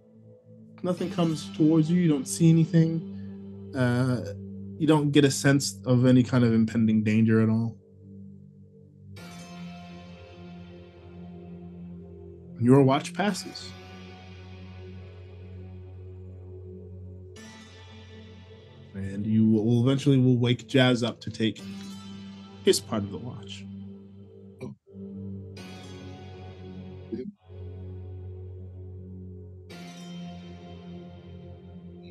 nothing 0.83 1.11
comes 1.11 1.55
towards 1.57 1.91
you. 1.91 2.01
You 2.01 2.09
don't 2.09 2.29
see 2.29 2.49
anything. 2.49 3.73
Uh 3.77 4.35
you 4.79 4.87
don't 4.87 5.13
get 5.13 5.25
a 5.25 5.31
sense 5.31 5.79
of 5.85 6.05
any 6.05 6.23
kind 6.23 6.45
of 6.45 6.53
impending 6.53 7.05
danger 7.05 7.41
at 7.41 7.49
all. 7.49 7.77
Your 12.61 12.83
watch 12.83 13.15
passes. 13.15 13.71
And 18.95 19.27
you 19.27 19.49
will 19.49 19.83
eventually 19.83 20.19
will 20.19 20.39
wake 20.39 20.67
Jazz 20.67 21.03
up 21.03 21.21
to 21.21 21.31
take 21.31 21.61
his 22.65 22.81
part 22.81 23.03
of 23.03 23.11
the 23.11 23.19
watch. 23.19 23.64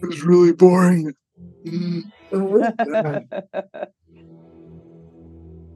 It 0.03 0.07
was 0.07 0.23
really 0.23 0.51
boring. 0.51 1.13
Mm. 1.65 2.03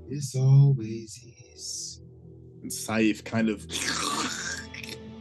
It's 0.09 0.35
always 0.35 1.19
is. 1.53 2.01
And 2.61 2.71
Saif 2.71 3.25
kind 3.25 3.49
of 3.49 3.65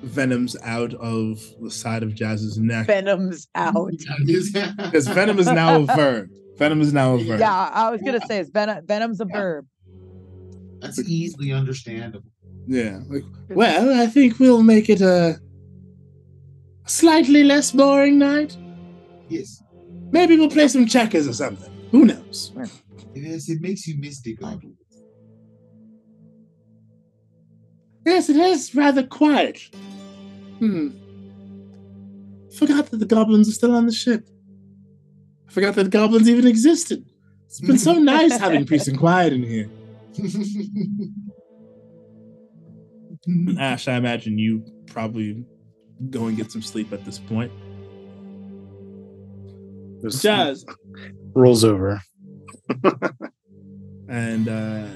venoms 0.03 0.57
out 0.63 0.95
of 0.95 1.43
the 1.61 1.73
side 1.73 2.05
of 2.05 2.15
Jazz's 2.15 2.57
neck. 2.57 2.87
Venom's 2.87 3.49
out. 3.57 3.91
Because 4.25 5.09
venom 5.09 5.41
is 5.41 5.49
now 5.49 5.81
a 5.81 5.87
verb. 5.97 6.31
Venom 6.57 6.81
is 6.81 6.93
now 6.93 7.15
a 7.15 7.25
verb. 7.25 7.41
Yeah, 7.41 7.71
I 7.73 7.91
was 7.91 8.01
gonna 8.01 8.25
say 8.29 8.39
it's 8.39 8.51
venom. 8.51 8.87
Venom's 8.87 9.21
a 9.21 9.25
verb. 9.25 9.67
That's 10.79 11.01
easily 11.01 11.53
understandable. 11.53 12.31
Yeah. 12.69 13.01
Like, 13.09 13.25
well, 13.51 14.01
I 14.01 14.07
think 14.07 14.39
we'll 14.39 14.63
make 14.63 14.89
it 14.89 15.01
a 15.01 15.41
slightly 16.87 17.43
less 17.43 17.73
boring 17.73 18.19
night. 18.19 18.57
Yes. 19.29 19.63
Maybe 20.11 20.37
we'll 20.37 20.51
play 20.51 20.69
some 20.69 20.87
checkers 20.87 21.27
or 21.27 21.33
something. 21.33 21.73
Who 21.91 22.05
knows? 22.05 22.53
Yes, 23.15 23.49
it 23.49 23.61
makes 23.61 23.87
you 23.87 23.99
miss 23.99 24.21
the 24.21 24.37
goblins. 24.37 24.77
Yes, 28.05 28.29
it 28.29 28.37
is 28.37 28.75
rather 28.75 29.05
quiet. 29.05 29.59
Hmm. 30.59 30.91
Forgot 32.57 32.91
that 32.91 32.99
the 32.99 33.07
goblins 33.07 33.49
are 33.49 33.53
still 33.53 33.75
on 33.75 33.87
the 33.87 33.93
ship. 33.93 34.29
I 35.49 35.53
forgot 35.53 35.75
that 35.75 35.85
the 35.85 35.91
goblins 35.91 36.29
even 36.29 36.47
existed. 36.47 37.05
It's 37.47 37.61
been 37.61 37.79
so 37.79 37.95
nice 37.99 38.39
having 38.39 38.65
peace 38.65 38.87
and 38.87 38.99
quiet 38.99 39.33
in 39.33 39.43
here. 39.43 39.69
Ash, 43.59 43.89
I 43.89 43.97
imagine 43.97 44.39
you 44.39 44.65
probably 44.87 45.45
go 46.11 46.27
and 46.27 46.37
get 46.37 46.53
some 46.53 46.63
sleep 46.63 46.93
at 46.93 47.05
this 47.05 47.19
point. 47.19 47.51
Just 50.11 50.23
Jazz, 50.23 50.65
rolls 51.35 51.65
over. 51.65 52.01
and 54.09 54.49
uh, 54.49 54.87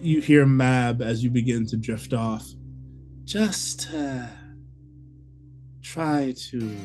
you 0.00 0.20
hear 0.20 0.46
Mab 0.46 1.02
as 1.02 1.24
you 1.24 1.30
begin 1.30 1.66
to 1.66 1.76
drift 1.76 2.12
off. 2.12 2.46
Just 3.24 3.92
uh, 3.92 4.26
try 5.82 6.34
to. 6.50 6.76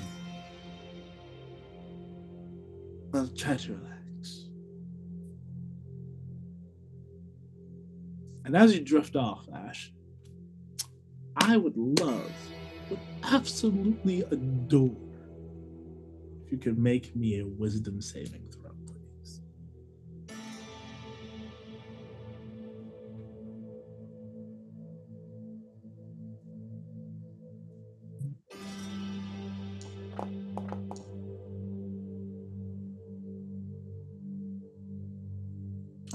Well, 3.12 3.28
try 3.36 3.58
to 3.58 3.74
relax. 3.74 4.46
And 8.46 8.56
as 8.58 8.74
you 8.74 8.84
drift 8.84 9.16
off, 9.16 9.48
Ash, 9.54 9.92
I 11.36 11.58
would 11.58 11.78
love, 11.78 12.32
would 12.90 13.00
absolutely 13.24 14.22
adore, 14.22 14.96
if 16.50 16.54
you 16.54 16.58
could 16.58 16.80
make 16.80 17.16
me 17.16 17.42
a 17.42 17.46
wisdom 17.46 18.02
saving 18.02 18.42
throw, 18.52 18.72
please. 18.88 19.42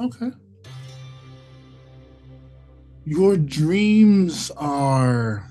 Okay. 0.01 0.33
Your 3.05 3.37
dreams 3.37 4.51
are 4.57 5.49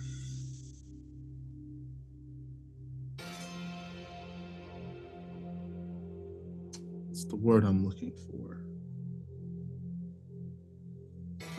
word 7.43 7.63
I'm 7.63 7.85
looking 7.85 8.11
for? 8.11 8.61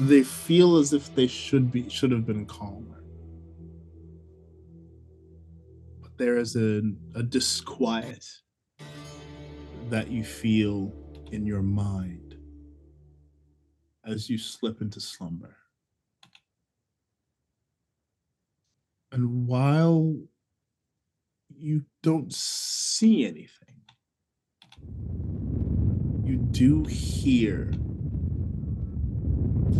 They 0.00 0.22
feel 0.22 0.76
as 0.76 0.92
if 0.92 1.14
they 1.14 1.26
should 1.26 1.70
be 1.70 1.88
should 1.88 2.10
have 2.10 2.26
been 2.26 2.46
calmer. 2.46 3.04
But 6.00 6.16
there 6.16 6.38
is 6.38 6.56
a, 6.56 6.82
a 7.14 7.22
disquiet 7.22 8.26
that 9.90 10.10
you 10.10 10.24
feel 10.24 10.92
in 11.30 11.46
your 11.46 11.62
mind 11.62 12.36
as 14.04 14.28
you 14.28 14.38
slip 14.38 14.80
into 14.80 15.00
slumber. 15.00 15.56
And 19.12 19.46
while 19.46 20.16
you 21.56 21.84
don't 22.02 22.34
see 22.34 23.24
anything, 23.24 23.82
do 26.54 26.84
hear 26.84 27.72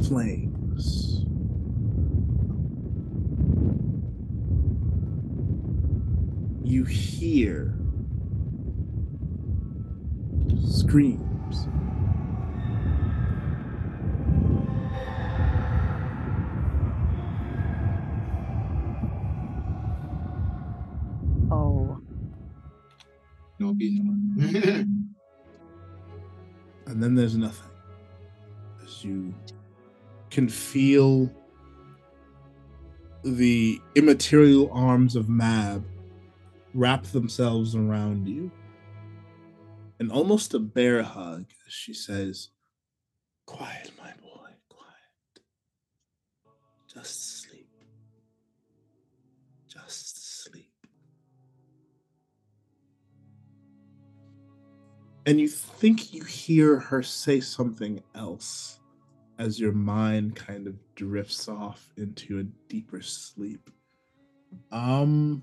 flames. 0.09 1.25
You 6.65 6.83
hear 6.83 7.79
screams. 10.67 11.69
Oh, 21.53 22.01
No 23.61 23.73
be 23.75 24.01
and 26.95 27.03
then 27.03 27.17
there's 27.17 27.37
nothing. 27.37 27.71
As 28.85 29.05
you 29.05 29.35
can 30.31 30.49
feel 30.49 31.29
the 33.25 33.81
immaterial 33.97 34.71
arms 34.73 35.17
of 35.17 35.29
mab 35.29 35.85
wrap 36.73 37.03
themselves 37.07 37.75
around 37.75 38.29
you 38.29 38.49
and 39.99 40.13
almost 40.13 40.55
a 40.55 40.59
bear 40.61 41.03
hug 41.03 41.47
as 41.67 41.73
she 41.73 41.93
says 41.93 42.51
quiet 43.47 43.91
my 43.99 44.13
boy 44.23 44.51
quiet. 44.69 45.41
Just 46.93 47.44
and 55.27 55.41
you 55.41 55.49
think 55.49 56.13
you 56.13 56.23
hear 56.25 56.79
her 56.79 57.03
say 57.03 57.41
something 57.41 58.03
else 58.15 58.79
as 59.39 59.59
your 59.59 59.73
mind 59.73 60.37
kind 60.37 60.67
of 60.67 60.75
drifts 60.95 61.49
off 61.49 61.89
into 61.97 62.39
a 62.39 62.43
deeper 62.69 63.01
sleep. 63.01 63.71
Um 64.71 65.43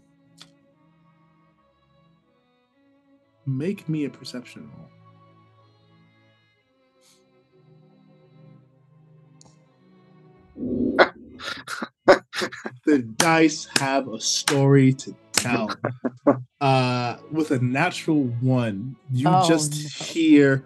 make 3.45 3.89
me 3.89 4.05
a 4.05 4.09
perception 4.09 4.69
roll. 4.77 4.89
the 12.85 12.99
dice 13.17 13.67
have 13.79 14.07
a 14.07 14.19
story 14.19 14.93
to 14.93 15.15
tell. 15.41 15.69
Uh, 16.61 17.18
with 17.31 17.49
a 17.49 17.57
natural 17.59 18.26
one, 18.39 18.95
you 19.11 19.27
Oh, 19.27 19.47
just 19.47 19.72
no. 19.73 20.05
hear 20.05 20.65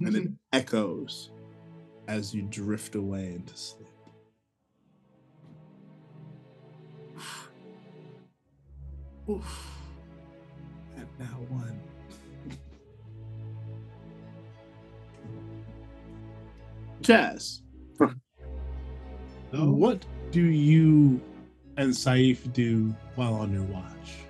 and 0.00 0.16
it 0.16 0.28
echoes 0.52 1.30
as 2.08 2.34
you 2.34 2.42
drift 2.42 2.94
away 2.94 3.34
into 3.34 3.56
sleep. 3.56 3.88
Oof. 9.30 9.68
And 10.96 11.06
now 11.18 11.38
one. 11.48 11.80
Jazz, 17.00 17.60
no. 17.62 17.63
What 19.62 20.04
do 20.32 20.40
you 20.42 21.20
and 21.76 21.92
Saif 21.92 22.52
do 22.52 22.94
while 23.14 23.34
on 23.34 23.52
your 23.52 23.62
watch? 23.64 24.23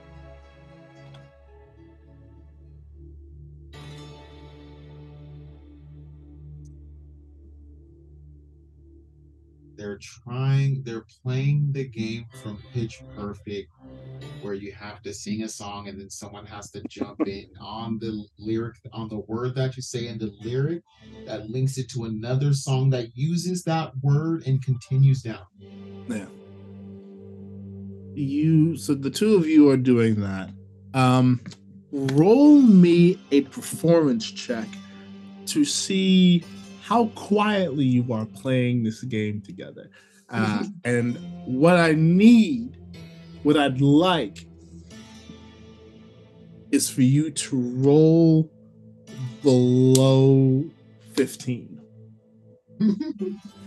They're 9.94 10.24
trying, 10.24 10.82
they're 10.82 11.06
playing 11.22 11.70
the 11.70 11.84
game 11.84 12.26
from 12.42 12.60
Pitch 12.72 13.00
Perfect, 13.16 13.70
where 14.42 14.54
you 14.54 14.72
have 14.72 15.00
to 15.02 15.14
sing 15.14 15.44
a 15.44 15.48
song 15.48 15.86
and 15.86 16.00
then 16.00 16.10
someone 16.10 16.44
has 16.46 16.72
to 16.72 16.82
jump 16.88 17.20
in 17.28 17.46
on 17.60 18.00
the 18.00 18.26
lyric, 18.36 18.74
on 18.92 19.08
the 19.08 19.20
word 19.28 19.54
that 19.54 19.76
you 19.76 19.82
say 19.82 20.08
in 20.08 20.18
the 20.18 20.34
lyric 20.42 20.82
that 21.26 21.48
links 21.48 21.78
it 21.78 21.88
to 21.90 22.06
another 22.06 22.52
song 22.54 22.90
that 22.90 23.16
uses 23.16 23.62
that 23.64 23.92
word 24.02 24.44
and 24.48 24.64
continues 24.64 25.22
down. 25.22 25.46
Yeah. 26.08 26.26
You 28.14 28.76
so 28.76 28.94
the 28.94 29.10
two 29.10 29.36
of 29.36 29.46
you 29.46 29.70
are 29.70 29.76
doing 29.76 30.20
that. 30.20 30.50
Um 30.92 31.40
roll 31.92 32.60
me 32.60 33.20
a 33.30 33.42
performance 33.42 34.28
check 34.28 34.66
to 35.46 35.64
see 35.64 36.42
how 36.84 37.06
quietly 37.14 37.84
you 37.84 38.12
are 38.12 38.26
playing 38.26 38.82
this 38.82 39.02
game 39.04 39.40
together. 39.40 39.88
Uh, 40.28 40.64
and 40.84 41.16
what 41.46 41.76
I 41.76 41.92
need, 41.92 42.76
what 43.42 43.56
I'd 43.56 43.80
like 43.80 44.46
is 46.70 46.90
for 46.90 47.00
you 47.00 47.30
to 47.30 47.56
roll 47.56 48.52
below 49.42 50.64
15. 51.14 51.80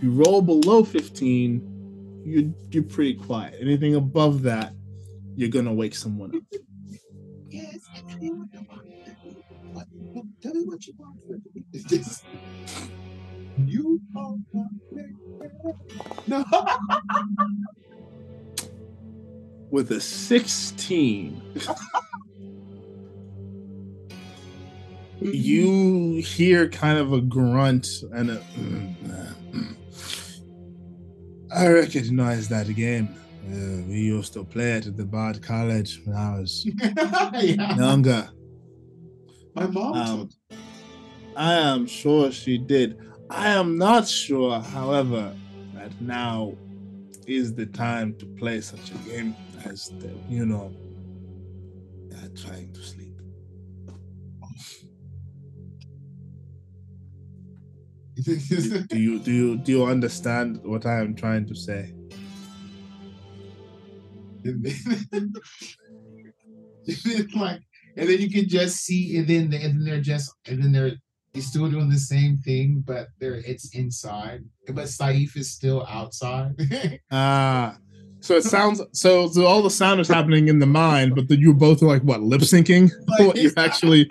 If 0.00 0.04
you 0.04 0.12
roll 0.12 0.42
below 0.42 0.84
15, 0.84 2.22
you're 2.24 2.52
you're 2.70 2.84
pretty 2.84 3.14
quiet. 3.14 3.56
Anything 3.60 3.96
above 3.96 4.42
that, 4.42 4.72
you're 5.34 5.48
gonna 5.48 5.74
wake 5.74 5.96
someone 5.96 6.36
up. 6.36 6.60
yes, 7.48 7.78
tell 10.42 10.54
me 10.54 10.64
what 10.64 10.86
you 10.86 10.94
want. 10.98 11.16
What, 11.26 11.40
what- 11.52 11.64
me 11.72 11.72
you. 11.72 11.72
It's 11.72 11.84
just, 11.84 12.24
you 13.66 14.00
are 14.16 14.34
my 14.52 14.64
baby. 14.94 15.14
No. 16.26 16.44
With 19.70 19.90
a 19.90 20.00
16, 20.00 21.42
you 25.20 26.22
hear 26.22 26.68
kind 26.68 26.98
of 26.98 27.12
a 27.12 27.20
grunt 27.20 27.86
and 28.12 28.30
a. 28.30 28.42
I 31.54 31.68
recognize 31.68 32.48
that 32.48 32.66
game. 32.74 33.14
Uh, 33.46 33.82
we 33.88 34.00
used 34.00 34.32
to 34.34 34.44
play 34.44 34.72
it 34.72 34.86
at 34.86 34.96
the 34.96 35.04
Bard 35.04 35.42
College 35.42 36.00
when 36.04 36.16
I 36.16 36.38
was 36.38 36.66
yeah. 37.40 37.76
younger. 37.76 38.28
My 39.58 39.66
mom 39.66 39.96
Um, 39.96 40.28
I 41.36 41.54
am 41.54 41.86
sure 41.86 42.30
she 42.30 42.58
did. 42.58 42.96
I 43.28 43.48
am 43.48 43.76
not 43.76 44.06
sure, 44.06 44.60
however, 44.60 45.34
that 45.74 46.00
now 46.00 46.54
is 47.26 47.54
the 47.54 47.66
time 47.66 48.14
to 48.18 48.26
play 48.38 48.60
such 48.60 48.92
a 48.92 48.98
game 48.98 49.34
as 49.64 49.90
the, 49.98 50.16
you 50.28 50.46
know, 50.46 50.72
uh, 52.14 52.28
trying 52.36 52.72
to 52.72 52.82
sleep. 52.82 53.20
Do, 58.22 58.84
do 58.86 58.98
you 58.98 59.18
do 59.20 59.32
you 59.32 59.58
do 59.58 59.72
you 59.72 59.84
understand 59.86 60.60
what 60.62 60.86
I 60.86 61.00
am 61.00 61.14
trying 61.16 61.46
to 61.46 61.54
say? 61.54 61.94
It's 66.86 67.34
like, 67.34 67.62
and 67.96 68.08
then 68.08 68.20
you 68.20 68.30
can 68.30 68.48
just 68.48 68.78
see, 68.84 69.16
and 69.18 69.26
then 69.26 69.44
and 69.44 69.52
then 69.52 69.84
they're 69.84 70.00
just, 70.00 70.32
and 70.48 70.62
then 70.62 70.72
they're 70.72 70.92
he's 71.34 71.46
still 71.46 71.68
doing 71.70 71.88
the 71.88 71.98
same 71.98 72.36
thing, 72.38 72.82
but 72.86 73.08
they're 73.20 73.36
it's 73.46 73.74
inside. 73.74 74.44
But 74.66 74.86
Saif 74.86 75.36
is 75.36 75.50
still 75.52 75.86
outside. 75.88 76.54
Ah, 77.10 77.76
So 78.20 78.36
it 78.36 78.44
sounds 78.44 78.82
so. 78.92 79.28
So 79.28 79.46
all 79.46 79.62
the 79.62 79.70
sound 79.70 80.00
is 80.00 80.08
happening 80.08 80.48
in 80.48 80.58
the 80.58 80.66
mind, 80.66 81.14
but 81.14 81.28
then 81.28 81.38
you 81.38 81.54
both 81.54 81.82
are 81.82 81.86
like 81.86 82.02
what 82.02 82.22
lip 82.22 82.40
syncing. 82.40 82.90
what 83.18 83.36
you 83.36 83.52
actually, 83.56 84.08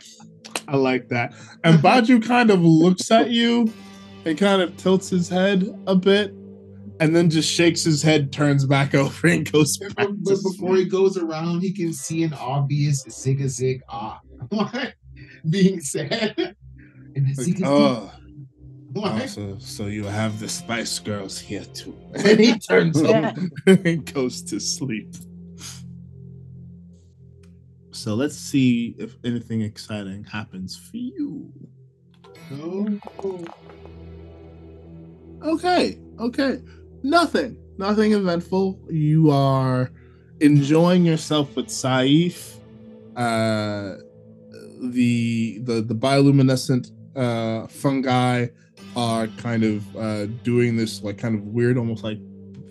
I 0.67 0.77
like 0.77 1.09
that. 1.09 1.33
And 1.63 1.79
Badru 1.79 2.25
kind 2.25 2.49
of 2.49 2.61
looks 2.61 3.11
at 3.11 3.29
you 3.29 3.71
and 4.25 4.37
kind 4.37 4.61
of 4.61 4.75
tilts 4.77 5.09
his 5.09 5.27
head 5.29 5.67
a 5.87 5.95
bit, 5.95 6.33
and 6.99 7.15
then 7.15 7.29
just 7.29 7.51
shakes 7.51 7.83
his 7.83 8.01
head, 8.01 8.31
turns 8.31 8.65
back 8.65 8.93
over, 9.01 9.27
and 9.27 9.49
goes 9.51 9.77
back. 9.77 10.07
But, 10.23 10.41
before 10.43 10.75
he 10.75 10.85
goes 10.85 11.17
around, 11.17 11.61
he 11.61 11.73
can 11.73 11.93
see 11.93 12.23
an 12.23 12.33
obvious 12.33 13.03
zig 13.09 13.41
a 13.41 13.49
zig 13.49 13.81
ah 13.89 14.19
being 15.49 15.79
said. 15.81 16.35
And 17.15 17.27
the 17.27 17.33
Like, 17.37 17.45
zig 17.45 17.61
oh, 17.65 18.11
oh, 18.95 19.25
so 19.25 19.57
so 19.59 19.85
you 19.87 20.03
have 20.05 20.39
the 20.39 20.49
Spice 20.49 20.99
Girls 20.99 21.39
here 21.39 21.65
too. 21.73 21.97
And 22.15 22.39
he 22.39 22.57
turns 22.59 23.01
Yeah. 23.01 23.33
over 23.67 23.83
and 23.85 24.13
goes 24.13 24.41
to 24.43 24.59
sleep. 24.59 25.09
So 27.91 28.13
let's 28.13 28.35
see 28.37 28.95
if 28.99 29.15
anything 29.23 29.61
exciting 29.61 30.23
happens 30.23 30.77
for 30.77 30.97
you. 30.97 31.51
Oh, 32.51 32.99
Okay, 35.43 35.99
okay. 36.19 36.61
Nothing. 37.03 37.57
Nothing 37.77 38.13
eventful. 38.13 38.79
You 38.89 39.29
are 39.31 39.91
enjoying 40.41 41.05
yourself 41.05 41.55
with 41.55 41.67
Saif. 41.67 42.55
Uh 43.15 43.97
the 44.81 45.59
the 45.63 45.81
the 45.81 45.95
bioluminescent 45.95 46.91
uh 47.15 47.67
fungi 47.67 48.47
are 48.95 49.27
kind 49.27 49.63
of 49.63 49.97
uh 49.97 50.25
doing 50.43 50.75
this 50.75 51.03
like 51.03 51.17
kind 51.17 51.35
of 51.35 51.43
weird, 51.43 51.77
almost 51.77 52.03
like 52.03 52.19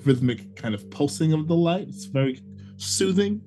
rhythmic 0.04 0.54
kind 0.56 0.74
of 0.74 0.88
pulsing 0.90 1.32
of 1.32 1.48
the 1.48 1.54
light. 1.54 1.88
It's 1.88 2.04
very 2.04 2.40
soothing, 2.76 3.40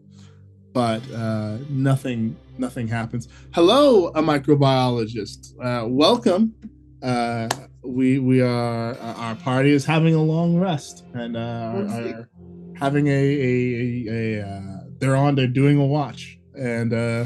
but 0.74 1.02
uh 1.12 1.58
nothing 1.70 2.36
nothing 2.58 2.88
happens. 2.88 3.28
Hello, 3.54 4.08
a 4.10 4.22
microbiologist. 4.22 5.54
Uh 5.62 5.88
welcome. 5.88 6.54
Uh 7.02 7.48
we 7.84 8.20
we 8.20 8.42
are 8.42 8.92
uh, 8.94 9.14
our 9.14 9.36
party 9.36 9.72
is 9.72 9.86
having 9.86 10.14
a 10.16 10.22
long 10.22 10.58
rest 10.58 11.06
and 11.14 11.36
uh 11.38 11.40
are, 11.40 11.86
are 11.86 12.30
having 12.76 13.08
a 13.08 13.12
a, 13.12 14.08
a, 14.10 14.40
a 14.40 14.48
uh, 14.48 14.80
they're 15.00 15.16
on 15.16 15.36
they're 15.36 15.48
doing 15.48 15.80
a 15.80 15.86
watch 15.86 16.38
and 16.58 16.94
uh 16.94 17.26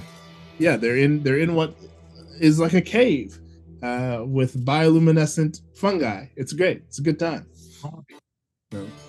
yeah 0.60 0.78
they're 0.78 0.98
in 0.98 1.24
they're 1.24 1.40
in 1.40 1.56
what 1.56 1.76
is 2.40 2.60
like 2.60 2.74
a 2.74 2.82
cave 2.82 3.40
uh 3.82 4.24
with 4.26 4.64
bioluminescent 4.66 5.62
fungi. 5.76 6.26
It's 6.36 6.54
great. 6.54 6.84
It's 6.88 7.00
a 7.00 7.02
good 7.04 7.20
time. 7.20 7.48
So 7.54 8.04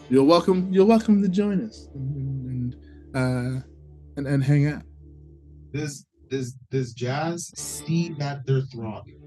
you're 0.08 0.24
welcome 0.24 0.68
you're 0.70 0.86
welcome 0.86 1.22
to 1.22 1.28
join 1.28 1.64
us 1.66 1.88
and, 1.94 2.74
and 2.74 2.76
uh 3.14 3.60
and, 4.16 4.26
and 4.26 4.42
hang 4.44 4.66
out. 4.66 4.82
Does 5.72 6.06
does 6.30 6.54
does 6.70 6.92
Jazz 6.92 7.52
see 7.56 8.10
that 8.18 8.46
they're 8.46 8.62
throbbing? 8.62 9.20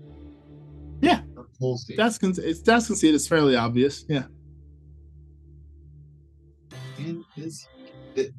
Yeah. 1.01 1.21
Pulsing? 1.59 1.95
that's 1.97 2.17
con- 2.17 2.33
it's 2.37 2.61
that's 2.61 2.87
conceded 2.87 3.15
it's 3.15 3.27
fairly 3.27 3.55
obvious 3.55 4.05
yeah 4.07 4.25
And 6.99 7.23
is 7.35 7.65
that 8.15 8.31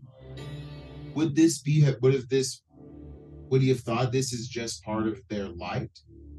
would 1.15 1.35
this 1.35 1.61
be 1.61 1.87
would 2.03 2.15
have 2.15 2.29
this 2.29 2.63
would 3.51 3.63
he 3.63 3.69
have 3.71 3.81
thought 3.81 4.13
this 4.13 4.33
is 4.33 4.49
just 4.49 4.83
part 4.85 5.07
of 5.09 5.21
their 5.29 5.49
light 5.49 5.91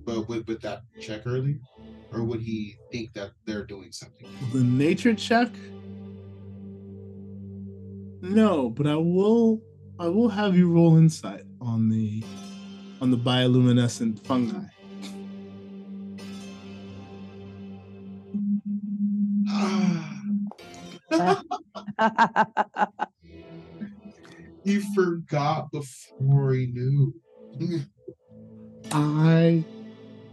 but 0.05 0.27
with, 0.29 0.47
with 0.47 0.61
that 0.61 0.81
check 0.99 1.23
earlier 1.25 1.59
or 2.11 2.23
would 2.23 2.41
he 2.41 2.75
think 2.91 3.13
that 3.13 3.31
they're 3.45 3.65
doing 3.65 3.91
something 3.91 4.27
The 4.53 4.63
nature 4.63 5.13
check? 5.13 5.49
No, 8.21 8.69
but 8.69 8.85
I 8.87 8.95
will 8.95 9.61
I 9.99 10.07
will 10.07 10.29
have 10.29 10.55
you 10.57 10.69
roll 10.69 10.97
insight 10.97 11.43
on 11.61 11.89
the 11.89 12.23
on 13.01 13.11
the 13.11 13.17
bioluminescent 13.17 14.19
fungi. 14.25 14.65
he 24.63 24.79
forgot 24.95 25.71
before 25.71 26.53
he 26.53 26.67
knew 26.67 27.13
I 28.91 29.63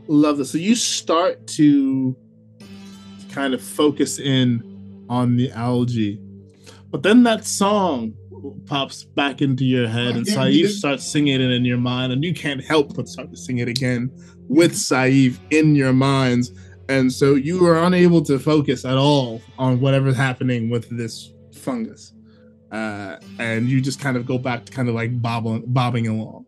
love 0.08 0.38
this. 0.38 0.52
So 0.52 0.58
you 0.58 0.74
start 0.74 1.46
to 1.48 2.16
kind 3.30 3.54
of 3.54 3.62
focus 3.62 4.18
in 4.18 5.06
on 5.08 5.36
the 5.36 5.50
algae. 5.52 6.20
But 6.90 7.02
then 7.02 7.22
that 7.24 7.44
song 7.44 8.14
pops 8.66 9.04
back 9.04 9.42
into 9.42 9.64
your 9.64 9.88
head 9.88 10.16
and 10.16 10.26
Saif 10.26 10.68
starts 10.68 11.04
singing 11.04 11.40
it 11.40 11.50
in 11.50 11.64
your 11.64 11.78
mind 11.78 12.12
and 12.12 12.24
you 12.24 12.32
can't 12.32 12.64
help 12.64 12.94
but 12.94 13.08
start 13.08 13.30
to 13.30 13.36
sing 13.36 13.58
it 13.58 13.68
again 13.68 14.10
with 14.48 14.72
Saif 14.72 15.38
in 15.50 15.74
your 15.74 15.92
minds. 15.92 16.52
And 16.88 17.12
so 17.12 17.34
you 17.34 17.66
are 17.66 17.82
unable 17.82 18.22
to 18.22 18.38
focus 18.38 18.84
at 18.84 18.96
all 18.96 19.42
on 19.58 19.80
whatever's 19.80 20.16
happening 20.16 20.70
with 20.70 20.88
this 20.96 21.32
fungus. 21.66 22.12
Uh, 22.70 23.16
and 23.38 23.68
you 23.68 23.80
just 23.80 24.00
kind 24.00 24.16
of 24.16 24.24
go 24.24 24.38
back 24.38 24.64
to 24.64 24.72
kind 24.72 24.88
of 24.88 24.94
like 24.94 25.20
bobbing, 25.20 25.64
bobbing 25.66 26.06
along. 26.06 26.46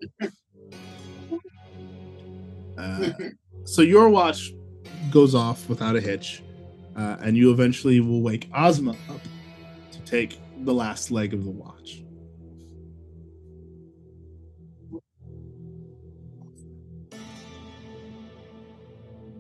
Uh, 2.78 3.10
so 3.64 3.82
your 3.82 4.08
watch 4.08 4.52
goes 5.10 5.34
off 5.34 5.68
without 5.68 5.96
a 5.96 6.00
hitch, 6.00 6.42
uh, 6.96 7.16
and 7.20 7.36
you 7.36 7.50
eventually 7.50 8.00
will 8.00 8.22
wake 8.22 8.48
Ozma 8.56 8.92
up 9.10 9.20
to 9.92 9.98
take 10.00 10.40
the 10.64 10.72
last 10.72 11.10
leg 11.10 11.34
of 11.34 11.44
the 11.44 11.50
watch. 11.50 12.02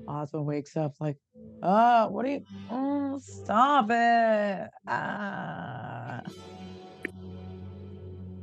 Ozma 0.08 0.42
wakes 0.42 0.76
up 0.76 0.94
like, 1.00 1.16
oh, 1.62 2.08
what 2.08 2.24
are 2.24 2.28
you? 2.28 2.44
Oh, 2.70 3.20
stop 3.22 3.86
it. 3.90 4.70
Ah. 4.86 6.22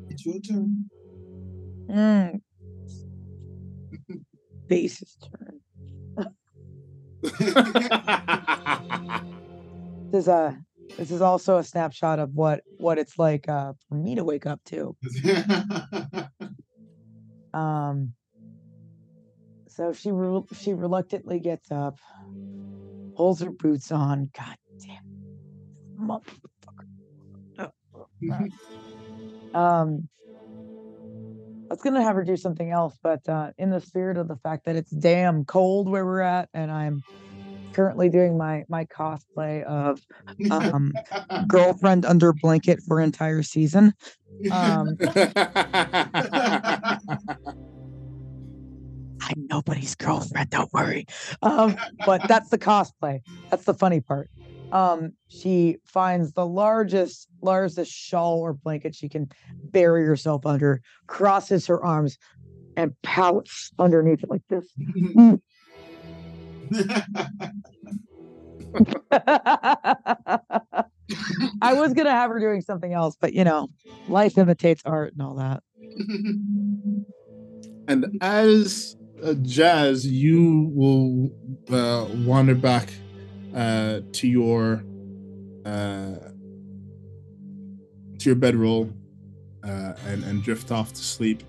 it's 0.09 0.25
your 0.25 0.39
turn 0.39 0.89
Mm. 1.89 2.41
Base's 4.67 5.17
turn. 5.21 5.61
This 10.11 10.21
is 10.23 10.27
a 10.29 10.57
this 10.97 11.11
is 11.11 11.21
also 11.21 11.57
a 11.57 11.63
snapshot 11.63 12.19
of 12.19 12.33
what 12.33 12.61
what 12.77 12.97
it's 12.97 13.19
like 13.19 13.49
uh, 13.49 13.73
for 13.89 13.95
me 13.95 14.15
to 14.15 14.23
wake 14.23 14.45
up 14.45 14.61
to. 14.65 14.95
Um. 17.53 18.13
So 19.75 19.91
she 19.91 20.11
re- 20.11 20.41
she 20.53 20.73
reluctantly 20.73 21.39
gets 21.39 21.69
up, 21.69 21.99
pulls 23.17 23.41
her 23.41 23.51
boots 23.51 23.91
on. 23.91 24.29
God 24.37 24.55
damn, 25.97 26.07
motherfucker. 26.07 27.71
Um. 29.53 30.09
I 31.69 31.73
was 31.73 31.81
gonna 31.81 32.03
have 32.03 32.15
her 32.15 32.23
do 32.23 32.37
something 32.37 32.69
else, 32.69 32.95
but 33.01 33.27
uh, 33.27 33.51
in 33.57 33.71
the 33.71 33.81
spirit 33.81 34.17
of 34.17 34.27
the 34.27 34.35
fact 34.35 34.65
that 34.65 34.75
it's 34.75 34.91
damn 34.91 35.45
cold 35.45 35.89
where 35.89 36.05
we're 36.05 36.21
at, 36.21 36.47
and 36.53 36.69
I'm 36.69 37.03
currently 37.73 38.07
doing 38.09 38.37
my 38.37 38.63
my 38.69 38.85
cosplay 38.85 39.63
of 39.63 39.99
um, 40.51 40.93
girlfriend 41.47 42.05
under 42.05 42.33
blanket 42.33 42.81
for 42.87 43.01
entire 43.01 43.41
season. 43.41 43.93
Um, 44.51 44.95
I'm 49.27 49.47
nobody's 49.49 49.95
girlfriend, 49.95 50.51
don't 50.51 50.71
worry. 50.73 51.05
Um, 51.41 51.75
but 52.05 52.27
that's 52.27 52.49
the 52.49 52.57
cosplay. 52.57 53.21
That's 53.49 53.63
the 53.63 53.73
funny 53.73 54.01
part. 54.01 54.29
Um, 54.71 55.13
she 55.27 55.77
finds 55.85 56.33
the 56.33 56.45
largest, 56.45 57.27
largest 57.41 57.91
shawl 57.91 58.39
or 58.39 58.53
blanket 58.53 58.95
she 58.95 59.09
can 59.09 59.29
bury 59.63 60.05
herself 60.05 60.45
under, 60.45 60.81
crosses 61.07 61.67
her 61.67 61.83
arms, 61.83 62.17
and 62.75 62.93
pouts 63.03 63.71
underneath 63.79 64.23
it 64.23 64.29
like 64.29 64.41
this. 64.49 64.65
I 71.61 71.73
was 71.73 71.93
gonna 71.93 72.11
have 72.11 72.31
her 72.31 72.39
doing 72.39 72.61
something 72.61 72.93
else, 72.93 73.15
but 73.19 73.33
you 73.33 73.43
know, 73.43 73.69
life 74.07 74.37
imitates 74.37 74.81
art 74.85 75.13
and 75.13 75.21
all 75.21 75.35
that. 75.35 75.61
and 77.87 78.05
as 78.21 78.95
uh, 79.23 79.33
Jazz, 79.41 80.05
you 80.05 80.71
will 80.73 81.31
uh, 81.69 82.07
wander 82.25 82.55
back 82.55 82.89
uh, 83.55 84.01
to 84.11 84.27
your 84.27 84.83
uh, 85.65 86.15
to 88.19 88.25
your 88.25 88.35
bedroll 88.35 88.91
uh, 89.63 89.93
and 90.07 90.23
and 90.23 90.43
drift 90.43 90.71
off 90.71 90.93
to 90.93 91.03
sleep. 91.03 91.43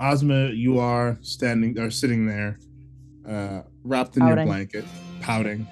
Ozma, 0.00 0.48
you 0.48 0.78
are 0.78 1.16
standing 1.22 1.78
or 1.78 1.90
sitting 1.90 2.26
there, 2.26 2.58
uh, 3.26 3.62
wrapped 3.82 4.16
in 4.16 4.26
your 4.26 4.36
blanket, 4.44 4.84
pouting. 5.20 5.66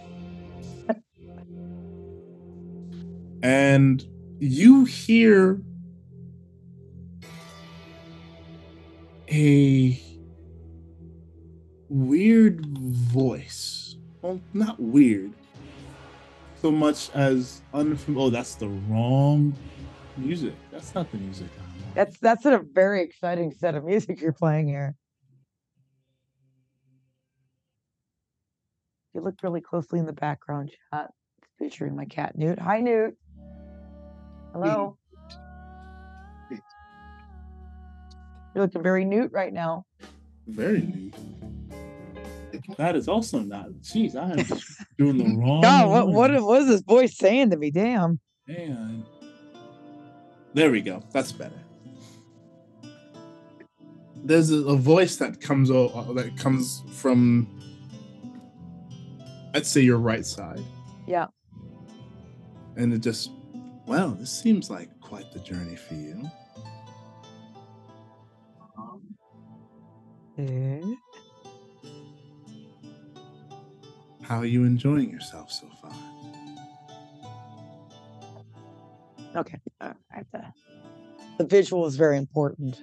and 3.42 4.02
you 4.38 4.86
hear 4.86 5.60
a 9.30 10.00
weird 11.88 12.66
voice. 12.66 13.96
Well, 14.22 14.40
not 14.52 14.80
weird 14.80 15.32
so 16.64 16.70
much 16.70 17.10
as 17.12 17.60
unfamiliar. 17.74 18.28
Oh, 18.28 18.30
that's 18.30 18.54
the 18.54 18.68
wrong 18.88 19.54
music. 20.16 20.54
That's 20.72 20.94
not 20.94 21.10
the 21.12 21.18
music. 21.18 21.48
That's 21.94 22.18
that's 22.20 22.46
a 22.46 22.64
very 22.72 23.02
exciting 23.02 23.52
set 23.52 23.74
of 23.74 23.84
music 23.84 24.22
you're 24.22 24.32
playing 24.32 24.68
here. 24.68 24.96
If 29.10 29.16
you 29.16 29.20
look 29.20 29.34
really 29.42 29.60
closely 29.60 29.98
in 29.98 30.06
the 30.06 30.14
background 30.14 30.70
uh, 30.90 31.08
featuring 31.58 31.94
my 31.94 32.06
cat 32.06 32.34
Newt. 32.34 32.58
Hi 32.58 32.80
Newt. 32.80 33.14
Hello. 34.54 34.96
You're 38.54 38.64
looking 38.64 38.82
very 38.82 39.04
Newt 39.04 39.32
right 39.32 39.52
now. 39.52 39.84
Very 40.46 40.82
new. 40.82 41.10
That 42.76 42.96
is 42.96 43.08
also 43.08 43.40
not. 43.40 43.70
Jeez, 43.82 44.14
I 44.14 44.30
am 44.32 44.46
doing 44.98 45.18
the 45.18 45.36
wrong. 45.36 45.60
God, 45.60 45.88
what 45.88 46.08
what 46.08 46.42
what 46.42 46.62
is 46.62 46.68
this 46.68 46.82
voice 46.82 47.16
saying 47.16 47.50
to 47.50 47.56
me? 47.56 47.70
Damn. 47.70 48.20
Man. 48.46 49.04
There 50.54 50.70
we 50.70 50.80
go. 50.80 51.02
That's 51.12 51.32
better. 51.32 51.60
There's 54.16 54.50
a, 54.50 54.58
a 54.58 54.76
voice 54.76 55.16
that 55.16 55.40
comes 55.40 55.70
o- 55.70 56.12
that 56.14 56.36
comes 56.38 56.82
from 56.92 57.48
I'd 59.54 59.66
say 59.66 59.80
your 59.80 59.98
right 59.98 60.24
side. 60.24 60.62
Yeah. 61.06 61.26
And 62.76 62.94
it 62.94 63.00
just 63.00 63.30
well, 63.86 64.10
this 64.10 64.30
seems 64.30 64.70
like 64.70 64.88
quite 65.00 65.32
the 65.32 65.40
journey 65.40 65.76
for 65.76 65.94
you. 65.94 66.30
Eh? 70.38 70.80
How 74.22 74.38
are 74.38 74.46
you 74.46 74.64
enjoying 74.64 75.10
yourself 75.10 75.52
so 75.52 75.68
far? 75.80 75.92
Okay. 79.36 79.58
uh, 79.80 79.92
I 80.12 80.16
have 80.16 80.30
to. 80.30 80.52
The 81.38 81.44
visual 81.44 81.86
is 81.86 81.96
very 81.96 82.16
important. 82.16 82.80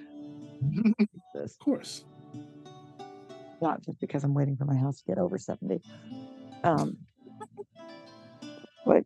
Of 1.34 1.58
course. 1.58 2.04
not 3.60 3.82
just 3.82 3.98
because 4.00 4.22
I'm 4.22 4.34
waiting 4.34 4.56
for 4.56 4.64
my 4.64 4.76
house 4.76 4.98
to 4.98 5.04
get 5.04 5.18
over 5.18 5.38
70. 5.38 5.80
Um, 6.62 6.98
what? 8.84 9.04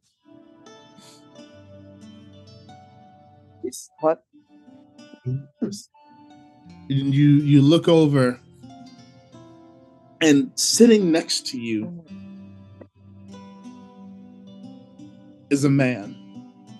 What? 4.01 4.23
And 6.89 7.13
you 7.15 7.31
you 7.43 7.63
look 7.63 7.89
over 7.89 8.39
and 10.21 10.51
sitting 10.55 11.11
next 11.11 11.47
to 11.49 11.59
you 11.59 12.05
is 15.51 15.65
a 15.65 15.71
man 15.71 16.17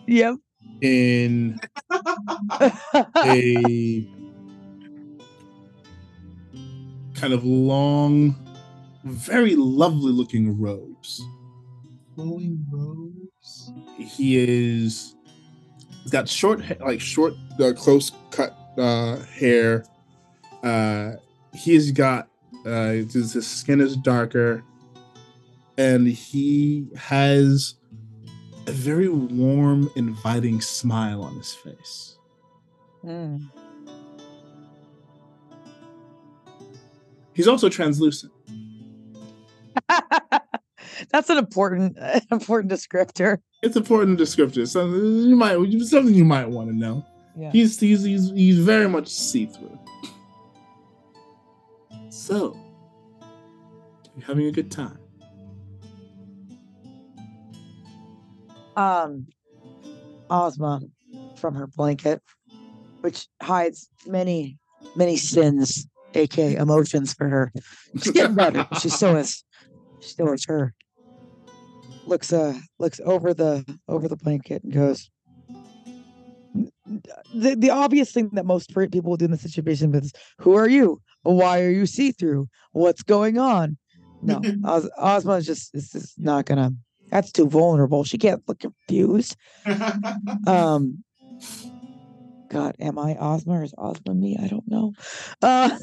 Yep. 0.07 0.37
in 0.81 1.59
a 3.25 4.09
kind 7.15 7.33
of 7.33 7.45
long, 7.45 8.35
very 9.05 9.57
lovely 9.57 10.13
looking 10.13 10.59
robes. 10.61 11.21
Flowing 12.15 12.65
robes. 12.71 13.73
He 13.99 14.37
is 14.39 15.15
he's 16.03 16.13
got 16.13 16.29
short 16.29 16.65
ha- 16.65 16.75
like 16.85 17.01
short 17.01 17.35
uh, 17.61 17.73
close 17.77 18.13
cut 18.31 18.57
uh 18.79 19.17
hair. 19.25 19.85
Uh 20.67 21.17
he 21.55 21.75
has 21.75 21.93
got 21.93 22.29
uh 22.65 22.91
his, 22.91 23.33
his 23.33 23.47
skin 23.47 23.81
is 23.81 23.97
darker 23.97 24.65
and 25.79 26.09
he 26.09 26.87
has 26.97 27.75
a 28.67 28.73
very 28.73 29.09
warm 29.09 29.91
inviting 29.97 30.61
smile 30.61 31.23
on 31.23 31.37
his 31.37 31.55
face. 31.55 32.19
Mm. 33.05 33.49
He's 37.35 37.47
also 37.47 37.69
translucent. 37.69 38.33
That's 41.11 41.29
an 41.29 41.37
important, 41.37 41.99
an 41.99 42.23
important 42.33 42.73
descriptor. 42.73 43.39
It's 43.63 43.77
important 43.77 44.19
descriptor. 44.19 44.67
Something 44.67 45.29
you 45.29 45.37
might 45.37 45.59
something 45.83 46.15
you 46.15 46.25
might 46.25 46.49
want 46.49 46.71
to 46.71 46.75
know. 46.75 47.05
Yeah. 47.37 47.53
He's 47.53 47.79
he's 47.79 48.03
he's 48.03 48.31
he's 48.31 48.59
very 48.59 48.89
much 48.89 49.09
see 49.09 49.47
through. 49.47 49.79
So, 52.27 52.57
you 54.17 54.23
having 54.27 54.47
a 54.49 54.51
good 54.51 54.69
time? 54.69 54.99
um, 58.75 59.29
Ozma 60.29 60.81
from 61.37 61.55
her 61.55 61.69
blanket, 61.69 62.21
which 63.03 63.29
hides 63.41 63.89
many, 64.09 64.59
many 64.97 65.17
sins, 65.17 65.87
aka 66.15 66.57
emotions 66.57 67.15
for 67.15 67.29
her. 67.29 67.53
She's 68.03 68.11
getting 68.11 68.35
better. 68.35 68.67
She 68.81 68.89
still 68.89 69.15
is. 69.15 69.45
She 70.01 70.09
still 70.09 70.33
is 70.33 70.45
her. 70.47 70.75
Looks 72.07 72.33
uh 72.33 72.59
looks 72.81 72.99
over 73.05 73.35
the 73.35 73.65
over 73.87 74.09
the 74.09 74.17
blanket 74.17 74.65
and 74.65 74.73
goes. 74.73 75.09
The 77.33 77.55
the 77.57 77.71
obvious 77.71 78.11
thing 78.11 78.31
that 78.33 78.47
most 78.47 78.75
people 78.75 79.11
will 79.11 79.17
do 79.17 79.27
in 79.27 79.31
this 79.31 79.43
situation 79.43 79.95
is, 79.95 80.13
"Who 80.41 80.55
are 80.55 80.69
you? 80.69 81.01
Why 81.27 81.63
are 81.63 81.71
you 81.71 81.87
see 81.87 82.13
through? 82.13 82.49
What's 82.73 83.03
going 83.03 83.39
on?" 83.39 83.77
No, 84.23 84.41
Oz, 84.65 84.89
Ozma 84.99 85.33
is 85.35 85.47
just 85.47 85.75
is 85.75 85.91
just 85.91 86.19
not 86.19 86.47
gonna. 86.47 86.73
That's 87.11 87.31
too 87.31 87.49
vulnerable. 87.49 88.03
She 88.05 88.19
can't 88.19 88.43
look 88.49 88.59
confused. 88.59 89.37
Um, 90.47 91.05
God, 92.49 92.75
am 92.81 92.99
I 92.99 93.17
Ozma 93.17 93.61
or 93.61 93.63
is 93.63 93.75
Ozma 93.79 94.15
me? 94.15 94.37
I 94.43 94.49
don't 94.49 94.67
know. 94.69 94.93
Uh, 95.43 95.77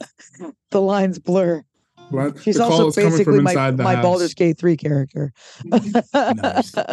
the 0.70 0.80
lines 0.80 1.18
blur. 1.18 1.62
Well, 2.10 2.36
She's 2.36 2.56
the 2.56 2.64
also 2.64 2.88
is 2.88 2.94
coming 2.96 3.10
from 3.10 3.16
basically 3.16 3.40
my, 3.40 3.50
inside 3.52 3.76
the 3.78 3.82
my 3.84 3.94
house. 3.94 4.02
Baldur's 4.02 4.34
Gate 4.34 4.58
3 4.58 4.76
character. 4.76 5.32
Nice. 5.64 6.74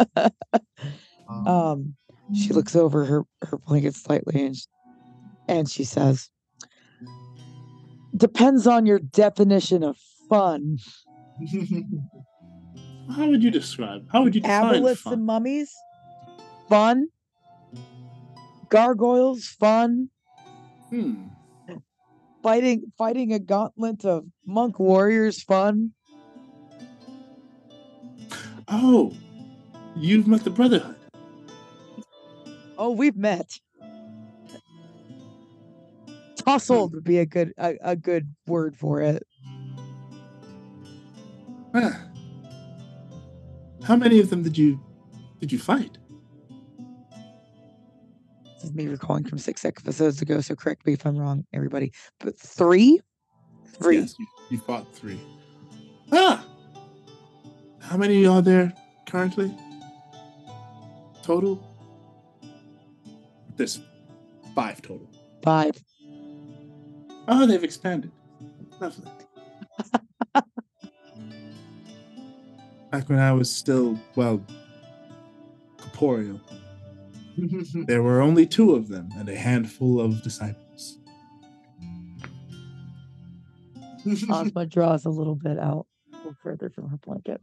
Um, 1.28 1.94
she 2.32 2.52
looks 2.52 2.74
over 2.74 3.04
her, 3.04 3.22
her 3.42 3.58
blanket 3.58 3.94
slightly 3.94 4.46
and, 4.46 4.56
sh- 4.56 4.66
and 5.46 5.70
she 5.70 5.84
says, 5.84 6.28
Depends 8.16 8.66
on 8.66 8.86
your 8.86 8.98
definition 8.98 9.82
of 9.82 9.96
fun. 10.28 10.78
How 13.16 13.26
would 13.28 13.42
you 13.42 13.50
describe? 13.50 14.06
How 14.12 14.22
would 14.22 14.34
you 14.34 14.40
define 14.40 14.94
fun? 14.96 15.12
and 15.14 15.26
mummies? 15.26 15.72
Fun. 16.68 17.08
Gargoyles? 18.68 19.46
Fun. 19.46 20.10
Hmm. 20.90 21.28
fighting 22.42 22.90
fighting 22.98 23.32
a 23.32 23.38
gauntlet 23.38 24.04
of 24.04 24.24
monk 24.44 24.80
warriors 24.80 25.40
fun 25.42 25.92
Oh, 28.72 29.12
you've 29.96 30.26
met 30.26 30.42
the 30.42 30.50
Brotherhood. 30.50 30.96
oh 32.76 32.90
we've 32.90 33.16
met 33.16 33.60
tussled 36.58 36.92
would 36.92 37.04
be 37.04 37.18
a 37.18 37.26
good 37.26 37.52
a, 37.58 37.74
a 37.82 37.96
good 37.96 38.34
word 38.46 38.76
for 38.76 39.00
it 39.00 39.22
Huh. 41.74 41.92
How 43.84 43.94
many 43.94 44.18
of 44.18 44.28
them 44.28 44.42
did 44.42 44.58
you 44.58 44.80
did 45.40 45.52
you 45.52 45.58
fight? 45.58 45.96
this 48.56 48.64
is 48.64 48.74
me 48.74 48.88
recalling 48.88 49.24
from 49.24 49.38
six 49.38 49.64
episodes 49.64 50.20
ago 50.20 50.40
so 50.40 50.54
correct 50.54 50.84
me 50.86 50.92
if 50.92 51.06
i'm 51.06 51.16
wrong 51.16 51.44
everybody 51.54 51.92
but 52.18 52.38
three 52.38 53.00
three 53.66 53.98
Yes, 53.98 54.14
you, 54.18 54.26
you 54.50 54.58
fought 54.58 54.92
three. 54.94 55.18
Ah, 56.12 56.44
how 57.80 57.96
many 57.96 58.26
are 58.26 58.42
there 58.42 58.72
currently? 59.08 59.54
Total? 61.22 61.58
There's 63.56 63.80
five 64.54 64.82
total. 64.82 65.08
five 65.42 65.72
Oh, 67.32 67.46
they've 67.46 67.62
expanded. 67.62 68.10
Lovely. 68.80 69.06
Back 72.90 73.08
when 73.08 73.20
I 73.20 73.32
was 73.32 73.54
still, 73.54 73.96
well, 74.16 74.44
corporeal, 75.78 76.40
there 77.86 78.02
were 78.02 78.20
only 78.20 78.46
two 78.46 78.74
of 78.74 78.88
them 78.88 79.08
and 79.16 79.28
a 79.28 79.36
handful 79.36 80.00
of 80.00 80.22
disciples. 80.22 80.98
ozma 84.28 84.66
draws 84.66 85.04
a 85.04 85.10
little 85.10 85.36
bit 85.36 85.58
out 85.58 85.86
a 86.12 86.16
little 86.16 86.34
further 86.42 86.70
from 86.70 86.88
her 86.88 86.96
blanket 86.96 87.40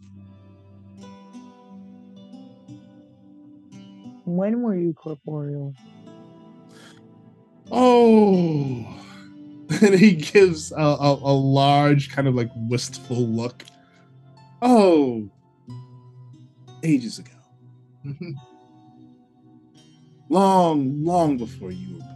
When 4.25 4.61
were 4.61 4.75
you 4.75 4.93
corporeal? 4.93 5.73
Oh. 7.71 8.85
And 9.81 9.95
he 9.95 10.13
gives 10.13 10.71
a, 10.71 10.75
a, 10.75 11.13
a 11.13 11.35
large, 11.35 12.09
kind 12.09 12.27
of 12.27 12.35
like 12.35 12.49
wistful 12.55 13.27
look. 13.27 13.65
Oh. 14.61 15.29
Ages 16.83 17.19
ago. 17.19 17.31
Mm-hmm. 18.05 18.31
long, 20.29 21.03
long 21.03 21.37
before 21.37 21.71
you 21.71 21.95
were 21.95 21.99
born. 21.99 22.13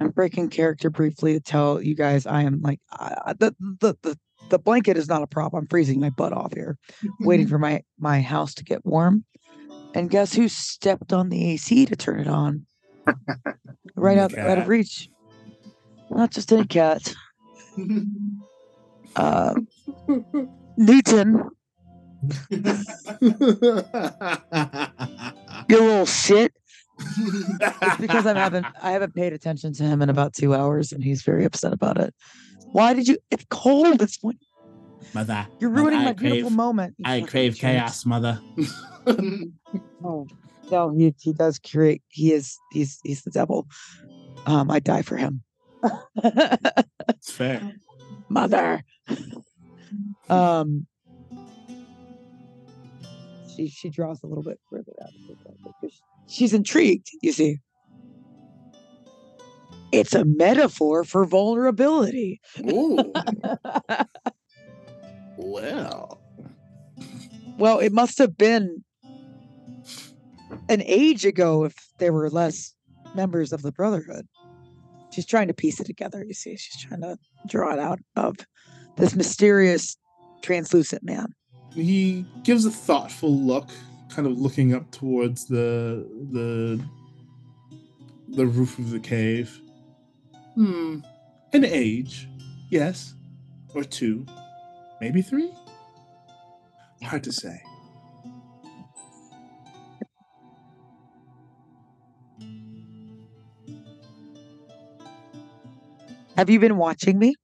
I'm 0.00 0.10
breaking 0.10 0.50
character 0.50 0.90
briefly 0.90 1.34
to 1.34 1.40
tell 1.40 1.80
you 1.80 1.94
guys 1.94 2.26
I 2.26 2.42
am 2.42 2.60
like 2.60 2.80
I, 2.92 3.34
the, 3.38 3.54
the 3.80 3.96
the 4.02 4.18
the 4.50 4.58
blanket 4.58 4.96
is 4.96 5.08
not 5.08 5.22
a 5.22 5.26
prop. 5.26 5.54
I'm 5.54 5.66
freezing 5.66 6.00
my 6.00 6.10
butt 6.10 6.32
off 6.32 6.52
here, 6.52 6.76
waiting 7.20 7.46
for 7.48 7.58
my 7.58 7.82
my 7.98 8.20
house 8.20 8.54
to 8.54 8.64
get 8.64 8.84
warm. 8.84 9.24
And 9.94 10.10
guess 10.10 10.34
who 10.34 10.48
stepped 10.48 11.12
on 11.12 11.28
the 11.28 11.50
AC 11.50 11.86
to 11.86 11.96
turn 11.96 12.20
it 12.20 12.28
on? 12.28 12.66
right 13.96 14.18
out 14.18 14.36
out 14.36 14.58
of 14.58 14.68
reach. 14.68 15.08
Not 16.10 16.30
just 16.30 16.52
any 16.52 16.66
cat. 16.66 17.14
Uh, 19.16 19.54
Newton, 20.76 21.50
you 22.50 22.62
little 25.68 26.06
shit. 26.06 26.52
It's 27.00 27.96
because 28.00 28.26
I 28.26 28.38
haven't 28.38 28.66
I 28.80 28.92
haven't 28.92 29.14
paid 29.14 29.32
attention 29.32 29.72
to 29.74 29.82
him 29.82 30.00
in 30.00 30.10
about 30.10 30.34
two 30.34 30.54
hours, 30.54 30.92
and 30.92 31.02
he's 31.02 31.22
very 31.22 31.44
upset 31.44 31.72
about 31.72 31.98
it. 31.98 32.14
Why 32.72 32.94
did 32.94 33.08
you? 33.08 33.18
It's 33.30 33.44
cold. 33.50 34.00
It's 34.00 34.18
Mother. 35.12 35.46
you're 35.58 35.70
ruining 35.70 36.00
I 36.00 36.04
my 36.04 36.12
beautiful 36.12 36.50
moment. 36.50 36.94
you 36.98 37.04
I 37.06 37.20
crave 37.22 37.56
chaos, 37.56 38.06
mother. 38.06 38.40
Oh 40.04 40.26
no, 40.70 40.90
he 40.96 41.14
he 41.20 41.32
does 41.32 41.58
create. 41.58 42.02
He 42.08 42.32
is 42.32 42.58
he's 42.72 43.00
he's 43.02 43.22
the 43.22 43.30
devil. 43.30 43.66
Um, 44.46 44.70
I 44.70 44.78
die 44.78 45.02
for 45.02 45.16
him. 45.16 45.42
it's 46.22 47.30
fair. 47.30 47.72
Mother. 48.28 48.84
Um. 50.28 50.86
She 53.56 53.68
she 53.68 53.90
draws 53.90 54.22
a 54.22 54.26
little 54.28 54.44
bit 54.44 54.60
further 54.70 54.92
out. 55.02 55.10
She's 56.28 56.54
intrigued. 56.54 57.08
You 57.22 57.32
see. 57.32 57.58
It's 59.90 60.14
a 60.14 60.24
metaphor 60.24 61.02
for 61.02 61.24
vulnerability. 61.24 62.40
Ooh. 62.60 63.12
Well. 65.50 66.20
Well, 67.58 67.78
it 67.78 67.92
must 67.92 68.18
have 68.18 68.36
been 68.36 68.84
an 70.68 70.82
age 70.86 71.24
ago 71.24 71.64
if 71.64 71.74
there 71.98 72.12
were 72.12 72.30
less 72.30 72.74
members 73.14 73.52
of 73.52 73.62
the 73.62 73.72
Brotherhood. 73.72 74.26
She's 75.12 75.26
trying 75.26 75.48
to 75.48 75.54
piece 75.54 75.80
it 75.80 75.86
together, 75.86 76.24
you 76.24 76.34
see. 76.34 76.56
She's 76.56 76.80
trying 76.80 77.02
to 77.02 77.18
draw 77.46 77.72
it 77.72 77.78
out 77.78 77.98
of 78.16 78.36
this 78.96 79.14
mysterious, 79.16 79.96
translucent 80.42 81.02
man. 81.02 81.34
He 81.74 82.24
gives 82.44 82.64
a 82.64 82.70
thoughtful 82.70 83.36
look, 83.36 83.68
kind 84.08 84.26
of 84.26 84.38
looking 84.38 84.74
up 84.74 84.90
towards 84.90 85.46
the 85.46 86.08
the 86.32 86.80
the 88.28 88.46
roof 88.46 88.78
of 88.78 88.90
the 88.90 89.00
cave. 89.00 89.60
Hmm. 90.54 91.00
An 91.52 91.64
age, 91.64 92.28
yes, 92.70 93.14
or 93.74 93.82
two, 93.82 94.24
maybe 95.00 95.22
three. 95.22 95.52
Hard 97.02 97.24
to 97.24 97.32
say. 97.32 97.62
Have 106.36 106.48
you 106.48 106.58
been 106.58 106.76
watching 106.76 107.18
me? 107.18 107.34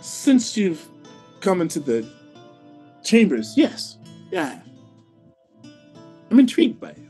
Since 0.00 0.56
you've 0.56 0.86
come 1.40 1.60
into 1.60 1.80
the 1.80 2.06
chambers, 3.02 3.54
yes, 3.56 3.96
yeah. 4.30 4.60
I'm 6.30 6.38
intrigued 6.38 6.80
by 6.80 6.90
you. 6.90 7.08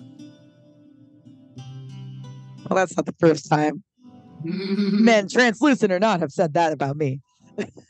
Well, 2.68 2.76
that's 2.76 2.96
not 2.96 3.06
the 3.06 3.14
first 3.18 3.48
time 3.48 3.82
men, 4.44 5.28
translucent 5.28 5.92
or 5.92 5.98
not, 5.98 6.20
have 6.20 6.30
said 6.30 6.54
that 6.54 6.72
about 6.72 6.96
me. 6.96 7.20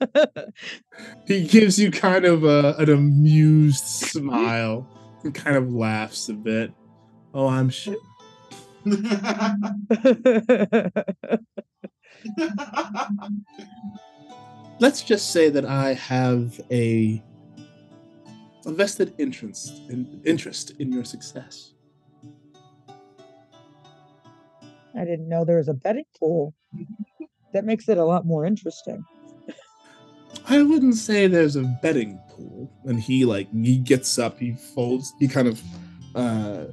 He 1.26 1.46
gives 1.46 1.78
you 1.78 1.90
kind 1.90 2.24
of 2.24 2.44
a, 2.44 2.74
an 2.78 2.90
amused 2.90 3.84
smile 3.84 4.86
and 5.22 5.34
kind 5.34 5.56
of 5.56 5.72
laughs 5.72 6.28
a 6.28 6.34
bit. 6.34 6.72
Oh, 7.32 7.48
I'm 7.48 7.70
sure. 7.70 7.96
Let's 14.78 15.02
just 15.02 15.30
say 15.30 15.48
that 15.50 15.64
I 15.64 15.94
have 15.94 16.60
a, 16.70 17.22
a 18.66 18.72
vested 18.72 19.14
interest 19.18 19.80
in 19.88 20.20
interest 20.24 20.72
in 20.78 20.92
your 20.92 21.04
success. 21.04 21.72
I 24.96 25.04
didn't 25.04 25.28
know 25.28 25.44
there 25.44 25.56
was 25.56 25.68
a 25.68 25.74
betting 25.74 26.06
pool. 26.18 26.54
That 27.52 27.64
makes 27.64 27.88
it 27.88 27.98
a 27.98 28.04
lot 28.04 28.26
more 28.26 28.44
interesting. 28.44 29.04
I 30.46 30.62
wouldn't 30.62 30.96
say 30.96 31.26
there's 31.26 31.56
a 31.56 31.62
betting 31.82 32.20
pool. 32.30 32.70
And 32.84 33.00
he 33.00 33.24
like 33.24 33.50
he 33.52 33.78
gets 33.78 34.18
up, 34.18 34.38
he 34.38 34.54
folds, 34.74 35.12
he 35.18 35.28
kind 35.28 35.48
of 35.48 35.62
uh 36.14 36.64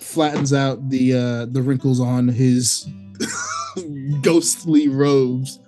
flattens 0.00 0.52
out 0.52 0.88
the 0.88 1.14
uh 1.14 1.46
the 1.46 1.62
wrinkles 1.62 2.00
on 2.00 2.28
his 2.28 2.88
ghostly 4.22 4.88
robes 4.88 5.58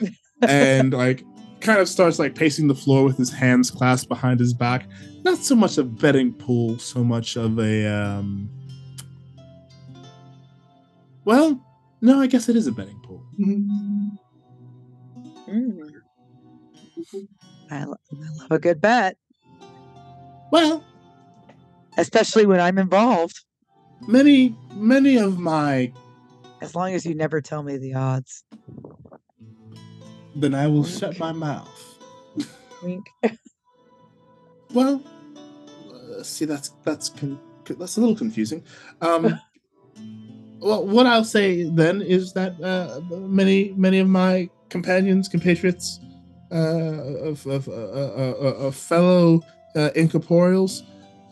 and 0.42 0.92
like 0.92 1.24
kind 1.60 1.80
of 1.80 1.88
starts 1.88 2.18
like 2.18 2.34
pacing 2.34 2.68
the 2.68 2.74
floor 2.74 3.04
with 3.04 3.16
his 3.16 3.32
hands 3.32 3.70
clasped 3.70 4.08
behind 4.08 4.38
his 4.40 4.54
back. 4.54 4.86
Not 5.24 5.38
so 5.38 5.54
much 5.56 5.78
a 5.78 5.84
betting 5.84 6.32
pool, 6.32 6.78
so 6.78 7.02
much 7.02 7.36
of 7.36 7.58
a 7.58 7.86
um 7.86 8.50
well, 11.24 11.60
no, 12.00 12.20
I 12.20 12.26
guess 12.26 12.48
it 12.48 12.56
is 12.56 12.66
a 12.66 12.72
betting 12.72 12.98
pool. 13.00 13.22
Mm. 13.38 14.18
I, 17.70 17.84
lo- 17.84 17.96
I 18.12 18.16
love 18.42 18.50
a 18.50 18.58
good 18.58 18.80
bet, 18.80 19.16
Well, 20.50 20.84
especially 21.96 22.46
when 22.46 22.60
I'm 22.60 22.78
involved. 22.78 23.40
many 24.06 24.54
many 24.74 25.16
of 25.18 25.38
my 25.38 25.92
As 26.62 26.74
long 26.74 26.92
as 26.94 27.04
you 27.04 27.14
never 27.14 27.40
tell 27.40 27.62
me 27.62 27.76
the 27.78 27.94
odds. 27.94 28.44
then 30.36 30.54
I 30.54 30.66
will 30.68 30.84
shut 30.84 31.18
my 31.18 31.32
mouth. 31.32 31.98
Wink. 32.82 33.06
Well, 34.72 35.02
uh, 35.92 36.22
see, 36.22 36.44
that's 36.44 36.70
that's 36.84 37.08
con- 37.08 37.40
that's 37.64 37.96
a 37.96 38.00
little 38.00 38.16
confusing. 38.16 38.62
Um, 39.00 39.38
well, 40.60 40.86
what 40.86 41.06
I'll 41.06 41.24
say 41.24 41.64
then 41.64 42.02
is 42.02 42.32
that 42.34 42.60
uh, 42.62 43.00
many 43.10 43.72
many 43.76 43.98
of 43.98 44.08
my 44.08 44.48
companions, 44.68 45.28
compatriots, 45.28 45.98
of 46.50 47.46
of, 47.46 47.68
uh, 47.68 47.72
uh, 47.72 48.34
uh, 48.40 48.66
of 48.66 48.74
fellow 48.76 49.42
uh, 49.76 49.90
incorporeals, 49.94 50.82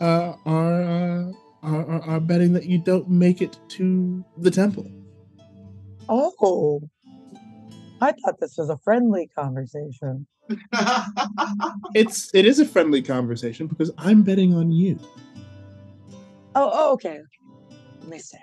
uh, 0.01 0.33
are, 0.45 0.83
uh, 0.83 1.31
are 1.63 2.01
are 2.03 2.19
betting 2.19 2.53
that 2.53 2.65
you 2.65 2.77
don't 2.77 3.09
make 3.09 3.41
it 3.41 3.57
to 3.69 4.23
the 4.37 4.51
temple. 4.51 4.89
Oh, 6.09 6.81
I 7.99 8.11
thought 8.13 8.39
this 8.39 8.55
was 8.57 8.69
a 8.69 8.77
friendly 8.77 9.29
conversation. 9.37 10.27
It's 11.93 12.29
it 12.33 12.45
is 12.45 12.59
a 12.59 12.65
friendly 12.65 13.01
conversation 13.01 13.67
because 13.67 13.91
I'm 13.97 14.21
betting 14.23 14.53
on 14.53 14.71
you, 14.71 14.99
Oh, 16.55 16.69
oh 16.73 16.93
okay. 16.93 17.09
okay. 17.09 17.19
Let 18.01 18.09
me 18.09 18.19
see. 18.19 18.37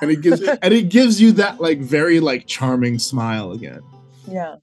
and 0.00 0.10
it 0.10 0.20
gives 0.20 0.40
and 0.42 0.74
it 0.74 0.88
gives 0.90 1.20
you 1.20 1.32
that 1.32 1.60
like 1.60 1.78
very 1.78 2.20
like 2.20 2.46
charming 2.46 2.98
smile 2.98 3.52
again. 3.52 3.80
Yeah. 4.30 4.56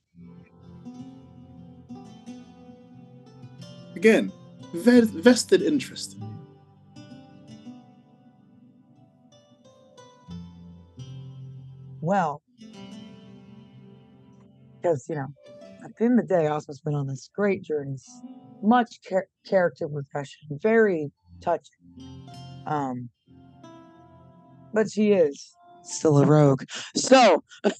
Again, 4.00 4.32
vested 4.72 5.60
interest. 5.60 6.16
Well, 12.00 12.40
because 14.80 15.04
you 15.06 15.16
know, 15.16 15.26
at 15.84 15.90
the 15.98 16.04
end 16.06 16.18
of 16.18 16.26
the 16.26 16.34
day, 16.34 16.48
Ozma's 16.48 16.80
been 16.80 16.94
on 16.94 17.08
this 17.08 17.28
great 17.36 17.62
journey, 17.62 17.98
much 18.62 19.02
char- 19.02 19.28
character 19.46 19.86
progression, 19.86 20.48
very 20.62 21.12
touching. 21.42 21.84
Um, 22.66 23.10
but 24.72 24.90
she 24.90 25.12
is 25.12 25.58
still 25.82 26.16
a 26.22 26.24
rogue. 26.24 26.64
So, 26.96 27.44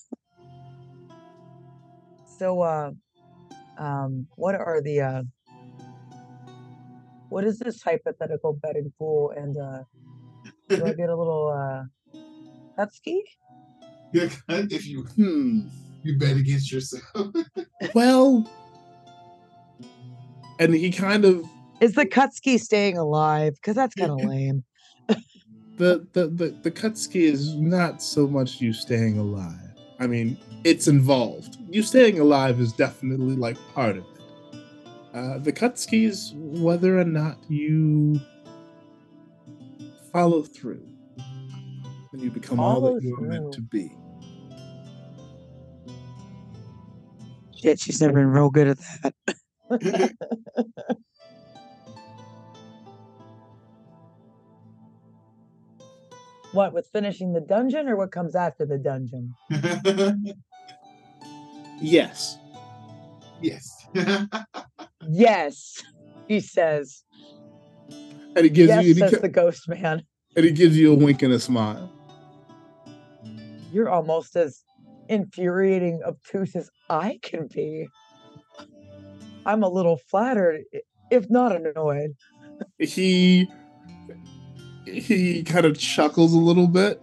So, 2.26 2.60
uh, 2.60 2.90
um, 3.78 4.26
what 4.36 4.54
are 4.54 4.82
the 4.82 5.00
uh, 5.00 5.22
what 7.30 7.44
is 7.44 7.58
this 7.58 7.82
hypothetical 7.82 8.52
betting 8.52 8.92
pool? 8.98 9.32
And 9.36 9.56
uh, 9.56 9.82
do 10.68 10.84
I 10.84 10.92
get 11.00 11.08
a 11.08 11.16
little 11.16 11.48
uh, 11.48 11.84
Husky? 12.76 13.22
Yeah, 14.12 14.28
if 14.48 14.86
you 14.86 15.02
Hmm. 15.02 15.68
you 16.02 16.18
bet 16.18 16.36
against 16.36 16.70
yourself. 16.72 17.34
Well, 17.94 18.44
and 20.58 20.74
he 20.74 20.90
kind 20.90 21.24
of 21.24 21.46
Is 21.80 21.94
the 21.94 22.04
Kutski 22.04 22.60
staying 22.60 22.98
alive? 22.98 23.54
Because 23.54 23.74
that's 23.74 23.94
kind 23.94 24.10
of 24.10 24.18
lame. 24.28 24.64
the 25.78 26.06
the 26.12 26.28
the 26.28 26.54
the 26.62 26.70
Kutski 26.70 27.22
is 27.22 27.54
not 27.54 28.02
so 28.02 28.26
much 28.28 28.60
you 28.60 28.72
staying 28.72 29.18
alive. 29.18 29.56
I 29.98 30.06
mean, 30.06 30.36
it's 30.64 30.88
involved. 30.88 31.56
You 31.70 31.82
staying 31.82 32.18
alive 32.20 32.60
is 32.60 32.72
definitely 32.72 33.36
like 33.36 33.56
part 33.74 33.96
of 33.96 34.04
it. 34.04 34.19
Uh, 35.12 35.38
the 35.38 35.52
Kutski 35.52 36.06
is 36.06 36.32
whether 36.36 36.98
or 36.98 37.04
not 37.04 37.38
you 37.48 38.20
follow 40.12 40.42
through 40.42 40.86
and 42.12 42.22
you 42.22 42.30
become 42.30 42.60
all 42.60 42.80
that 42.80 43.02
you 43.02 43.16
were 43.16 43.26
meant 43.26 43.52
to 43.52 43.60
be. 43.60 43.92
Shit, 47.56 47.80
she's 47.80 48.00
never 48.00 48.14
been 48.14 48.28
real 48.28 48.50
good 48.50 48.68
at 48.68 48.78
that. 49.02 50.12
What 56.52 56.72
with 56.72 56.88
finishing 56.92 57.32
the 57.32 57.40
dungeon, 57.40 57.88
or 57.88 57.96
what 57.96 58.10
comes 58.10 58.34
after 58.34 58.66
the 58.66 58.78
dungeon? 58.78 59.34
Yes. 61.82 62.36
yes. 63.40 63.88
Yes, 65.08 65.82
he 66.28 66.40
says. 66.40 67.02
And 68.36 68.44
he 68.44 68.50
gives 68.50 68.68
yes, 68.68 68.84
you 68.84 68.94
says 68.94 69.12
ca- 69.12 69.18
the 69.20 69.28
ghost 69.28 69.68
man. 69.68 70.02
and 70.36 70.44
he 70.44 70.52
gives 70.52 70.76
you 70.76 70.92
a 70.92 70.96
wink 70.96 71.22
and 71.22 71.32
a 71.32 71.40
smile. 71.40 71.90
You're 73.72 73.88
almost 73.88 74.36
as 74.36 74.62
infuriating 75.08 76.00
obtuse 76.06 76.54
as 76.54 76.70
I 76.88 77.18
can 77.22 77.48
be. 77.48 77.88
I'm 79.46 79.62
a 79.62 79.68
little 79.68 79.98
flattered, 80.08 80.62
if 81.10 81.28
not 81.30 81.54
annoyed. 81.54 82.14
he 82.78 83.48
he 84.86 85.42
kind 85.42 85.66
of 85.66 85.78
chuckles 85.78 86.32
a 86.32 86.38
little 86.38 86.66
bit 86.66 87.00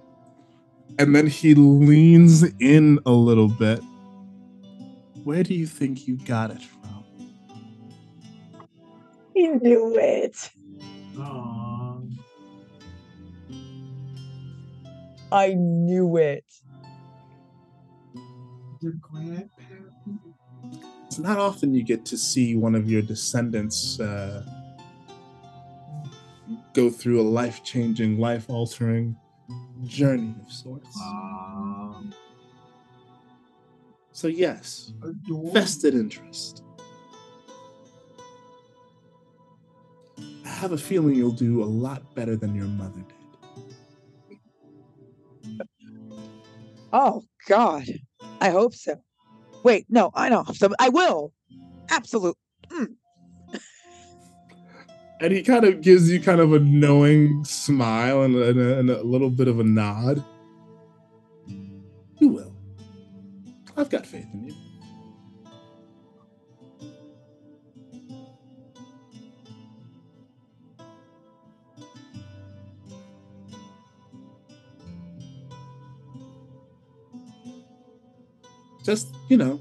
and 0.99 1.15
then 1.15 1.27
he 1.27 1.53
leans 1.53 2.43
in 2.59 2.99
a 3.05 3.11
little 3.11 3.47
bit 3.47 3.79
where 5.23 5.43
do 5.43 5.53
you 5.53 5.65
think 5.67 6.07
you 6.07 6.17
got 6.25 6.51
it 6.51 6.61
from 6.61 6.76
You 9.37 9.59
knew 9.59 9.95
it. 9.99 10.49
Aw. 11.19 11.99
I 15.31 15.53
knew 15.53 16.17
it. 16.17 16.43
Your 18.81 18.93
grandparents. 18.99 19.95
it's 21.05 21.19
not 21.19 21.37
often 21.37 21.73
you 21.75 21.83
get 21.83 22.03
to 22.05 22.17
see 22.17 22.55
one 22.55 22.73
of 22.73 22.89
your 22.89 23.03
descendants 23.03 23.99
uh, 23.99 24.43
go 26.73 26.89
through 26.89 27.21
a 27.21 27.27
life-changing 27.39 28.17
life-altering 28.19 29.15
journey 29.85 30.33
of 30.43 30.51
sorts 30.51 30.95
Aw. 30.99 32.01
so 34.11 34.27
yes 34.27 34.93
Adorable. 35.03 35.51
vested 35.53 35.93
interest 35.95 36.63
have 40.57 40.71
a 40.71 40.77
feeling 40.77 41.15
you'll 41.15 41.31
do 41.31 41.63
a 41.63 41.65
lot 41.65 42.15
better 42.15 42.35
than 42.35 42.55
your 42.55 42.65
mother 42.65 42.99
did 42.99 43.17
Oh 46.93 47.23
God, 47.47 47.85
I 48.39 48.49
hope 48.49 48.73
so. 48.73 48.95
Wait, 49.63 49.85
no, 49.89 50.09
I 50.13 50.29
know. 50.29 50.45
So 50.53 50.69
I 50.79 50.89
will. 50.89 51.33
Absolute. 51.89 52.37
Mm. 52.69 52.95
and 55.21 55.33
he 55.33 55.43
kind 55.43 55.65
of 55.65 55.81
gives 55.81 56.09
you 56.09 56.21
kind 56.21 56.39
of 56.39 56.53
a 56.53 56.59
knowing 56.59 57.43
smile 57.43 58.23
and 58.23 58.35
and 58.35 58.59
a, 58.59 58.79
and 58.79 58.89
a 58.89 59.03
little 59.03 59.29
bit 59.29 59.47
of 59.47 59.59
a 59.59 59.63
nod. 59.63 60.23
You 62.19 62.29
will. 62.29 62.55
I've 63.75 63.89
got 63.89 64.05
faith 64.05 64.27
in 64.33 64.46
you. 64.46 64.46
Just, 78.87 79.13
you 79.27 79.35
know, 79.35 79.59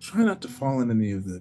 try 0.00 0.24
not 0.24 0.40
to 0.42 0.48
fall 0.48 0.80
in 0.80 0.90
any 0.90 1.12
of 1.12 1.24
the 1.24 1.40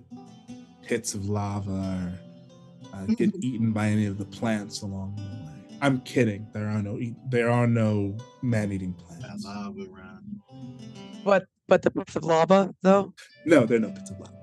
pits 0.84 1.16
of 1.16 1.28
lava 1.28 1.72
or 1.72 2.94
uh, 2.94 3.06
get 3.16 3.34
eaten 3.42 3.72
by 3.72 3.88
any 3.88 4.06
of 4.06 4.20
the 4.20 4.26
plants 4.26 4.84
along 4.84 5.16
the 5.16 5.24
way. 5.24 5.78
I'm 5.82 6.02
kidding. 6.02 6.46
There 6.54 6.68
are 6.68 6.84
no 6.84 7.00
eat, 7.00 7.16
there 7.32 7.50
are 7.50 7.66
no 7.66 8.16
man-eating 8.44 8.94
That 9.10 9.20
plants. 9.22 9.46
lava 9.46 9.82
around. 9.92 10.42
But 11.26 11.46
but 11.68 11.82
the 11.82 11.90
pits 11.90 12.16
of 12.18 12.24
lava 12.24 12.72
though. 12.84 13.16
No, 13.46 13.66
there 13.66 13.78
are 13.78 13.82
no 13.82 13.90
pits 13.90 14.12
of 14.12 14.20
lava. 14.20 14.34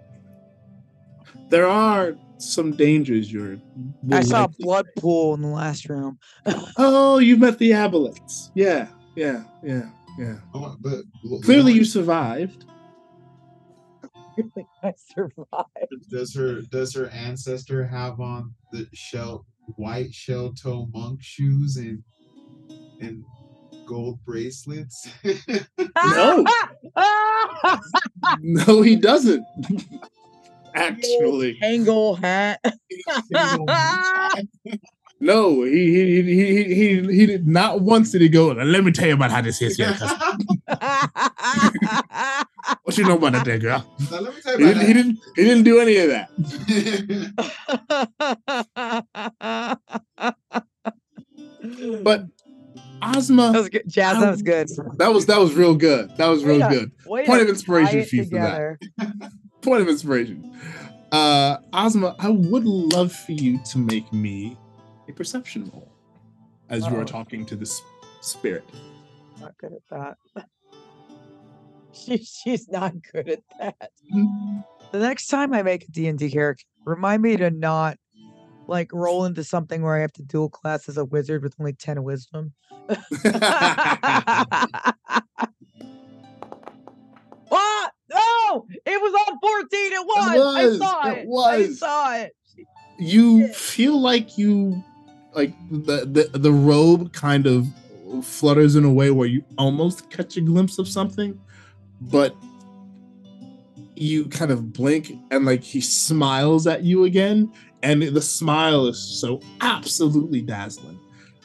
There 1.48 1.68
are 1.68 2.16
some 2.38 2.72
dangers 2.72 3.32
you're. 3.32 3.58
I 4.10 4.22
saw 4.22 4.46
a 4.46 4.48
blood 4.48 4.86
face. 4.86 4.94
pool 5.02 5.34
in 5.34 5.42
the 5.42 5.48
last 5.48 5.88
room. 5.88 6.18
Oh, 6.76 7.18
you 7.18 7.36
met 7.36 7.58
the 7.58 7.70
aboleths. 7.70 8.50
Yeah, 8.56 8.88
yeah, 9.14 9.44
yeah, 9.62 9.90
yeah. 10.18 10.36
Oh, 10.54 10.76
but 10.80 11.00
Clearly, 11.42 11.72
you 11.72 11.84
survived. 11.84 12.66
I 14.82 14.92
survived. 14.96 16.10
Does 16.10 16.34
her 16.34 16.62
does 16.62 16.94
her 16.94 17.08
ancestor 17.08 17.86
have 17.86 18.20
on 18.20 18.54
the 18.72 18.86
shell 18.94 19.46
white 19.76 20.12
shell 20.14 20.52
toe 20.52 20.88
monk 20.92 21.22
shoes 21.22 21.76
and 21.76 22.02
and 23.00 23.24
gold 23.86 24.18
bracelets? 24.24 25.08
No. 26.04 26.44
No, 28.40 28.82
he 28.82 28.96
doesn't. 28.96 29.44
Actually, 30.74 31.58
Kangol 31.60 32.18
hat. 32.18 32.60
No. 35.20 35.62
He 35.62 35.72
he 35.94 36.22
he 36.22 36.34
he 36.34 36.74
he, 36.74 37.12
he 37.18 37.26
did 37.26 37.47
not 37.47 37.80
once 37.82 38.10
did 38.12 38.20
he 38.22 38.28
go. 38.28 38.48
Let 38.48 38.82
me 38.84 38.90
tell 38.92 39.06
you 39.09 39.14
about 39.14 39.30
how 39.30 39.42
this 39.42 39.60
is 39.62 39.76
here. 39.76 39.94
'cause 39.98 40.12
What 42.84 42.97
you 42.98 43.05
know 43.05 43.16
about 43.16 43.32
that, 43.32 43.44
there, 43.44 43.59
girl? 43.59 43.84
Now, 44.10 44.20
let 44.20 44.34
me 44.34 44.40
tell 44.42 44.56
He 44.59 44.64
you 44.64 44.74
didn't, 44.74 44.86
he 44.86 44.92
didn't. 44.92 45.18
He 45.36 45.44
didn't 45.44 45.64
do 45.64 45.80
any 45.80 45.97
of 45.97 46.09
that. 46.10 46.30
But 52.02 52.24
Ozma, 53.02 53.52
that 53.52 53.59
was 53.59 53.68
good. 53.68 53.82
Jazz, 53.86 54.18
that 54.20 54.30
was 54.30 54.42
good. 54.42 54.68
that 54.98 55.12
was 55.12 55.26
that 55.26 55.38
was 55.38 55.55
real 55.55 55.74
good. 55.74 56.14
That 56.16 56.28
was 56.28 56.44
real 56.44 56.60
to- 56.60 56.68
good. 56.68 56.92
Way 57.06 57.26
Point 57.26 57.42
of 57.42 57.48
inspiration 57.48 58.01
tie 58.01 58.05
for 58.05 58.16
you 58.16 58.24
for 58.24 58.30
that. 58.30 58.78
Point 59.62 59.82
of 59.82 59.88
inspiration. 59.88 60.56
Uh, 61.12 61.56
Ozma, 61.72 62.14
I 62.18 62.28
would 62.30 62.64
love 62.64 63.12
for 63.12 63.32
you 63.32 63.59
to 63.70 63.78
make 63.78 64.10
me 64.12 64.56
a 65.10 65.12
perception 65.12 65.70
roll 65.72 65.92
as 66.68 66.86
you 66.86 66.96
are 66.96 67.02
oh. 67.02 67.04
talking 67.04 67.44
to 67.46 67.56
this 67.56 67.82
spirit. 68.20 68.64
Not 69.40 69.56
good 69.58 69.72
at 69.72 69.82
that. 69.90 70.46
She, 71.92 72.18
she's 72.18 72.68
not 72.68 72.94
good 73.12 73.28
at 73.28 73.42
that. 73.58 73.90
The 74.92 74.98
next 75.00 75.26
time 75.26 75.52
I 75.52 75.62
make 75.62 75.82
a 75.84 75.90
D&D 75.90 76.30
character, 76.30 76.64
remind 76.86 77.20
me 77.20 77.36
to 77.36 77.50
not 77.50 77.98
like 78.68 78.90
roll 78.92 79.24
into 79.24 79.42
something 79.42 79.82
where 79.82 79.96
I 79.96 80.00
have 80.00 80.12
to 80.12 80.22
dual 80.22 80.48
class 80.48 80.88
as 80.88 80.96
a 80.96 81.04
wizard 81.04 81.42
with 81.42 81.56
only 81.58 81.72
10 81.72 82.02
wisdom. 82.04 82.54
what? 82.86 83.00
Ah, 87.52 87.90
no! 88.08 88.66
It 88.86 89.02
was 89.02 89.12
on 89.28 89.38
14. 89.40 89.66
It 89.72 90.06
was. 90.06 90.38
was, 90.38 90.80
I 90.80 90.86
saw 90.86 91.08
it 91.08 91.18
it. 91.18 91.28
I 91.28 91.72
saw 91.72 92.14
it. 92.14 92.36
you 92.98 93.48
feel 93.48 94.00
like 94.00 94.38
you 94.38 94.82
like 95.35 95.55
the, 95.70 96.05
the 96.07 96.39
the 96.39 96.52
robe 96.52 97.12
kind 97.12 97.47
of 97.47 97.66
flutters 98.23 98.77
in 98.77 98.85
a 98.85 98.93
way 98.93 99.11
where 99.11 99.28
you 99.28 99.44
almost 99.57 100.11
catch 100.11 100.36
a 100.36 100.40
glimpse 100.40 100.78
of 100.78 100.89
something 100.89 101.40
but 102.01 102.35
you 103.94 104.24
kind 104.27 104.51
of 104.51 104.73
blink 104.73 105.12
and 105.31 105.44
like 105.44 105.62
he 105.62 105.81
smiles 105.81 106.66
at 106.66 106.82
you 106.82 107.05
again 107.05 107.52
and 107.82 108.02
the 108.02 108.20
smile 108.20 108.86
is 108.86 108.98
so 108.98 109.40
absolutely 109.61 110.43
dazzling 110.43 110.98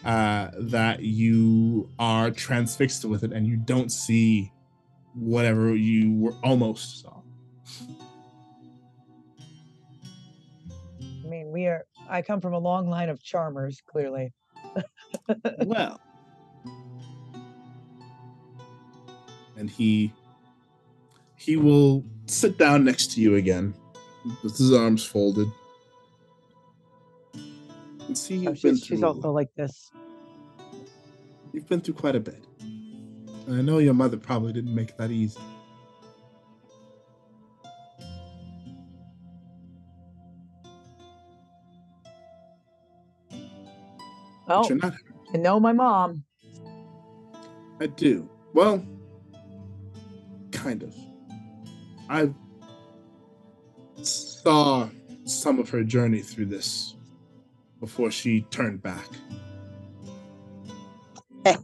uh, 0.06 0.52
that 0.60 1.02
you 1.02 1.90
are 2.00 2.30
transfixed 2.32 3.06
with 3.06 3.24
it 3.24 3.32
and 3.34 3.48
you 3.48 3.58
don't 3.58 3.92
see 3.92 4.52
whatever 5.16 5.76
you 5.76 6.14
were 6.16 6.36
almost 6.44 7.02
saw. 7.02 7.22
I 11.02 11.28
mean, 11.28 11.52
we 11.52 11.66
are. 11.66 11.86
I 12.10 12.22
come 12.22 12.42
from 12.42 12.54
a 12.54 12.60
long 12.60 12.90
line 12.90 13.10
of 13.10 13.22
charmers, 13.22 13.82
clearly. 13.88 14.34
well. 15.66 16.00
And 19.58 19.70
he 19.70 20.14
he 21.38 21.58
will 21.58 22.04
sit 22.28 22.58
down 22.58 22.84
next 22.84 23.12
to 23.14 23.22
you 23.22 23.36
again 23.36 23.74
with 24.44 24.58
his 24.58 24.74
arms 24.74 25.04
folded. 25.06 25.48
And 28.08 28.18
see 28.18 28.36
oh, 28.36 28.42
you've 28.42 28.48
Oh, 28.48 28.52
been 28.62 28.76
she's, 28.76 28.86
through 28.86 28.98
she's 28.98 29.04
also 29.04 29.32
like 29.32 29.50
this. 29.56 29.92
you've 31.54 31.68
been 31.70 31.82
through 31.82 31.94
quite 31.96 32.16
a 32.16 32.20
bit. 32.20 32.44
And 32.60 33.56
I 33.60 33.62
know 33.62 33.78
your 33.78 33.94
mother 33.94 34.18
probably 34.18 34.54
didn't 34.54 34.74
make 34.74 34.98
that 34.98 35.12
easy. 35.12 35.40
Oh, 44.48 44.68
not 44.70 44.94
I 45.34 45.38
know 45.38 45.60
my 45.60 45.74
mom. 45.74 46.24
I 47.80 47.88
do. 47.88 48.30
Well, 48.54 48.86
kind 50.52 50.84
of. 50.84 50.96
I 52.10 52.30
saw 54.02 54.88
some 55.26 55.60
of 55.60 55.70
her 55.70 55.84
journey 55.84 56.22
through 56.22 56.46
this 56.46 56.96
before 57.80 58.12
she 58.12 58.42
turned 58.52 58.82
back. 58.82 59.08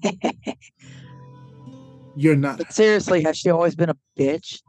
You're 2.15 2.35
not. 2.35 2.57
But 2.57 2.73
seriously, 2.73 3.23
has 3.23 3.37
she 3.37 3.49
always 3.49 3.75
been 3.75 3.89
a 3.89 3.97
bitch? 4.17 4.61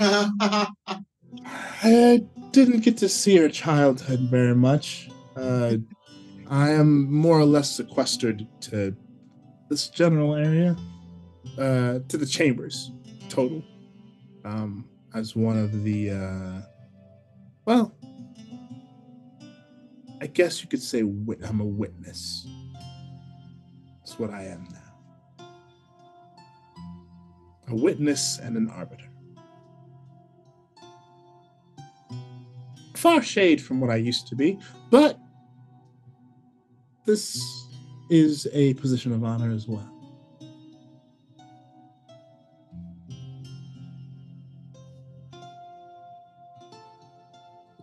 I 1.82 2.24
didn't 2.50 2.80
get 2.80 2.96
to 2.98 3.08
see 3.08 3.36
her 3.36 3.48
childhood 3.48 4.20
very 4.20 4.54
much. 4.54 5.10
Uh, 5.36 5.76
I 6.50 6.70
am 6.70 7.10
more 7.12 7.38
or 7.38 7.44
less 7.44 7.70
sequestered 7.70 8.46
to 8.62 8.94
this 9.68 9.88
general 9.88 10.34
area, 10.34 10.76
uh, 11.56 12.00
to 12.08 12.18
the 12.18 12.26
chambers, 12.26 12.90
total, 13.28 13.62
um, 14.44 14.84
as 15.14 15.36
one 15.36 15.56
of 15.56 15.84
the, 15.84 16.10
uh, 16.10 16.60
well, 17.66 17.94
I 20.20 20.26
guess 20.26 20.60
you 20.60 20.68
could 20.68 20.82
say 20.82 21.04
wit- 21.04 21.38
I'm 21.44 21.60
a 21.60 21.64
witness. 21.64 22.48
That's 23.98 24.18
what 24.18 24.30
I 24.30 24.42
am 24.46 24.66
now. 24.72 25.46
A 27.68 27.76
witness 27.76 28.38
and 28.38 28.56
an 28.56 28.68
arbiter. 28.68 29.06
far 33.00 33.22
shade 33.22 33.62
from 33.62 33.80
what 33.80 33.88
I 33.90 33.96
used 33.96 34.26
to 34.28 34.36
be, 34.36 34.58
but 34.90 35.18
this 37.04 37.40
is 38.10 38.46
a 38.52 38.74
position 38.74 39.12
of 39.12 39.24
honor 39.24 39.52
as 39.52 39.66
well. 39.66 39.88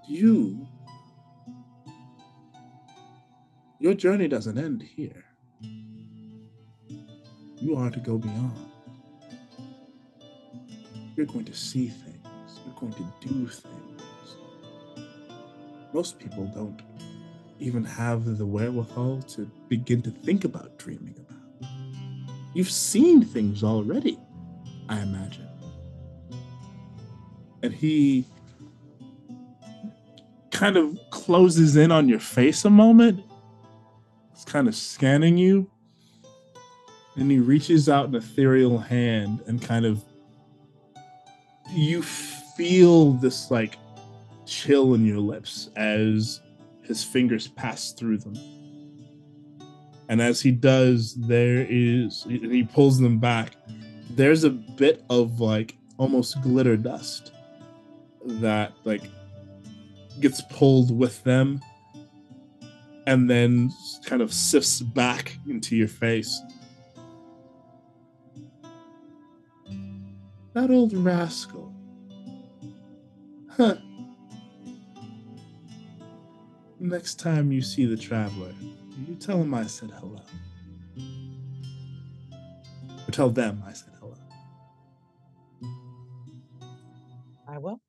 You, 0.07 0.68
your 3.80 3.94
journey 3.94 4.27
doesn't 4.27 4.57
end 4.57 4.81
here. 4.81 5.26
You 7.60 7.76
are 7.76 7.89
to 7.89 7.99
go 7.99 8.18
beyond. 8.18 8.72
You're 11.15 11.26
going 11.26 11.45
to 11.45 11.53
see 11.53 11.88
things, 11.88 12.60
you're 12.65 12.76
going 12.76 12.94
to 12.94 13.27
do 13.27 13.48
things 13.48 13.88
most 15.98 16.19
people 16.19 16.45
don't 16.53 16.81
even 17.59 17.84
have 17.84 18.38
the 18.38 18.45
wherewithal 18.45 19.21
to 19.23 19.49
begin 19.67 20.01
to 20.03 20.11
think 20.11 20.43
about 20.43 20.77
dreaming 20.77 21.15
about. 21.17 21.69
You've 22.53 22.71
seen 22.71 23.23
things 23.23 23.63
already, 23.63 24.17
I 24.89 24.99
imagine. 25.01 25.47
And 27.63 27.73
he 27.73 28.25
kind 30.51 30.77
of 30.77 30.97
closes 31.11 31.75
in 31.75 31.91
on 31.91 32.09
your 32.09 32.19
face 32.19 32.65
a 32.65 32.69
moment. 32.69 33.23
He's 34.34 34.45
kind 34.45 34.67
of 34.67 34.75
scanning 34.75 35.38
you. 35.38 35.69
And 37.15 37.29
he 37.29 37.39
reaches 37.39 37.89
out 37.89 38.09
an 38.09 38.15
ethereal 38.15 38.77
hand 38.77 39.41
and 39.47 39.61
kind 39.61 39.85
of 39.85 40.03
you 41.71 42.01
feel 42.01 43.13
this 43.13 43.51
like 43.51 43.77
chill 44.45 44.93
in 44.93 45.05
your 45.05 45.19
lips 45.19 45.69
as 45.75 46.41
his 46.88 47.03
fingers 47.03 47.47
pass 47.47 47.91
through 47.91 48.19
them. 48.19 48.35
And 50.09 50.22
as 50.22 50.41
he 50.41 50.51
does, 50.51 51.15
there 51.15 51.65
is, 51.69 52.26
he 52.30 52.64
pulls 52.64 52.99
them 52.99 53.19
back, 53.19 53.55
there's 54.11 54.45
a 54.45 54.49
bit 54.49 55.03
of 55.09 55.41
like 55.41 55.77
almost 55.97 56.41
glitter 56.41 56.77
dust 56.77 57.31
that 58.26 58.73
like 58.84 59.03
gets 60.19 60.41
pulled 60.49 60.97
with 60.97 61.23
them 61.23 61.61
and 63.05 63.30
then 63.30 63.72
kind 64.05 64.22
of 64.22 64.34
sifts 64.34 64.81
back 64.81 65.38
into 65.47 65.76
your 65.76 65.88
face. 65.88 66.41
That 70.53 70.72
old 70.72 70.93
rascal. 70.93 71.73
Huh. 73.49 73.76
Next 76.80 77.16
time 77.16 77.52
you 77.52 77.64
see 77.64 77.86
the 77.86 77.98
traveler, 77.98 78.54
you 79.08 79.16
tell 79.16 79.41
him 79.41 79.52
I 79.54 79.66
said 79.66 79.90
hello. 79.90 80.22
Or 83.08 83.12
tell 83.12 83.32
them 83.32 83.64
I 83.66 83.74
said 83.74 83.94
hello. 83.99 84.16
I 87.48 87.58
will. 87.58 87.82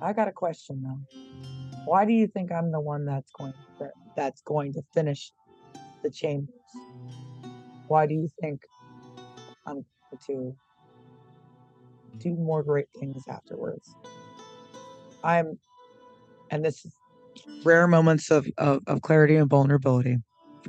I 0.00 0.14
got 0.14 0.28
a 0.28 0.32
question 0.32 0.82
though. 0.82 1.18
Why 1.84 2.06
do 2.06 2.14
you 2.14 2.26
think 2.26 2.50
I'm 2.50 2.72
the 2.72 2.80
one 2.80 3.04
that's 3.04 3.30
going 3.32 3.52
that, 3.78 3.92
that's 4.16 4.40
going 4.40 4.72
to 4.74 4.82
finish 4.94 5.32
the 6.02 6.10
chambers? 6.10 6.54
Why 7.86 8.06
do 8.06 8.14
you 8.14 8.30
think 8.40 8.62
I'm 9.66 9.84
going 10.10 10.18
to 10.26 10.56
do 12.16 12.34
more 12.34 12.62
great 12.62 12.88
things 12.98 13.24
afterwards? 13.28 13.94
I'm 15.22 15.58
and 16.50 16.64
this 16.64 16.84
is 16.84 16.92
rare 17.64 17.86
moments 17.86 18.30
of, 18.30 18.46
of, 18.58 18.82
of 18.86 19.02
clarity 19.02 19.36
and 19.36 19.50
vulnerability 19.50 20.18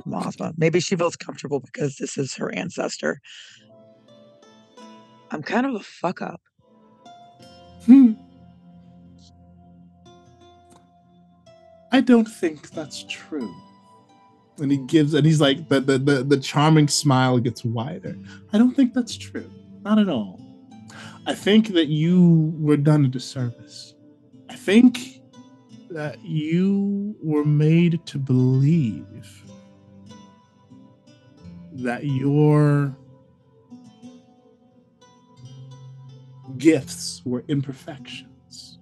from 0.02 0.14
Ozma. 0.14 0.52
Maybe 0.56 0.80
she 0.80 0.96
feels 0.96 1.16
comfortable 1.16 1.60
because 1.60 1.96
this 1.96 2.18
is 2.18 2.34
her 2.34 2.52
ancestor. 2.54 3.20
I'm 5.30 5.42
kind 5.42 5.66
of 5.66 5.74
a 5.74 5.80
fuck 5.80 6.22
up. 6.22 6.40
Hmm. 7.84 8.12
I 11.90 12.00
don't 12.00 12.26
think 12.26 12.70
that's 12.70 13.04
true. 13.08 13.54
And 14.58 14.70
he 14.70 14.78
gives, 14.78 15.14
and 15.14 15.24
he's 15.24 15.40
like, 15.40 15.68
the, 15.68 15.80
the, 15.80 15.98
the, 15.98 16.22
the 16.24 16.36
charming 16.36 16.88
smile 16.88 17.38
gets 17.38 17.64
wider. 17.64 18.16
I 18.52 18.58
don't 18.58 18.74
think 18.74 18.92
that's 18.92 19.16
true. 19.16 19.50
Not 19.82 19.98
at 19.98 20.08
all. 20.08 20.40
I 21.26 21.34
think 21.34 21.68
that 21.68 21.86
you 21.86 22.54
were 22.58 22.76
done 22.76 23.04
a 23.04 23.08
disservice. 23.08 23.94
I 24.48 24.56
think 24.56 25.17
that 25.90 26.22
you 26.24 27.16
were 27.22 27.44
made 27.44 28.04
to 28.06 28.18
believe 28.18 29.42
that 31.72 32.04
your 32.04 32.94
gifts 36.58 37.22
were 37.24 37.44
imperfections, 37.48 38.78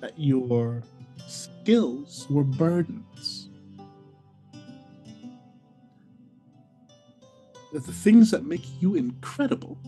that 0.00 0.18
your 0.18 0.82
skills 1.26 2.26
were 2.30 2.44
burdens, 2.44 3.48
that 7.72 7.84
the 7.86 7.92
things 7.92 8.30
that 8.30 8.44
make 8.44 8.64
you 8.80 8.94
incredible 8.94 9.78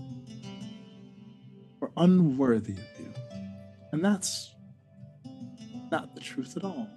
are 1.81 1.91
unworthy 1.97 2.73
of 2.73 3.01
you. 3.01 3.12
And 3.93 4.05
that's 4.05 4.53
not 5.95 6.12
the 6.16 6.21
truth 6.21 6.57
at 6.57 6.65
all. 6.65 6.89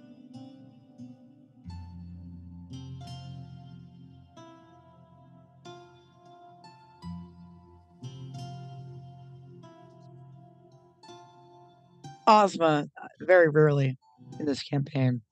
Ozma, 12.26 12.88
very 13.20 13.48
rarely 13.48 13.96
in 14.40 14.46
this 14.46 14.64
campaign, 14.64 15.22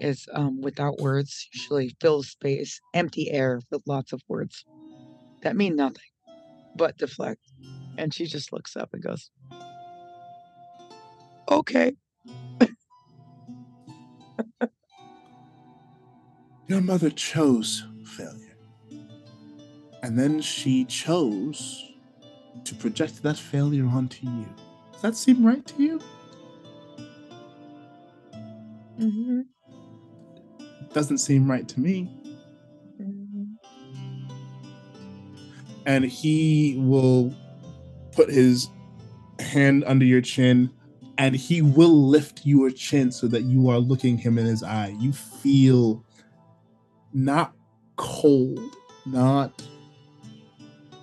is 0.00 0.26
um, 0.34 0.60
without 0.60 0.98
words, 0.98 1.48
usually 1.54 1.94
fills 2.00 2.28
space, 2.30 2.80
empty 2.92 3.30
air 3.30 3.60
with 3.70 3.82
lots 3.86 4.12
of 4.12 4.20
words 4.26 4.64
that 5.42 5.54
mean 5.54 5.76
nothing. 5.76 6.02
but 6.74 6.98
deflect. 6.98 7.40
And 7.96 8.12
she 8.12 8.26
just 8.26 8.52
looks 8.52 8.76
up 8.76 8.90
and 8.92 9.02
goes, 9.02 9.30
Okay. 11.48 11.92
Your 16.70 16.80
mother 16.80 17.10
chose 17.10 17.84
failure. 18.04 18.54
And 20.04 20.16
then 20.16 20.40
she 20.40 20.84
chose 20.84 21.90
to 22.62 22.76
project 22.76 23.24
that 23.24 23.36
failure 23.36 23.86
onto 23.86 24.24
you. 24.24 24.46
Does 24.92 25.02
that 25.02 25.16
seem 25.16 25.44
right 25.44 25.66
to 25.66 25.82
you? 25.82 26.00
Mhm, 29.00 29.46
Doesn't 30.92 31.18
seem 31.18 31.50
right 31.50 31.66
to 31.66 31.80
me. 31.80 32.08
mhm. 33.00 33.56
And 35.86 36.04
he 36.04 36.76
will 36.78 37.34
put 38.12 38.30
his 38.30 38.68
hand 39.40 39.82
under 39.88 40.04
your 40.04 40.20
chin 40.20 40.70
and 41.18 41.34
he 41.34 41.62
will 41.62 42.08
lift 42.08 42.42
your 42.46 42.70
chin 42.70 43.10
so 43.10 43.26
that 43.26 43.42
you 43.42 43.68
are 43.70 43.80
looking 43.80 44.16
him 44.18 44.38
in 44.38 44.46
his 44.46 44.62
eye. 44.62 44.94
You 45.00 45.12
feel 45.12 46.04
not 47.12 47.54
cold, 47.96 48.76
not 49.06 49.62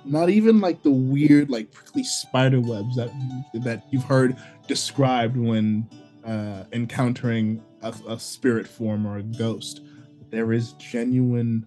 not 0.06 0.30
even 0.30 0.62
like 0.62 0.84
the 0.84 0.92
weird 0.92 1.50
like 1.50 1.72
prickly 1.72 2.04
spider 2.04 2.62
webs 2.62 2.96
that 2.96 3.12
that 3.54 3.84
you've 3.92 4.04
heard 4.04 4.36
described 4.68 5.36
when 5.38 5.88
uh, 6.26 6.64
encountering 6.72 7.64
a, 7.82 7.94
a 8.08 8.20
spirit 8.20 8.68
form 8.68 9.06
or 9.06 9.18
a 9.18 9.24
ghost. 9.24 9.82
There 10.30 10.54
is 10.54 10.74
genuine 10.74 11.66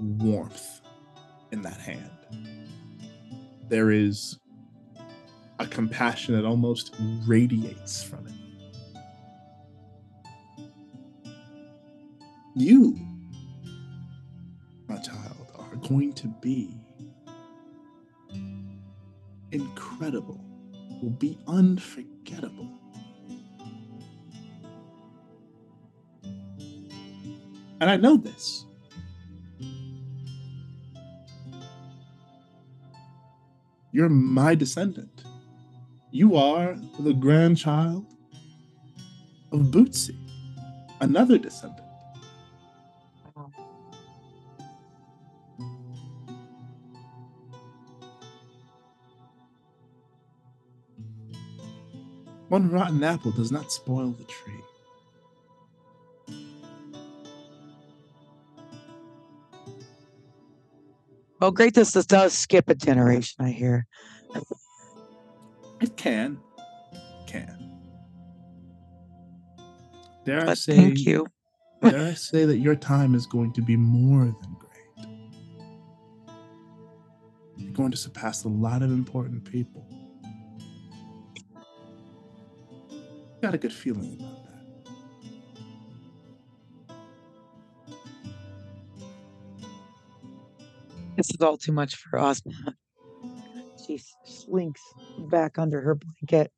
warmth 0.00 0.80
in 1.50 1.62
that 1.62 1.78
hand. 1.78 2.10
There 3.68 3.90
is 3.90 4.38
a 5.58 5.66
compassion 5.66 6.34
that 6.34 6.44
almost 6.44 6.94
radiates 7.26 8.02
from 8.02 8.26
it. 8.26 8.32
You, 12.54 12.98
my 14.92 14.98
child, 14.98 15.48
are 15.58 15.76
going 15.88 16.12
to 16.12 16.28
be 16.28 16.76
incredible, 19.50 20.44
will 21.02 21.10
be 21.10 21.38
unforgettable. 21.46 22.68
And 27.80 27.90
I 27.90 27.96
know 27.96 28.16
this. 28.16 28.66
You're 33.92 34.08
my 34.08 34.54
descendant. 34.54 35.24
You 36.10 36.36
are 36.36 36.76
the 36.98 37.14
grandchild 37.14 38.06
of 39.52 39.60
Bootsy, 39.70 40.16
another 41.00 41.38
descendant. 41.38 41.81
One 52.52 52.70
rotten 52.70 53.02
apple 53.02 53.30
does 53.30 53.50
not 53.50 53.72
spoil 53.72 54.10
the 54.10 54.24
tree. 54.24 54.60
Well, 61.40 61.50
greatness 61.50 61.92
this 61.92 62.04
does 62.04 62.34
skip 62.34 62.68
a 62.68 62.74
generation, 62.74 63.42
I 63.42 63.52
hear. 63.52 63.86
It 65.80 65.96
can. 65.96 66.40
Can. 67.26 67.72
Dare 70.26 70.50
I 70.50 70.52
say 70.52 70.76
thank 70.76 71.06
you. 71.06 71.26
dare 71.82 72.08
I 72.08 72.12
say 72.12 72.44
that 72.44 72.58
your 72.58 72.76
time 72.76 73.14
is 73.14 73.24
going 73.24 73.54
to 73.54 73.62
be 73.62 73.76
more 73.78 74.26
than 74.26 74.56
great. 74.58 75.08
You're 77.56 77.72
going 77.72 77.92
to 77.92 77.96
surpass 77.96 78.44
a 78.44 78.48
lot 78.48 78.82
of 78.82 78.90
important 78.90 79.42
people. 79.50 79.91
Got 83.42 83.54
a 83.54 83.58
good 83.58 83.72
feeling 83.72 84.16
about 84.20 84.44
that. 84.44 84.62
This 91.16 91.30
is 91.30 91.40
all 91.40 91.56
too 91.56 91.72
much 91.72 91.96
for 91.96 92.18
Ozma. 92.18 92.52
She 93.84 94.00
slinks 94.24 94.80
back 95.18 95.58
under 95.58 95.80
her 95.80 95.96
blanket. 95.96 96.52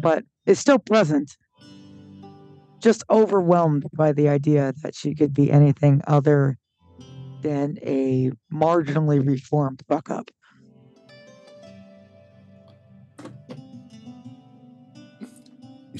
But 0.00 0.22
is 0.46 0.60
still 0.60 0.78
present. 0.78 1.36
Just 2.80 3.02
overwhelmed 3.10 3.86
by 3.92 4.12
the 4.12 4.28
idea 4.28 4.72
that 4.82 4.94
she 4.94 5.16
could 5.16 5.34
be 5.34 5.50
anything 5.50 6.00
other 6.06 6.58
than 7.42 7.76
a 7.82 8.30
marginally 8.52 9.26
reformed 9.26 9.82
fuck 9.88 10.10
up. 10.10 10.30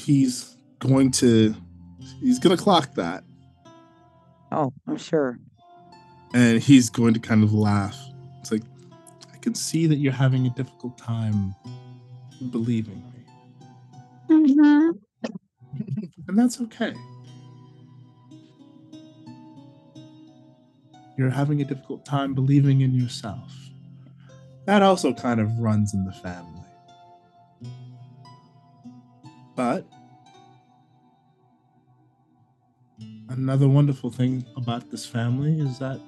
He's 0.09 0.57
going 0.79 1.11
to 1.11 1.55
he's 2.23 2.39
gonna 2.39 2.57
clock 2.57 2.95
that 2.95 3.23
Oh, 4.51 4.73
I'm 4.87 4.97
sure. 4.97 5.39
and 6.33 6.63
he's 6.63 6.89
going 6.89 7.13
to 7.13 7.21
kind 7.21 7.45
of 7.45 7.53
laugh. 7.53 7.95
It's 8.41 8.51
like 8.51 8.63
I 9.35 9.37
can 9.37 9.55
see 9.55 9.87
that 9.87 9.97
you're 9.97 10.11
having 10.15 10.47
a 10.47 10.51
difficult 10.51 10.97
time 10.97 11.55
believing 12.51 13.03
me. 13.13 13.25
Mm-hmm. 14.31 14.91
and 16.29 16.39
that's 16.39 16.59
okay. 16.63 16.95
You're 21.19 21.29
having 21.29 21.61
a 21.61 21.65
difficult 21.67 22.07
time 22.07 22.33
believing 22.33 22.81
in 22.81 22.95
yourself. 22.95 23.53
That 24.65 24.81
also 24.83 25.13
kind 25.13 25.39
of 25.41 25.51
runs 25.59 25.93
in 25.93 26.07
the 26.07 26.13
family. 26.13 26.55
But 29.55 29.87
another 33.29 33.69
wonderful 33.69 34.11
thing 34.11 34.45
about 34.57 34.91
this 34.91 35.05
family 35.07 35.61
is 35.61 35.79
that 35.79 36.01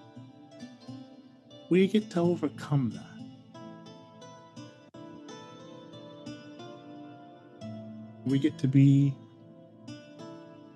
we 1.68 1.86
get 1.86 2.10
to 2.10 2.20
overcome 2.20 2.90
that. 2.90 3.06
We 8.24 8.38
get 8.38 8.58
to 8.58 8.68
be 8.68 9.14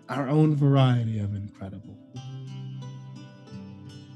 our 0.08 0.28
own 0.28 0.54
variety 0.54 1.18
of 1.18 1.34
incredible. 1.34 1.96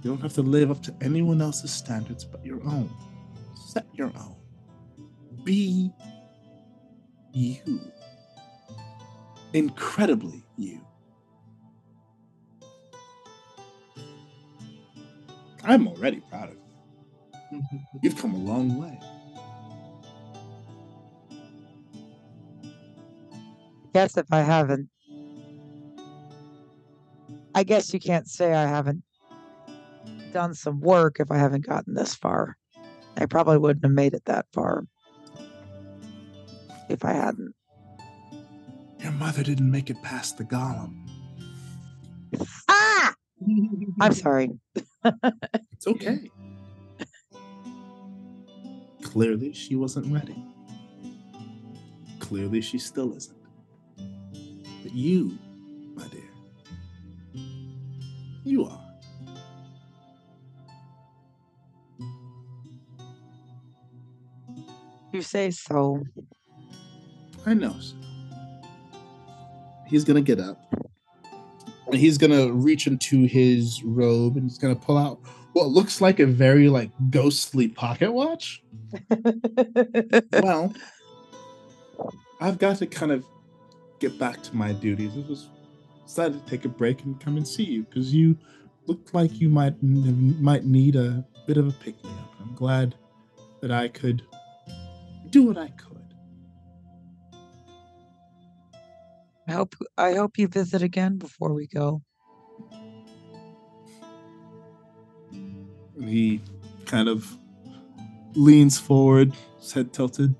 You 0.02 0.10
don't 0.10 0.20
have 0.20 0.34
to 0.34 0.42
live 0.42 0.70
up 0.70 0.82
to 0.84 0.94
anyone 1.00 1.42
else's 1.42 1.72
standards 1.72 2.24
but 2.24 2.44
your 2.44 2.62
own. 2.64 2.90
Set 3.54 3.86
your 3.94 4.12
own. 4.16 4.36
Be 5.44 5.90
you. 7.32 7.80
Incredibly 9.52 10.44
you. 10.56 10.87
I'm 15.68 15.86
already 15.86 16.20
proud 16.30 16.48
of 16.48 16.56
you. 17.52 17.62
You've 18.02 18.16
come 18.16 18.34
a 18.34 18.38
long 18.38 18.80
way. 18.80 18.98
Guess 23.92 24.16
if 24.16 24.26
I 24.32 24.40
haven't. 24.40 24.88
I 27.54 27.64
guess 27.64 27.92
you 27.92 28.00
can't 28.00 28.26
say 28.26 28.54
I 28.54 28.66
haven't 28.66 29.02
done 30.32 30.54
some 30.54 30.80
work 30.80 31.20
if 31.20 31.30
I 31.30 31.36
haven't 31.36 31.66
gotten 31.66 31.92
this 31.92 32.14
far. 32.14 32.56
I 33.18 33.26
probably 33.26 33.58
wouldn't 33.58 33.84
have 33.84 33.92
made 33.92 34.14
it 34.14 34.24
that 34.24 34.46
far 34.54 34.86
if 36.88 37.04
I 37.04 37.12
hadn't. 37.12 37.54
Your 39.00 39.12
mother 39.12 39.42
didn't 39.42 39.70
make 39.70 39.90
it 39.90 40.02
past 40.02 40.38
the 40.38 40.44
golem. 40.44 40.94
Ah! 42.68 43.12
I'm 44.00 44.14
sorry. 44.14 44.50
It's 45.72 45.86
okay. 45.86 46.30
Clearly, 49.02 49.52
she 49.52 49.76
wasn't 49.76 50.12
ready. 50.12 50.36
Clearly, 52.18 52.60
she 52.60 52.78
still 52.78 53.14
isn't. 53.16 53.38
But 54.82 54.92
you, 54.92 55.38
my 55.94 56.06
dear, 56.08 56.30
you 58.44 58.64
are. 58.64 58.84
You 65.12 65.22
say 65.22 65.50
so. 65.50 66.02
I 67.46 67.54
know. 67.54 67.74
So. 67.80 67.94
He's 69.86 70.04
gonna 70.04 70.20
get 70.20 70.38
up. 70.38 70.60
And 71.90 71.96
he's 71.96 72.18
gonna 72.18 72.52
reach 72.52 72.86
into 72.86 73.24
his 73.24 73.82
robe 73.82 74.36
and 74.36 74.44
he's 74.44 74.58
gonna 74.58 74.76
pull 74.76 74.98
out 74.98 75.20
what 75.52 75.68
looks 75.68 76.00
like 76.00 76.20
a 76.20 76.26
very 76.26 76.68
like 76.68 76.90
ghostly 77.10 77.68
pocket 77.68 78.12
watch. 78.12 78.62
well, 80.32 80.72
I've 82.40 82.58
got 82.58 82.76
to 82.78 82.86
kind 82.86 83.12
of 83.12 83.24
get 83.98 84.18
back 84.18 84.42
to 84.44 84.54
my 84.54 84.72
duties. 84.72 85.12
I 85.16 85.28
was 85.28 85.48
decided 86.06 86.44
to 86.44 86.50
take 86.50 86.64
a 86.64 86.68
break 86.68 87.02
and 87.04 87.18
come 87.20 87.36
and 87.36 87.46
see 87.46 87.64
you 87.64 87.82
because 87.84 88.14
you 88.14 88.36
looked 88.86 89.14
like 89.14 89.40
you 89.40 89.48
might 89.48 89.74
might 89.82 90.64
need 90.64 90.96
a 90.96 91.24
bit 91.46 91.56
of 91.56 91.68
a 91.68 91.72
pick 91.72 92.02
me 92.04 92.10
up. 92.10 92.34
I'm 92.40 92.54
glad 92.54 92.94
that 93.60 93.70
I 93.70 93.88
could 93.88 94.22
do 95.30 95.44
what 95.44 95.58
I 95.58 95.68
could. 95.68 95.87
I 99.48 99.52
hope 99.52 99.74
I 99.96 100.14
hope 100.14 100.36
you 100.36 100.46
visit 100.46 100.82
again 100.82 101.16
before 101.16 101.54
we 101.54 101.66
go. 101.66 102.02
He 105.98 106.42
kind 106.84 107.08
of 107.08 107.34
leans 108.34 108.78
forward, 108.78 109.32
his 109.58 109.72
head 109.72 109.94
tilted. 109.94 110.34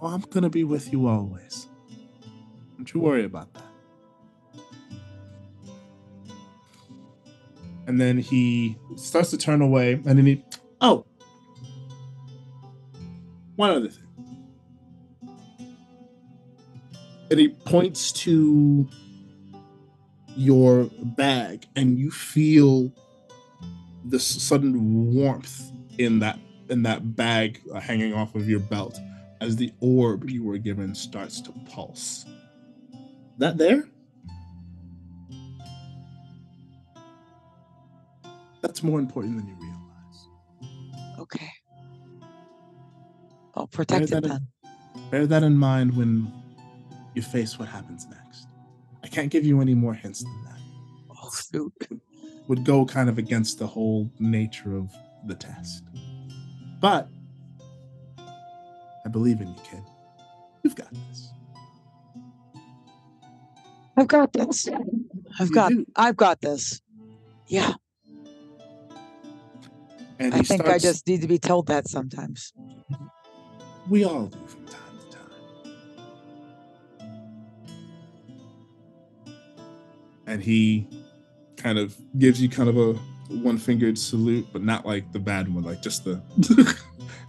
Oh, 0.00 0.06
I'm 0.06 0.22
gonna 0.22 0.48
be 0.48 0.64
with 0.64 0.90
you 0.90 1.06
always. 1.06 1.68
Don't 2.78 2.92
you 2.94 3.00
worry 3.00 3.24
about 3.24 3.52
that. 3.52 3.64
And 7.86 8.00
then 8.00 8.16
he 8.16 8.78
starts 8.96 9.30
to 9.30 9.36
turn 9.36 9.60
away, 9.60 9.94
and 10.06 10.16
then 10.16 10.24
he, 10.24 10.42
oh, 10.80 11.04
one 13.56 13.70
other 13.70 13.90
thing. 13.90 14.09
And 17.30 17.38
he 17.38 17.48
points 17.48 18.10
to 18.12 18.88
your 20.36 20.90
bag, 21.16 21.66
and 21.76 21.98
you 21.98 22.10
feel 22.10 22.92
this 24.04 24.24
sudden 24.24 25.14
warmth 25.14 25.70
in 25.98 26.18
that 26.20 26.38
in 26.70 26.82
that 26.84 27.16
bag 27.16 27.60
uh, 27.72 27.80
hanging 27.80 28.14
off 28.14 28.34
of 28.34 28.48
your 28.48 28.60
belt 28.60 28.98
as 29.40 29.56
the 29.56 29.72
orb 29.80 30.30
you 30.30 30.44
were 30.44 30.58
given 30.58 30.94
starts 30.94 31.40
to 31.40 31.52
pulse. 31.70 32.24
That 33.38 33.58
there? 33.58 33.88
That's 38.60 38.82
more 38.82 38.98
important 38.98 39.38
than 39.38 39.48
you 39.48 39.54
realize. 39.54 41.18
Okay. 41.18 41.50
I'll 43.54 43.66
protect 43.66 44.10
that 44.10 44.18
it 44.18 44.24
in- 44.24 44.30
then. 44.30 44.46
Bear 45.10 45.26
that 45.26 45.42
in 45.42 45.56
mind 45.56 45.96
when 45.96 46.32
you 47.14 47.22
face 47.22 47.58
what 47.58 47.68
happens 47.68 48.06
next. 48.08 48.46
I 49.02 49.08
can't 49.08 49.30
give 49.30 49.44
you 49.44 49.60
any 49.60 49.74
more 49.74 49.94
hints 49.94 50.22
than 50.22 50.44
that. 50.44 50.58
Oh 51.10 51.30
shoot. 51.52 51.72
Would 52.48 52.64
go 52.64 52.84
kind 52.84 53.08
of 53.08 53.18
against 53.18 53.58
the 53.58 53.66
whole 53.66 54.10
nature 54.18 54.76
of 54.76 54.92
the 55.24 55.34
test. 55.34 55.84
But 56.80 57.08
I 59.04 59.08
believe 59.08 59.40
in 59.40 59.48
you, 59.48 59.54
kid. 59.62 59.82
You've 60.62 60.74
got 60.74 60.92
this. 60.92 61.32
I've 63.96 64.08
got 64.08 64.32
this. 64.32 64.68
I've 65.38 65.48
You 65.48 65.54
got 65.54 65.68
do. 65.70 65.86
I've 65.96 66.16
got 66.16 66.40
this. 66.40 66.80
Yeah. 67.46 67.74
And 70.18 70.34
I 70.34 70.38
he 70.38 70.42
think 70.44 70.66
I 70.66 70.78
just 70.78 71.06
need 71.06 71.22
to 71.22 71.28
be 71.28 71.38
told 71.38 71.66
that 71.68 71.88
sometimes. 71.88 72.52
we 73.88 74.04
all 74.04 74.26
do 74.26 74.38
from 74.46 74.66
time. 74.66 74.79
And 80.30 80.42
he 80.42 80.86
kind 81.56 81.78
of 81.78 81.96
gives 82.18 82.40
you 82.40 82.48
kind 82.48 82.68
of 82.68 82.76
a 82.78 82.92
one-fingered 83.42 83.98
salute, 83.98 84.46
but 84.52 84.62
not 84.62 84.86
like 84.86 85.12
the 85.12 85.18
bad 85.18 85.52
one, 85.52 85.64
like 85.64 85.82
just 85.82 86.04
the 86.04 86.22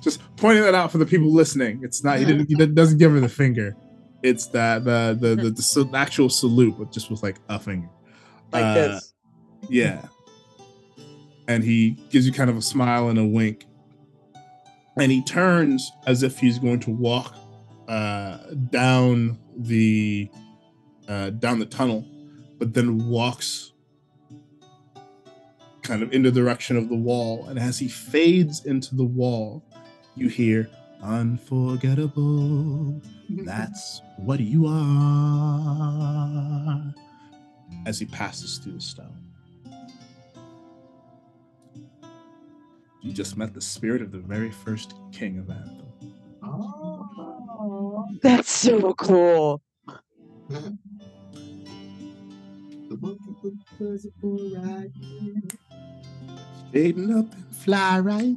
just 0.03 0.21
pointing 0.35 0.63
that 0.63 0.75
out 0.75 0.91
for 0.91 0.97
the 0.99 1.05
people 1.05 1.31
listening. 1.33 1.81
It's 1.83 2.03
not 2.03 2.19
he 2.19 2.25
didn't 2.25 2.47
he 2.47 2.55
doesn't 2.55 2.97
give 2.97 3.11
her 3.11 3.19
the 3.19 3.29
finger. 3.29 3.75
It's 4.23 4.45
that 4.47 4.85
the 4.85 5.17
the 5.19 5.35
the, 5.35 5.49
the, 5.49 5.61
sal- 5.61 5.95
actual 5.95 6.29
salute, 6.29 6.75
but 6.77 6.91
just 6.91 7.09
with 7.09 7.23
like 7.23 7.37
a 7.49 7.59
finger. 7.59 7.89
Like 8.51 8.63
Uh, 8.63 8.73
this. 8.73 9.13
Yeah. 9.67 10.05
And 11.47 11.63
he 11.63 11.91
gives 12.09 12.25
you 12.25 12.31
kind 12.31 12.49
of 12.49 12.57
a 12.57 12.61
smile 12.61 13.09
and 13.09 13.17
a 13.19 13.25
wink. 13.25 13.65
And 14.97 15.11
he 15.11 15.23
turns 15.23 15.91
as 16.05 16.21
if 16.21 16.37
he's 16.37 16.59
going 16.59 16.79
to 16.81 16.91
walk 16.91 17.33
uh, 17.87 18.37
down 18.69 19.39
the 19.57 20.29
uh, 21.07 21.31
down 21.31 21.59
the 21.59 21.65
tunnel, 21.65 22.05
but 22.61 22.73
then 22.75 23.09
walks 23.09 23.73
kind 25.81 26.03
of 26.03 26.13
in 26.13 26.21
the 26.21 26.29
direction 26.29 26.77
of 26.77 26.89
the 26.89 26.95
wall. 26.95 27.47
And 27.47 27.57
as 27.57 27.79
he 27.79 27.87
fades 27.87 28.65
into 28.65 28.95
the 28.95 29.03
wall, 29.03 29.63
you 30.13 30.27
hear 30.27 30.69
unforgettable. 31.01 33.01
That's 33.29 34.03
what 34.17 34.41
you 34.41 34.67
are. 34.67 36.93
As 37.87 37.97
he 37.97 38.05
passes 38.05 38.59
through 38.59 38.73
the 38.73 38.81
stone. 38.81 39.17
You 43.01 43.11
just 43.11 43.37
met 43.37 43.55
the 43.55 43.61
spirit 43.61 44.03
of 44.03 44.11
the 44.11 44.19
very 44.19 44.51
first 44.51 44.93
king 45.11 45.39
of 45.39 45.49
Anthem. 45.49 45.87
Oh. 46.43 48.05
That's 48.21 48.51
so 48.51 48.93
cool. 48.93 49.63
The 52.91 52.97
monkey 52.97 53.33
put 53.41 53.53
the 53.57 53.85
fuzzy 53.85 54.11
boy 54.21 54.51
right 54.59 54.91
here. 54.99 55.35
Straighten 56.67 57.17
up 57.17 57.33
and 57.33 57.55
fly 57.55 57.99
right. 57.99 58.35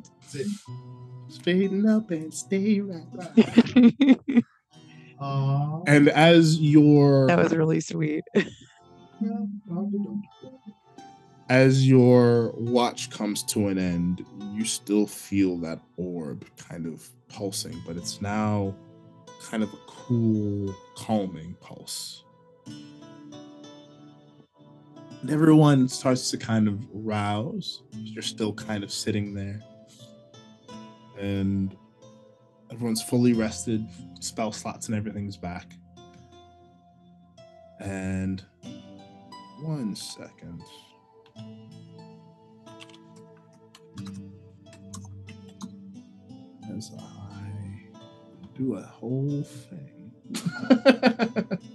Straighten 1.28 1.89
up 1.89 2.12
and 2.12 2.32
stay 2.32 2.81
right. 2.81 3.02
Aw. 5.20 5.82
And 5.89 6.09
as 6.09 6.60
your 6.60 7.26
that 7.26 7.36
was 7.36 7.52
really 7.52 7.81
sweet. 7.81 8.22
as 11.48 11.89
your 11.89 12.52
watch 12.52 13.10
comes 13.10 13.43
to 13.44 13.66
an 13.66 13.78
end, 13.78 14.24
you 14.52 14.64
still 14.64 15.09
feel 15.09 15.59
that 15.59 15.81
orb 15.97 16.47
kind 16.56 16.86
of 16.86 17.09
pulsing, 17.28 17.82
but 17.85 17.97
it's 17.97 18.22
now 18.22 18.72
kind 19.43 19.64
of 19.64 19.74
a 19.74 19.78
cool, 19.89 20.72
calming 20.94 21.56
pulse. 21.60 22.22
And 25.24 25.32
everyone 25.32 25.88
starts 25.88 26.30
to 26.32 26.36
kind 26.36 26.68
of 26.68 26.86
rouse. 26.92 27.80
You're 27.94 28.22
still 28.22 28.52
kind 28.52 28.84
of 28.84 28.92
sitting 28.92 29.32
there. 29.32 29.59
And 31.18 31.74
everyone's 32.70 33.01
fully 33.01 33.32
rested, 33.32 33.88
spell 34.20 34.52
slots 34.52 34.88
and 34.88 34.94
everything's 34.94 35.38
back. 35.38 35.72
And 37.80 38.44
one 39.62 39.96
second. 39.96 40.62
As 46.76 46.92
I 46.98 47.88
do 48.59 48.74
a 48.74 48.82
whole 48.82 49.42
thing. 49.42 50.12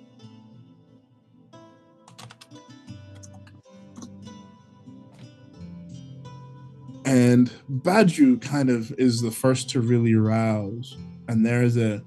Badru 7.81 8.41
kind 8.41 8.69
of 8.69 8.91
is 8.97 9.21
the 9.21 9.31
first 9.31 9.69
to 9.71 9.81
really 9.81 10.15
rouse. 10.15 10.97
And 11.27 11.45
there's 11.45 11.77
a 11.77 12.03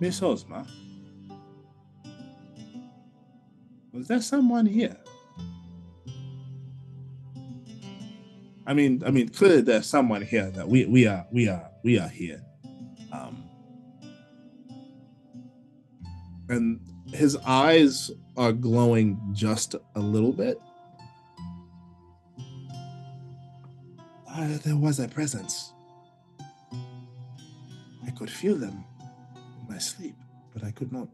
Miss 0.00 0.22
Ozma. 0.22 0.66
Was 3.92 4.06
there 4.06 4.20
someone 4.20 4.66
here? 4.66 4.96
I 8.66 8.74
mean, 8.74 9.02
I 9.04 9.10
mean, 9.10 9.28
clearly 9.30 9.62
there's 9.62 9.86
someone 9.86 10.22
here 10.22 10.50
that 10.50 10.68
we 10.68 10.84
we 10.84 11.06
are 11.06 11.26
we 11.32 11.48
are 11.48 11.70
we 11.82 11.98
are 11.98 12.08
here. 12.08 12.42
Um, 13.12 13.42
and 16.48 16.80
his 17.12 17.36
eyes 17.46 18.10
are 18.36 18.52
glowing 18.52 19.18
just 19.32 19.74
a 19.96 20.00
little 20.00 20.32
bit. 20.32 20.60
There 24.46 24.76
was 24.76 25.00
a 25.00 25.08
presence. 25.08 25.72
I 28.06 28.10
could 28.10 28.30
feel 28.30 28.56
them 28.56 28.84
in 29.60 29.68
my 29.68 29.78
sleep, 29.78 30.14
but 30.54 30.64
I 30.64 30.70
could 30.70 30.92
not. 30.92 31.08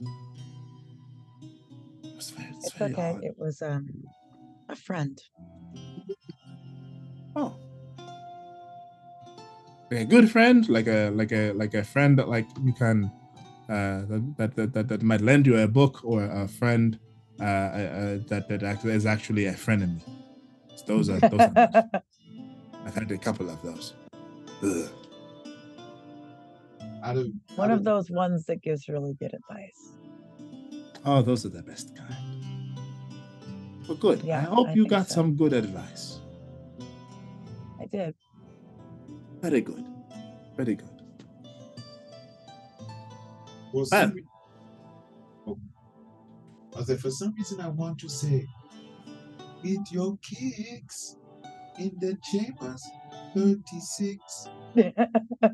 It 0.00 0.08
was 2.16 2.30
very, 2.30 2.48
it's 2.50 2.80
okay. 2.80 3.14
odd. 3.14 3.24
It 3.24 3.38
was 3.38 3.62
um 3.62 3.88
a 4.68 4.76
friend. 4.76 5.20
Oh. 7.36 7.54
Like 9.90 10.00
a 10.00 10.04
good 10.04 10.30
friend, 10.30 10.68
like 10.68 10.86
a 10.86 11.10
like 11.10 11.32
a 11.32 11.52
like 11.52 11.74
a 11.74 11.84
friend 11.84 12.18
that 12.18 12.28
like 12.28 12.46
you 12.64 12.72
can 12.72 13.10
uh 13.68 14.02
that 14.08 14.52
that 14.56 14.72
that, 14.72 14.88
that, 14.88 15.02
might 15.02 15.20
lend 15.20 15.46
you 15.46 15.58
a 15.58 15.68
book 15.68 16.00
or 16.02 16.24
a 16.24 16.48
friend 16.48 16.98
uh, 17.40 17.44
uh, 17.44 18.18
that 18.28 18.48
that 18.48 18.84
is 18.84 19.06
actually 19.06 19.46
a 19.46 19.52
frenemy. 19.52 20.00
Those 20.86 21.10
are 21.10 21.20
those. 21.20 21.40
Are. 21.40 22.02
I've 22.84 22.94
had 22.94 23.10
a 23.10 23.18
couple 23.18 23.48
of 23.48 23.62
those. 23.62 23.94
Ugh. 24.62 24.88
Out 27.02 27.16
of 27.16 27.28
One 27.56 27.70
out 27.70 27.78
of 27.78 27.84
those 27.84 28.10
ones 28.10 28.46
that 28.46 28.62
gives 28.62 28.88
really 28.88 29.14
good 29.14 29.34
advice. 29.34 29.92
Oh, 31.04 31.20
those 31.22 31.44
are 31.44 31.48
the 31.48 31.62
best 31.62 31.96
kind. 31.96 32.78
Well, 33.88 33.96
good. 33.96 34.28
I 34.28 34.40
hope 34.40 34.68
I 34.68 34.74
you 34.74 34.86
got 34.86 35.08
so. 35.08 35.16
some 35.16 35.34
good 35.34 35.52
advice. 35.52 36.20
I 37.80 37.86
did. 37.86 38.14
Very 39.40 39.60
good. 39.60 39.84
Very 40.56 40.76
good. 40.76 40.88
For 43.72 43.84
Bam. 43.86 44.08
some, 44.08 44.14
re- 44.14 44.24
oh. 45.48 45.58
I 46.74 46.78
was 46.78 46.88
like, 46.88 46.98
for 47.00 47.10
some 47.10 47.34
reason, 47.34 47.60
I 47.60 47.68
want 47.68 47.98
to 47.98 48.08
say, 48.08 48.46
eat 49.64 49.90
your 49.90 50.16
cakes 50.18 51.16
in 51.78 51.92
the 52.00 52.16
chambers 52.30 52.84
36. 53.34 54.48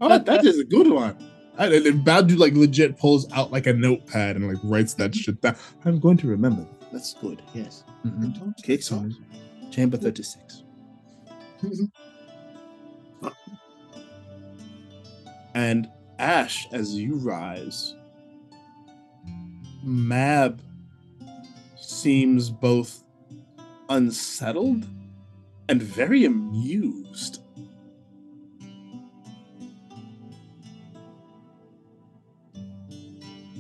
Oh, 0.01 0.19
that 0.19 0.45
is 0.45 0.59
a 0.61 0.65
good 0.65 0.89
one. 0.91 1.17
And 1.59 1.73
then 1.73 2.05
Badru 2.05 2.39
like 2.39 2.55
legit 2.55 2.97
pulls 2.99 3.31
out 3.33 3.51
like 3.51 3.67
a 3.67 3.73
notepad 3.73 4.37
and 4.37 4.47
like 4.47 4.59
writes 4.63 4.95
that 4.95 5.15
shit 5.15 5.41
down. 5.41 5.57
I'm 5.85 5.99
going 5.99 6.17
to 6.19 6.29
remember. 6.29 6.65
That's 6.93 7.15
good. 7.15 7.43
Yes. 7.53 7.83
Mhm. 8.05 8.23
And 8.23 8.35
don't 8.39 8.57
Cakes 8.63 8.93
on 8.93 9.17
chamber 9.71 9.97
36. 9.97 10.63
And 15.55 15.91
Ash, 16.21 16.69
as 16.73 16.95
you 16.95 17.17
rise, 17.17 17.95
Mab 19.83 20.61
seems 21.77 22.49
both 22.51 23.03
unsettled 23.89 24.87
and 25.69 25.83
very 25.83 26.25
amused. 26.25 27.43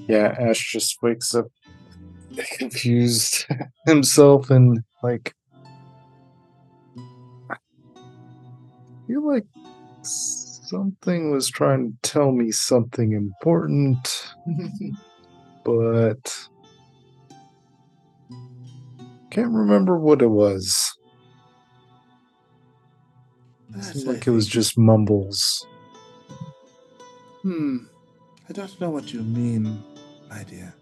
Yeah, 0.08 0.34
Ash 0.38 0.72
just 0.72 1.02
wakes 1.02 1.34
up 1.34 1.46
confused 2.58 3.46
himself 3.86 4.50
and 4.50 4.82
like 5.02 5.34
I 7.50 7.56
feel 9.06 9.26
like 9.26 9.46
something 10.02 11.30
was 11.30 11.48
trying 11.48 11.90
to 11.90 12.10
tell 12.10 12.32
me 12.32 12.52
something 12.52 13.12
important, 13.12 14.32
but 15.64 16.48
can't 19.30 19.52
remember 19.52 19.98
what 19.98 20.22
it 20.22 20.28
was. 20.28 20.87
Seemed 23.80 24.06
like 24.06 24.26
it 24.26 24.30
was 24.30 24.46
just 24.46 24.76
mumbles. 24.76 25.66
Hmm. 27.42 27.78
I 28.48 28.52
don't 28.52 28.80
know 28.80 28.90
what 28.90 29.12
you 29.12 29.22
mean, 29.22 29.82
my 30.28 30.42
dear. 30.42 30.74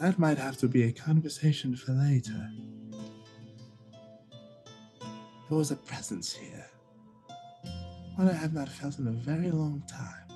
That 0.00 0.18
might 0.18 0.38
have 0.38 0.56
to 0.58 0.68
be 0.68 0.84
a 0.84 0.92
conversation 0.92 1.76
for 1.76 1.92
later. 1.92 2.50
There 5.48 5.56
was 5.56 5.70
a 5.70 5.76
presence 5.76 6.32
here. 6.32 6.66
One 8.16 8.28
I 8.28 8.32
have 8.32 8.52
not 8.52 8.68
felt 8.68 8.98
in 8.98 9.06
a 9.06 9.12
very 9.12 9.50
long 9.50 9.82
time. 9.88 10.28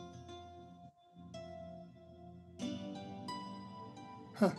Huh. 4.35 4.51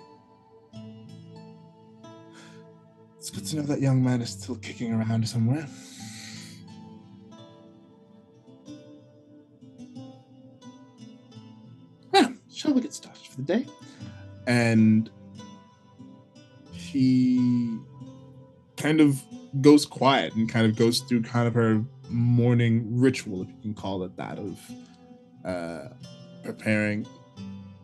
It's 3.17 3.29
good 3.29 3.45
to 3.47 3.55
know 3.57 3.61
that 3.63 3.81
young 3.81 4.03
man 4.03 4.21
is 4.21 4.31
still 4.31 4.55
kicking 4.55 4.93
around 4.93 5.27
somewhere. 5.27 5.67
We 12.73 12.81
get 12.81 12.93
started 12.93 13.25
for 13.27 13.37
the 13.37 13.43
day? 13.43 13.67
And 14.47 15.09
she 16.75 17.79
kind 18.77 18.99
of 18.99 19.21
goes 19.61 19.85
quiet 19.85 20.33
and 20.33 20.49
kind 20.49 20.65
of 20.65 20.75
goes 20.75 21.01
through 21.01 21.21
kind 21.21 21.47
of 21.47 21.53
her 21.53 21.83
morning 22.09 22.99
ritual, 22.99 23.43
if 23.43 23.49
you 23.49 23.55
can 23.61 23.73
call 23.73 24.03
it 24.03 24.15
that, 24.17 24.39
of 24.39 24.59
uh, 25.45 25.89
preparing. 26.43 27.05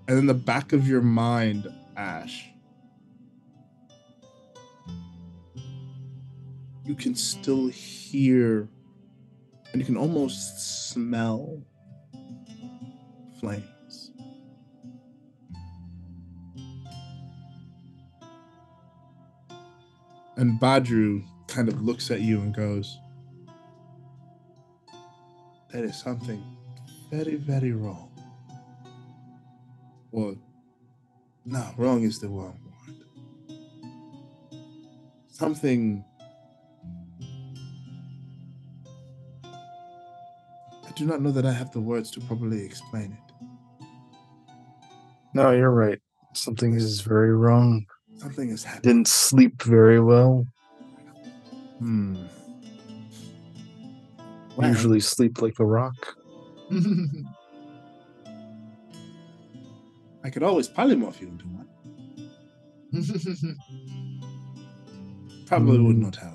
And 0.08 0.18
in 0.18 0.26
the 0.26 0.34
back 0.34 0.74
of 0.74 0.88
your 0.88 1.02
mind, 1.02 1.72
Ash, 1.96 2.50
you 6.84 6.96
can 6.96 7.14
still 7.14 7.68
hear 7.68 8.68
and 9.72 9.80
you 9.80 9.86
can 9.86 9.98
almost 9.98 10.90
smell 10.90 11.62
flames. 13.40 13.64
And 20.40 20.58
Badru 20.58 21.26
kind 21.50 21.68
of 21.68 21.82
looks 21.82 22.10
at 22.12 22.22
you 22.22 22.40
and 22.40 22.56
goes, 22.56 22.98
There 25.70 25.84
is 25.84 25.98
something 25.98 26.42
very, 27.12 27.36
very 27.36 27.74
wrong. 27.74 28.10
Well, 30.12 30.38
no, 31.44 31.74
wrong 31.76 32.04
is 32.04 32.20
the 32.20 32.30
wrong 32.30 32.58
word. 32.64 32.96
Something. 35.28 36.06
I 39.44 40.92
do 40.96 41.06
not 41.06 41.22
know 41.22 41.32
that 41.32 41.46
I 41.46 41.52
have 41.52 41.74
the 41.74 41.82
words 41.82 42.12
to 42.12 42.22
properly 42.22 42.64
explain 42.64 43.12
it. 43.12 43.34
No, 45.34 45.52
you're 45.52 45.70
right. 45.70 46.00
Something 46.34 46.76
is 46.76 47.02
very 47.02 47.36
wrong. 47.36 47.86
Something 48.20 48.50
is 48.50 48.64
happening. 48.64 48.82
Didn't 48.96 49.08
sleep 49.08 49.62
very 49.64 50.00
well. 50.02 50.46
Hmm. 51.80 52.16
Well, 54.56 54.68
Usually 54.70 55.00
sleep 55.00 55.42
like 55.42 55.58
a 55.60 55.66
rock. 55.66 55.96
I 60.24 60.30
could 60.30 60.44
always 60.44 60.68
polymorph 60.68 61.22
you 61.22 61.30
into 61.30 61.46
one. 61.48 61.66
Probably 65.46 65.80
would 65.80 65.96
Hmm. 65.96 66.02
not 66.02 66.16
help. 66.18 66.34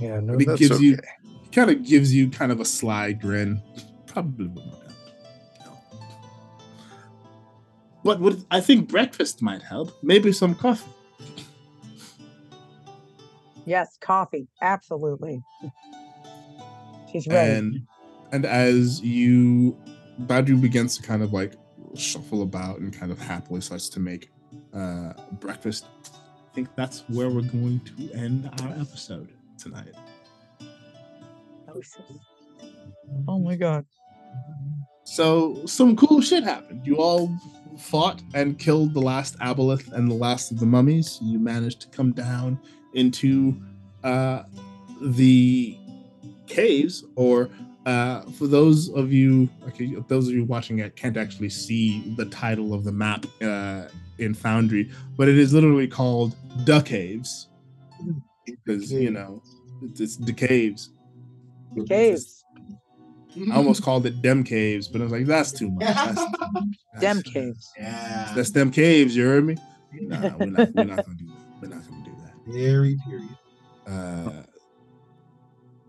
Yeah, 0.00 0.18
no, 0.20 0.32
But 0.34 0.42
it 0.42 0.46
that's 0.48 0.58
gives 0.60 0.72
okay. 0.72 0.84
you 0.84 0.98
kind 1.52 1.70
of 1.70 1.84
gives 1.86 2.12
you 2.14 2.28
kind 2.28 2.50
of 2.52 2.60
a 2.60 2.64
sly 2.64 3.12
grin. 3.12 3.62
Probably 4.06 4.48
would 4.48 4.66
not 4.66 4.85
But 8.06 8.20
would 8.20 8.44
I 8.52 8.60
think 8.60 8.88
breakfast 8.88 9.42
might 9.42 9.62
help? 9.62 9.90
Maybe 10.00 10.30
some 10.30 10.54
coffee. 10.54 10.88
Yes, 13.64 13.98
coffee. 14.00 14.46
Absolutely. 14.62 15.42
She's 17.10 17.26
ready. 17.26 17.54
And 17.54 17.86
and 18.30 18.46
as 18.46 19.00
you 19.02 19.76
Badru 20.22 20.60
begins 20.60 20.96
to 20.98 21.02
kind 21.02 21.20
of 21.20 21.32
like 21.32 21.54
shuffle 21.96 22.42
about 22.42 22.78
and 22.78 22.96
kind 22.96 23.10
of 23.10 23.18
happily 23.18 23.60
starts 23.60 23.88
to 23.88 23.98
make 23.98 24.30
uh 24.72 25.12
breakfast. 25.40 25.86
I 26.04 26.54
think 26.54 26.68
that's 26.76 27.02
where 27.08 27.28
we're 27.28 27.42
going 27.42 27.80
to 27.80 28.12
end 28.12 28.48
our 28.62 28.68
episode 28.80 29.32
tonight. 29.58 29.94
oh 33.26 33.40
my 33.40 33.56
god. 33.56 33.84
So 35.02 35.66
some 35.66 35.96
cool 35.96 36.20
shit 36.20 36.44
happened. 36.44 36.86
You 36.86 36.98
all 36.98 37.36
fought 37.78 38.22
and 38.34 38.58
killed 38.58 38.94
the 38.94 39.00
last 39.00 39.38
aboleth 39.38 39.92
and 39.92 40.10
the 40.10 40.14
last 40.14 40.50
of 40.50 40.58
the 40.58 40.66
mummies. 40.66 41.18
You 41.22 41.38
managed 41.38 41.80
to 41.82 41.88
come 41.88 42.12
down 42.12 42.58
into 42.94 43.60
uh, 44.04 44.44
the 45.00 45.76
caves, 46.46 47.04
or 47.16 47.50
uh, 47.86 48.22
for 48.32 48.46
those 48.46 48.90
of 48.90 49.12
you, 49.12 49.48
okay, 49.68 49.94
those 50.08 50.28
of 50.28 50.34
you 50.34 50.44
watching 50.44 50.78
it 50.80 50.96
can't 50.96 51.16
actually 51.16 51.50
see 51.50 52.14
the 52.16 52.24
title 52.26 52.74
of 52.74 52.84
the 52.84 52.92
map 52.92 53.26
uh, 53.42 53.84
in 54.18 54.34
Foundry, 54.34 54.90
but 55.16 55.28
it 55.28 55.38
is 55.38 55.52
literally 55.52 55.86
called 55.86 56.34
the 56.64 56.80
caves 56.80 57.48
because 58.44 58.92
you 58.92 59.10
know 59.10 59.42
it's, 59.82 60.00
it's 60.00 60.16
the 60.16 60.32
caves. 60.32 60.90
Caves. 61.88 62.35
I 63.52 63.56
almost 63.56 63.82
called 63.82 64.06
it 64.06 64.22
dem 64.22 64.42
caves, 64.44 64.88
but 64.88 65.00
I 65.00 65.04
was 65.04 65.12
like, 65.12 65.26
that's 65.26 65.52
too 65.52 65.70
much. 65.70 65.86
That's, 65.86 66.14
Dem 67.00 67.16
that's- 67.18 67.22
caves. 67.22 67.72
yeah. 67.78 68.32
That's 68.34 68.50
them 68.50 68.70
caves. 68.70 69.14
You 69.16 69.26
heard 69.26 69.44
me? 69.44 69.56
Nah, 69.98 70.30
we're 70.38 70.46
not. 70.46 70.74
We're 70.74 70.84
not 70.84 71.04
gonna 71.06 71.16
do 71.18 71.26
that. 71.26 71.36
We're 71.62 71.68
not 71.68 71.88
gonna 71.88 72.04
do 72.04 72.14
that. 72.22 72.34
Very 72.52 72.98
period. 73.08 73.28
Uh, 73.86 74.42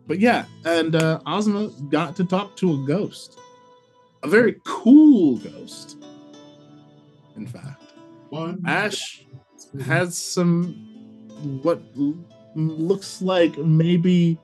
but 0.08 0.20
yeah, 0.20 0.46
and 0.66 0.96
uh, 0.96 1.20
Ozma 1.26 1.70
got 1.90 2.16
to 2.18 2.24
talk 2.24 2.56
to 2.58 2.84
a 2.84 2.88
ghost, 2.88 3.38
a 4.24 4.28
very 4.30 4.62
cool 4.66 5.38
ghost, 5.38 5.98
in 7.36 7.48
fact. 7.48 7.82
One. 8.30 8.62
Ash 8.66 9.26
has 9.86 10.18
some 10.18 10.74
what 11.64 11.82
looks 12.56 13.22
like 13.22 13.58
maybe 13.58 14.38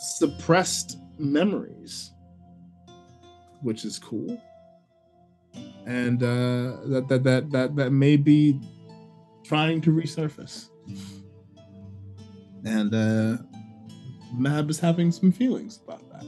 suppressed 0.00 0.98
memories, 1.18 2.12
which 3.62 3.84
is 3.84 3.98
cool, 3.98 4.40
and 5.86 6.22
uh, 6.22 6.78
that 6.86 7.06
that 7.08 7.24
that 7.24 7.50
that 7.50 7.76
that 7.76 7.90
may 7.90 8.16
be 8.16 8.60
trying 9.44 9.80
to 9.80 9.90
resurface, 9.90 10.68
and 12.64 12.94
uh, 12.94 13.36
Mab 14.34 14.70
is 14.70 14.78
having 14.78 15.10
some 15.10 15.32
feelings 15.32 15.80
about 15.84 16.08
that, 16.12 16.26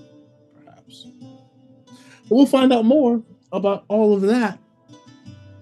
perhaps. 0.64 1.06
But 2.28 2.36
we'll 2.36 2.46
find 2.46 2.72
out 2.72 2.84
more 2.84 3.22
about 3.52 3.84
all 3.88 4.14
of 4.14 4.22
that 4.22 4.58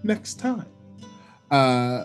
next 0.03 0.35
time. 0.39 0.67
Uh, 1.51 2.05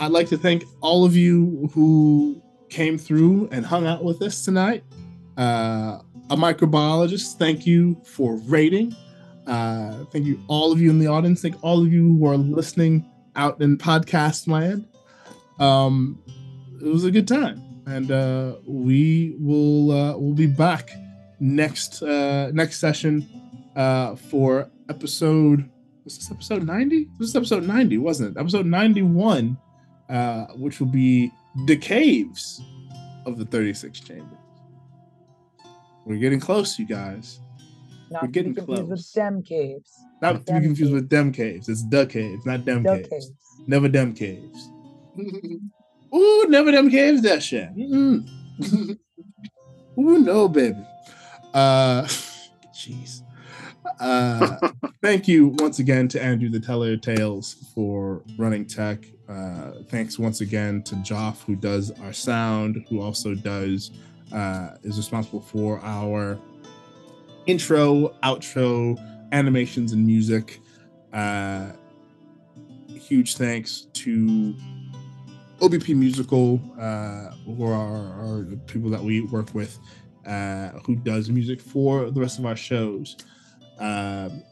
I'd 0.00 0.10
like 0.10 0.28
to 0.28 0.38
thank 0.38 0.64
all 0.80 1.04
of 1.04 1.14
you 1.14 1.70
who 1.74 2.42
came 2.70 2.96
through 2.96 3.48
and 3.52 3.64
hung 3.64 3.86
out 3.86 4.02
with 4.02 4.22
us 4.22 4.44
tonight. 4.44 4.82
Uh, 5.36 5.98
a 6.32 6.36
microbiologist, 6.36 7.36
thank 7.36 7.66
you 7.66 8.00
for 8.04 8.36
rating. 8.46 8.94
Uh, 9.46 10.04
thank 10.06 10.24
you, 10.24 10.42
all 10.48 10.72
of 10.72 10.80
you 10.80 10.88
in 10.88 10.98
the 10.98 11.06
audience. 11.06 11.42
Thank 11.42 11.62
all 11.62 11.82
of 11.82 11.92
you 11.92 12.16
who 12.16 12.26
are 12.26 12.36
listening 12.36 13.08
out 13.36 13.60
in 13.60 13.76
podcast 13.76 14.48
land. 14.48 14.88
Um, 15.60 16.22
it 16.80 16.88
was 16.88 17.04
a 17.04 17.10
good 17.10 17.28
time, 17.28 17.62
and 17.86 18.10
uh, 18.10 18.56
we 18.66 19.36
will 19.38 19.90
uh, 19.90 20.16
we'll 20.16 20.34
be 20.34 20.46
back 20.46 20.90
next 21.38 22.02
uh, 22.02 22.50
next 22.52 22.78
session 22.78 23.28
uh, 23.76 24.16
for 24.16 24.70
episode. 24.88 25.68
Was 26.04 26.16
this 26.16 26.30
episode 26.30 26.66
ninety? 26.66 27.08
This 27.18 27.28
is 27.28 27.36
episode 27.36 27.64
ninety, 27.64 27.98
wasn't 27.98 28.36
it? 28.36 28.40
Episode 28.40 28.66
ninety-one 28.66 29.58
uh, 30.08 30.46
which 30.54 30.80
will 30.80 30.88
be 30.88 31.30
the 31.66 31.76
caves 31.76 32.60
of 33.26 33.38
the 33.38 33.44
36 33.46 34.00
chambers. 34.00 34.41
We're 36.04 36.18
getting 36.18 36.40
close, 36.40 36.78
you 36.78 36.86
guys. 36.86 37.40
Not 38.10 38.22
We're 38.22 38.28
getting 38.28 38.54
close. 38.54 38.80
With 38.80 39.12
dem 39.14 39.42
caves. 39.42 39.90
Not 40.20 40.46
to 40.46 40.52
be 40.54 40.60
confused 40.60 40.80
caves. 40.80 40.92
with 40.92 41.08
dem 41.08 41.32
caves. 41.32 41.68
It's 41.68 41.84
the 41.88 42.06
caves, 42.06 42.44
not 42.44 42.64
dem 42.64 42.84
caves. 42.84 43.08
caves. 43.08 43.32
Never 43.66 43.88
dem 43.88 44.12
caves. 44.12 44.68
Ooh, 46.14 46.46
never 46.48 46.70
dem 46.72 46.90
caves. 46.90 47.22
That 47.22 47.42
shit. 47.42 47.74
Mm-mm. 47.74 48.28
Ooh, 49.98 50.18
no, 50.18 50.48
baby. 50.48 50.84
Uh, 51.54 52.02
jeez. 52.74 53.22
Uh, 54.00 54.56
thank 55.00 55.28
you 55.28 55.48
once 55.58 55.78
again 55.78 56.08
to 56.08 56.22
Andrew 56.22 56.48
the 56.48 56.60
Teller 56.60 56.96
Tales 56.96 57.70
for 57.74 58.22
running 58.36 58.66
tech. 58.66 59.04
Uh, 59.28 59.72
thanks 59.88 60.18
once 60.18 60.40
again 60.40 60.82
to 60.82 60.96
Joff 60.96 61.42
who 61.44 61.56
does 61.56 61.92
our 62.02 62.12
sound, 62.12 62.84
who 62.88 63.00
also 63.00 63.34
does 63.34 63.92
uh, 64.32 64.76
is 64.82 64.96
responsible 64.96 65.40
for 65.40 65.80
our 65.82 66.38
intro, 67.46 68.14
outro, 68.22 68.98
animations, 69.32 69.92
and 69.92 70.06
music. 70.06 70.60
Uh, 71.12 71.72
huge 72.88 73.36
thanks 73.36 73.86
to 73.92 74.54
OBP 75.60 75.94
Musical, 75.94 76.60
uh, 76.78 77.30
who 77.44 77.64
are, 77.64 77.72
are 77.72 78.46
people 78.66 78.90
that 78.90 79.02
we 79.02 79.20
work 79.20 79.54
with, 79.54 79.78
uh, 80.26 80.68
who 80.86 80.96
does 80.96 81.28
music 81.30 81.60
for 81.60 82.10
the 82.10 82.20
rest 82.20 82.38
of 82.38 82.46
our 82.46 82.56
shows. 82.56 83.16
Um, 83.78 84.42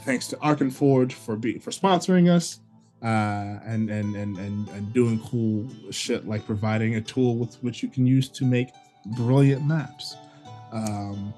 thanks 0.00 0.26
to 0.28 0.36
Arkenforge 0.36 1.12
for 1.12 1.36
be, 1.36 1.58
for 1.58 1.70
sponsoring 1.70 2.30
us 2.30 2.60
uh, 3.04 3.60
and, 3.64 3.90
and 3.90 4.16
and 4.16 4.38
and 4.38 4.68
and 4.68 4.92
doing 4.94 5.20
cool 5.20 5.68
shit 5.90 6.26
like 6.26 6.46
providing 6.46 6.94
a 6.96 7.00
tool 7.00 7.36
with 7.36 7.54
which 7.62 7.82
you 7.82 7.88
can 7.88 8.06
use 8.06 8.28
to 8.30 8.44
make 8.44 8.70
brilliant 9.06 9.64
maps. 9.64 10.16
Um, 10.72 11.32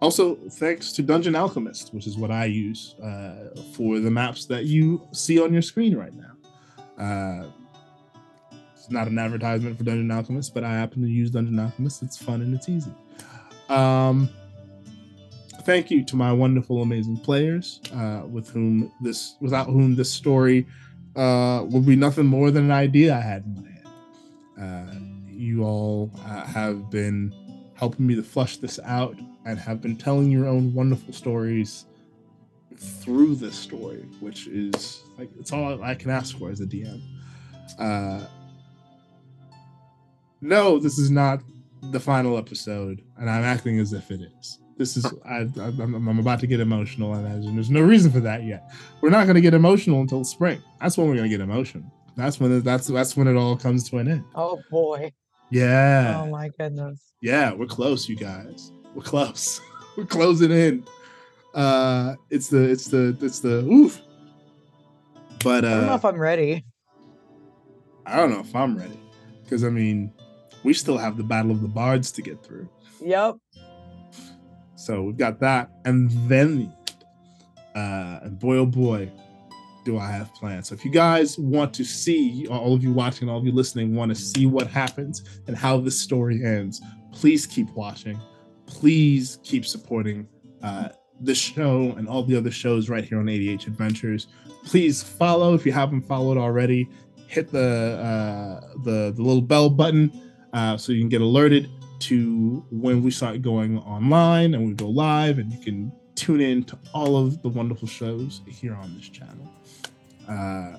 also, 0.00 0.36
thanks 0.36 0.92
to 0.92 1.02
Dungeon 1.02 1.34
Alchemist, 1.34 1.92
which 1.92 2.06
is 2.06 2.16
what 2.16 2.30
I 2.30 2.44
use 2.44 2.94
uh, 3.02 3.50
for 3.72 3.98
the 3.98 4.10
maps 4.10 4.46
that 4.46 4.64
you 4.64 5.06
see 5.12 5.40
on 5.40 5.52
your 5.52 5.62
screen 5.62 5.96
right 5.96 6.12
now. 6.14 6.32
Uh, 7.02 7.50
it's 8.74 8.90
not 8.90 9.08
an 9.08 9.18
advertisement 9.18 9.76
for 9.76 9.84
Dungeon 9.84 10.10
Alchemist, 10.10 10.54
but 10.54 10.62
I 10.62 10.72
happen 10.72 11.02
to 11.02 11.08
use 11.08 11.30
Dungeon 11.30 11.58
Alchemist. 11.58 12.02
It's 12.02 12.16
fun 12.16 12.42
and 12.42 12.54
it's 12.54 12.68
easy. 12.68 12.92
Um, 13.68 14.28
thank 15.62 15.90
you 15.90 16.04
to 16.04 16.16
my 16.16 16.32
wonderful, 16.32 16.80
amazing 16.80 17.18
players, 17.18 17.80
uh, 17.92 18.22
with 18.24 18.48
whom 18.50 18.92
this, 19.00 19.34
without 19.40 19.66
whom 19.66 19.96
this 19.96 20.12
story 20.12 20.66
uh, 21.16 21.66
will 21.68 21.82
be 21.82 21.96
nothing 21.96 22.26
more 22.26 22.52
than 22.52 22.64
an 22.66 22.70
idea 22.70 23.16
I 23.16 23.20
had 23.20 23.44
in 23.44 23.54
my 23.56 23.68
head. 23.68 23.86
Uh, 24.60 25.07
you 25.38 25.64
all 25.64 26.10
uh, 26.24 26.44
have 26.44 26.90
been 26.90 27.34
helping 27.74 28.06
me 28.06 28.14
to 28.16 28.22
flush 28.22 28.56
this 28.56 28.78
out 28.84 29.16
and 29.46 29.58
have 29.58 29.80
been 29.80 29.96
telling 29.96 30.30
your 30.30 30.46
own 30.46 30.74
wonderful 30.74 31.12
stories 31.12 31.86
through 32.76 33.34
this 33.36 33.54
story, 33.56 34.04
which 34.20 34.46
is 34.48 35.02
like 35.18 35.30
it's 35.38 35.52
all 35.52 35.82
I 35.82 35.94
can 35.94 36.10
ask 36.10 36.36
for 36.38 36.50
as 36.50 36.60
a 36.60 36.66
DM. 36.66 37.00
Uh, 37.78 38.24
no, 40.40 40.78
this 40.78 40.98
is 40.98 41.10
not 41.10 41.40
the 41.90 42.00
final 42.00 42.36
episode, 42.38 43.02
and 43.18 43.28
I'm 43.28 43.44
acting 43.44 43.78
as 43.78 43.92
if 43.92 44.10
it 44.10 44.20
is. 44.40 44.58
This 44.76 44.96
is 44.96 45.06
I, 45.24 45.38
I'm, 45.60 45.94
I'm 46.08 46.18
about 46.20 46.38
to 46.40 46.46
get 46.46 46.60
emotional, 46.60 47.14
and 47.14 47.26
there's- 47.26 47.44
there's 47.54 47.70
no 47.70 47.80
reason 47.80 48.12
for 48.12 48.20
that 48.20 48.44
yet. 48.44 48.70
We're 49.00 49.10
not 49.10 49.24
going 49.24 49.34
to 49.34 49.40
get 49.40 49.54
emotional 49.54 50.00
until 50.00 50.22
spring. 50.24 50.62
That's 50.80 50.96
when 50.96 51.08
we're 51.08 51.16
going 51.16 51.28
to 51.30 51.36
get 51.36 51.42
emotional. 51.42 51.84
That's 52.16 52.38
when 52.40 52.62
that's 52.62 52.86
that's 52.88 53.16
when 53.16 53.26
it 53.28 53.36
all 53.36 53.56
comes 53.56 53.88
to 53.90 53.98
an 53.98 54.08
end. 54.08 54.24
Oh 54.34 54.60
boy. 54.70 55.12
Yeah. 55.50 56.20
Oh 56.22 56.30
my 56.30 56.50
goodness. 56.58 57.12
Yeah, 57.20 57.52
we're 57.52 57.66
close, 57.66 58.08
you 58.08 58.16
guys. 58.16 58.72
We're 58.94 59.02
close. 59.02 59.60
we're 59.96 60.04
closing 60.04 60.50
in. 60.50 60.84
Uh 61.54 62.14
it's 62.30 62.48
the 62.48 62.62
it's 62.62 62.86
the 62.88 63.16
it's 63.20 63.40
the 63.40 63.64
oof. 63.64 64.00
But 65.42 65.64
I 65.64 65.70
don't 65.70 65.86
know 65.86 65.92
uh 65.92 65.96
if 65.96 66.04
I'm 66.04 66.18
ready. 66.18 66.64
I 68.06 68.16
don't 68.16 68.30
know 68.30 68.40
if 68.40 68.54
I'm 68.54 68.76
ready. 68.76 68.98
Because 69.42 69.64
I 69.64 69.70
mean, 69.70 70.12
we 70.62 70.74
still 70.74 70.98
have 70.98 71.16
the 71.16 71.22
Battle 71.24 71.50
of 71.50 71.62
the 71.62 71.68
Bards 71.68 72.12
to 72.12 72.22
get 72.22 72.44
through. 72.44 72.68
Yep. 73.00 73.36
So 74.76 75.02
we've 75.02 75.16
got 75.16 75.40
that. 75.40 75.70
And 75.84 76.10
then 76.28 76.72
uh 77.74 78.20
and 78.22 78.38
boy 78.38 78.56
oh 78.56 78.66
boy, 78.66 79.10
do 79.84 79.98
I 79.98 80.10
have 80.10 80.32
plans. 80.34 80.68
So 80.68 80.74
if 80.74 80.84
you 80.84 80.90
guys 80.90 81.38
want 81.38 81.72
to 81.74 81.84
see, 81.84 82.46
all 82.48 82.74
of 82.74 82.82
you 82.82 82.92
watching, 82.92 83.28
all 83.28 83.38
of 83.38 83.44
you 83.44 83.52
listening, 83.52 83.94
want 83.94 84.10
to 84.10 84.14
see 84.14 84.46
what 84.46 84.66
happens 84.66 85.24
and 85.46 85.56
how 85.56 85.78
this 85.80 86.00
story 86.00 86.44
ends, 86.44 86.80
please 87.12 87.46
keep 87.46 87.70
watching. 87.70 88.20
Please 88.66 89.38
keep 89.42 89.64
supporting 89.64 90.28
uh, 90.62 90.90
this 91.20 91.38
show 91.38 91.94
and 91.96 92.08
all 92.08 92.22
the 92.22 92.36
other 92.36 92.50
shows 92.50 92.88
right 92.88 93.04
here 93.04 93.18
on 93.18 93.26
ADH 93.26 93.66
Adventures. 93.66 94.28
Please 94.64 95.02
follow 95.02 95.54
if 95.54 95.64
you 95.64 95.72
haven't 95.72 96.02
followed 96.02 96.36
already. 96.36 96.88
Hit 97.26 97.50
the 97.50 97.98
uh, 98.02 98.74
the 98.84 99.12
the 99.14 99.22
little 99.22 99.42
bell 99.42 99.68
button 99.68 100.10
uh, 100.52 100.76
so 100.76 100.92
you 100.92 101.00
can 101.00 101.08
get 101.08 101.20
alerted 101.20 101.68
to 102.00 102.64
when 102.70 103.02
we 103.02 103.10
start 103.10 103.42
going 103.42 103.78
online 103.78 104.54
and 104.54 104.66
we 104.66 104.72
go 104.72 104.88
live, 104.88 105.38
and 105.38 105.52
you 105.52 105.58
can 105.58 105.92
tune 106.14 106.40
in 106.40 106.64
to 106.64 106.78
all 106.94 107.16
of 107.16 107.40
the 107.42 107.48
wonderful 107.48 107.88
shows 107.88 108.40
here 108.46 108.74
on 108.74 108.94
this 108.96 109.08
channel. 109.08 109.50
Uh, 110.28 110.76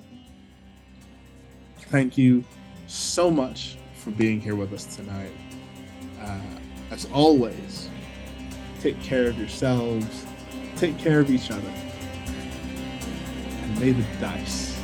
thank 1.88 2.16
you 2.16 2.44
so 2.86 3.30
much 3.30 3.76
for 3.94 4.12
being 4.12 4.40
here 4.40 4.54
with 4.54 4.72
us 4.72 4.84
tonight. 4.94 5.32
Uh, 6.22 6.38
as 6.92 7.06
always, 7.12 7.88
take 8.80 9.00
care 9.02 9.26
of 9.26 9.36
yourselves, 9.36 10.24
take 10.76 10.96
care 10.98 11.18
of 11.18 11.30
each 11.30 11.50
other, 11.50 11.72
and 13.62 13.80
may 13.80 13.90
the 13.90 14.04
dice 14.20 14.80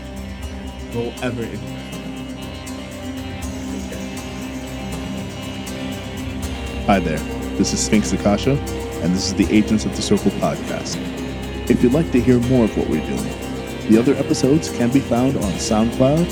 roll 0.95 1.13
ever 1.23 1.43
in 1.43 1.53
your. 1.53 1.87
Hi 6.87 7.01
there, 7.01 7.19
this 7.57 7.73
is 7.73 7.85
Sphinx 7.85 8.13
Akasha, 8.13 8.53
and 9.03 9.15
this 9.15 9.27
is 9.27 9.35
the 9.35 9.47
Agents 9.55 9.85
of 9.85 9.95
the 9.95 10.03
Circle 10.03 10.33
podcast. 10.33 10.97
If 11.71 11.83
you'd 11.85 11.93
like 11.93 12.11
to 12.13 12.21
hear 12.21 12.41
more 12.41 12.65
of 12.65 12.77
what 12.77 12.89
we're 12.89 13.05
doing, 13.07 13.46
the 13.89 13.99
other 13.99 14.15
episodes 14.15 14.71
can 14.71 14.91
be 14.91 15.01
found 15.01 15.37
on 15.37 15.53
SoundCloud, 15.53 16.27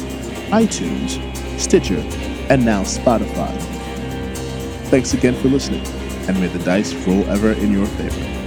iTunes, 0.50 1.20
Stitcher, 1.58 2.00
and 2.50 2.64
now 2.64 2.82
Spotify. 2.82 3.56
Thanks 4.88 5.14
again 5.14 5.34
for 5.34 5.48
listening, 5.48 5.86
and 6.28 6.40
may 6.40 6.48
the 6.48 6.58
dice 6.64 6.92
roll 7.06 7.24
ever 7.30 7.52
in 7.52 7.72
your 7.72 7.86
favor. 7.86 8.43